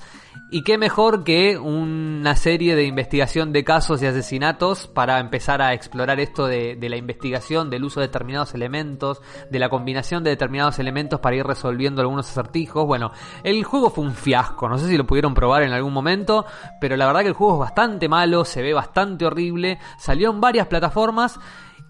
y 0.51 0.63
qué 0.63 0.77
mejor 0.77 1.23
que 1.23 1.57
una 1.57 2.35
serie 2.35 2.75
de 2.75 2.85
investigación 2.85 3.53
de 3.53 3.63
casos 3.63 4.01
y 4.01 4.05
asesinatos 4.05 4.87
para 4.87 5.19
empezar 5.19 5.61
a 5.61 5.73
explorar 5.73 6.19
esto 6.19 6.47
de, 6.47 6.75
de 6.75 6.89
la 6.89 6.97
investigación, 6.97 7.69
del 7.69 7.83
uso 7.83 7.99
de 7.99 8.07
determinados 8.07 8.53
elementos, 8.53 9.21
de 9.49 9.59
la 9.59 9.69
combinación 9.69 10.23
de 10.23 10.31
determinados 10.31 10.79
elementos 10.79 11.19
para 11.19 11.35
ir 11.35 11.45
resolviendo 11.45 12.01
algunos 12.01 12.29
acertijos. 12.29 12.85
Bueno, 12.85 13.11
el 13.43 13.63
juego 13.63 13.89
fue 13.89 14.03
un 14.03 14.13
fiasco, 14.13 14.67
no 14.67 14.77
sé 14.77 14.87
si 14.87 14.97
lo 14.97 15.05
pudieron 15.05 15.33
probar 15.33 15.63
en 15.63 15.71
algún 15.71 15.93
momento, 15.93 16.45
pero 16.81 16.97
la 16.97 17.05
verdad 17.07 17.21
que 17.21 17.27
el 17.27 17.33
juego 17.33 17.53
es 17.53 17.59
bastante 17.59 18.09
malo, 18.09 18.43
se 18.43 18.61
ve 18.61 18.73
bastante 18.73 19.25
horrible, 19.25 19.79
salió 19.97 20.31
en 20.31 20.41
varias 20.49 20.67
plataformas 20.67 21.39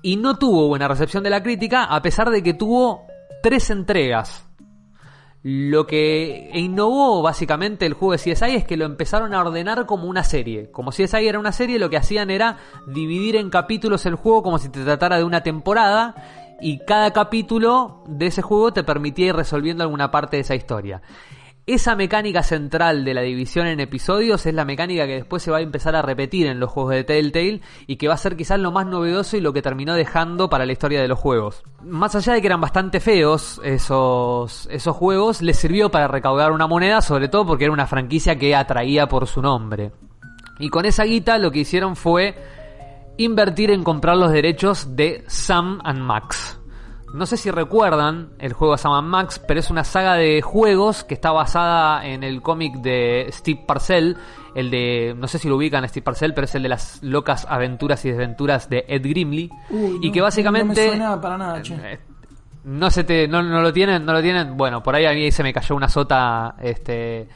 y 0.02 0.18
no 0.18 0.38
tuvo 0.38 0.68
buena 0.68 0.90
recepción 0.90 1.24
de 1.24 1.30
la 1.30 1.42
crítica 1.42 1.86
a 1.86 2.02
pesar 2.02 2.30
de 2.30 2.44
que 2.44 2.54
tuvo 2.54 3.06
tres 3.42 3.70
entregas. 3.70 4.46
Lo 5.42 5.88
que 5.88 6.52
innovó 6.54 7.22
básicamente 7.22 7.86
el 7.86 7.94
juego 7.94 8.12
de 8.12 8.18
CSI 8.18 8.56
es 8.56 8.66
que 8.66 8.76
lo 8.76 8.84
empezaron 8.84 9.34
a 9.34 9.40
ordenar 9.40 9.86
como 9.86 10.10
una 10.10 10.26
serie. 10.26 10.70
Como 10.72 10.92
CSI 10.92 11.26
era 11.26 11.40
una 11.40 11.54
serie, 11.54 11.80
lo 11.80 11.90
que 11.90 11.96
hacían 11.96 12.30
era 12.30 12.58
dividir 12.88 13.38
en 13.38 13.50
capítulos 13.50 14.06
el 14.06 14.16
juego 14.16 14.44
como 14.44 14.60
si 14.60 14.68
te 14.68 14.84
tratara 14.84 15.18
de 15.18 15.24
una 15.24 15.42
temporada 15.42 16.16
y 16.60 16.80
cada 16.80 17.14
capítulo 17.14 18.04
de 18.08 18.28
ese 18.28 18.42
juego 18.42 18.74
te 18.74 18.84
permitía 18.84 19.28
ir 19.28 19.36
resolviendo 19.36 19.84
alguna 19.84 20.12
parte 20.12 20.36
de 20.36 20.42
esa 20.42 20.56
historia. 20.56 21.02
Esa 21.70 21.96
mecánica 21.96 22.42
central 22.42 23.06
de 23.06 23.14
la 23.14 23.22
división 23.22 23.68
en 23.68 23.80
episodios 23.80 24.44
es 24.48 24.56
la 24.56 24.66
mecánica 24.66 25.06
que 25.06 25.14
después 25.14 25.44
se 25.44 25.52
va 25.52 25.58
a 25.58 25.62
empezar 25.62 25.96
a 25.96 26.02
repetir 26.02 26.48
en 26.48 26.60
los 26.60 26.72
juegos 26.72 26.96
de 26.96 27.04
Telltale 27.04 27.62
y 27.86 27.98
que 27.98 28.08
va 28.08 28.16
a 28.16 28.18
ser 28.18 28.36
quizás 28.36 28.60
lo 28.60 28.72
más 28.72 28.88
novedoso 28.88 29.38
y 29.38 29.40
lo 29.40 29.54
que 29.54 29.62
terminó 29.62 29.94
dejando 29.94 30.50
para 30.50 30.66
la 30.66 30.72
historia 30.72 31.00
de 31.00 31.08
los 31.08 31.20
juegos. 31.20 31.62
Más 31.84 32.16
allá 32.16 32.34
de 32.34 32.42
que 32.42 32.48
eran 32.48 32.60
bastante 32.60 33.00
feos 33.00 33.62
esos, 33.64 34.68
esos 34.72 34.96
juegos, 34.96 35.44
les 35.44 35.60
sirvió 35.60 35.92
para 35.92 36.08
recaudar 36.08 36.54
una 36.54 36.66
moneda, 36.66 37.04
sobre 37.04 37.28
todo 37.28 37.46
porque 37.46 37.66
era 37.66 37.74
una 37.74 37.86
franquicia 37.86 38.36
que 38.36 38.56
atraía 38.56 39.08
por 39.08 39.28
su 39.28 39.40
nombre. 39.40 39.92
Y 40.58 40.70
con 40.70 40.86
esa 40.86 41.04
guita 41.04 41.38
lo 41.38 41.52
que 41.52 41.60
hicieron 41.60 41.96
fue 41.96 42.36
invertir 43.18 43.70
en 43.70 43.84
comprar 43.84 44.18
los 44.18 44.32
derechos 44.32 44.96
de 44.96 45.24
Sam 45.28 45.82
and 45.84 46.00
Max. 46.00 46.59
No 47.14 47.26
sé 47.26 47.38
si 47.38 47.50
recuerdan 47.50 48.30
el 48.40 48.54
juego 48.54 48.78
Sam 48.78 48.94
and 48.94 49.08
Max, 49.08 49.40
pero 49.40 49.60
es 49.60 49.70
una 49.70 49.84
saga 49.84 50.14
de 50.14 50.42
juegos 50.42 51.04
que 51.04 51.16
está 51.16 51.32
basada 51.32 52.06
en 52.06 52.24
el 52.24 52.42
cómic 52.42 52.76
de 52.76 53.28
Steve 53.32 53.64
Parcell, 53.66 54.16
el 54.56 54.70
de, 54.70 55.16
no 55.18 55.28
sé 55.28 55.40
si 55.40 55.48
lo 55.50 55.56
ubican 55.56 55.84
a 55.84 55.88
Steve 55.88 56.04
Parcell, 56.04 56.34
pero 56.34 56.46
es 56.46 56.56
el 56.56 56.64
de 56.64 56.70
las 56.70 57.02
locas 57.02 57.48
aventuras 57.50 58.04
y 58.06 58.10
desventuras 58.10 58.70
de 58.70 58.86
Ed 58.88 59.02
Grimley. 59.04 59.50
Uy, 59.70 60.00
y 60.02 60.08
no, 60.08 60.14
que 60.14 60.22
básicamente... 60.22 60.86
No 60.86 60.92
me 60.92 60.98
suena 60.98 61.22
para 61.22 61.38
nada, 61.38 61.62
che. 61.62 61.76
Eh, 61.76 62.00
no 62.64 62.92
se 62.92 63.04
te, 63.04 63.28
no, 63.28 63.42
no 63.42 63.62
lo 63.62 63.74
tienen, 63.74 64.06
no 64.06 64.14
lo 64.14 64.22
tienen. 64.22 64.56
Bueno, 64.56 64.84
por 64.84 64.96
ahí 64.96 65.06
a 65.06 65.14
mí 65.14 65.32
se 65.32 65.44
me 65.44 65.54
cayó 65.54 65.76
una 65.76 65.88
sota, 65.88 66.56
este, 66.62 67.28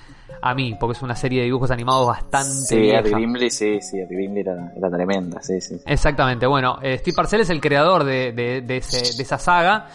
a 0.42 0.54
mí, 0.54 0.76
porque 0.80 0.98
es 0.98 1.02
una 1.04 1.16
serie 1.16 1.40
de 1.40 1.46
dibujos 1.46 1.72
animados 1.72 2.08
bastante 2.08 2.50
Sí, 2.66 2.78
vieja. 2.78 3.02
Grimley, 3.02 3.50
sí, 3.50 3.80
sí, 3.82 3.98
Grimley 4.10 4.42
era, 4.42 4.74
era 4.76 4.90
tremenda, 4.90 5.42
sí, 5.42 5.62
sí. 5.62 5.80
Exactamente, 5.86 6.46
bueno, 6.48 6.80
eh, 6.82 6.98
Steve 6.98 7.16
Parcell 7.16 7.42
es 7.42 7.50
el 7.50 7.62
creador 7.62 8.04
de, 8.04 8.32
de- 8.34 8.62
de 8.62 8.78
ese- 8.78 9.16
de 9.16 9.24
esa 9.24 9.38
saga 9.38 9.88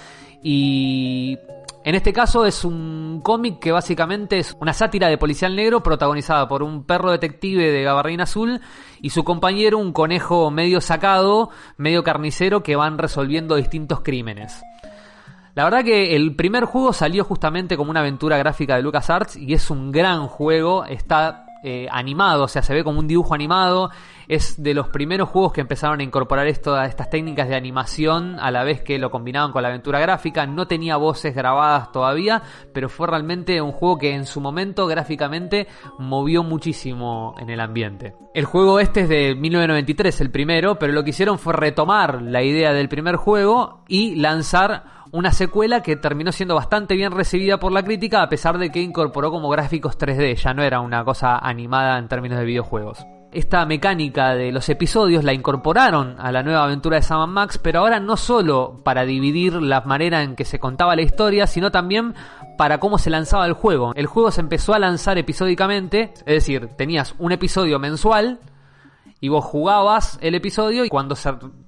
y 0.42 1.38
en 1.84 1.94
este 1.94 2.12
caso 2.12 2.44
es 2.46 2.64
un 2.64 3.20
cómic 3.22 3.58
que 3.60 3.72
básicamente 3.72 4.38
es 4.38 4.54
una 4.60 4.72
sátira 4.72 5.08
de 5.08 5.18
policial 5.18 5.54
negro 5.56 5.82
protagonizada 5.82 6.46
por 6.48 6.62
un 6.62 6.84
perro 6.84 7.10
detective 7.10 7.70
de 7.70 7.82
gabardina 7.82 8.24
azul 8.24 8.60
y 9.00 9.10
su 9.10 9.24
compañero, 9.24 9.78
un 9.78 9.92
conejo 9.92 10.50
medio 10.50 10.80
sacado, 10.80 11.50
medio 11.76 12.02
carnicero 12.04 12.62
que 12.62 12.76
van 12.76 12.98
resolviendo 12.98 13.56
distintos 13.56 14.00
crímenes. 14.00 14.60
La 15.58 15.64
verdad 15.64 15.82
que 15.82 16.14
el 16.14 16.36
primer 16.36 16.66
juego 16.66 16.92
salió 16.92 17.24
justamente 17.24 17.76
como 17.76 17.90
una 17.90 17.98
aventura 17.98 18.38
gráfica 18.38 18.76
de 18.76 18.82
LucasArts 18.82 19.34
y 19.34 19.54
es 19.54 19.72
un 19.72 19.90
gran 19.90 20.28
juego, 20.28 20.84
está 20.84 21.46
eh, 21.64 21.88
animado, 21.90 22.44
o 22.44 22.48
sea, 22.48 22.62
se 22.62 22.72
ve 22.72 22.84
como 22.84 23.00
un 23.00 23.08
dibujo 23.08 23.34
animado, 23.34 23.90
es 24.28 24.62
de 24.62 24.72
los 24.72 24.88
primeros 24.90 25.28
juegos 25.30 25.52
que 25.52 25.60
empezaron 25.60 25.98
a 25.98 26.04
incorporar 26.04 26.46
estas 26.46 27.10
técnicas 27.10 27.48
de 27.48 27.56
animación 27.56 28.38
a 28.38 28.52
la 28.52 28.62
vez 28.62 28.82
que 28.82 29.00
lo 29.00 29.10
combinaban 29.10 29.50
con 29.50 29.62
la 29.62 29.70
aventura 29.70 29.98
gráfica, 29.98 30.46
no 30.46 30.68
tenía 30.68 30.96
voces 30.96 31.34
grabadas 31.34 31.90
todavía, 31.90 32.40
pero 32.72 32.88
fue 32.88 33.08
realmente 33.08 33.60
un 33.60 33.72
juego 33.72 33.98
que 33.98 34.14
en 34.14 34.26
su 34.26 34.40
momento 34.40 34.86
gráficamente 34.86 35.66
movió 35.98 36.44
muchísimo 36.44 37.34
en 37.40 37.50
el 37.50 37.58
ambiente. 37.58 38.14
El 38.32 38.44
juego 38.44 38.78
este 38.78 39.00
es 39.00 39.08
de 39.08 39.34
1993, 39.34 40.20
el 40.20 40.30
primero, 40.30 40.78
pero 40.78 40.92
lo 40.92 41.02
que 41.02 41.10
hicieron 41.10 41.40
fue 41.40 41.52
retomar 41.54 42.22
la 42.22 42.44
idea 42.44 42.72
del 42.72 42.88
primer 42.88 43.16
juego 43.16 43.82
y 43.88 44.14
lanzar 44.14 44.97
una 45.12 45.32
secuela 45.32 45.82
que 45.82 45.96
terminó 45.96 46.32
siendo 46.32 46.54
bastante 46.54 46.94
bien 46.94 47.12
recibida 47.12 47.58
por 47.58 47.72
la 47.72 47.82
crítica 47.82 48.22
a 48.22 48.28
pesar 48.28 48.58
de 48.58 48.70
que 48.70 48.82
incorporó 48.82 49.30
como 49.30 49.48
gráficos 49.48 49.98
3D, 49.98 50.36
ya 50.36 50.54
no 50.54 50.62
era 50.62 50.80
una 50.80 51.04
cosa 51.04 51.38
animada 51.38 51.98
en 51.98 52.08
términos 52.08 52.38
de 52.38 52.44
videojuegos. 52.44 53.06
Esta 53.30 53.66
mecánica 53.66 54.34
de 54.34 54.52
los 54.52 54.68
episodios 54.70 55.22
la 55.22 55.34
incorporaron 55.34 56.16
a 56.18 56.32
la 56.32 56.42
nueva 56.42 56.64
aventura 56.64 56.96
de 56.96 57.02
Sam 57.02 57.30
Max, 57.30 57.58
pero 57.58 57.80
ahora 57.80 58.00
no 58.00 58.16
solo 58.16 58.80
para 58.82 59.04
dividir 59.04 59.54
la 59.60 59.82
manera 59.82 60.22
en 60.22 60.34
que 60.34 60.46
se 60.46 60.58
contaba 60.58 60.96
la 60.96 61.02
historia, 61.02 61.46
sino 61.46 61.70
también 61.70 62.14
para 62.56 62.78
cómo 62.78 62.96
se 62.96 63.10
lanzaba 63.10 63.46
el 63.46 63.52
juego. 63.52 63.92
El 63.96 64.06
juego 64.06 64.30
se 64.30 64.40
empezó 64.40 64.72
a 64.72 64.78
lanzar 64.78 65.18
episódicamente, 65.18 66.14
es 66.20 66.24
decir, 66.24 66.68
tenías 66.76 67.14
un 67.18 67.32
episodio 67.32 67.78
mensual, 67.78 68.40
y 69.20 69.28
vos 69.28 69.44
jugabas 69.44 70.18
el 70.22 70.34
episodio 70.34 70.84
y 70.84 70.88
cuando 70.88 71.16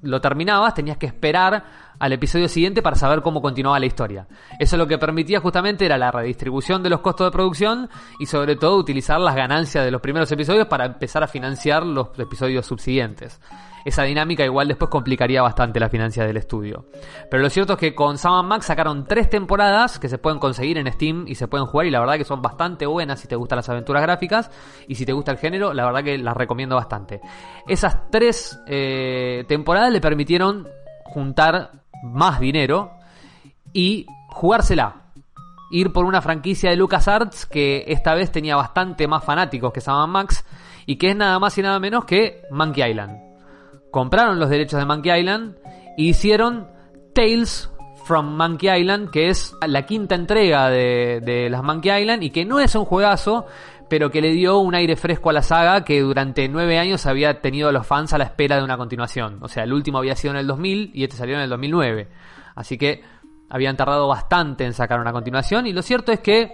lo 0.03 0.21
terminabas 0.21 0.75
tenías 0.75 0.99
que 0.99 1.07
esperar 1.07 1.65
al 1.99 2.13
episodio 2.13 2.49
siguiente 2.49 2.83
para 2.83 2.97
saber 2.97 3.23
cómo 3.23 3.43
continuaba 3.43 3.79
la 3.79 3.87
historia. 3.87 4.27
Eso 4.59 4.77
lo 4.77 4.87
que 4.87 4.99
permitía 4.99 5.41
justamente 5.41 5.87
era 5.87 5.99
la 5.99 6.11
redistribución 6.11 6.83
de 6.83 6.91
los 6.91 7.01
costos 7.01 7.27
de 7.27 7.31
producción 7.31 7.89
y 8.19 8.27
sobre 8.27 8.57
todo 8.57 8.77
utilizar 8.77 9.21
las 9.21 9.35
ganancias 9.35 9.85
de 9.85 9.91
los 9.91 10.01
primeros 10.01 10.31
episodios 10.33 10.67
para 10.67 10.87
empezar 10.87 11.23
a 11.23 11.29
financiar 11.29 11.85
los 11.85 12.09
episodios 12.19 12.67
subsiguientes. 12.67 13.41
Esa 13.85 14.03
dinámica 14.03 14.45
igual 14.45 14.69
después 14.69 14.91
complicaría 14.91 15.43
bastante 15.43 15.81
la 15.81 15.89
financia 15.89 16.25
del 16.25 16.37
estudio. 16.37 16.87
Pero 17.31 17.43
lo 17.43 17.49
cierto 17.49 17.75
es 17.75 17.79
que 17.79 17.95
con 17.95 18.19
Sam 18.19 18.47
Max 18.47 18.67
sacaron 18.67 19.07
tres 19.07 19.31
temporadas 19.31 19.99
que 19.99 20.09
se 20.09 20.19
pueden 20.19 20.39
conseguir 20.39 20.79
en 20.79 20.93
Steam 20.93 21.25
y 21.27 21.35
se 21.35 21.49
pueden 21.49 21.67
jugar 21.67 21.87
y 21.87 21.91
la 21.91 22.01
verdad 22.01 22.17
que 22.17 22.25
son 22.25 22.43
bastante 22.43 22.87
buenas 22.87 23.21
si 23.21 23.29
te 23.29 23.37
gustan 23.37 23.57
las 23.57 23.69
aventuras 23.69 24.03
gráficas 24.03 24.51
y 24.87 24.97
si 24.97 25.07
te 25.07 25.13
gusta 25.13 25.33
el 25.33 25.39
género, 25.39 25.73
la 25.73 25.87
verdad 25.87 26.05
que 26.05 26.19
las 26.19 26.37
recomiendo 26.37 26.77
bastante. 26.77 27.21
Esas 27.67 28.11
tres 28.11 28.61
eh, 28.67 29.45
temporadas 29.49 29.93
le 29.93 30.01
permitieron 30.01 30.69
juntar 31.13 31.73
más 32.03 32.41
dinero 32.41 32.93
y 33.73 34.07
jugársela. 34.29 34.97
Ir 35.71 35.93
por 35.93 36.05
una 36.05 36.21
franquicia 36.21 36.71
de 36.71 36.77
LucasArts 36.77 37.47
que 37.47 37.85
esta 37.87 38.15
vez 38.15 38.33
tenía 38.33 38.57
bastante 38.57 39.07
más 39.07 39.23
fanáticos 39.25 39.73
que 39.73 39.81
Sam 39.81 40.11
Max 40.11 40.45
y 40.87 40.97
que 40.97 41.11
es 41.11 41.17
nada 41.17 41.39
más 41.39 41.57
y 41.59 41.63
nada 41.63 41.79
menos 41.79 42.05
que 42.05 42.43
Monkey 42.51 42.91
Island 42.91 43.31
compraron 43.91 44.39
los 44.39 44.49
derechos 44.49 44.79
de 44.79 44.87
Monkey 44.87 45.21
Island 45.21 45.57
e 45.97 46.03
hicieron 46.03 46.69
Tales 47.15 47.71
from 48.05 48.37
Monkey 48.37 48.81
Island, 48.81 49.11
que 49.11 49.29
es 49.29 49.55
la 49.67 49.85
quinta 49.87 50.15
entrega 50.15 50.69
de, 50.71 51.21
de 51.23 51.51
las 51.51 51.63
Monkey 51.63 52.03
Island 52.03 52.23
y 52.23 52.31
que 52.31 52.45
no 52.45 52.61
es 52.61 52.75
un 52.75 52.85
juegazo, 52.85 53.47
pero 53.91 54.09
que 54.09 54.23
le 54.23 54.31
dio 54.31 54.59
un 54.61 54.75
aire 54.77 54.95
fresco 54.95 55.31
a 55.31 55.33
la 55.33 55.43
saga 55.43 55.85
que 55.85 56.01
durante 56.01 56.49
nueve 56.49 56.79
años 56.79 57.07
había 57.07 57.41
tenido 57.41 57.69
a 57.69 57.73
los 57.73 57.85
fans 57.85 58.13
a 58.13 58.19
la 58.19 58.25
espera 58.25 58.57
de 58.57 58.63
una 58.63 58.77
continuación. 58.77 59.39
O 59.43 59.49
sea, 59.49 59.65
el 59.65 59.73
último 59.73 59.99
había 59.99 60.15
sido 60.15 60.33
en 60.33 60.39
el 60.39 60.47
2000 60.47 60.93
y 60.95 61.03
este 61.03 61.17
salió 61.17 61.35
en 61.35 61.43
el 61.43 61.51
2009. 61.51 62.09
Así 62.55 62.79
que 62.79 63.03
habían 63.51 63.77
tardado 63.77 64.07
bastante 64.07 64.65
en 64.65 64.75
sacar 64.75 65.01
una 65.01 65.13
continuación 65.13 65.67
y 65.67 65.73
lo 65.73 65.83
cierto 65.83 66.13
es 66.13 66.21
que 66.21 66.53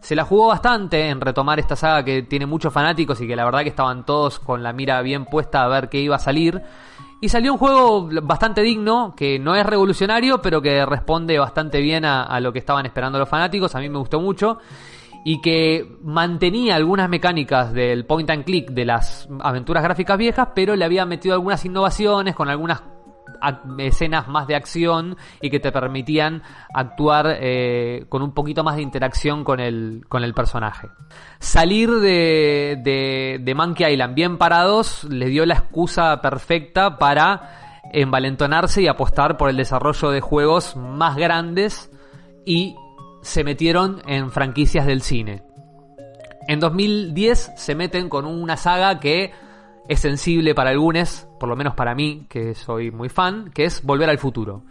se 0.00 0.16
la 0.16 0.24
jugó 0.24 0.46
bastante 0.46 1.10
en 1.10 1.20
retomar 1.20 1.58
esta 1.58 1.76
saga 1.76 2.02
que 2.02 2.22
tiene 2.22 2.46
muchos 2.46 2.72
fanáticos 2.72 3.20
y 3.20 3.28
que 3.28 3.36
la 3.36 3.44
verdad 3.44 3.60
que 3.60 3.68
estaban 3.68 4.06
todos 4.06 4.38
con 4.38 4.62
la 4.62 4.72
mira 4.72 5.02
bien 5.02 5.26
puesta 5.26 5.64
a 5.64 5.68
ver 5.68 5.90
qué 5.90 5.98
iba 5.98 6.16
a 6.16 6.20
salir. 6.20 6.62
Y 7.20 7.28
salió 7.28 7.52
un 7.52 7.58
juego 7.58 8.08
bastante 8.22 8.62
digno, 8.62 9.12
que 9.14 9.38
no 9.38 9.54
es 9.56 9.66
revolucionario, 9.66 10.40
pero 10.40 10.62
que 10.62 10.86
responde 10.86 11.38
bastante 11.38 11.80
bien 11.80 12.06
a, 12.06 12.22
a 12.22 12.40
lo 12.40 12.50
que 12.50 12.60
estaban 12.60 12.86
esperando 12.86 13.18
los 13.18 13.28
fanáticos. 13.28 13.74
A 13.74 13.80
mí 13.80 13.90
me 13.90 13.98
gustó 13.98 14.20
mucho. 14.20 14.58
Y 15.28 15.42
que 15.42 15.86
mantenía 16.00 16.76
algunas 16.76 17.10
mecánicas 17.10 17.74
del 17.74 18.06
point 18.06 18.30
and 18.30 18.44
click 18.44 18.70
de 18.70 18.86
las 18.86 19.28
aventuras 19.40 19.82
gráficas 19.82 20.16
viejas, 20.16 20.48
pero 20.54 20.74
le 20.74 20.86
había 20.86 21.04
metido 21.04 21.34
algunas 21.34 21.62
innovaciones 21.66 22.34
con 22.34 22.48
algunas 22.48 22.82
escenas 23.78 24.26
más 24.26 24.46
de 24.46 24.56
acción 24.56 25.18
y 25.42 25.50
que 25.50 25.60
te 25.60 25.70
permitían 25.70 26.42
actuar 26.72 27.36
eh, 27.40 28.06
con 28.08 28.22
un 28.22 28.32
poquito 28.32 28.64
más 28.64 28.76
de 28.76 28.82
interacción 28.82 29.44
con 29.44 29.60
el, 29.60 30.06
con 30.08 30.24
el 30.24 30.32
personaje. 30.32 30.88
Salir 31.40 31.90
de, 31.90 32.80
de, 32.82 33.38
de 33.42 33.54
Monkey 33.54 33.92
Island 33.92 34.14
bien 34.14 34.38
parados 34.38 35.04
les 35.04 35.28
dio 35.28 35.44
la 35.44 35.54
excusa 35.54 36.22
perfecta 36.22 36.96
para 36.96 37.82
envalentonarse 37.92 38.80
y 38.80 38.88
apostar 38.88 39.36
por 39.36 39.50
el 39.50 39.58
desarrollo 39.58 40.10
de 40.10 40.22
juegos 40.22 40.74
más 40.74 41.16
grandes 41.16 41.92
y 42.46 42.76
se 43.28 43.44
metieron 43.44 44.00
en 44.06 44.30
franquicias 44.30 44.86
del 44.86 45.02
cine. 45.02 45.42
En 46.48 46.60
2010 46.60 47.52
se 47.56 47.74
meten 47.74 48.08
con 48.08 48.24
una 48.24 48.56
saga 48.56 49.00
que 49.00 49.32
es 49.86 50.00
sensible 50.00 50.54
para 50.54 50.70
algunos, 50.70 51.28
por 51.38 51.50
lo 51.50 51.54
menos 51.54 51.74
para 51.74 51.94
mí, 51.94 52.24
que 52.30 52.54
soy 52.54 52.90
muy 52.90 53.10
fan, 53.10 53.50
que 53.52 53.66
es 53.66 53.82
Volver 53.82 54.08
al 54.08 54.16
Futuro. 54.16 54.62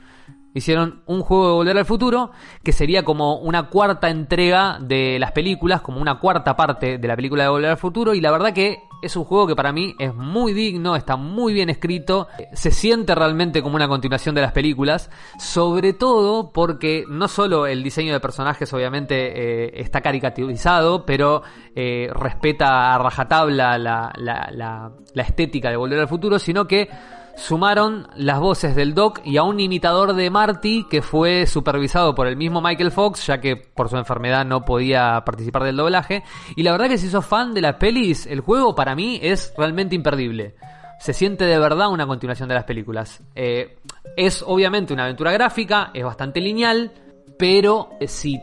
Hicieron 0.57 1.01
un 1.05 1.21
juego 1.21 1.47
de 1.47 1.53
Volver 1.53 1.77
al 1.77 1.85
Futuro 1.85 2.31
que 2.63 2.71
sería 2.71 3.03
como 3.03 3.38
una 3.38 3.69
cuarta 3.69 4.09
entrega 4.09 4.79
de 4.81 5.19
las 5.19 5.31
películas, 5.31 5.81
como 5.81 6.01
una 6.01 6.19
cuarta 6.19 6.55
parte 6.55 6.97
de 6.97 7.07
la 7.07 7.15
película 7.15 7.43
de 7.43 7.49
Volver 7.49 7.69
al 7.69 7.77
Futuro 7.77 8.15
y 8.15 8.21
la 8.21 8.31
verdad 8.31 8.53
que 8.53 8.79
es 9.01 9.15
un 9.15 9.23
juego 9.23 9.45
que 9.45 9.55
para 9.55 9.71
mí 9.71 9.95
es 9.99 10.15
muy 10.15 10.53
digno, 10.53 10.95
está 10.95 11.15
muy 11.15 11.53
bien 11.53 11.69
escrito, 11.69 12.27
se 12.53 12.71
siente 12.71 13.13
realmente 13.13 13.61
como 13.61 13.75
una 13.75 13.88
continuación 13.88 14.34
de 14.34 14.41
las 14.41 14.51
películas, 14.51 15.11
sobre 15.38 15.93
todo 15.93 16.51
porque 16.51 17.03
no 17.07 17.27
solo 17.27 17.67
el 17.67 17.84
diseño 17.84 18.13
de 18.13 18.19
personajes 18.19 18.73
obviamente 18.73 19.65
eh, 19.67 19.71
está 19.75 20.01
caricaturizado, 20.01 21.05
pero 21.05 21.43
eh, 21.75 22.09
respeta 22.13 22.95
a 22.95 22.97
rajatabla 22.97 23.77
la, 23.77 24.11
la, 24.17 24.49
la, 24.51 24.91
la 25.13 25.23
estética 25.23 25.69
de 25.69 25.77
Volver 25.77 25.99
al 25.99 26.07
Futuro, 26.07 26.39
sino 26.39 26.67
que 26.67 26.89
sumaron 27.38 28.07
las 28.15 28.39
voces 28.39 28.76
del 28.76 28.93
Doc 28.93 29.22
y 29.23 29.38
a 29.38 29.43
un 29.43 29.59
imitador 29.59 30.14
de 30.14 30.30
Marty 30.30 30.85
que 30.89 31.01
fue 31.01 31.45
supervisado 31.45 32.15
por 32.15 32.27
el 32.27 32.35
mismo 32.35 32.61
Michael 32.61 32.91
Fox, 32.91 33.27
ya 33.27 33.39
que 33.39 33.55
por 33.55 33.89
su 33.89 33.97
enfermedad 33.97 34.45
no 34.45 34.65
podía 34.65 35.23
participar 35.23 35.64
del 35.64 35.77
doblaje. 35.77 36.23
Y 36.55 36.64
la 36.64 36.72
verdad 36.72 36.89
que 36.89 36.97
si 36.97 37.09
sos 37.09 37.26
fan 37.26 37.53
de 37.53 37.61
las 37.61 37.76
pelis, 37.76 38.26
el 38.26 38.41
juego 38.41 38.76
para 38.76 38.95
mí 38.95 39.19
es 39.22 39.53
realmente 39.57 39.95
imperdible. 39.95 40.55
Se 40.99 41.14
siente 41.14 41.45
de 41.45 41.59
verdad 41.59 41.89
una 41.89 42.07
continuación 42.07 42.49
de 42.49 42.55
las 42.55 42.64
películas. 42.64 43.22
Eh, 43.35 43.77
es 44.15 44.43
obviamente 44.45 44.93
una 44.93 45.03
aventura 45.03 45.31
gráfica, 45.31 45.91
es 45.93 46.03
bastante 46.03 46.41
lineal, 46.41 46.91
pero 47.38 47.91
eh, 47.99 48.07
si 48.07 48.41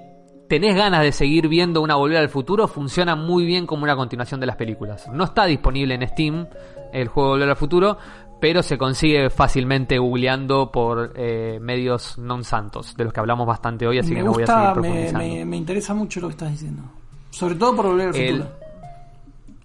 tenés 0.48 0.76
ganas 0.76 1.02
de 1.02 1.10
seguir 1.10 1.48
viendo 1.48 1.80
una 1.80 1.96
Volver 1.96 2.18
al 2.18 2.28
Futuro, 2.28 2.68
funciona 2.68 3.16
muy 3.16 3.44
bien 3.44 3.66
como 3.66 3.82
una 3.82 3.96
continuación 3.96 4.38
de 4.38 4.46
las 4.46 4.56
películas. 4.56 5.08
No 5.08 5.24
está 5.24 5.46
disponible 5.46 5.94
en 5.94 6.06
Steam 6.06 6.46
el 6.92 7.08
juego 7.08 7.30
Volver 7.30 7.48
al 7.48 7.56
Futuro, 7.56 7.98
pero 8.40 8.62
se 8.62 8.76
consigue 8.76 9.30
fácilmente 9.30 9.98
googleando 9.98 10.70
por 10.70 11.12
eh, 11.16 11.58
medios 11.60 12.18
non 12.18 12.44
santos, 12.44 12.94
de 12.96 13.04
los 13.04 13.12
que 13.12 13.20
hablamos 13.20 13.46
bastante 13.46 13.86
hoy, 13.86 13.98
así 13.98 14.10
me 14.10 14.16
que 14.20 14.24
no 14.24 14.32
voy 14.32 14.42
a 14.42 14.46
seguir 14.46 14.66
me, 14.68 14.72
profundizando. 14.74 15.18
me- 15.18 15.44
me 15.44 15.56
interesa 15.56 15.94
mucho 15.94 16.20
lo 16.20 16.28
que 16.28 16.32
estás 16.32 16.50
diciendo. 16.50 16.82
Sobre 17.30 17.54
todo 17.56 17.74
por 17.74 17.86
volver 17.86 18.08
al 18.08 18.16
El- 18.16 18.36
futuro. 18.42 18.64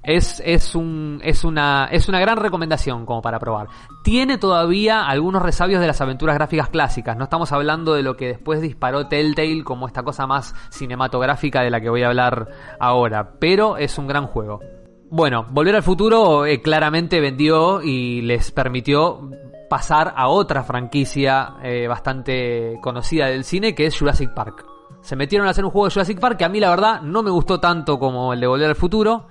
Es, 0.02 0.42
es, 0.46 0.76
un, 0.76 1.20
es, 1.26 1.44
una, 1.44 1.90
es 1.92 2.08
una 2.08 2.22
gran 2.22 2.38
recomendación 2.38 3.06
como 3.06 3.22
para 3.22 3.38
probar. 3.38 3.68
Tiene 4.02 4.38
todavía 4.38 5.06
algunos 5.06 5.42
resabios 5.44 5.82
de 5.82 5.88
las 5.88 6.00
aventuras 6.00 6.36
gráficas 6.36 6.70
clásicas. 6.70 7.18
No 7.18 7.26
estamos 7.26 7.52
hablando 7.52 7.94
de 7.94 8.02
lo 8.02 8.16
que 8.16 8.28
después 8.28 8.62
disparó 8.62 9.08
Telltale 9.08 9.62
como 9.66 9.88
esta 9.88 10.02
cosa 10.02 10.26
más 10.26 10.56
cinematográfica 10.70 11.62
de 11.62 11.70
la 11.70 11.82
que 11.82 11.90
voy 11.90 12.04
a 12.04 12.08
hablar 12.08 12.48
ahora. 12.80 13.34
Pero 13.40 13.76
es 13.78 13.98
un 13.98 14.08
gran 14.08 14.26
juego. 14.26 14.62
Bueno, 15.12 15.48
Volver 15.50 15.76
al 15.76 15.84
Futuro 15.84 16.46
eh, 16.46 16.62
claramente 16.62 17.20
vendió 17.20 17.82
y 17.82 18.22
les 18.22 18.52
permitió 18.52 19.30
pasar 19.70 20.14
a 20.16 20.28
otra 20.28 20.64
franquicia 20.64 21.56
eh, 21.64 21.88
bastante 21.88 22.78
conocida 22.82 23.28
del 23.28 23.44
cine 23.44 23.74
que 23.74 23.86
es 23.86 23.98
Jurassic 23.98 24.34
Park. 24.34 24.66
Se 25.02 25.16
metieron 25.16 25.48
a 25.48 25.52
hacer 25.52 25.66
un 25.66 25.72
juego 25.72 25.88
de 25.88 25.94
Jurassic 25.94 26.20
Park 26.20 26.38
que 26.38 26.46
a 26.46 26.50
mí 26.50 26.60
la 26.60 26.70
verdad 26.70 27.02
no 27.02 27.24
me 27.24 27.32
gustó 27.32 27.60
tanto 27.60 27.98
como 27.98 28.34
el 28.34 28.40
de 28.40 28.48
Volver 28.48 28.70
al 28.70 28.76
Futuro. 28.76 29.28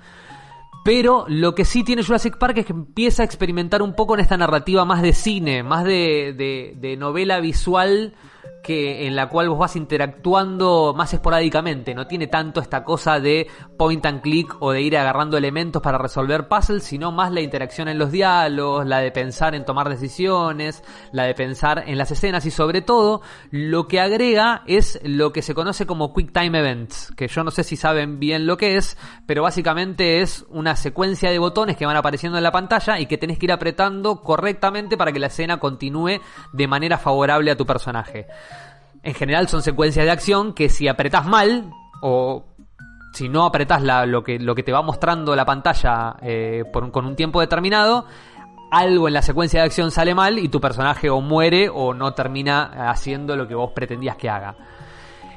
Pero 0.84 1.26
lo 1.28 1.54
que 1.54 1.64
sí 1.64 1.84
tiene 1.84 2.02
Jurassic 2.02 2.38
Park 2.38 2.58
es 2.58 2.66
que 2.66 2.72
empieza 2.72 3.22
a 3.22 3.26
experimentar 3.26 3.82
un 3.82 3.94
poco 3.94 4.14
en 4.14 4.20
esta 4.20 4.36
narrativa 4.36 4.84
más 4.84 5.02
de 5.02 5.12
cine, 5.12 5.62
más 5.62 5.84
de, 5.84 6.34
de- 6.36 6.74
de 6.76 6.96
novela 6.96 7.40
visual 7.40 8.14
que 8.62 9.06
en 9.06 9.16
la 9.16 9.28
cual 9.28 9.48
vos 9.48 9.58
vas 9.58 9.76
interactuando 9.76 10.94
más 10.96 11.14
esporádicamente. 11.14 11.94
No 11.94 12.06
tiene 12.06 12.26
tanto 12.26 12.60
esta 12.60 12.84
cosa 12.84 13.20
de 13.20 13.46
point 13.76 14.04
and 14.04 14.20
click 14.20 14.56
o 14.60 14.72
de 14.72 14.82
ir 14.82 14.96
agarrando 14.96 15.36
elementos 15.36 15.80
para 15.82 15.98
resolver 15.98 16.48
puzzles, 16.48 16.84
sino 16.84 17.12
más 17.12 17.32
la 17.32 17.40
interacción 17.40 17.88
en 17.88 17.98
los 17.98 18.10
diálogos, 18.10 18.86
la 18.86 18.98
de 18.98 19.10
pensar 19.10 19.54
en 19.54 19.64
tomar 19.64 19.88
decisiones, 19.88 20.82
la 21.12 21.24
de 21.24 21.34
pensar 21.34 21.84
en 21.86 21.98
las 21.98 22.10
escenas 22.10 22.44
y 22.46 22.50
sobre 22.50 22.82
todo 22.82 23.22
lo 23.50 23.88
que 23.88 24.00
agrega 24.00 24.62
es 24.66 25.00
lo 25.02 25.32
que 25.32 25.42
se 25.42 25.54
conoce 25.54 25.86
como 25.86 26.12
Quick 26.12 26.32
Time 26.32 26.58
Events, 26.58 27.12
que 27.16 27.28
yo 27.28 27.44
no 27.44 27.50
sé 27.50 27.64
si 27.64 27.76
saben 27.76 28.18
bien 28.18 28.46
lo 28.46 28.56
que 28.56 28.76
es, 28.76 28.96
pero 29.26 29.42
básicamente 29.42 30.20
es 30.20 30.44
una 30.50 30.76
secuencia 30.76 31.30
de 31.30 31.38
botones 31.38 31.76
que 31.76 31.86
van 31.86 31.96
apareciendo 31.96 32.38
en 32.38 32.44
la 32.44 32.52
pantalla 32.52 32.98
y 32.98 33.06
que 33.06 33.18
tenés 33.18 33.38
que 33.38 33.46
ir 33.46 33.52
apretando 33.52 34.22
correctamente 34.22 34.96
para 34.96 35.12
que 35.12 35.20
la 35.20 35.28
escena 35.28 35.58
continúe 35.58 36.20
de 36.52 36.66
manera 36.66 36.98
favorable 36.98 37.50
a 37.50 37.56
tu 37.56 37.66
personaje. 37.66 38.26
En 39.02 39.14
general 39.14 39.48
son 39.48 39.62
secuencias 39.62 40.04
de 40.04 40.10
acción 40.10 40.52
que 40.54 40.68
si 40.68 40.88
apretás 40.88 41.26
mal 41.26 41.70
o 42.02 42.44
si 43.12 43.28
no 43.28 43.44
apretás 43.46 43.82
la- 43.82 44.06
lo, 44.06 44.22
que, 44.22 44.38
lo 44.38 44.54
que 44.54 44.62
te 44.62 44.72
va 44.72 44.82
mostrando 44.82 45.34
la 45.34 45.44
pantalla 45.44 46.16
eh, 46.20 46.64
con 46.92 47.06
un 47.06 47.16
tiempo 47.16 47.40
determinado, 47.40 48.04
algo 48.70 49.08
en 49.08 49.14
la 49.14 49.22
secuencia 49.22 49.60
de 49.60 49.66
acción 49.66 49.90
sale 49.90 50.14
mal 50.14 50.38
y 50.38 50.48
tu 50.48 50.60
personaje 50.60 51.08
o 51.08 51.20
muere 51.20 51.68
o 51.72 51.94
no 51.94 52.12
termina 52.12 52.90
haciendo 52.90 53.34
lo 53.34 53.48
que 53.48 53.54
vos 53.54 53.72
pretendías 53.74 54.16
que 54.16 54.28
haga. 54.28 54.54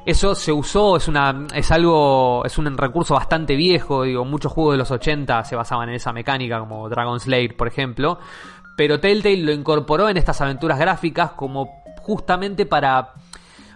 Eso 0.04 0.34
se 0.34 0.52
usó, 0.52 0.96
es 0.96 1.06
una 1.08 1.46
es 1.54 1.70
algo 1.70 2.44
es 2.44 2.58
un 2.58 2.76
recurso 2.76 3.14
bastante 3.14 3.54
viejo, 3.54 4.02
digo, 4.02 4.24
muchos 4.24 4.52
juegos 4.52 4.74
de 4.74 4.78
los 4.78 4.90
80 4.90 5.44
se 5.44 5.54
basaban 5.56 5.88
en 5.88 5.94
esa 5.94 6.12
mecánica 6.12 6.58
como 6.58 6.88
Dragon 6.88 7.20
Slayer, 7.20 7.56
por 7.56 7.68
ejemplo, 7.68 8.18
pero 8.76 8.98
Telltale 9.00 9.36
lo 9.42 9.52
incorporó 9.52 10.08
en 10.08 10.16
estas 10.16 10.40
aventuras 10.40 10.78
gráficas 10.78 11.32
como 11.32 11.82
justamente 12.00 12.66
para 12.66 13.12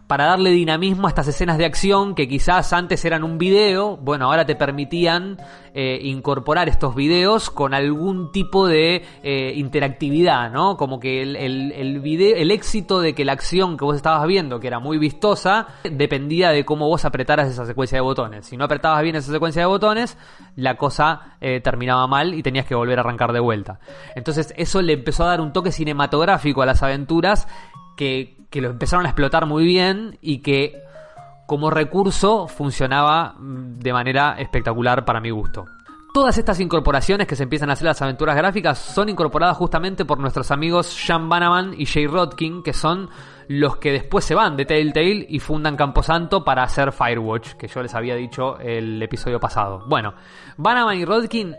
para 0.07 0.27
darle 0.27 0.51
dinamismo 0.51 1.07
a 1.07 1.11
estas 1.11 1.29
escenas 1.29 1.59
de 1.59 1.65
acción 1.65 2.15
que 2.15 2.29
quizás 2.29 2.73
antes 2.73 3.05
eran 3.05 3.25
un 3.25 3.39
video, 3.39 3.97
bueno, 3.97 4.27
ahora 4.27 4.47
te 4.47 4.55
permitían 4.55 5.39
eh, 5.75 5.99
incorporar 6.03 6.69
estos 6.69 6.95
videos 6.95 7.51
con 7.51 7.75
algún 7.75 8.31
tipo 8.31 8.67
de 8.67 9.05
eh, 9.23 9.53
interactividad, 9.57 10.51
¿no? 10.51 10.77
Como 10.77 11.01
que 11.01 11.23
el, 11.23 11.37
el, 11.37 11.73
el 11.73 12.01
video, 12.01 12.37
el 12.37 12.51
éxito 12.51 13.01
de 13.01 13.15
que 13.15 13.25
la 13.25 13.33
acción 13.33 13.77
que 13.77 13.85
vos 13.85 13.97
estabas 13.97 14.27
viendo, 14.27 14.61
que 14.61 14.69
era 14.69 14.79
muy 14.79 14.99
vistosa, 14.99 15.67
dependía 15.83 16.51
de 16.51 16.65
cómo 16.65 16.89
vos 16.89 17.05
apretaras 17.05 17.49
esa 17.49 17.67
secuencia 17.67 17.97
de 17.97 18.03
botones. 18.03 18.47
Si 18.47 18.57
no 18.57 18.65
apretabas 18.65 19.03
bien 19.03 19.17
esa 19.17 19.33
secuencia 19.33 19.63
de 19.63 19.67
botones, 19.67 20.17
la 20.55 20.77
cosa 20.77 21.37
eh, 21.41 21.61
terminaba 21.61 22.07
mal 22.07 22.35
y 22.35 22.43
tenías 22.43 22.65
que 22.65 22.75
volver 22.75 22.99
a 22.99 23.03
arrancar 23.03 23.33
de 23.33 23.41
vuelta. 23.41 23.81
Entonces 24.15 24.55
eso 24.57 24.81
le 24.83 24.93
empezó 24.93 25.25
a 25.25 25.29
dar 25.29 25.41
un 25.41 25.53
toque 25.53 25.73
cinematográfico 25.73 26.63
a 26.63 26.67
las 26.67 26.83
aventuras 26.83 27.49
que, 27.97 28.37
lo 28.53 28.71
empezaron 28.71 29.05
a 29.05 29.11
explotar 29.11 29.45
muy 29.45 29.65
bien 29.65 30.19
y 30.23 30.39
que 30.39 30.83
como 31.47 31.69
recurso 31.71 32.49
funcionaba 32.49 33.35
mm, 33.39 33.81
de 33.81 33.93
manera 33.93 34.37
espectacular 34.39 35.05
para 35.05 35.21
mi 35.21 35.31
gusto. 35.31 35.67
Todas 36.15 36.39
estas 36.39 36.59
incorporaciones 36.61 37.27
que 37.27 37.37
se 37.37 37.43
empiezan 37.43 37.69
a 37.69 37.75
hacer 37.75 37.85
las 37.85 38.01
aventuras 38.01 38.35
gráficas 38.35 38.79
son 38.79 39.11
incorporadas 39.11 39.59
justamente 39.59 40.07
por 40.07 40.19
nuestros 40.19 40.51
amigos 40.51 40.87
Sean 40.87 41.29
Bannerman 41.29 41.75
y 41.77 41.85
Jay 41.85 42.07
Rodkin, 42.07 42.63
que 42.63 42.73
son 42.73 43.11
los 43.49 43.77
que 43.77 43.93
después 43.93 44.25
se 44.25 44.35
van 44.35 44.57
de 44.57 44.65
Telltale 44.65 45.27
y 45.29 45.39
fundan 45.41 45.77
Camposanto 45.77 46.43
para 46.43 46.63
hacer 46.63 46.93
Firewatch, 46.93 47.53
que 47.55 47.69
yo 47.69 47.83
les 47.83 47.95
había 47.95 48.15
dicho 48.15 48.59
el 48.59 49.03
episodio 49.03 49.39
pasado. 49.39 49.85
Bueno, 49.87 50.15
Bannerman 50.57 50.99
y 50.99 51.05
Rodkin 51.05 51.55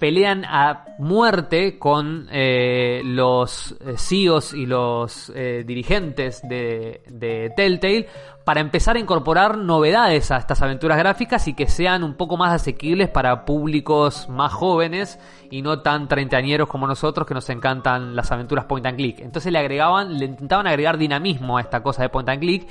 pelean 0.00 0.44
a 0.46 0.86
muerte 0.98 1.78
con 1.78 2.26
eh, 2.32 3.02
los 3.04 3.76
eh, 3.80 3.94
CEOs 3.96 4.54
y 4.54 4.66
los 4.66 5.30
eh, 5.34 5.62
dirigentes 5.64 6.40
de, 6.42 7.02
de 7.06 7.52
Telltale 7.54 8.08
para 8.44 8.60
empezar 8.60 8.96
a 8.96 8.98
incorporar 8.98 9.58
novedades 9.58 10.30
a 10.30 10.38
estas 10.38 10.62
aventuras 10.62 10.98
gráficas 10.98 11.46
y 11.46 11.54
que 11.54 11.68
sean 11.68 12.02
un 12.02 12.14
poco 12.14 12.38
más 12.38 12.52
asequibles 12.52 13.10
para 13.10 13.44
públicos 13.44 14.28
más 14.30 14.52
jóvenes 14.52 15.20
y 15.50 15.60
no 15.62 15.82
tan 15.82 16.08
treintañeros 16.08 16.66
como 16.66 16.86
nosotros 16.86 17.26
que 17.28 17.34
nos 17.34 17.48
encantan 17.50 18.16
las 18.16 18.32
aventuras 18.32 18.64
point 18.64 18.86
and 18.86 18.96
click. 18.96 19.20
Entonces 19.20 19.52
le 19.52 19.58
agregaban, 19.58 20.18
le 20.18 20.24
intentaban 20.24 20.66
agregar 20.66 20.96
dinamismo 20.96 21.58
a 21.58 21.60
esta 21.60 21.82
cosa 21.82 22.02
de 22.02 22.08
point 22.08 22.28
and 22.30 22.40
click 22.40 22.66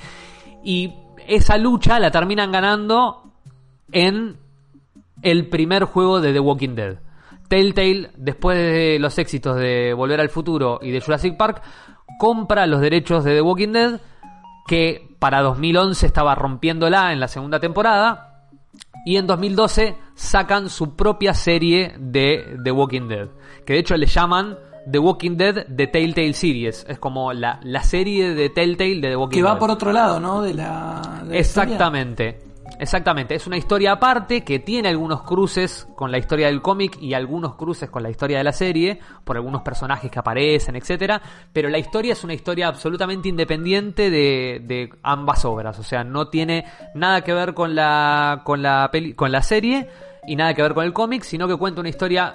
y 0.64 0.94
esa 1.28 1.56
lucha 1.56 2.00
la 2.00 2.10
terminan 2.10 2.50
ganando 2.50 3.32
en 3.92 4.36
el 5.22 5.48
primer 5.48 5.84
juego 5.84 6.20
de 6.20 6.32
The 6.32 6.40
Walking 6.40 6.74
Dead. 6.74 6.98
Telltale, 7.50 8.10
después 8.16 8.56
de 8.56 8.98
los 9.00 9.18
éxitos 9.18 9.56
de 9.56 9.92
Volver 9.92 10.20
al 10.20 10.28
Futuro 10.28 10.78
y 10.80 10.92
de 10.92 11.00
Jurassic 11.00 11.36
Park, 11.36 11.62
compra 12.20 12.64
los 12.68 12.80
derechos 12.80 13.24
de 13.24 13.34
The 13.34 13.42
Walking 13.42 13.72
Dead, 13.72 14.00
que 14.68 15.16
para 15.18 15.42
2011 15.42 16.06
estaba 16.06 16.36
rompiéndola 16.36 17.12
en 17.12 17.18
la 17.18 17.26
segunda 17.26 17.58
temporada, 17.58 18.46
y 19.04 19.16
en 19.16 19.26
2012 19.26 19.96
sacan 20.14 20.70
su 20.70 20.94
propia 20.94 21.34
serie 21.34 21.94
de 21.98 22.56
The 22.62 22.70
Walking 22.70 23.08
Dead, 23.08 23.28
que 23.66 23.72
de 23.72 23.78
hecho 23.80 23.96
le 23.96 24.06
llaman 24.06 24.56
The 24.88 25.00
Walking 25.00 25.36
Dead 25.36 25.66
de 25.66 25.86
Telltale 25.88 26.34
Series, 26.34 26.86
es 26.88 27.00
como 27.00 27.32
la, 27.32 27.58
la 27.64 27.82
serie 27.82 28.32
de 28.32 28.48
Telltale 28.50 29.00
de 29.00 29.08
The 29.08 29.16
Walking 29.16 29.36
Que 29.38 29.42
Dead. 29.42 29.52
va 29.52 29.58
por 29.58 29.72
otro 29.72 29.92
lado, 29.92 30.20
¿no? 30.20 30.40
De 30.40 30.54
la. 30.54 31.22
de 31.26 31.34
la 31.34 31.40
Exactamente. 32.80 33.34
Es 33.34 33.46
una 33.46 33.58
historia 33.58 33.92
aparte 33.92 34.42
que 34.42 34.58
tiene 34.58 34.88
algunos 34.88 35.22
cruces 35.22 35.86
con 35.94 36.10
la 36.10 36.16
historia 36.16 36.46
del 36.46 36.62
cómic 36.62 36.96
y 36.98 37.12
algunos 37.12 37.54
cruces 37.54 37.90
con 37.90 38.02
la 38.02 38.08
historia 38.08 38.38
de 38.38 38.44
la 38.44 38.52
serie, 38.54 38.98
por 39.22 39.36
algunos 39.36 39.60
personajes 39.60 40.10
que 40.10 40.18
aparecen, 40.18 40.76
etcétera, 40.76 41.20
pero 41.52 41.68
la 41.68 41.76
historia 41.76 42.14
es 42.14 42.24
una 42.24 42.32
historia 42.32 42.68
absolutamente 42.68 43.28
independiente 43.28 44.08
de, 44.10 44.62
de 44.64 44.90
ambas 45.02 45.44
obras, 45.44 45.78
o 45.78 45.82
sea, 45.82 46.04
no 46.04 46.28
tiene 46.28 46.64
nada 46.94 47.22
que 47.22 47.34
ver 47.34 47.52
con 47.52 47.74
la 47.74 48.40
con 48.44 48.62
la 48.62 48.88
peli- 48.90 49.12
con 49.12 49.30
la 49.30 49.42
serie 49.42 49.86
y 50.26 50.34
nada 50.36 50.54
que 50.54 50.62
ver 50.62 50.72
con 50.72 50.84
el 50.86 50.94
cómic, 50.94 51.22
sino 51.22 51.46
que 51.46 51.56
cuenta 51.56 51.80
una 51.80 51.90
historia 51.90 52.34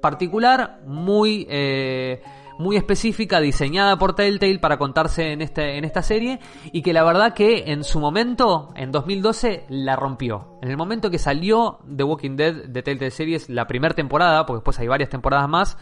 particular, 0.00 0.78
muy, 0.86 1.46
eh, 1.50 2.22
muy 2.58 2.76
específica, 2.76 3.40
diseñada 3.40 3.98
por 3.98 4.14
Telltale 4.14 4.58
para 4.58 4.78
contarse 4.78 5.32
en, 5.32 5.42
este, 5.42 5.78
en 5.78 5.84
esta 5.84 6.02
serie 6.02 6.40
y 6.72 6.82
que 6.82 6.92
la 6.92 7.04
verdad 7.04 7.32
que 7.32 7.70
en 7.72 7.84
su 7.84 8.00
momento, 8.00 8.72
en 8.74 8.92
2012, 8.92 9.66
la 9.68 9.96
rompió. 9.96 10.58
En 10.62 10.70
el 10.70 10.76
momento 10.76 11.10
que 11.10 11.18
salió 11.18 11.78
The 11.96 12.02
Walking 12.02 12.36
Dead 12.36 12.54
de 12.66 12.82
Telltale 12.82 13.10
Series, 13.10 13.48
la 13.48 13.66
primera 13.66 13.94
temporada, 13.94 14.44
porque 14.44 14.58
después 14.58 14.78
hay 14.80 14.88
varias 14.88 15.08
temporadas 15.08 15.48
más, 15.48 15.78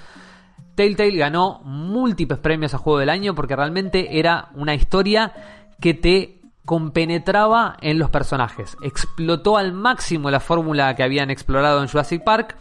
Telltale 0.74 1.16
ganó 1.16 1.60
múltiples 1.64 2.38
premios 2.38 2.74
a 2.74 2.78
Juego 2.78 2.98
del 2.98 3.08
Año 3.08 3.34
porque 3.34 3.56
realmente 3.56 4.18
era 4.18 4.50
una 4.54 4.74
historia 4.74 5.32
que 5.80 5.94
te 5.94 6.40
compenetraba 6.66 7.76
en 7.80 7.98
los 7.98 8.10
personajes. 8.10 8.76
Explotó 8.82 9.56
al 9.56 9.72
máximo 9.72 10.30
la 10.30 10.40
fórmula 10.40 10.94
que 10.94 11.02
habían 11.02 11.30
explorado 11.30 11.80
en 11.80 11.88
Jurassic 11.88 12.22
Park 12.24 12.58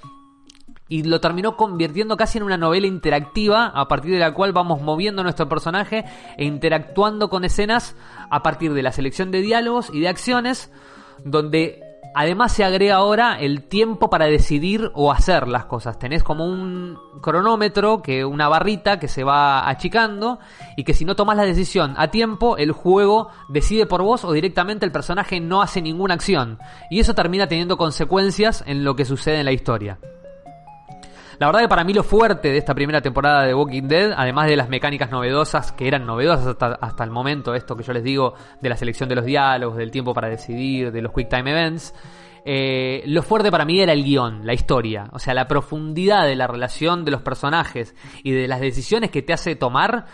y 0.88 1.04
lo 1.04 1.20
terminó 1.20 1.58
convirtiendo 1.58 2.18
casi 2.18 2.38
en 2.38 2.44
una 2.44 2.58
novela 2.58 2.88
interactiva 2.88 3.68
a 3.68 3.88
partir 3.88 4.12
de 4.12 4.20
la 4.20 4.34
cual 4.34 4.54
vamos 4.54 4.82
moviendo 4.82 5.24
nuestro 5.24 5.50
personaje 5.50 6.06
e 6.38 6.46
interactuando 6.46 7.30
con 7.30 7.44
escenas 7.44 7.96
a 8.30 8.44
partir 8.44 8.74
de 8.74 8.84
la 8.84 8.92
selección 8.92 9.32
de 9.32 9.42
diálogos 9.42 9.90
y 9.92 10.00
de 10.00 10.10
acciones 10.10 10.72
donde 11.24 11.82
además 12.16 12.54
se 12.54 12.64
agrega 12.64 12.96
ahora 12.96 13.38
el 13.40 13.64
tiempo 13.64 14.10
para 14.10 14.26
decidir 14.26 14.90
o 14.94 15.12
hacer 15.12 15.48
las 15.48 15.66
cosas. 15.66 16.00
Tenés 16.00 16.24
como 16.24 16.46
un 16.46 16.98
cronómetro, 17.22 18.02
que 18.02 18.24
una 18.24 18.48
barrita 18.48 19.00
que 19.00 19.08
se 19.08 19.24
va 19.24 19.68
achicando 19.68 20.40
y 20.78 20.84
que 20.84 20.94
si 20.94 21.04
no 21.04 21.16
tomas 21.16 21.36
la 21.36 21.44
decisión 21.44 21.94
a 21.98 22.12
tiempo, 22.12 22.58
el 22.58 22.72
juego 22.72 23.30
decide 23.50 23.86
por 23.86 24.02
vos 24.02 24.24
o 24.24 24.32
directamente 24.32 24.86
el 24.86 24.92
personaje 24.92 25.40
no 25.40 25.62
hace 25.62 25.82
ninguna 25.82 26.14
acción. 26.14 26.58
Y 26.90 27.00
eso 27.02 27.14
termina 27.14 27.48
teniendo 27.48 27.76
consecuencias 27.76 28.64
en 28.66 28.86
lo 28.86 28.96
que 28.96 29.04
sucede 29.04 29.40
en 29.40 29.46
la 29.46 29.52
historia. 29.52 30.00
La 31.40 31.48
verdad 31.48 31.62
que 31.62 31.68
para 31.68 31.84
mí 31.84 31.94
lo 31.94 32.04
fuerte 32.04 32.50
de 32.50 32.58
esta 32.58 32.74
primera 32.74 33.02
temporada 33.02 33.44
de 33.44 33.54
Walking 33.54 33.88
Dead, 33.88 34.14
además 34.16 34.48
de 34.48 34.56
las 34.56 34.70
mecánicas 34.70 35.12
novedosas, 35.12 35.72
que 35.72 35.88
eran 35.88 36.06
novedosas 36.06 36.48
hasta, 36.48 36.76
hasta 36.76 37.04
el 37.04 37.12
momento, 37.12 37.54
esto 37.54 37.76
que 37.76 37.84
yo 37.84 37.94
les 37.94 38.04
digo, 38.04 38.34
de 38.62 38.70
la 38.70 38.78
selección 38.78 39.10
de 39.10 39.16
los 39.16 39.26
diálogos, 39.26 39.78
del 39.78 39.92
tiempo 39.92 40.14
para 40.14 40.30
decidir, 40.30 40.92
de 40.92 41.02
los 41.02 41.12
Quick 41.14 41.30
Time 41.30 41.52
Events, 41.52 41.94
eh, 42.48 43.02
lo 43.08 43.24
fuerte 43.24 43.50
para 43.50 43.66
mí 43.66 43.82
era 43.82 43.92
el 43.92 44.04
guion, 44.04 44.46
la 44.46 44.54
historia, 44.54 45.10
o 45.14 45.18
sea, 45.18 45.34
la 45.34 45.48
profundidad 45.48 46.28
de 46.28 46.36
la 46.36 46.46
relación 46.46 47.04
de 47.04 47.10
los 47.10 47.24
personajes 47.24 47.96
y 48.24 48.34
de 48.34 48.48
las 48.48 48.62
decisiones 48.62 49.10
que 49.10 49.24
te 49.24 49.34
hace 49.34 49.56
tomar, 49.56 50.06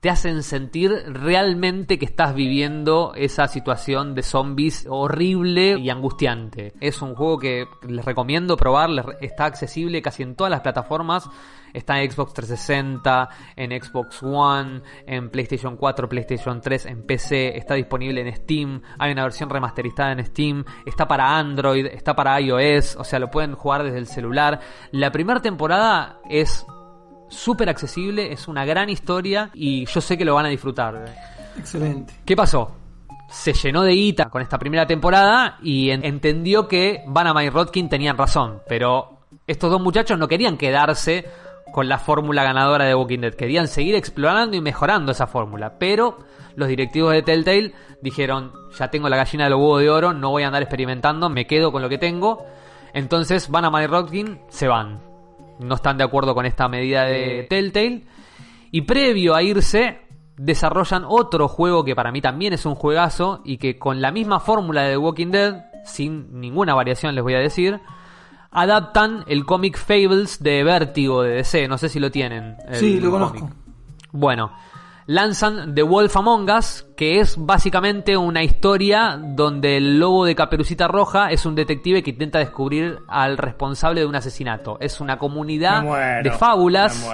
te 0.00 0.10
hacen 0.10 0.44
sentir 0.44 0.92
realmente 1.08 1.98
que 1.98 2.04
estás 2.04 2.34
viviendo 2.34 3.12
esa 3.16 3.48
situación 3.48 4.14
de 4.14 4.22
zombies 4.22 4.86
horrible 4.88 5.76
y 5.78 5.90
angustiante. 5.90 6.72
Es 6.80 7.02
un 7.02 7.16
juego 7.16 7.38
que 7.38 7.66
les 7.86 8.04
recomiendo 8.04 8.56
probar, 8.56 8.90
está 9.20 9.46
accesible 9.46 10.00
casi 10.00 10.22
en 10.22 10.36
todas 10.36 10.50
las 10.52 10.60
plataformas. 10.60 11.28
Está 11.74 12.00
en 12.00 12.10
Xbox 12.10 12.32
360, 12.32 13.28
en 13.56 13.82
Xbox 13.82 14.22
One, 14.22 14.80
en 15.06 15.28
PlayStation 15.28 15.76
4, 15.76 16.08
PlayStation 16.08 16.62
3, 16.62 16.86
en 16.86 17.02
PC, 17.06 17.58
está 17.58 17.74
disponible 17.74 18.22
en 18.22 18.34
Steam, 18.34 18.80
hay 18.98 19.12
una 19.12 19.24
versión 19.24 19.50
remasterizada 19.50 20.12
en 20.12 20.24
Steam, 20.24 20.64
está 20.86 21.06
para 21.06 21.36
Android, 21.36 21.84
está 21.86 22.16
para 22.16 22.40
iOS, 22.40 22.96
o 22.96 23.04
sea, 23.04 23.18
lo 23.18 23.30
pueden 23.30 23.54
jugar 23.54 23.82
desde 23.84 23.98
el 23.98 24.06
celular. 24.06 24.60
La 24.92 25.12
primera 25.12 25.40
temporada 25.40 26.20
es 26.30 26.64
súper 27.28 27.68
accesible, 27.68 28.32
es 28.32 28.48
una 28.48 28.64
gran 28.64 28.88
historia 28.90 29.50
y 29.54 29.84
yo 29.86 30.00
sé 30.00 30.16
que 30.18 30.24
lo 30.24 30.34
van 30.34 30.46
a 30.46 30.48
disfrutar. 30.48 31.04
Excelente. 31.56 32.14
¿Qué 32.24 32.36
pasó? 32.36 32.72
Se 33.30 33.52
llenó 33.52 33.82
de 33.82 33.92
guita 33.92 34.30
con 34.30 34.40
esta 34.42 34.58
primera 34.58 34.86
temporada 34.86 35.58
y 35.62 35.90
en- 35.90 36.04
entendió 36.04 36.66
que 36.68 37.02
Banama 37.06 37.44
y 37.44 37.50
Rodkin 37.50 37.88
tenían 37.88 38.16
razón, 38.16 38.62
pero 38.68 39.18
estos 39.46 39.70
dos 39.70 39.80
muchachos 39.80 40.18
no 40.18 40.28
querían 40.28 40.56
quedarse 40.56 41.26
con 41.72 41.88
la 41.88 41.98
fórmula 41.98 42.42
ganadora 42.44 42.86
de 42.86 42.94
Walking 42.94 43.18
Dead, 43.20 43.34
querían 43.34 43.68
seguir 43.68 43.94
explorando 43.94 44.56
y 44.56 44.60
mejorando 44.62 45.12
esa 45.12 45.26
fórmula, 45.26 45.74
pero 45.78 46.18
los 46.56 46.68
directivos 46.68 47.12
de 47.12 47.22
Telltale 47.22 47.74
dijeron, 48.00 48.52
ya 48.78 48.88
tengo 48.88 49.10
la 49.10 49.18
gallina 49.18 49.44
del 49.44 49.54
huevo 49.54 49.78
de 49.78 49.90
oro, 49.90 50.14
no 50.14 50.30
voy 50.30 50.44
a 50.44 50.46
andar 50.46 50.62
experimentando, 50.62 51.28
me 51.28 51.46
quedo 51.46 51.70
con 51.70 51.82
lo 51.82 51.90
que 51.90 51.98
tengo, 51.98 52.46
entonces 52.94 53.50
Banama 53.50 53.82
y 53.82 53.86
Rodkin 53.86 54.40
se 54.48 54.66
van, 54.68 55.00
no 55.60 55.74
están 55.74 55.98
de 55.98 56.04
acuerdo 56.04 56.34
con 56.34 56.46
esta 56.46 56.68
medida 56.68 57.04
de 57.04 57.46
Telltale, 57.48 58.04
y 58.70 58.82
previo 58.82 59.34
a 59.34 59.42
irse, 59.42 60.00
desarrollan 60.36 61.04
otro 61.06 61.48
juego 61.48 61.84
que 61.84 61.94
para 61.94 62.12
mí 62.12 62.20
también 62.20 62.52
es 62.52 62.66
un 62.66 62.74
juegazo 62.74 63.40
y 63.44 63.58
que 63.58 63.78
con 63.78 64.00
la 64.00 64.12
misma 64.12 64.40
fórmula 64.40 64.82
de 64.82 64.90
The 64.92 64.98
Walking 64.98 65.30
Dead, 65.30 65.64
sin 65.84 66.40
ninguna 66.40 66.74
variación 66.74 67.14
les 67.14 67.24
voy 67.24 67.34
a 67.34 67.38
decir, 67.38 67.80
adaptan 68.50 69.24
el 69.26 69.44
cómic 69.44 69.76
Fables 69.78 70.42
de 70.42 70.64
Vértigo 70.64 71.22
de 71.22 71.36
DC. 71.36 71.68
No 71.68 71.78
sé 71.78 71.88
si 71.88 72.00
lo 72.00 72.10
tienen. 72.10 72.56
Sí, 72.72 73.00
lo 73.00 73.10
conozco. 73.10 73.50
Bueno, 74.12 74.52
lanzan 75.08 75.74
The 75.74 75.82
Wolf 75.82 76.14
Among 76.18 76.50
Us, 76.50 76.86
que 76.94 77.18
es 77.18 77.36
básicamente 77.38 78.14
una 78.18 78.42
historia 78.42 79.18
donde 79.18 79.78
el 79.78 79.98
lobo 79.98 80.26
de 80.26 80.34
Caperucita 80.34 80.86
Roja 80.86 81.30
es 81.32 81.46
un 81.46 81.54
detective 81.54 82.02
que 82.02 82.10
intenta 82.10 82.40
descubrir 82.40 82.98
al 83.08 83.38
responsable 83.38 84.02
de 84.02 84.06
un 84.06 84.14
asesinato. 84.14 84.76
Es 84.80 85.00
una 85.00 85.18
comunidad 85.18 85.82
muero, 85.82 86.22
de 86.24 86.36
fábulas. 86.36 87.10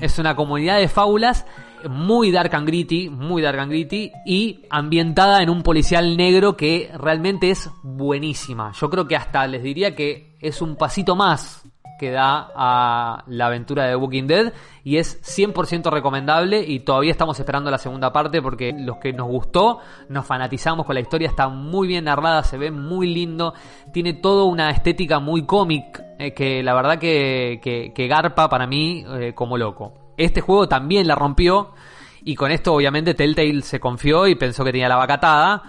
Es 0.00 0.20
una 0.20 0.36
comunidad 0.36 0.78
de 0.78 0.86
fábulas 0.86 1.44
muy 1.90 2.30
dark 2.30 2.54
and 2.54 2.68
gritty, 2.68 3.10
muy 3.10 3.42
dark 3.42 3.58
and 3.58 3.70
gritty 3.70 4.12
y 4.24 4.62
ambientada 4.70 5.42
en 5.42 5.50
un 5.50 5.64
policial 5.64 6.16
negro 6.16 6.56
que 6.56 6.88
realmente 6.96 7.50
es 7.50 7.68
buenísima. 7.82 8.70
Yo 8.80 8.88
creo 8.88 9.08
que 9.08 9.16
hasta 9.16 9.44
les 9.48 9.64
diría 9.64 9.96
que 9.96 10.36
es 10.40 10.62
un 10.62 10.76
pasito 10.76 11.16
más 11.16 11.64
que 11.98 12.10
da 12.10 12.48
a 12.54 13.22
la 13.28 13.46
aventura 13.46 13.84
de 13.84 13.96
Walking 13.96 14.26
Dead 14.26 14.52
y 14.82 14.96
es 14.96 15.22
100% 15.22 15.90
recomendable 15.90 16.60
y 16.60 16.80
todavía 16.80 17.12
estamos 17.12 17.38
esperando 17.38 17.70
la 17.70 17.78
segunda 17.78 18.12
parte 18.12 18.42
porque 18.42 18.72
los 18.76 18.96
que 18.98 19.12
nos 19.12 19.28
gustó 19.28 19.78
nos 20.08 20.26
fanatizamos 20.26 20.86
con 20.86 20.94
la 20.94 21.00
historia, 21.00 21.28
está 21.28 21.48
muy 21.48 21.86
bien 21.88 22.04
narrada, 22.04 22.42
se 22.42 22.58
ve 22.58 22.70
muy 22.70 23.12
lindo, 23.14 23.54
tiene 23.92 24.12
toda 24.14 24.44
una 24.44 24.70
estética 24.70 25.20
muy 25.20 25.46
cómic 25.46 26.02
eh, 26.18 26.34
que 26.34 26.62
la 26.62 26.74
verdad 26.74 26.98
que, 26.98 27.60
que- 27.62 27.92
que 27.94 28.06
garpa 28.08 28.48
para 28.48 28.66
mí 28.66 29.04
eh, 29.20 29.32
como 29.34 29.56
loco. 29.56 29.94
Este 30.16 30.40
juego 30.40 30.68
también 30.68 31.06
la 31.08 31.14
rompió 31.14 31.72
y 32.22 32.34
con 32.34 32.50
esto 32.50 32.74
obviamente 32.74 33.14
Telltale 33.14 33.62
se 33.62 33.80
confió 33.80 34.26
y 34.26 34.34
pensó 34.34 34.64
que 34.64 34.72
tenía 34.72 34.88
la 34.88 34.96
vacatada, 34.96 35.62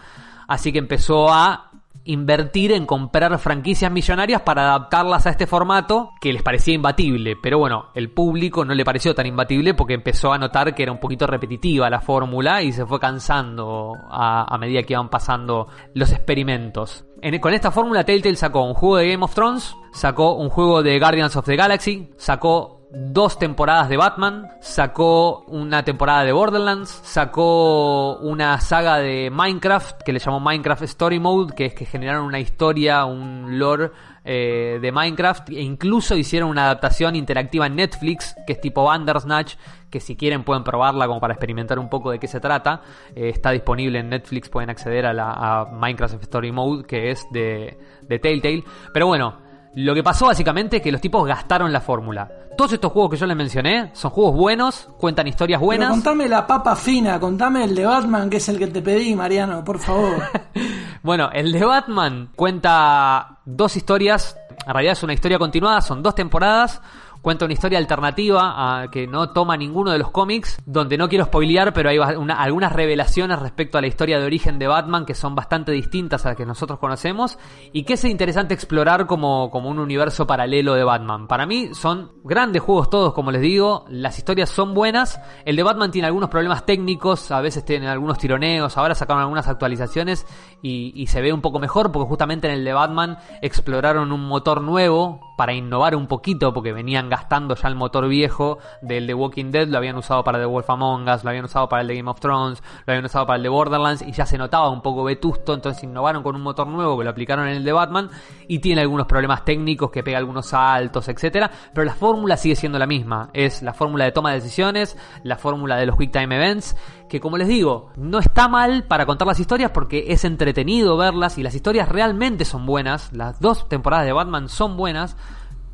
así 0.48 0.72
que 0.72 0.80
empezó 0.80 1.32
a 1.34 1.65
invertir 2.06 2.72
en 2.72 2.86
comprar 2.86 3.38
franquicias 3.40 3.92
millonarias 3.92 4.42
para 4.42 4.64
adaptarlas 4.70 5.26
a 5.26 5.32
este 5.32 5.48
formato 5.48 6.12
que 6.22 6.32
les 6.32 6.44
parecía 6.44 6.76
imbatible, 6.76 7.36
pero 7.36 7.58
bueno, 7.58 7.88
el 7.96 8.12
público 8.12 8.64
no 8.64 8.74
le 8.74 8.86
pareció 8.86 9.14
tan 9.16 9.26
imbatible 9.26 9.74
porque 9.74 9.96
empezó 9.96 10.32
a 10.32 10.38
notar 10.38 10.74
que 10.76 10.84
era 10.84 10.92
un 10.92 11.00
poquito 11.00 11.28
repetitiva 11.28 11.90
la 11.90 12.02
fórmula 12.02 12.62
y 12.62 12.72
se 12.72 12.86
fue 12.86 13.00
cansando 13.00 13.94
a, 14.10 14.56
medida 14.60 14.84
que 14.84 14.94
iban 14.94 15.10
pasando 15.10 15.68
los 15.94 16.12
experimentos. 16.12 17.06
En- 17.22 17.40
con 17.40 17.54
esta 17.54 17.72
fórmula 17.72 18.04
Telltale 18.04 18.36
sacó 18.36 18.64
un 18.64 18.74
juego 18.76 18.98
de 18.98 19.10
Game 19.12 19.24
of 19.24 19.34
Thrones, 19.34 19.76
sacó 19.92 20.34
un 20.34 20.50
juego 20.50 20.84
de 20.84 21.00
Guardians 21.00 21.36
of 21.36 21.46
the 21.46 21.56
Galaxy, 21.56 22.12
sacó 22.18 22.75
dos 22.98 23.38
temporadas 23.38 23.90
de 23.90 23.98
Batman, 23.98 24.48
sacó 24.62 25.42
una 25.48 25.84
temporada 25.84 26.24
de 26.24 26.32
Borderlands, 26.32 26.90
sacó 27.04 28.16
una 28.20 28.62
saga 28.62 29.00
de 29.00 29.30
Minecraft 29.30 30.02
que 30.02 30.14
le 30.14 30.20
llamó 30.20 30.40
Minecraft 30.40 30.84
Story 30.84 31.20
Mode, 31.20 31.54
que 31.56 31.66
es 31.66 31.74
que 31.74 31.86
generaron 31.86 32.26
una 32.26 32.40
historia, 32.40 33.04
un 33.04 33.60
lore 33.60 33.92
eh, 34.24 34.80
de 34.82 34.92
Minecraft 34.94 35.50
e 35.50 35.62
incluso 35.62 36.16
hicieron 36.16 36.50
una 36.50 36.64
adaptación 36.64 37.18
interactiva 37.18 37.68
en 37.68 37.76
Netflix 37.76 38.34
que 38.48 38.54
es 38.54 38.62
tipo 38.62 38.86
Bandersnatch 38.86 39.56
que 39.90 40.00
si 40.00 40.16
quieren 40.16 40.44
pueden 40.44 40.64
probarla 40.64 41.06
como 41.06 41.20
para 41.20 41.34
experimentar 41.34 41.78
un 41.78 41.90
poco 41.90 42.12
de 42.12 42.18
qué 42.18 42.28
se 42.28 42.40
trata. 42.40 42.82
Eh, 43.14 43.30
está 43.30 43.52
disponible 43.52 44.00
en 44.00 44.10
Netflix 44.10 44.48
pueden 44.48 44.70
acceder 44.70 45.06
a 45.06 45.14
la 45.14 45.32
a 45.32 45.66
Minecraft 45.66 46.24
Story 46.24 46.54
Mode 46.54 46.86
que 46.86 47.12
es 47.12 47.28
de, 47.32 47.78
de 48.04 48.20
Telltale. 48.20 48.64
Pero 48.94 49.08
bueno 49.08 49.45
lo 49.76 49.94
que 49.94 50.04
pasó 50.04 50.28
básicamente 50.28 50.78
es 50.78 50.84
que 50.84 50.92
los 50.92 51.02
tipos 51.02 51.26
gastaron 51.28 51.72
la 51.72 51.82
fórmula 51.82 52.30
todos 52.56 52.74
estos 52.74 52.92
juegos 52.92 53.12
que 53.12 53.18
yo 53.18 53.26
les 53.26 53.36
mencioné 53.36 53.92
son 53.94 54.12
juegos 54.12 54.36
buenos 54.36 54.90
cuentan 54.98 55.28
historias 55.28 55.60
Pero 55.60 55.66
buenas 55.66 55.90
contame 55.90 56.28
la 56.28 56.48
papa 56.48 56.76
fina, 56.76 57.20
contame 57.20 57.64
el 57.66 57.76
de 57.76 57.86
Batman, 57.86 58.30
que 58.30 58.38
es 58.38 58.50
el 58.50 58.58
que 58.58 58.68
te 58.68 58.82
pedí, 58.82 59.16
Mariano, 59.16 59.64
por 59.64 59.80
favor. 59.80 60.24
Bueno, 61.06 61.30
el 61.32 61.52
de 61.52 61.64
Batman 61.64 62.32
cuenta 62.36 63.38
dos 63.46 63.78
historias. 63.78 64.36
En 64.66 64.74
realidad 64.74 64.94
es 64.94 65.04
una 65.04 65.14
historia 65.14 65.38
continuada, 65.38 65.80
son 65.82 66.02
dos 66.02 66.16
temporadas. 66.16 66.82
Cuenta 67.26 67.46
una 67.46 67.56
historia 67.56 67.80
alternativa 67.80 68.84
a- 68.84 68.92
que 68.92 69.08
no 69.08 69.32
toma 69.32 69.58
ninguno 69.58 69.90
de 69.90 69.98
los 69.98 70.12
cómics, 70.12 70.62
donde 70.68 70.96
no 70.96 71.10
quiero 71.10 71.26
spoilear, 71.26 71.74
pero 71.74 71.90
hay 71.90 71.98
algunas 71.98 72.72
revelaciones 72.72 73.40
respecto 73.40 73.80
a 73.80 73.82
la 73.82 73.88
historia 73.88 74.20
de 74.20 74.28
origen 74.28 74.60
de 74.60 74.68
Batman 74.68 75.08
que 75.08 75.16
son 75.16 75.34
bastante 75.34 75.72
distintas 75.72 76.24
a 76.24 76.30
las 76.30 76.38
que 76.38 76.46
nosotros 76.46 76.78
conocemos 76.78 77.40
y 77.74 77.82
que 77.82 77.94
es 77.94 78.06
interesante 78.06 78.54
explorar 78.54 79.08
como, 79.08 79.50
como 79.50 79.72
un 79.72 79.80
universo 79.80 80.28
paralelo 80.28 80.76
de 80.76 80.84
Batman. 80.84 81.28
Para 81.28 81.48
mí 81.48 81.74
son 81.74 82.12
grandes 82.24 82.62
juegos 82.62 82.92
todos, 82.92 83.12
como 83.14 83.32
les 83.32 83.42
digo, 83.42 83.86
las 83.90 84.20
historias 84.20 84.52
son 84.52 84.76
buenas. 84.76 85.20
El 85.46 85.56
de 85.56 85.64
Batman 85.64 85.90
tiene 85.90 86.06
algunos 86.06 86.30
problemas 86.30 86.64
técnicos, 86.68 87.32
a 87.32 87.42
veces 87.42 87.66
tiene 87.66 87.88
algunos 87.88 88.20
tironeos, 88.20 88.78
ahora 88.78 88.94
sacaron 88.94 89.24
algunas 89.24 89.48
actualizaciones 89.48 90.28
y, 90.62 90.92
y 90.96 91.08
se 91.08 91.22
ve 91.22 91.34
un 91.34 91.42
poco 91.42 91.58
mejor 91.58 91.92
porque 91.92 92.08
justamente 92.08 92.48
en 92.48 92.54
el 92.54 92.64
de 92.64 92.74
Batman 92.74 93.18
exploraron 93.42 94.12
un 94.12 94.28
motor 94.28 94.62
nuevo 94.62 95.22
para 95.38 95.54
innovar 95.54 95.96
un 95.96 96.06
poquito 96.06 96.54
porque 96.54 96.72
venían 96.72 97.10
gastando 97.16 97.56
ya 97.56 97.70
el 97.70 97.76
motor 97.76 98.10
viejo 98.10 98.58
del 98.82 99.08
de 99.08 99.14
Walking 99.14 99.50
Dead, 99.50 99.70
lo 99.70 99.78
habían 99.78 99.96
usado 99.96 100.22
para 100.22 100.38
The 100.38 100.46
Wolf 100.46 100.70
Among 100.70 101.08
Us, 101.08 101.24
lo 101.24 101.30
habían 101.30 101.46
usado 101.46 101.70
para 101.70 101.82
el 101.82 101.88
de 101.88 101.96
Game 101.96 102.12
of 102.12 102.20
Thrones, 102.20 102.62
lo 102.86 102.92
habían 102.92 103.06
usado 103.06 103.26
para 103.26 103.38
el 103.38 103.44
de 103.44 103.48
Borderlands 103.48 104.02
y 104.02 104.12
ya 104.12 104.26
se 104.26 104.38
notaba 104.38 104.70
un 104.70 104.82
poco 104.82 105.06
vetusto, 105.06 105.54
entonces 105.54 105.82
innovaron 105.84 106.24
con 106.24 106.36
un 106.36 106.42
motor 106.42 106.68
nuevo 106.68 106.98
que 106.98 107.06
lo 107.06 107.10
aplicaron 107.10 107.48
en 107.48 107.56
el 107.56 107.64
de 107.64 107.72
Batman 107.72 108.10
y 108.50 108.60
tiene 108.60 108.82
algunos 108.82 109.08
problemas 109.08 109.46
técnicos 109.46 109.92
que 109.92 110.04
pega 110.04 110.18
algunos 110.18 110.48
saltos, 110.48 111.08
etcétera, 111.08 111.50
pero 111.74 111.86
la 111.86 111.94
fórmula 111.94 112.36
sigue 112.36 112.58
siendo 112.58 112.78
la 112.78 112.86
misma, 112.86 113.30
es 113.32 113.62
la 113.62 113.74
fórmula 113.74 114.04
de 114.04 114.12
toma 114.12 114.32
de 114.32 114.42
decisiones, 114.42 114.98
la 115.24 115.38
fórmula 115.38 115.78
de 115.78 115.86
los 115.86 115.98
Quick 115.98 116.12
Time 116.12 116.36
Events, 116.36 116.76
que 117.08 117.22
como 117.22 117.38
les 117.38 117.48
digo, 117.48 117.92
no 117.96 118.20
está 118.20 118.50
mal 118.50 118.84
para 118.84 119.06
contar 119.06 119.26
las 119.26 119.40
historias 119.40 119.72
porque 119.72 120.08
es 120.10 120.26
entretenido 120.26 120.98
verlas 120.98 121.38
y 121.38 121.44
las 121.44 121.56
historias 121.56 121.88
realmente 121.88 122.44
son 122.44 122.66
buenas, 122.66 123.14
las 123.14 123.40
dos 123.40 123.70
temporadas 123.70 124.06
de 124.06 124.12
Batman 124.12 124.50
son 124.50 124.76
buenas, 124.76 125.16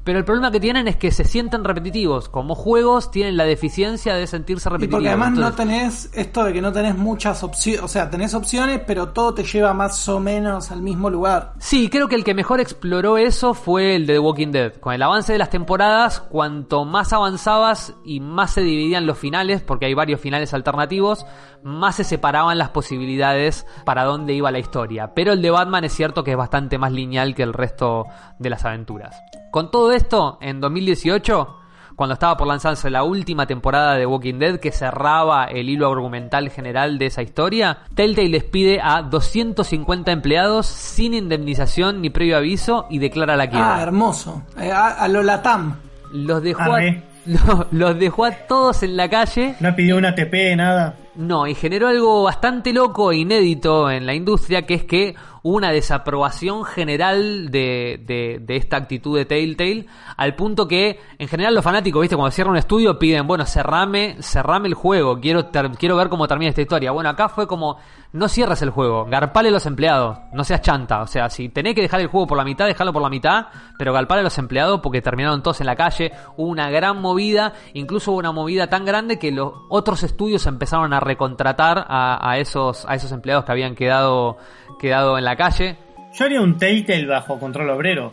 pero 0.04 0.18
el 0.20 0.26
problema 0.26 0.52
que 0.52 0.60
tienen 0.60 0.88
es 0.88 0.96
que 0.96 1.12
se 1.12 1.24
sienten 1.24 1.64
repetitivos. 1.64 2.30
Como 2.30 2.56
juegos 2.56 3.12
tienen 3.12 3.38
la 3.38 3.44
deficiencia 3.44 4.16
de 4.16 4.26
sentirse 4.28 4.68
Y 4.68 4.72
repetitivos. 4.72 4.98
porque 4.98 5.10
además 5.10 5.32
no 5.34 5.54
tenés 5.54 6.10
esto 6.14 6.44
de 6.44 6.54
que 6.54 6.62
no 6.62 6.72
tenés 6.72 6.98
muchas 6.98 7.44
opciones, 7.44 7.84
o 7.84 7.88
sea, 7.88 8.10
tenés 8.10 8.34
opciones, 8.34 8.82
pero 8.86 9.10
todo 9.10 9.34
te 9.34 9.44
lleva 9.44 9.74
más 9.74 10.08
o 10.10 10.20
menos 10.20 10.72
al 10.72 10.82
mismo 10.82 11.10
lugar. 11.10 11.54
Sí, 11.60 11.90
creo 11.90 12.08
que 12.08 12.16
el 12.16 12.24
que 12.24 12.34
mejor 12.34 12.60
exploró 12.60 13.18
eso 13.18 13.54
fue 13.54 13.96
el 13.96 14.06
de 14.08 14.14
The 14.14 14.20
Walking 14.20 14.52
Dead. 14.52 14.74
Con 14.76 14.94
el 14.94 15.02
avance 15.04 15.32
de 15.34 15.40
las 15.40 15.50
temporadas, 15.50 16.20
cuanto 16.20 16.86
más 16.86 17.14
avanzabas 17.14 17.94
y 18.04 18.20
más 18.20 18.52
se 18.52 18.62
dividían 18.62 19.06
los 19.06 19.18
finales, 19.18 19.62
porque 19.62 19.86
hay 19.86 19.94
varios 19.94 20.20
finales 20.20 20.54
alternativos, 20.54 21.26
más 21.64 21.96
se 21.96 22.04
separaban 22.04 22.58
las 22.58 22.70
posibilidades 22.70 23.66
para 23.86 24.04
dónde 24.04 24.34
iba 24.34 24.52
la 24.52 24.60
historia. 24.60 25.14
Pero 25.14 25.34
el 25.34 25.42
de 25.42 25.52
Batman 25.52 25.84
es 25.84 25.94
cierto 25.94 26.24
que 26.24 26.32
es 26.32 26.38
bastante 26.38 26.78
más 26.78 26.92
lineal 26.92 27.36
que 27.36 27.44
el 27.44 27.54
resto 27.54 28.06
de 28.40 28.50
las 28.50 28.66
aventuras. 28.66 29.16
Con 29.52 29.70
todo 29.70 29.92
esto, 29.92 30.38
en 30.42 30.60
2018, 30.62 31.58
cuando 31.96 32.14
estaba 32.14 32.38
por 32.38 32.48
lanzarse 32.48 32.90
la 32.90 33.04
última 33.04 33.46
temporada 33.46 33.96
de 33.96 34.06
Walking 34.06 34.40
Dead 34.40 34.60
que 34.60 34.72
cerraba 34.72 35.46
el 35.46 35.70
hilo 35.70 35.92
argumental 35.92 36.50
general 36.50 36.98
de 36.98 37.08
esa 37.08 37.22
historia, 37.22 37.80
Telltale 37.94 38.30
despide 38.30 38.80
a 38.82 39.02
250 39.02 40.12
empleados 40.12 40.66
sin 40.68 41.14
indemnización 41.14 42.02
ni 42.02 42.10
previo 42.10 42.38
aviso 42.38 42.86
y 42.90 43.00
declara 43.00 43.36
la 43.36 43.44
Ah, 43.44 43.50
quiebra. 43.50 43.82
hermoso. 43.84 44.44
Eh, 44.58 44.72
a, 44.72 44.88
a 44.88 45.08
lo 45.10 45.22
Latam. 45.22 45.76
los 46.14 46.42
dejó 46.42 46.62
a, 46.74 46.80
los 47.72 48.00
dejó 48.00 48.26
a 48.26 48.32
todos 48.32 48.84
en 48.84 48.96
la 48.98 49.10
calle. 49.10 49.56
No 49.60 49.76
pidió 49.76 49.98
una 49.98 50.16
TP, 50.16 50.56
nada. 50.56 50.96
No, 51.14 51.46
y 51.46 51.56
generó 51.56 51.90
algo 51.90 52.24
bastante 52.24 52.72
loco 52.72 53.12
e 53.12 53.18
inédito 53.18 53.92
en 53.92 54.06
la 54.06 54.14
industria, 54.14 54.66
que 54.66 54.76
es 54.76 54.86
que 54.86 55.14
una 55.44 55.72
desaprobación 55.72 56.66
general 56.66 57.50
de, 57.50 58.02
de- 58.46 58.56
esta 58.56 58.78
actitud 58.78 59.18
de 59.18 59.26
Telltale, 59.26 59.86
al 60.18 60.36
punto 60.36 60.68
que, 60.68 61.00
en 61.18 61.28
general, 61.28 61.56
los 61.56 61.64
fanáticos, 61.64 62.02
viste, 62.02 62.16
cuando 62.16 62.32
cierran 62.32 62.52
un 62.52 62.58
estudio 62.58 63.00
piden, 63.00 63.26
bueno, 63.26 63.46
cerrame, 63.46 64.18
cerrame 64.22 64.68
el 64.68 64.74
juego, 64.74 65.20
quiero, 65.20 65.50
quiero 65.78 65.96
ver 65.96 66.10
cómo 66.10 66.28
termina 66.28 66.50
esta 66.50 66.62
historia. 66.62 66.92
Bueno, 66.92 67.10
acá 67.10 67.30
fue 67.30 67.48
como, 67.48 67.78
no 68.14 68.28
cierres 68.28 68.62
el 68.62 68.70
juego, 68.70 69.06
garpale 69.06 69.50
a 69.50 69.52
los 69.52 69.66
empleados, 69.66 70.20
no 70.34 70.44
seas 70.44 70.62
chanta, 70.62 71.02
o 71.02 71.08
sea, 71.08 71.30
si 71.30 71.50
tenés 71.50 71.74
que 71.74 71.82
dejar 71.82 72.02
el 72.02 72.08
juego 72.08 72.28
por 72.28 72.38
la 72.38 72.44
mitad, 72.44 72.68
déjalo 72.68 72.94
por 72.94 73.02
la 73.02 73.10
mitad, 73.10 73.48
pero 73.78 73.94
garpale 73.94 74.22
a 74.22 74.24
los 74.26 74.38
empleados 74.38 74.82
porque 74.82 75.02
terminaron 75.02 75.42
todos 75.42 75.62
en 75.62 75.68
la 75.68 75.76
calle, 75.76 76.12
hubo 76.38 76.50
una 76.50 76.70
gran 76.70 77.02
movida, 77.02 77.54
incluso 77.74 78.12
hubo 78.12 78.20
una 78.20 78.32
movida 78.32 78.68
tan 78.68 78.86
grande 78.86 79.18
que 79.18 79.32
los 79.32 79.54
otros 79.70 80.04
estudios 80.04 80.46
empezaron 80.46 80.94
a 80.94 81.00
recontratar 81.00 81.86
a, 81.88 82.30
a 82.30 82.38
esos, 82.38 82.86
a 82.88 82.96
esos 82.96 83.12
empleados 83.12 83.46
que 83.46 83.52
habían 83.54 83.76
quedado, 83.76 84.38
quedado 84.80 85.18
en 85.18 85.24
la 85.26 85.31
calle. 85.36 85.76
Yo 86.14 86.26
haría 86.26 86.42
un 86.42 86.58
Telltale 86.58 87.06
bajo 87.06 87.40
control 87.40 87.70
obrero. 87.70 88.12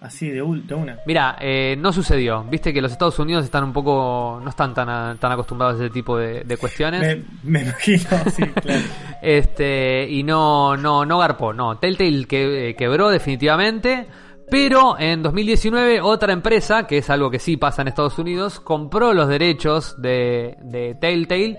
Así 0.00 0.28
de, 0.30 0.40
una. 0.40 0.96
Mira, 1.06 1.36
eh, 1.40 1.74
no 1.76 1.92
sucedió. 1.92 2.44
Viste 2.44 2.72
que 2.72 2.80
los 2.80 2.92
Estados 2.92 3.18
Unidos 3.18 3.44
están 3.44 3.64
un 3.64 3.72
poco, 3.72 4.38
no 4.40 4.48
están 4.48 4.72
tan, 4.72 4.88
a- 4.88 5.16
tan 5.18 5.32
acostumbrados 5.32 5.80
a 5.80 5.84
ese 5.86 5.92
tipo 5.92 6.16
de, 6.16 6.44
de 6.44 6.56
cuestiones. 6.56 7.00
Me, 7.02 7.24
me 7.42 7.62
imagino, 7.62 8.04
sí, 8.32 8.44
claro. 8.44 8.80
Este, 9.20 10.08
y 10.08 10.22
no, 10.22 10.76
no, 10.76 11.04
no 11.04 11.18
garpó, 11.18 11.52
no. 11.52 11.78
Telltale 11.78 12.26
que, 12.26 12.68
eh, 12.70 12.74
quebró 12.76 13.08
definitivamente. 13.10 14.06
Pero 14.50 14.96
en 14.98 15.22
2019 15.22 16.00
otra 16.00 16.32
empresa, 16.32 16.86
que 16.86 16.98
es 16.98 17.10
algo 17.10 17.28
que 17.30 17.38
sí 17.40 17.56
pasa 17.56 17.82
en 17.82 17.88
Estados 17.88 18.18
Unidos, 18.18 18.60
compró 18.60 19.12
los 19.12 19.28
derechos 19.28 20.00
de, 20.00 20.56
de 20.62 20.94
Telltale 20.94 21.58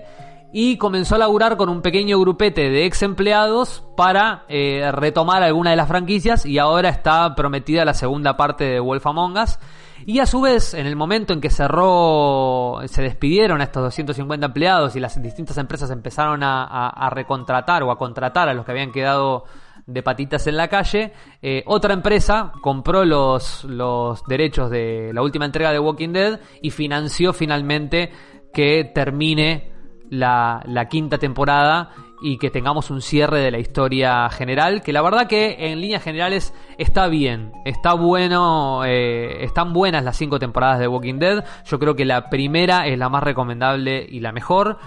y 0.52 0.76
comenzó 0.78 1.14
a 1.14 1.18
laburar 1.18 1.56
con 1.56 1.68
un 1.68 1.82
pequeño 1.82 2.18
grupete 2.18 2.70
de 2.70 2.84
ex 2.84 3.02
empleados 3.02 3.84
para 3.96 4.44
eh, 4.48 4.90
retomar 4.92 5.42
alguna 5.42 5.70
de 5.70 5.76
las 5.76 5.88
franquicias 5.88 6.44
y 6.44 6.58
ahora 6.58 6.88
está 6.88 7.34
prometida 7.34 7.84
la 7.84 7.94
segunda 7.94 8.36
parte 8.36 8.64
de 8.64 8.80
Wolf 8.80 9.06
Among 9.06 9.38
Us. 9.38 9.58
Y 10.06 10.18
a 10.18 10.26
su 10.26 10.40
vez, 10.40 10.72
en 10.74 10.86
el 10.86 10.96
momento 10.96 11.34
en 11.34 11.40
que 11.40 11.50
cerró, 11.50 12.80
se 12.86 13.02
despidieron 13.02 13.60
a 13.60 13.64
estos 13.64 13.82
250 13.82 14.46
empleados 14.46 14.96
y 14.96 15.00
las 15.00 15.20
distintas 15.22 15.58
empresas 15.58 15.90
empezaron 15.90 16.42
a, 16.42 17.10
recontratar 17.12 17.82
o 17.82 17.90
a 17.90 17.98
contratar 17.98 18.48
a 18.48 18.54
los 18.54 18.64
que 18.64 18.72
habían 18.72 18.92
quedado 18.92 19.44
de 19.86 20.02
patitas 20.02 20.46
en 20.46 20.56
la 20.56 20.68
calle, 20.68 21.12
eh, 21.42 21.64
otra 21.66 21.92
empresa 21.92 22.52
compró 22.62 23.04
los, 23.04 23.64
los 23.64 24.24
derechos 24.26 24.70
de 24.70 25.10
la 25.12 25.20
última 25.20 25.46
entrega 25.46 25.72
de 25.72 25.80
Walking 25.80 26.12
Dead 26.12 26.38
y 26.62 26.70
financió 26.70 27.32
finalmente 27.32 28.12
que 28.52 28.84
termine 28.94 29.70
la, 30.10 30.86
quinta 30.90 31.18
temporada 31.18 31.90
y 32.22 32.36
que 32.36 32.50
tengamos 32.50 32.90
un 32.90 33.00
cierre 33.00 33.40
de 33.40 33.50
la 33.50 33.58
historia 33.58 34.28
general, 34.28 34.82
que 34.82 34.92
la 34.92 35.00
verdad 35.00 35.26
que 35.26 35.70
en 35.70 35.80
líneas 35.80 36.02
generales 36.02 36.52
está 36.76 37.08
bien, 37.08 37.52
está 37.64 37.94
bueno, 37.94 38.84
eh, 38.84 39.42
están 39.42 39.72
buenas 39.72 40.04
las 40.04 40.18
cinco 40.18 40.38
temporadas 40.38 40.78
de 40.78 40.88
Walking 40.88 41.18
Dead, 41.18 41.44
yo 41.64 41.78
creo 41.78 41.96
que 41.96 42.04
la 42.04 42.28
primera 42.28 42.86
es 42.86 42.98
la 42.98 43.08
más 43.08 43.22
recomendable 43.22 44.06
y 44.06 44.20
la 44.20 44.32
mejor, 44.32 44.78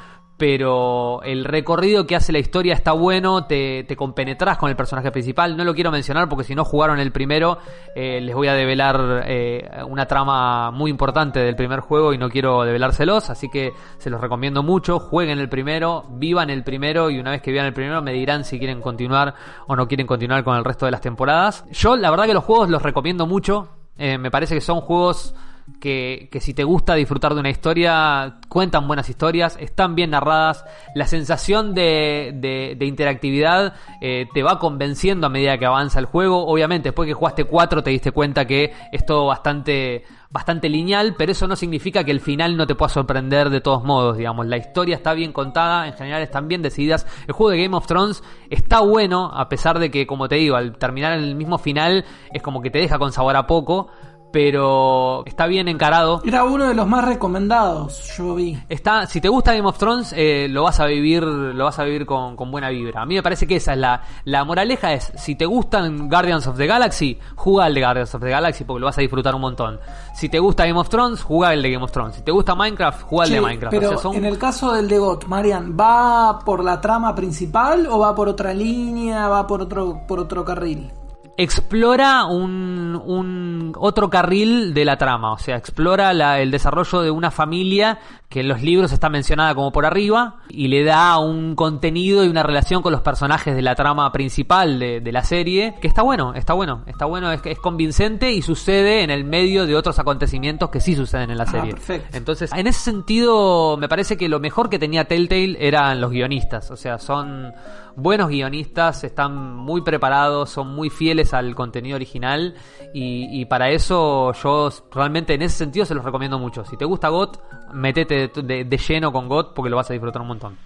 pero 0.45 1.23
el 1.23 1.45
recorrido 1.45 2.05
que 2.05 2.17
hace 2.17 2.33
la 2.33 2.39
historia 2.39 2.73
está 2.73 2.91
bueno, 2.91 3.45
te, 3.45 3.85
te 3.85 3.95
compenetras 3.95 4.57
con 4.57 4.69
el 4.69 4.75
personaje 4.75 5.09
principal. 5.09 5.55
No 5.55 5.63
lo 5.63 5.73
quiero 5.73 5.89
mencionar 5.89 6.27
porque 6.27 6.43
si 6.43 6.53
no 6.53 6.65
jugaron 6.65 6.99
el 6.99 7.13
primero, 7.13 7.59
eh, 7.95 8.19
les 8.19 8.35
voy 8.35 8.49
a 8.49 8.53
develar 8.53 9.23
eh, 9.25 9.65
una 9.87 10.05
trama 10.05 10.69
muy 10.71 10.91
importante 10.91 11.39
del 11.39 11.55
primer 11.55 11.79
juego 11.79 12.13
y 12.13 12.17
no 12.17 12.27
quiero 12.27 12.65
develárselos, 12.65 13.29
así 13.29 13.47
que 13.49 13.71
se 13.99 14.09
los 14.09 14.19
recomiendo 14.19 14.63
mucho. 14.63 14.99
Jueguen 14.99 15.39
el 15.39 15.47
primero, 15.47 16.03
vivan 16.09 16.49
el 16.49 16.65
primero 16.65 17.09
y 17.09 17.19
una 17.19 17.31
vez 17.31 17.41
que 17.41 17.51
vivan 17.51 17.67
el 17.67 17.73
primero 17.73 18.01
me 18.01 18.11
dirán 18.11 18.43
si 18.43 18.59
quieren 18.59 18.81
continuar 18.81 19.35
o 19.67 19.77
no 19.77 19.87
quieren 19.87 20.05
continuar 20.05 20.43
con 20.43 20.57
el 20.57 20.65
resto 20.65 20.85
de 20.85 20.91
las 20.91 20.99
temporadas. 20.99 21.63
Yo 21.71 21.95
la 21.95 22.11
verdad 22.11 22.25
que 22.25 22.33
los 22.33 22.43
juegos 22.43 22.69
los 22.69 22.83
recomiendo 22.83 23.25
mucho, 23.25 23.69
eh, 23.97 24.17
me 24.17 24.29
parece 24.29 24.55
que 24.55 24.61
son 24.61 24.81
juegos 24.81 25.33
que, 25.79 26.29
que 26.31 26.39
si 26.39 26.53
te 26.53 26.63
gusta 26.63 26.95
disfrutar 26.95 27.33
de 27.33 27.39
una 27.39 27.49
historia, 27.49 28.39
cuentan 28.49 28.87
buenas 28.87 29.09
historias, 29.09 29.57
están 29.59 29.95
bien 29.95 30.11
narradas, 30.11 30.65
la 30.95 31.07
sensación 31.07 31.73
de, 31.73 32.31
de- 32.35 32.75
de 32.77 32.85
interactividad 32.85 33.73
eh, 34.01 34.27
te 34.33 34.43
va 34.43 34.59
convenciendo 34.59 35.27
a 35.27 35.29
medida 35.29 35.57
que 35.57 35.65
avanza 35.65 35.99
el 35.99 36.05
juego. 36.05 36.45
Obviamente, 36.47 36.89
después 36.89 37.07
que 37.07 37.13
jugaste 37.13 37.45
4 37.45 37.83
te 37.83 37.89
diste 37.91 38.11
cuenta 38.11 38.45
que 38.45 38.73
es 38.91 39.05
todo 39.05 39.25
bastante, 39.27 40.03
bastante 40.29 40.69
lineal, 40.69 41.15
pero 41.17 41.31
eso 41.31 41.47
no 41.47 41.55
significa 41.55 42.03
que 42.03 42.11
el 42.11 42.19
final 42.19 42.57
no 42.57 42.67
te 42.67 42.75
pueda 42.75 42.89
sorprender 42.89 43.49
de 43.49 43.61
todos 43.61 43.83
modos, 43.83 44.17
digamos. 44.17 44.45
La 44.47 44.57
historia 44.57 44.95
está 44.95 45.13
bien 45.13 45.31
contada, 45.31 45.87
en 45.87 45.93
general 45.93 46.21
están 46.21 46.47
bien 46.47 46.61
decididas. 46.61 47.07
El 47.27 47.33
juego 47.33 47.51
de 47.51 47.63
Game 47.63 47.75
of 47.75 47.87
Thrones 47.87 48.23
está 48.49 48.79
bueno, 48.81 49.31
a 49.33 49.47
pesar 49.49 49.79
de 49.79 49.89
que, 49.91 50.05
como 50.07 50.27
te 50.27 50.35
digo, 50.35 50.55
al 50.55 50.77
terminar 50.77 51.13
en 51.13 51.23
el 51.23 51.35
mismo 51.35 51.57
final 51.57 52.03
es 52.31 52.41
como 52.41 52.61
que 52.61 52.69
te 52.69 52.79
deja 52.79 52.99
con 52.99 53.11
sabor 53.11 53.35
a 53.35 53.47
poco, 53.47 53.87
pero 54.33 55.23
está 55.27 55.45
bien 55.45 55.67
encarado. 55.67 56.21
Era 56.25 56.43
uno 56.43 56.67
de 56.67 56.73
los 56.73 56.87
más 56.87 57.05
recomendados, 57.05 58.11
yo 58.17 58.33
vi. 58.35 58.57
Está, 58.67 59.05
si 59.05 59.21
te 59.21 59.29
gusta 59.29 59.53
Game 59.53 59.67
of 59.69 59.77
Thrones, 59.77 60.11
eh, 60.17 60.47
lo 60.49 60.63
vas 60.63 60.79
a 60.79 60.85
vivir, 60.87 61.23
lo 61.23 61.63
vas 61.65 61.77
a 61.77 61.83
vivir 61.83 62.05
con, 62.07 62.35
con 62.35 62.49
buena 62.51 62.69
vibra. 62.69 63.03
A 63.03 63.05
mí 63.05 63.13
me 63.15 63.21
parece 63.23 63.45
que 63.47 63.57
esa 63.57 63.73
es 63.73 63.77
la, 63.79 64.01
la 64.25 64.43
moraleja 64.43 64.91
es, 64.93 65.13
si 65.15 65.35
te 65.35 65.45
gustan 65.45 66.09
Guardians 66.09 66.47
of 66.47 66.57
the 66.57 66.65
Galaxy, 66.65 67.17
juega 67.35 67.67
el 67.67 67.75
de 67.75 67.81
Guardians 67.81 68.15
of 68.15 68.21
the 68.23 68.29
Galaxy 68.29 68.63
porque 68.63 68.79
lo 68.81 68.87
vas 68.87 68.97
a 68.97 69.01
disfrutar 69.01 69.35
un 69.35 69.41
montón. 69.41 69.79
Si 70.15 70.27
te 70.29 70.39
gusta 70.39 70.65
Game 70.65 70.79
of 70.79 70.89
Thrones, 70.89 71.21
juega 71.21 71.53
el 71.53 71.61
de 71.61 71.71
Game 71.71 71.85
of 71.85 71.91
Thrones. 71.91 72.15
Si 72.15 72.23
te 72.23 72.31
gusta 72.31 72.55
Minecraft, 72.55 73.03
juega 73.03 73.25
el 73.25 73.31
de 73.33 73.41
Minecraft. 73.41 73.71
Pero 73.75 73.87
O 73.87 73.91
sea, 73.91 73.97
son- 73.99 74.15
en 74.15 74.25
el 74.25 74.37
caso 74.39 74.73
del 74.73 74.87
de 74.89 74.97
GOT, 74.97 75.25
Marian, 75.27 75.77
¿va 75.79 76.39
por 76.39 76.63
la 76.63 76.81
trama 76.81 77.13
principal 77.13 77.85
o 77.87 77.99
va 77.99 78.15
por 78.15 78.27
otra 78.29 78.51
línea, 78.53 79.27
va 79.27 79.45
por 79.45 79.61
otro, 79.61 80.01
por 80.07 80.19
otro 80.19 80.43
carril? 80.43 80.91
Explora 81.37 82.25
un, 82.25 82.99
un 83.05 83.73
otro 83.77 84.09
carril 84.09 84.73
de 84.73 84.85
la 84.85 84.97
trama, 84.97 85.33
o 85.33 85.37
sea, 85.37 85.55
explora 85.57 86.13
la- 86.13 86.39
el 86.39 86.51
desarrollo 86.51 87.01
de 87.01 87.11
una 87.11 87.31
familia 87.31 87.99
que 88.29 88.39
en 88.39 88.47
los 88.47 88.61
libros 88.63 88.91
está 88.91 89.09
mencionada 89.09 89.53
como 89.53 89.71
por 89.71 89.85
arriba 89.85 90.37
y 90.49 90.67
le 90.67 90.83
da 90.83 91.19
un 91.19 91.55
contenido 91.55 92.23
y 92.23 92.27
una 92.27 92.41
relación 92.43 92.81
con 92.81 92.91
los 92.91 93.01
personajes 93.01 93.55
de 93.55 93.61
la 93.61 93.75
trama 93.75 94.11
principal 94.11 94.79
de, 94.79 95.01
de 95.01 95.11
la 95.11 95.23
serie 95.23 95.75
que 95.81 95.87
está 95.87 96.01
bueno, 96.01 96.33
está 96.33 96.53
bueno, 96.53 96.83
está 96.87 97.05
bueno, 97.05 97.31
es, 97.31 97.41
es 97.45 97.59
convincente 97.59 98.31
y 98.31 98.41
sucede 98.41 99.03
en 99.03 99.11
el 99.11 99.23
medio 99.23 99.65
de 99.67 99.75
otros 99.75 99.99
acontecimientos 99.99 100.69
que 100.71 100.79
sí 100.79 100.95
suceden 100.95 101.29
en 101.31 101.37
la 101.37 101.43
Ah, 101.43 101.51
serie. 101.51 101.71
perfecto. 101.73 102.17
Entonces, 102.17 102.51
en 102.53 102.65
ese 102.67 102.79
sentido, 102.79 103.77
me 103.77 103.87
parece 103.89 104.17
que 104.17 104.27
lo 104.29 104.39
mejor 104.39 104.69
que 104.69 104.79
tenía 104.79 105.05
Telltale 105.05 105.57
eran 105.59 106.01
los 106.01 106.09
guionistas. 106.11 106.71
O 106.71 106.75
sea, 106.77 106.97
son 106.97 107.51
buenos 107.95 108.29
guionistas, 108.29 109.03
están 109.03 109.55
muy 109.55 109.81
preparados, 109.81 110.49
son 110.49 110.73
muy 110.75 110.89
fieles 110.89 111.33
al 111.33 111.55
contenido 111.55 111.95
original. 111.95 112.55
Y, 112.93 113.45
para 113.45 113.69
eso, 113.69 114.33
yo 114.33 114.69
realmente 114.91 115.33
en 115.33 115.41
ese 115.41 115.57
sentido 115.57 115.85
se 115.85 115.95
los 115.95 116.05
recomiendo 116.05 116.37
mucho. 116.37 116.63
Si 116.65 116.77
te 116.77 116.85
gusta 116.85 117.09
GOT, 117.09 117.39
metete 117.73 118.27
de, 118.27 118.77
lleno 118.77 119.11
con 119.11 119.27
GOT 119.27 119.53
porque 119.53 119.69
lo 119.69 119.77
vas 119.77 119.89
a 119.89 119.93
disfrutar 119.93 120.21
un 120.21 120.27
montón. 120.27 120.57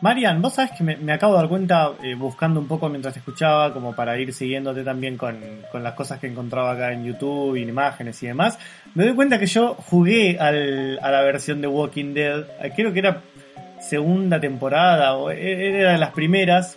Marian, 0.00 0.42
vos 0.42 0.54
sabés 0.54 0.72
que 0.72 0.84
me, 0.84 1.12
acabo 1.12 1.32
de 1.34 1.38
dar 1.38 1.48
cuenta, 1.48 1.92
eh, 2.02 2.14
buscando 2.14 2.60
un 2.60 2.68
poco 2.68 2.90
mientras 2.90 3.14
te 3.14 3.20
escuchaba, 3.20 3.72
como 3.72 3.94
para 3.94 4.18
ir 4.18 4.34
siguiéndote 4.34 4.84
también 4.84 5.16
con, 5.16 5.38
con 5.72 5.82
las 5.82 5.94
cosas 5.94 6.18
que 6.20 6.26
encontraba 6.26 6.72
acá 6.72 6.92
en 6.92 7.04
YouTube, 7.04 7.56
en 7.56 7.70
imágenes 7.70 8.22
y 8.22 8.26
demás. 8.26 8.58
Me 8.94 9.04
doy 9.04 9.14
cuenta 9.14 9.38
que 9.38 9.46
yo 9.46 9.74
jugué 9.74 10.38
al- 10.38 10.98
a 11.00 11.10
la 11.10 11.22
versión 11.22 11.62
de 11.62 11.68
Walking 11.68 12.12
Dead, 12.12 12.40
eh, 12.60 12.72
creo 12.76 12.92
que 12.92 12.98
era 12.98 13.22
segunda 13.88 14.40
temporada, 14.40 15.14
o 15.16 15.30
e- 15.30 15.78
era 15.80 15.92
de 15.92 15.98
las 15.98 16.10
primeras, 16.10 16.76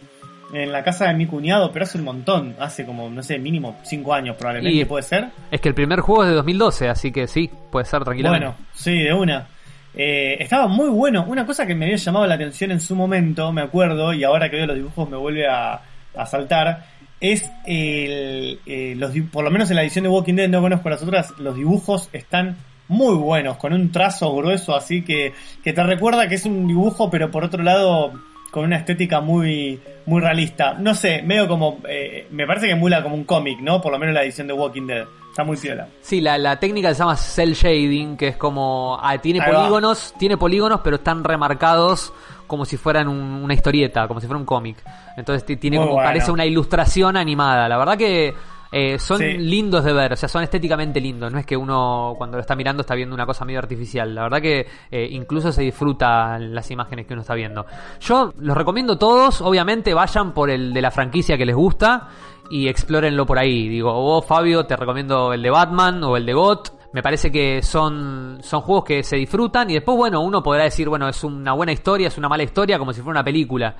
en 0.53 0.71
la 0.71 0.83
casa 0.83 1.07
de 1.07 1.13
mi 1.13 1.25
cuñado, 1.25 1.71
pero 1.71 1.83
hace 1.83 1.97
un 1.97 2.05
montón, 2.05 2.55
hace 2.59 2.85
como, 2.85 3.09
no 3.09 3.21
sé, 3.21 3.37
mínimo 3.37 3.77
cinco 3.83 4.13
años 4.13 4.35
probablemente, 4.37 4.79
Y- 4.81 4.85
puede 4.85 5.03
ser. 5.03 5.27
Es 5.51 5.59
que 5.61 5.69
el 5.69 5.75
primer 5.75 5.99
juego 5.99 6.23
es 6.23 6.29
de 6.29 6.35
2012, 6.35 6.87
así 6.89 7.11
que 7.11 7.27
sí, 7.27 7.49
puede 7.71 7.85
ser 7.85 8.03
tranquilamente. 8.03 8.45
Bueno, 8.47 8.59
sí, 8.73 8.97
de 8.97 9.13
una. 9.13 9.47
Eh, 9.93 10.37
estaba 10.39 10.67
muy 10.67 10.89
bueno. 10.89 11.25
Una 11.27 11.45
cosa 11.45 11.65
que 11.65 11.73
me 11.73 11.85
había 11.85 11.97
llamado 11.97 12.27
la 12.27 12.35
atención 12.35 12.71
en 12.71 12.79
su 12.79 12.95
momento, 12.95 13.51
me 13.51 13.61
acuerdo, 13.61 14.13
y 14.13 14.23
ahora 14.23 14.49
que 14.49 14.57
veo 14.57 14.67
los 14.67 14.75
dibujos 14.75 15.09
me 15.09 15.17
vuelve 15.17 15.47
a, 15.47 15.81
a 16.15 16.25
saltar, 16.27 16.85
es 17.19 17.49
el, 17.65 18.59
eh, 18.67 18.93
los, 18.95 19.11
por 19.31 19.43
lo 19.43 19.49
menos 19.49 19.69
en 19.71 19.75
la 19.75 19.81
edición 19.81 20.03
de 20.03 20.09
Walking 20.09 20.35
Dead, 20.35 20.49
no 20.49 20.61
conozco 20.61 20.89
las 20.89 21.01
otras, 21.01 21.33
los 21.39 21.55
dibujos 21.55 22.09
están 22.13 22.57
muy 22.89 23.15
buenos, 23.15 23.57
con 23.57 23.73
un 23.73 23.91
trazo 23.91 24.33
grueso 24.35 24.75
así 24.75 25.03
que, 25.03 25.33
que 25.63 25.73
te 25.73 25.83
recuerda 25.83 26.27
que 26.27 26.35
es 26.35 26.45
un 26.45 26.67
dibujo, 26.67 27.09
pero 27.09 27.29
por 27.31 27.43
otro 27.43 27.61
lado 27.63 28.11
con 28.51 28.63
una 28.63 28.77
estética 28.77 29.19
muy 29.21 29.79
muy 30.05 30.21
realista. 30.21 30.73
No 30.73 30.95
sé, 30.95 31.21
medio 31.21 31.47
como, 31.49 31.79
eh, 31.89 32.27
me 32.31 32.47
parece 32.47 32.67
que 32.67 32.71
emula 32.73 33.03
como 33.03 33.15
un 33.15 33.25
cómic, 33.25 33.59
¿no? 33.59 33.81
Por 33.81 33.91
lo 33.91 33.99
menos 33.99 34.15
la 34.15 34.23
edición 34.23 34.47
de 34.47 34.53
Walking 34.53 34.87
Dead. 34.87 35.05
Está 35.29 35.43
muy 35.43 35.57
piola. 35.57 35.87
Sí, 36.01 36.19
la, 36.21 36.37
la 36.39 36.57
técnica 36.59 36.93
se 36.93 36.99
llama 36.99 37.15
cell 37.17 37.51
shading, 37.53 38.15
que 38.17 38.29
es 38.29 38.37
como 38.37 38.97
ah, 39.01 39.17
tiene 39.19 39.41
Ahí 39.41 39.51
va. 39.51 39.59
polígonos, 39.59 40.13
tiene 40.17 40.37
polígonos, 40.37 40.79
pero 40.83 40.95
están 40.95 41.23
remarcados 41.23 42.11
como 42.47 42.63
si 42.65 42.77
fueran 42.77 43.09
un- 43.09 43.43
una 43.43 43.53
historieta, 43.53 44.07
como 44.07 44.21
si 44.21 44.25
fuera 44.25 44.39
un 44.39 44.45
cómic. 44.45 44.77
Entonces 45.17 45.45
ti- 45.45 45.57
tiene 45.57 45.77
Muy 45.77 45.85
como 45.87 45.95
bueno. 45.95 46.09
parece 46.09 46.31
una 46.31 46.45
ilustración 46.45 47.17
animada. 47.17 47.67
La 47.67 47.77
verdad 47.77 47.97
que 47.97 48.33
eh, 48.71 48.99
son 48.99 49.19
Sí. 49.19 49.37
lindos 49.37 49.83
de 49.83 49.93
ver, 49.93 50.13
o 50.13 50.15
sea, 50.15 50.27
son 50.29 50.43
estéticamente 50.43 50.99
lindos. 50.99 51.31
No 51.31 51.39
es 51.39 51.45
que 51.45 51.55
uno 51.57 52.13
cuando 52.17 52.37
lo 52.37 52.41
está 52.41 52.55
mirando 52.55 52.81
está 52.81 52.95
viendo 52.95 53.15
una 53.15 53.25
cosa 53.25 53.45
medio 53.45 53.59
artificial. 53.59 54.13
La 54.13 54.23
verdad 54.23 54.41
que 54.41 54.67
eh, 54.91 55.07
incluso 55.11 55.51
se 55.51 55.61
disfruta 55.61 56.37
las 56.39 56.69
imágenes 56.71 57.05
que 57.05 57.13
uno 57.13 57.21
está 57.21 57.33
viendo. 57.35 57.65
Yo 57.99 58.33
los 58.39 58.57
recomiendo 58.57 58.97
todos, 58.97 59.41
obviamente 59.41 59.93
vayan 59.93 60.33
por 60.33 60.49
el 60.49 60.73
de 60.73 60.81
la 60.81 60.91
franquicia 60.91 61.37
que 61.37 61.45
les 61.45 61.55
gusta 61.55 62.09
y 62.49 62.67
explórenlo 62.67 63.25
por 63.25 63.39
ahí. 63.39 63.67
Digo, 63.67 63.91
vos 63.93 64.25
Fabio 64.25 64.65
te 64.65 64.75
recomiendo 64.75 65.33
el 65.33 65.41
de 65.41 65.49
Batman 65.49 66.03
o 66.03 66.15
el 66.17 66.25
de 66.25 66.33
GOT. 66.33 66.71
Me 66.93 67.03
parece 67.03 67.29
que 67.31 67.61
son, 67.61 68.37
son 68.41 68.61
juegos 68.61 68.85
que 68.85 69.03
se 69.03 69.17
disfrutan 69.17 69.69
y 69.69 69.73
después, 69.73 69.97
bueno, 69.97 70.21
uno 70.21 70.41
podrá 70.41 70.63
decir, 70.63 70.87
bueno, 70.87 71.07
es 71.09 71.21
una 71.23 71.53
buena 71.53 71.73
historia, 71.73 72.07
es 72.07 72.17
una 72.17 72.29
mala 72.29 72.43
historia, 72.43 72.79
como 72.79 72.93
si 72.93 73.01
fuera 73.01 73.19
una 73.19 73.23
película. 73.25 73.75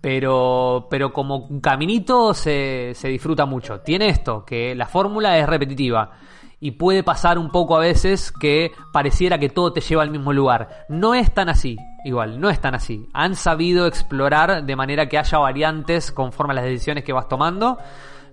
Pero, 0.00 0.86
pero 0.90 1.12
como 1.12 1.60
caminito 1.60 2.32
se, 2.32 2.92
se 2.94 3.08
disfruta 3.08 3.46
mucho. 3.46 3.80
Tiene 3.80 4.08
esto, 4.08 4.44
que 4.44 4.74
la 4.74 4.86
fórmula 4.86 5.38
es 5.38 5.46
repetitiva. 5.48 6.12
Y 6.60 6.72
puede 6.72 7.04
pasar 7.04 7.38
un 7.38 7.50
poco 7.50 7.76
a 7.76 7.80
veces 7.80 8.32
que 8.32 8.72
pareciera 8.92 9.38
que 9.38 9.48
todo 9.48 9.72
te 9.72 9.80
lleva 9.80 10.02
al 10.02 10.10
mismo 10.10 10.32
lugar. 10.32 10.86
No 10.88 11.14
es 11.14 11.32
tan 11.32 11.48
así, 11.48 11.76
igual, 12.04 12.40
no 12.40 12.50
es 12.50 12.60
tan 12.60 12.74
así. 12.74 13.08
Han 13.12 13.36
sabido 13.36 13.86
explorar 13.86 14.64
de 14.64 14.76
manera 14.76 15.08
que 15.08 15.18
haya 15.18 15.38
variantes 15.38 16.10
conforme 16.10 16.52
a 16.52 16.56
las 16.56 16.64
decisiones 16.64 17.04
que 17.04 17.12
vas 17.12 17.28
tomando. 17.28 17.78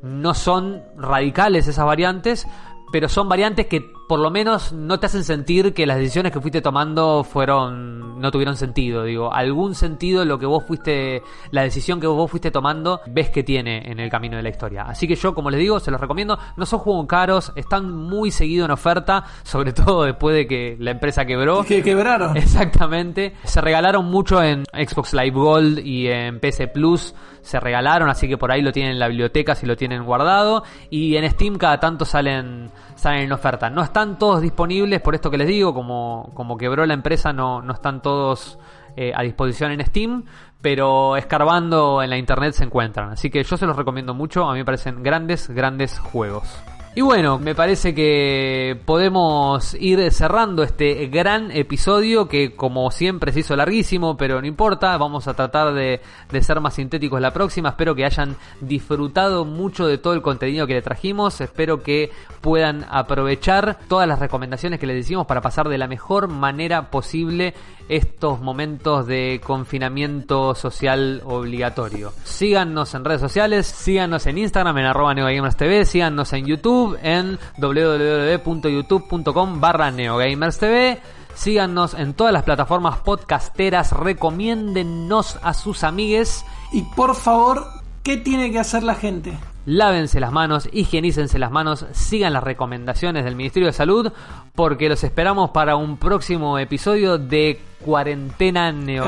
No 0.01 0.33
son 0.33 0.83
radicales 0.97 1.67
esas 1.67 1.85
variantes, 1.85 2.47
pero 2.91 3.09
son 3.09 3.29
variantes 3.29 3.67
que 3.67 3.91
por 4.07 4.19
lo 4.19 4.29
menos 4.29 4.71
no 4.73 4.99
te 4.99 5.07
hacen 5.07 5.23
sentir 5.23 5.73
que 5.73 5.85
las 5.85 5.97
decisiones 5.97 6.31
que 6.31 6.39
fuiste 6.39 6.61
tomando 6.61 7.23
fueron 7.23 8.19
no 8.19 8.31
tuvieron 8.31 8.55
sentido, 8.55 9.03
digo, 9.03 9.33
algún 9.33 9.75
sentido 9.75 10.25
lo 10.25 10.39
que 10.39 10.45
vos 10.45 10.63
fuiste 10.65 11.21
la 11.51 11.63
decisión 11.63 11.99
que 11.99 12.07
vos 12.07 12.29
fuiste 12.29 12.51
tomando 12.51 13.01
ves 13.07 13.29
que 13.29 13.43
tiene 13.43 13.91
en 13.91 13.99
el 13.99 14.09
camino 14.09 14.37
de 14.37 14.43
la 14.43 14.49
historia. 14.49 14.83
Así 14.83 15.07
que 15.07 15.15
yo, 15.15 15.33
como 15.33 15.49
les 15.49 15.59
digo, 15.59 15.79
se 15.79 15.91
los 15.91 15.99
recomiendo, 15.99 16.37
no 16.55 16.65
son 16.65 16.79
juegos 16.79 17.05
caros, 17.07 17.51
están 17.55 17.91
muy 17.91 18.31
seguidos 18.31 18.65
en 18.65 18.71
oferta, 18.71 19.23
sobre 19.43 19.73
todo 19.73 20.03
después 20.03 20.35
de 20.35 20.47
que 20.47 20.75
la 20.79 20.91
empresa 20.91 21.25
quebró. 21.25 21.63
Que 21.63 21.81
quebraron. 21.81 22.37
Exactamente. 22.37 23.33
Se 23.43 23.61
regalaron 23.61 24.05
mucho 24.05 24.41
en 24.41 24.63
Xbox 24.65 25.13
Live 25.13 25.31
Gold 25.31 25.79
y 25.79 26.07
en 26.07 26.39
PC 26.39 26.67
Plus. 26.67 27.13
Se 27.41 27.59
regalaron, 27.59 28.09
así 28.09 28.27
que 28.27 28.37
por 28.37 28.51
ahí 28.51 28.61
lo 28.61 28.71
tienen 28.71 28.93
en 28.93 28.99
la 28.99 29.07
biblioteca 29.07 29.53
si 29.53 29.67
lo 29.67 29.75
tienen 29.75 30.03
guardado. 30.03 30.63
Y 30.89 31.15
en 31.15 31.29
Steam 31.29 31.57
cada 31.57 31.79
tanto 31.79 32.03
salen, 32.03 32.71
salen 32.95 33.23
en 33.23 33.31
oferta. 33.31 33.69
No 33.69 33.81
están 33.95 34.19
todos 34.19 34.41
disponibles, 34.41 34.99
por 34.99 35.15
esto 35.15 35.31
que 35.31 35.37
les 35.37 35.47
digo, 35.47 35.73
como, 35.73 36.29
como 36.33 36.57
quebró 36.57 36.85
la 36.85 36.93
empresa, 36.93 37.31
no, 37.31 37.61
no 37.61 37.71
están 37.71 38.01
todos 38.01 38.59
eh, 38.97 39.13
a 39.15 39.21
disposición 39.21 39.71
en 39.71 39.85
Steam. 39.85 40.25
Pero 40.61 41.15
escarbando 41.15 42.03
en 42.03 42.09
la 42.09 42.17
internet 42.17 42.55
se 42.55 42.65
encuentran. 42.65 43.11
Así 43.11 43.29
que 43.29 43.41
yo 43.41 43.55
se 43.55 43.65
los 43.65 43.77
recomiendo 43.77 44.13
mucho. 44.13 44.49
A 44.49 44.51
mí 44.51 44.59
me 44.59 44.65
parecen 44.65 45.01
grandes, 45.01 45.49
grandes 45.49 45.97
juegos. 45.97 46.61
Y 46.97 47.01
bueno, 47.01 47.39
me 47.39 47.55
parece 47.55 47.93
que 47.93 48.79
podemos 48.85 49.73
ir 49.73 50.09
cerrando 50.13 50.63
este 50.63 51.07
gran 51.07 51.51
episodio 51.51 52.29
que 52.29 52.55
como 52.55 52.89
siempre 52.89 53.33
se 53.33 53.41
hizo 53.41 53.53
larguísimo, 53.53 54.15
pero 54.15 54.39
no 54.39 54.47
importa, 54.47 54.97
vamos 54.97 55.27
a 55.27 55.33
tratar 55.33 55.73
de, 55.73 55.99
ser 56.39 56.61
más 56.61 56.75
sintéticos 56.75 57.19
la 57.19 57.33
próxima, 57.33 57.67
espero 57.67 57.95
que 57.95 58.05
hayan 58.05 58.37
disfrutado 58.61 59.43
mucho 59.43 59.87
de 59.87 59.97
todo 59.97 60.13
el 60.13 60.21
contenido 60.21 60.67
que 60.67 60.75
le 60.75 60.81
trajimos, 60.81 61.41
espero 61.41 61.83
que 61.83 62.11
puedan 62.39 62.85
aprovechar 62.89 63.77
todas 63.89 64.07
las 64.07 64.19
recomendaciones 64.19 64.79
que 64.79 64.87
les 64.87 64.95
decimos 64.95 65.27
para 65.27 65.41
pasar 65.41 65.67
de 65.67 65.77
la 65.77 65.87
mejor 65.87 66.29
manera 66.29 66.91
posible 66.91 67.55
estos 67.89 68.39
momentos 68.39 69.05
de 69.05 69.41
confinamiento 69.43 70.55
social 70.55 71.21
obligatorio. 71.25 72.13
Síganos 72.23 72.95
en 72.95 73.05
redes 73.05 73.21
sociales, 73.21 73.67
síganos 73.67 74.25
en 74.27 74.37
Instagram 74.37 74.77
en 74.77 74.85
arroba 74.85 75.13
neogamerstv, 75.13 75.85
síganos 75.85 76.33
en 76.33 76.45
YouTube 76.45 76.84
en 77.01 77.39
www.youtube.com 77.57 79.59
barra 79.59 79.91
neogamerstv. 79.91 80.99
Síganos 81.33 81.93
en 81.93 82.13
todas 82.13 82.31
las 82.31 82.43
plataformas 82.43 82.99
podcasteras, 82.99 83.91
recomiéndennos 83.91 85.37
a 85.41 85.53
sus 85.53 85.83
amigues. 85.83 86.45
Y 86.71 86.83
por 86.95 87.15
favor, 87.15 87.65
¿qué 88.03 88.17
tiene 88.17 88.51
que 88.51 88.59
hacer 88.59 88.83
la 88.83 88.95
gente? 88.95 89.37
lávense 89.65 90.19
las 90.19 90.31
manos, 90.31 90.69
higienícense 90.71 91.39
las 91.39 91.51
manos, 91.51 91.85
sigan 91.91 92.33
las 92.33 92.43
recomendaciones 92.43 93.25
del 93.25 93.35
Ministerio 93.35 93.67
de 93.67 93.73
Salud, 93.73 94.11
porque 94.53 94.89
los 94.89 95.03
esperamos 95.03 95.51
para 95.51 95.75
un 95.75 95.97
próximo 95.97 96.57
episodio 96.59 97.17
de 97.17 97.61
Cuarentena 97.83 98.71
Neo. 98.71 99.05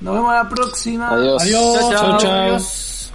Nos 0.00 0.14
vemos 0.14 0.34
la 0.34 0.48
próxima. 0.48 1.10
Adiós. 1.10 1.42
Adiós. 1.42 1.90
Chao, 1.90 2.18
chao. 2.18 2.32
Adiós. 2.32 3.12